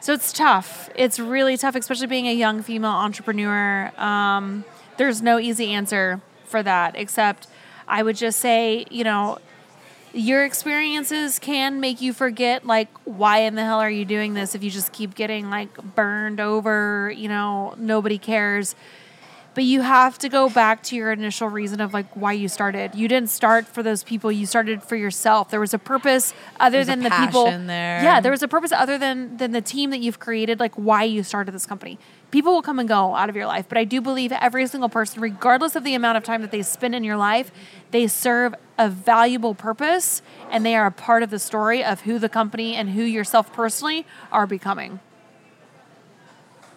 so 0.01 0.13
it's 0.13 0.33
tough. 0.33 0.89
It's 0.95 1.19
really 1.19 1.55
tough 1.55 1.75
especially 1.75 2.07
being 2.07 2.27
a 2.27 2.33
young 2.33 2.61
female 2.61 2.91
entrepreneur. 2.91 3.91
Um, 3.97 4.65
there's 4.97 5.21
no 5.21 5.39
easy 5.39 5.71
answer 5.71 6.21
for 6.45 6.61
that 6.61 6.95
except 6.95 7.47
i 7.87 8.03
would 8.03 8.15
just 8.15 8.39
say 8.39 8.85
you 8.91 9.03
know 9.03 9.39
your 10.13 10.43
experiences 10.43 11.39
can 11.39 11.79
make 11.79 12.01
you 12.01 12.11
forget 12.13 12.67
like 12.67 12.89
why 13.05 13.39
in 13.39 13.55
the 13.55 13.63
hell 13.63 13.79
are 13.79 13.89
you 13.89 14.05
doing 14.05 14.33
this 14.33 14.53
if 14.53 14.63
you 14.63 14.69
just 14.69 14.91
keep 14.91 15.15
getting 15.15 15.49
like 15.49 15.73
burned 15.95 16.39
over 16.39 17.11
you 17.15 17.29
know 17.29 17.73
nobody 17.77 18.17
cares 18.17 18.75
but 19.53 19.65
you 19.65 19.81
have 19.81 20.17
to 20.19 20.29
go 20.29 20.49
back 20.49 20.81
to 20.83 20.95
your 20.95 21.11
initial 21.11 21.49
reason 21.49 21.81
of 21.81 21.93
like 21.93 22.07
why 22.15 22.31
you 22.31 22.47
started. 22.47 22.95
You 22.95 23.07
didn't 23.07 23.29
start 23.29 23.67
for 23.67 23.83
those 23.83 24.01
people. 24.03 24.31
You 24.31 24.45
started 24.45 24.81
for 24.81 24.95
yourself. 24.95 25.49
There 25.49 25.59
was 25.59 25.73
a 25.73 25.79
purpose 25.79 26.33
other 26.59 26.77
There's 26.77 26.87
than 26.87 27.01
the 27.03 27.09
people 27.09 27.45
there. 27.45 28.01
yeah 28.01 28.21
there 28.21 28.31
was 28.31 28.41
a 28.41 28.47
purpose 28.47 28.71
other 28.71 28.97
than 28.97 29.35
than 29.37 29.51
the 29.51 29.61
team 29.61 29.89
that 29.89 29.99
you've 29.99 30.19
created 30.19 30.59
like 30.59 30.73
why 30.75 31.03
you 31.03 31.23
started 31.23 31.51
this 31.53 31.65
company. 31.65 31.99
People 32.31 32.53
will 32.53 32.61
come 32.61 32.79
and 32.79 32.87
go 32.87 33.13
out 33.13 33.29
of 33.29 33.35
your 33.35 33.45
life 33.45 33.65
but 33.67 33.77
i 33.77 33.83
do 33.83 33.99
believe 33.99 34.31
every 34.31 34.65
single 34.67 34.87
person 34.87 35.21
regardless 35.21 35.75
of 35.75 35.83
the 35.83 35.93
amount 35.95 36.17
of 36.17 36.23
time 36.23 36.41
that 36.41 36.51
they 36.51 36.61
spend 36.61 36.95
in 36.95 37.03
your 37.03 37.17
life 37.17 37.51
they 37.91 38.07
serve 38.07 38.55
a 38.77 38.87
valuable 38.87 39.53
purpose 39.53 40.21
and 40.49 40.65
they 40.65 40.75
are 40.75 40.85
a 40.85 40.91
part 40.91 41.23
of 41.23 41.29
the 41.29 41.39
story 41.39 41.83
of 41.83 42.01
who 42.01 42.17
the 42.17 42.29
company 42.29 42.73
and 42.73 42.91
who 42.91 43.01
yourself 43.01 43.51
personally 43.51 44.05
are 44.31 44.47
becoming. 44.47 45.01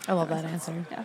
I 0.09 0.13
love 0.13 0.29
that 0.29 0.45
answer. 0.45 0.85
yeah. 0.91 1.05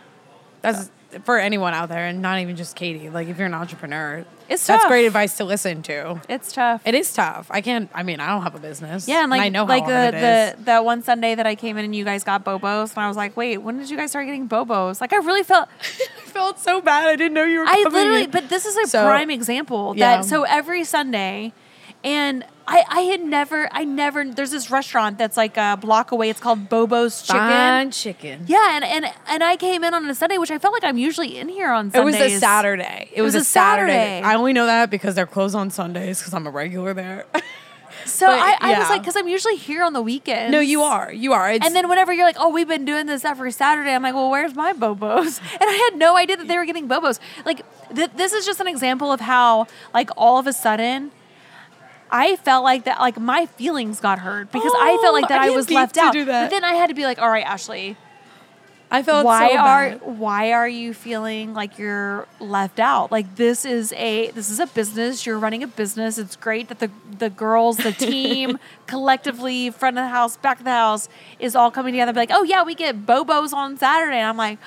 That's 0.62 0.90
for 1.24 1.40
anyone 1.40 1.74
out 1.74 1.90
there, 1.90 2.06
and 2.06 2.22
not 2.22 2.40
even 2.40 2.56
just 2.56 2.76
Katie. 2.76 3.10
Like 3.10 3.28
if 3.28 3.38
you're 3.38 3.48
an 3.48 3.54
entrepreneur, 3.54 4.26
It's 4.48 4.66
that's 4.68 4.86
great 4.86 5.06
advice 5.06 5.38
to 5.38 5.44
listen 5.44 5.82
to. 5.84 6.22
it's 6.30 6.52
tough 6.52 6.82
It 6.86 6.94
is 6.96 7.12
tough. 7.14 7.48
I 7.50 7.62
can't. 7.62 7.90
I 7.94 8.04
mean, 8.04 8.20
I 8.20 8.28
don't 8.28 8.44
have 8.44 8.56
a 8.56 8.60
business. 8.60 9.08
Yeah, 9.08 9.22
and 9.24 9.32
like 9.32 9.42
I 9.42 9.50
know 9.50 9.64
how 9.66 9.70
like 9.70 9.84
hard 9.86 10.14
the, 10.14 10.18
it 10.18 10.24
is. 10.54 10.56
the 10.58 10.64
that 10.66 10.86
one 10.86 11.02
Sunday 11.04 11.34
that 11.36 11.48
I 11.48 11.56
came 11.56 11.78
in 11.78 11.86
and 11.86 11.96
you 11.96 12.06
guys 12.06 12.24
got 12.24 12.46
bobos, 12.46 12.90
and 12.96 13.00
I 13.00 13.08
was 13.08 13.18
like, 13.18 13.36
wait, 13.36 13.58
when 13.58 13.78
did 13.80 13.90
you 13.90 13.98
guys 13.98 14.12
start 14.12 14.26
getting 14.28 14.48
bobos? 14.48 15.02
Like 15.02 15.12
I 15.14 15.18
really 15.18 15.44
felt 15.44 15.68
I 15.82 16.30
felt 16.30 16.60
so 16.60 16.80
bad. 16.82 17.08
I 17.08 17.16
didn't 17.16 17.34
know 17.34 17.44
you 17.44 17.60
were. 17.60 17.66
I 17.68 17.84
literally, 17.90 18.24
in. 18.26 18.30
but 18.32 18.50
this 18.50 18.66
is 18.66 18.78
a 18.78 18.86
So- 18.88 19.04
prime 19.06 19.30
example 19.32 19.94
Yeah. 19.98 20.18
that 20.18 20.26
so 20.26 20.44
every 20.44 20.84
Sunday, 20.84 21.54
and 22.04 22.46
I 22.70 22.86
I 22.88 23.02
had 23.02 23.22
never 23.22 23.68
I 23.72 23.84
never 23.84 24.24
there's 24.24 24.52
this 24.52 24.70
restaurant 24.70 25.18
that's 25.18 25.36
like 25.38 25.58
a 25.58 25.78
block 25.82 26.12
away. 26.12 26.30
It's 26.30 26.40
called 26.40 26.70
Bobo's 26.70 27.24
Chicken. 27.24 27.40
Fine 27.40 27.92
chicken. 27.92 28.46
Yeah, 28.48 28.76
and, 28.76 28.84
and 28.86 29.06
and 29.28 29.44
I 29.44 29.58
came 29.58 29.84
in 29.84 29.94
on 29.94 30.08
a 30.08 30.16
Sunday, 30.16 30.38
which 30.38 30.52
I 30.52 30.60
felt 30.60 30.74
like 30.74 30.84
I'm 30.84 30.98
usually 30.98 31.38
in 31.38 31.50
here 31.50 31.72
on 31.72 31.92
It 31.94 32.04
was 32.04 32.16
a 32.16 32.38
Saturday. 32.38 33.10
It, 33.14 33.24
was, 33.24 33.34
a 33.34 33.44
Saturday. 33.44 33.92
Saturday. 33.94 34.22
I 34.22 34.36
only 34.36 34.54
know 34.54 34.68
that 34.68 34.90
because 34.90 35.16
they're 35.16 35.26
closed 35.26 35.56
on 35.56 35.72
Sundays 35.72 36.20
because 36.20 36.34
I'm 36.34 36.46
a 36.46 36.52
regular 36.52 36.94
there. 36.94 37.26
So 38.06 38.28
but, 38.28 38.40
I, 38.40 38.58
I 38.62 38.80
was 38.80 38.90
like, 38.90 39.02
because 39.02 39.16
I'm 39.16 39.28
usually 39.28 39.56
here 39.56 39.84
on 39.84 39.94
the 39.94 40.02
weekends. 40.02 40.52
no, 40.52 40.60
you 40.60 40.82
are. 40.84 41.12
You 41.12 41.34
are. 41.34 41.52
It's, 41.52 41.66
And 41.66 41.76
then 41.76 41.90
whenever 41.90 42.14
you're 42.14 42.26
like, 42.26 42.38
oh, 42.40 42.50
we've 42.50 42.68
been 42.68 42.86
doing 42.86 43.06
this 43.06 43.26
every 43.26 43.52
Saturday, 43.52 43.94
I'm 43.94 44.02
like, 44.02 44.16
well, 44.16 44.30
where's 44.30 44.56
my 44.56 44.74
bobos? 44.74 45.40
And 45.60 45.70
I 45.70 45.90
had 45.92 46.00
no 46.00 46.16
idea 46.16 46.38
that 46.38 46.48
they 46.48 46.58
were 46.58 46.66
getting 46.66 46.88
bobos. 46.88 47.20
Like, 47.46 47.64
th- 47.94 48.12
this 48.16 48.34
is 48.34 48.46
just 48.46 48.60
an 48.60 48.68
example 48.68 49.12
of 49.12 49.20
how, 49.20 49.68
like, 49.94 50.10
all 50.16 50.38
of 50.40 50.48
a 50.48 50.54
sudden, 50.54 51.12
I 52.12 52.36
felt 52.38 52.64
like 52.64 52.86
that, 52.86 53.00
like, 53.00 53.20
my 53.20 53.46
feelings 53.46 54.00
got 54.00 54.20
hurt 54.20 54.52
because 54.52 54.74
I 54.76 54.98
felt 55.02 55.14
like 55.14 55.26
Oh, 55.26 55.28
that 55.30 55.42
I 55.42 55.48
I, 55.48 55.50
was 55.52 55.70
left 55.70 55.98
out. 55.98 56.14
do 56.14 56.26
that. 56.26 56.46
But 56.46 56.50
then 56.52 56.64
I 56.64 56.74
had 56.74 56.88
to 56.88 56.96
be 56.96 57.04
like, 57.04 57.20
all 57.20 57.30
right, 57.30 57.46
Ashley, 57.46 57.98
I 58.92 59.04
felt 59.04 59.24
why 59.24 59.50
so 59.50 59.58
are 59.58 59.90
why 60.00 60.52
are 60.54 60.68
you 60.68 60.96
feeling 60.96 61.54
like 61.54 61.78
you're 61.78 62.28
left 62.40 62.80
out? 62.80 63.12
Like 63.12 63.36
this 63.36 63.64
is 63.64 63.94
a 63.94 64.32
this 64.32 64.50
is 64.50 64.60
a 64.60 64.66
business. 64.66 65.28
You're 65.28 65.38
running 65.38 65.62
a 65.62 65.68
business. 65.68 66.18
It's 66.18 66.36
great 66.36 66.70
that 66.70 66.80
the 66.80 66.90
the 67.20 67.30
girls, 67.30 67.78
the 67.78 67.92
team, 68.10 68.58
collectively, 68.88 69.70
front 69.70 70.00
of 70.00 70.04
the 70.06 70.10
house, 70.10 70.38
back 70.38 70.58
of 70.58 70.66
the 70.66 70.72
house, 70.72 71.08
is 71.38 71.56
all 71.56 71.70
coming 71.70 71.94
together. 71.94 72.10
and 72.10 72.16
Be 72.16 72.22
like, 72.22 72.32
oh 72.34 72.42
yeah, 72.42 72.64
we 72.64 72.74
get 72.74 73.06
bobos 73.06 73.54
on 73.54 73.78
Saturday. 73.78 74.18
And 74.18 74.28
I'm 74.30 74.38
like. 74.38 74.58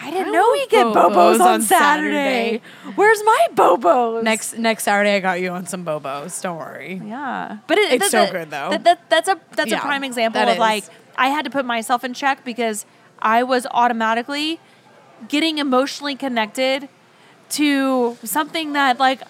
I 0.00 0.10
didn't 0.10 0.28
I 0.28 0.30
know 0.32 0.50
we 0.52 0.66
get 0.66 0.86
Bobos 0.86 1.12
bobos 1.14 1.40
on 1.40 1.48
on 1.52 1.62
Saturday. 1.62 2.60
Where's 2.94 3.22
my 3.24 3.46
bobos? 3.54 4.22
Next 4.22 4.58
next 4.58 4.84
Saturday, 4.84 5.16
I 5.16 5.20
got 5.20 5.40
you 5.40 5.50
on 5.50 5.66
some 5.66 5.84
bobos. 5.84 6.40
Don't 6.42 6.58
worry. 6.58 7.00
Yeah, 7.04 7.58
but 7.66 7.78
it, 7.78 7.92
It's 7.92 8.10
so 8.10 8.30
good, 8.30 8.50
though. 8.50 8.70
That, 8.70 8.84
that- 8.84 9.10
that's 9.10 9.28
a 9.28 9.40
that's 9.52 9.70
Yeah, 9.70 9.78
a 9.78 9.80
prime 9.80 10.04
example 10.04 10.42
of 10.42 10.48
is. 10.50 10.58
like 10.58 10.84
I 11.16 11.28
had 11.28 11.44
to 11.44 11.50
put 11.50 11.64
myself 11.64 12.04
in 12.04 12.12
check 12.14 12.44
because 12.44 12.84
I 13.20 13.42
was 13.44 13.66
automatically 13.70 14.60
getting 15.28 15.58
emotionally 15.58 16.16
connected 16.16 16.88
to 17.50 18.16
something 18.24 18.72
that 18.72 18.98
like 18.98 19.22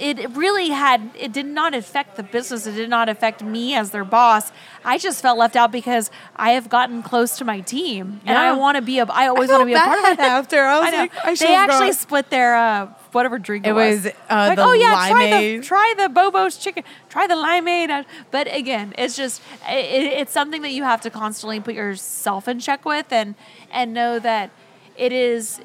it 0.00 0.30
really 0.36 0.68
had 0.68 1.10
it 1.18 1.32
did 1.32 1.44
not 1.46 1.74
affect 1.74 2.16
the 2.16 2.22
business 2.22 2.66
it 2.66 2.72
did 2.72 2.88
not 2.88 3.08
affect 3.08 3.42
me 3.42 3.74
as 3.74 3.90
their 3.90 4.04
boss 4.04 4.52
i 4.84 4.96
just 4.96 5.20
felt 5.20 5.36
left 5.36 5.56
out 5.56 5.72
because 5.72 6.10
i 6.36 6.52
have 6.52 6.68
gotten 6.68 7.02
close 7.02 7.36
to 7.36 7.44
my 7.44 7.60
team 7.60 8.20
and 8.24 8.38
i 8.38 8.52
want 8.52 8.76
to 8.76 8.82
be 8.82 8.98
a 9.00 9.04
i 9.06 9.26
always 9.26 9.48
want 9.50 9.60
to 9.60 9.66
be 9.66 9.74
a 9.74 9.78
part 9.78 9.98
of 9.98 10.04
it 10.12 10.18
after. 10.20 10.60
I 10.74 10.78
was 10.80 10.92
know. 10.92 10.98
like, 10.98 11.12
I 11.24 11.34
they 11.34 11.54
actually 11.54 11.86
gone. 11.88 11.94
split 11.94 12.30
their 12.30 12.54
uh, 12.54 12.86
whatever 13.12 13.38
drink 13.38 13.66
it, 13.66 13.70
It 13.70 13.72
was, 13.72 14.06
uh, 14.06 14.10
like, 14.30 14.56
the 14.56 14.62
oh 14.62 14.72
yeah, 14.72 15.08
try 15.08 15.26
the 15.26 15.32
limeade. 15.36 15.62
try 15.64 15.94
the 15.96 16.08
Bobo's 16.08 16.56
chicken, 16.58 16.84
try 17.08 17.26
the 17.26 17.34
limeade. 17.34 18.04
But 18.30 18.54
again, 18.54 18.94
it's 18.98 19.16
just 19.16 19.42
it, 19.68 20.20
it's 20.20 20.32
something 20.32 20.62
that 20.62 20.72
you 20.72 20.84
have 20.84 21.00
to 21.00 21.10
constantly 21.10 21.58
put 21.60 21.74
yourself 21.74 22.46
in 22.48 22.60
check 22.60 22.84
with, 22.84 23.12
and 23.12 23.34
and 23.72 23.92
know 23.92 24.18
that 24.20 24.50
it 24.96 25.12
is. 25.12 25.60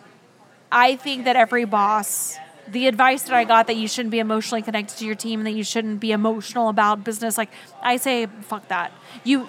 I 0.72 0.96
think 0.96 1.26
that 1.26 1.36
every 1.36 1.66
boss, 1.66 2.38
the 2.68 2.88
advice 2.88 3.24
that 3.24 3.34
I 3.34 3.44
got 3.44 3.68
that 3.68 3.76
you 3.76 3.88
shouldn't 3.88 4.12
be 4.12 4.20
emotionally 4.20 4.62
connected 4.62 4.98
to 4.98 5.06
your 5.06 5.16
team 5.16 5.40
and 5.40 5.48
that 5.48 5.52
you 5.54 5.64
shouldn't 5.64 6.00
be 6.00 6.12
emotional 6.12 6.70
about 6.70 7.04
business, 7.04 7.38
like 7.38 7.50
I 7.82 7.98
say, 7.98 8.28
fuck 8.42 8.68
that. 8.70 8.92
You 9.24 9.48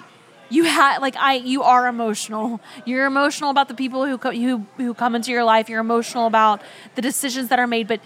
you 0.51 0.65
had 0.65 0.99
like 0.99 1.16
I 1.16 1.35
you 1.35 1.62
are 1.62 1.86
emotional. 1.89 2.61
You're 2.85 3.07
emotional 3.07 3.51
about 3.51 3.69
the 3.69 3.74
people 3.74 4.07
who 4.07 4.19
co- 4.19 4.32
who 4.32 4.66
who 4.77 4.95
come 4.95 5.15
into 5.15 5.31
your 5.31 5.45
life. 5.45 5.69
You're 5.69 5.81
emotional 5.81 6.27
about 6.27 6.61
the 6.95 7.03
decisions 7.03 7.49
that 7.49 7.59
are 7.59 7.66
made, 7.66 7.89
but 7.89 8.01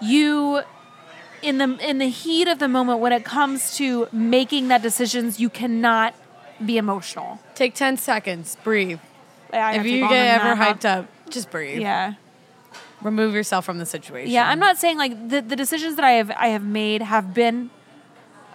you 0.00 0.62
in 1.42 1.58
the 1.58 1.76
in 1.88 1.98
the 1.98 2.08
heat 2.08 2.48
of 2.48 2.58
the 2.58 2.68
moment 2.68 3.00
when 3.00 3.12
it 3.12 3.24
comes 3.24 3.76
to 3.76 4.08
making 4.12 4.68
that 4.68 4.82
decisions, 4.82 5.40
you 5.40 5.50
cannot 5.50 6.14
be 6.64 6.78
emotional. 6.78 7.40
Take 7.54 7.74
ten 7.74 7.96
seconds. 7.96 8.56
Breathe. 8.64 9.00
I 9.52 9.76
if 9.76 9.86
you 9.86 10.00
get 10.08 10.12
ever 10.12 10.44
that, 10.44 10.56
huh? 10.56 10.74
hyped 10.74 10.84
up, 10.84 11.06
just 11.30 11.50
breathe. 11.50 11.80
yeah. 11.80 12.14
Remove 13.04 13.34
yourself 13.34 13.64
from 13.64 13.78
the 13.78 13.86
situation. 13.86 14.32
Yeah, 14.32 14.48
I'm 14.48 14.58
not 14.58 14.76
saying 14.78 14.98
like 14.98 15.28
the, 15.28 15.40
the 15.40 15.54
decisions 15.56 15.94
that 15.96 16.04
I 16.04 16.12
have 16.12 16.30
I 16.32 16.48
have 16.48 16.64
made 16.64 17.02
have 17.02 17.32
been 17.34 17.70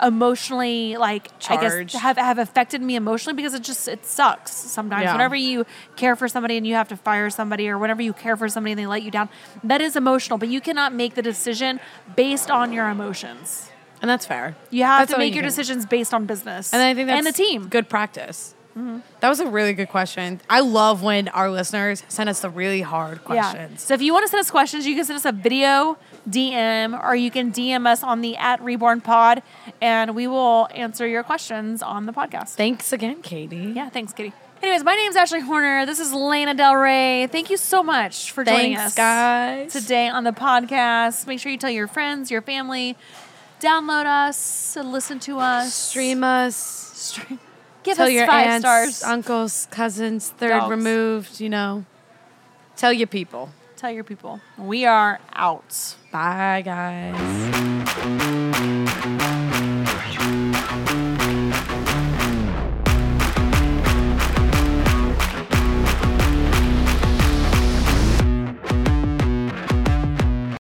emotionally 0.02 0.96
like 0.98 1.30
I 1.50 1.58
guess 1.58 1.94
have 1.94 2.18
have 2.18 2.38
affected 2.40 2.82
me 2.82 2.96
emotionally 2.96 3.36
because 3.36 3.54
it 3.54 3.64
just 3.64 3.88
it 3.88 4.06
sucks 4.06 4.52
sometimes. 4.52 5.04
Yeah. 5.04 5.12
Whenever 5.14 5.36
you 5.36 5.66
care 5.96 6.16
for 6.16 6.28
somebody 6.28 6.58
and 6.58 6.66
you 6.66 6.76
have 6.76 6.88
to 6.90 6.98
fire 6.98 7.30
somebody 7.30 7.68
or 7.70 7.78
whenever 7.78 8.02
you 8.02 8.14
care 8.14 8.38
for 8.38 8.48
somebody 8.50 8.72
and 8.72 8.80
they 8.80 8.88
let 8.88 9.04
you 9.04 9.12
down, 9.12 9.30
that 9.64 9.82
is 9.82 9.96
emotional, 9.96 10.38
but 10.38 10.50
you 10.50 10.62
cannot 10.62 10.94
make 10.94 11.16
the 11.16 11.22
decision 11.22 11.80
based 12.16 12.50
on 12.50 12.72
your 12.74 12.90
emotions. 12.90 13.70
and 14.02 14.10
that's 14.10 14.26
fair. 14.26 14.56
You 14.72 14.84
have 14.86 15.02
That's 15.02 15.12
to 15.14 15.18
make 15.20 15.32
you 15.34 15.36
your 15.36 15.44
can- 15.44 15.50
decisions 15.50 15.86
based 15.86 16.14
on 16.14 16.26
business. 16.26 16.74
And 16.74 16.82
I 16.82 16.94
think 16.94 17.08
that's 17.08 17.18
and 17.18 17.28
the 17.28 17.34
team. 17.38 17.68
Good 17.68 17.90
practice. 17.90 18.56
Mm-hmm. 18.78 19.00
That 19.20 19.30
was 19.30 19.40
a 19.40 19.48
really 19.48 19.74
good 19.74 19.90
question. 19.90 20.40
I 20.50 20.60
love 20.62 21.04
when 21.04 21.28
our 21.30 21.50
listeners 21.50 22.04
send 22.08 22.30
us 22.30 22.40
the 22.42 22.50
really 22.50 22.82
hard 22.82 23.24
questions. 23.26 23.72
Yeah. 23.72 23.78
So 23.78 23.94
if 23.94 24.02
you 24.02 24.14
want 24.14 24.26
to 24.26 24.30
send 24.30 24.40
us 24.40 24.52
questions, 24.52 24.86
you 24.86 24.96
can 24.96 25.06
send 25.06 25.18
us 25.18 25.26
a 25.26 25.32
video 25.32 25.98
DM, 26.30 27.02
or 27.04 27.16
you 27.16 27.32
can 27.32 27.52
DM 27.52 27.88
us 27.88 28.04
on 28.04 28.22
the 28.22 28.38
at 28.38 28.62
Reborn 28.62 29.02
Pod, 29.02 29.42
and 29.82 30.16
we 30.16 30.28
will 30.28 30.68
answer 30.74 31.08
your 31.08 31.24
questions 31.24 31.82
on 31.82 32.06
the 32.06 32.14
podcast. 32.14 32.50
Thanks 32.56 32.94
again, 32.94 33.22
Katie. 33.22 33.74
Yeah, 33.76 33.90
thanks, 33.90 34.14
Kitty. 34.14 34.34
Anyways, 34.62 34.84
my 34.84 34.94
name's 34.94 35.16
Ashley 35.16 35.40
Horner. 35.40 35.86
This 35.86 36.00
is 36.00 36.12
Lana 36.14 36.54
Del 36.54 36.76
Rey. 36.76 37.28
Thank 37.32 37.50
you 37.50 37.56
so 37.58 37.82
much 37.82 38.32
for 38.32 38.44
joining 38.44 38.76
Thanks, 38.76 38.92
us 38.92 38.96
guys. 38.96 39.72
today 39.74 40.10
on 40.10 40.26
the 40.26 40.32
podcast. 40.32 41.28
Make 41.28 41.40
sure 41.40 41.52
you 41.52 41.58
tell 41.58 41.70
your 41.70 41.88
friends, 41.88 42.30
your 42.30 42.42
family, 42.42 42.98
download 43.62 44.06
us, 44.06 44.76
listen 44.76 45.20
to 45.22 45.40
us, 45.40 45.74
Stream 45.74 46.24
us. 46.24 46.56
stream. 46.56 47.40
Give 47.84 47.96
Tell 47.98 48.08
us 48.08 48.14
your 48.14 48.28
five 48.28 48.48
aunts, 48.48 48.64
stars. 48.66 49.04
uncles, 49.04 49.68
cousins, 49.72 50.30
third 50.38 50.50
Dogs. 50.50 50.70
removed, 50.70 51.40
you 51.40 51.50
know. 51.50 51.86
Tell 52.76 52.92
your 52.94 53.08
people. 53.08 53.50
Tell 53.78 53.92
your 53.92 54.04
people. 54.04 54.42
We 54.58 54.86
are 54.86 55.20
out. 55.34 55.96
Bye, 56.12 56.62
guys. 56.66 57.16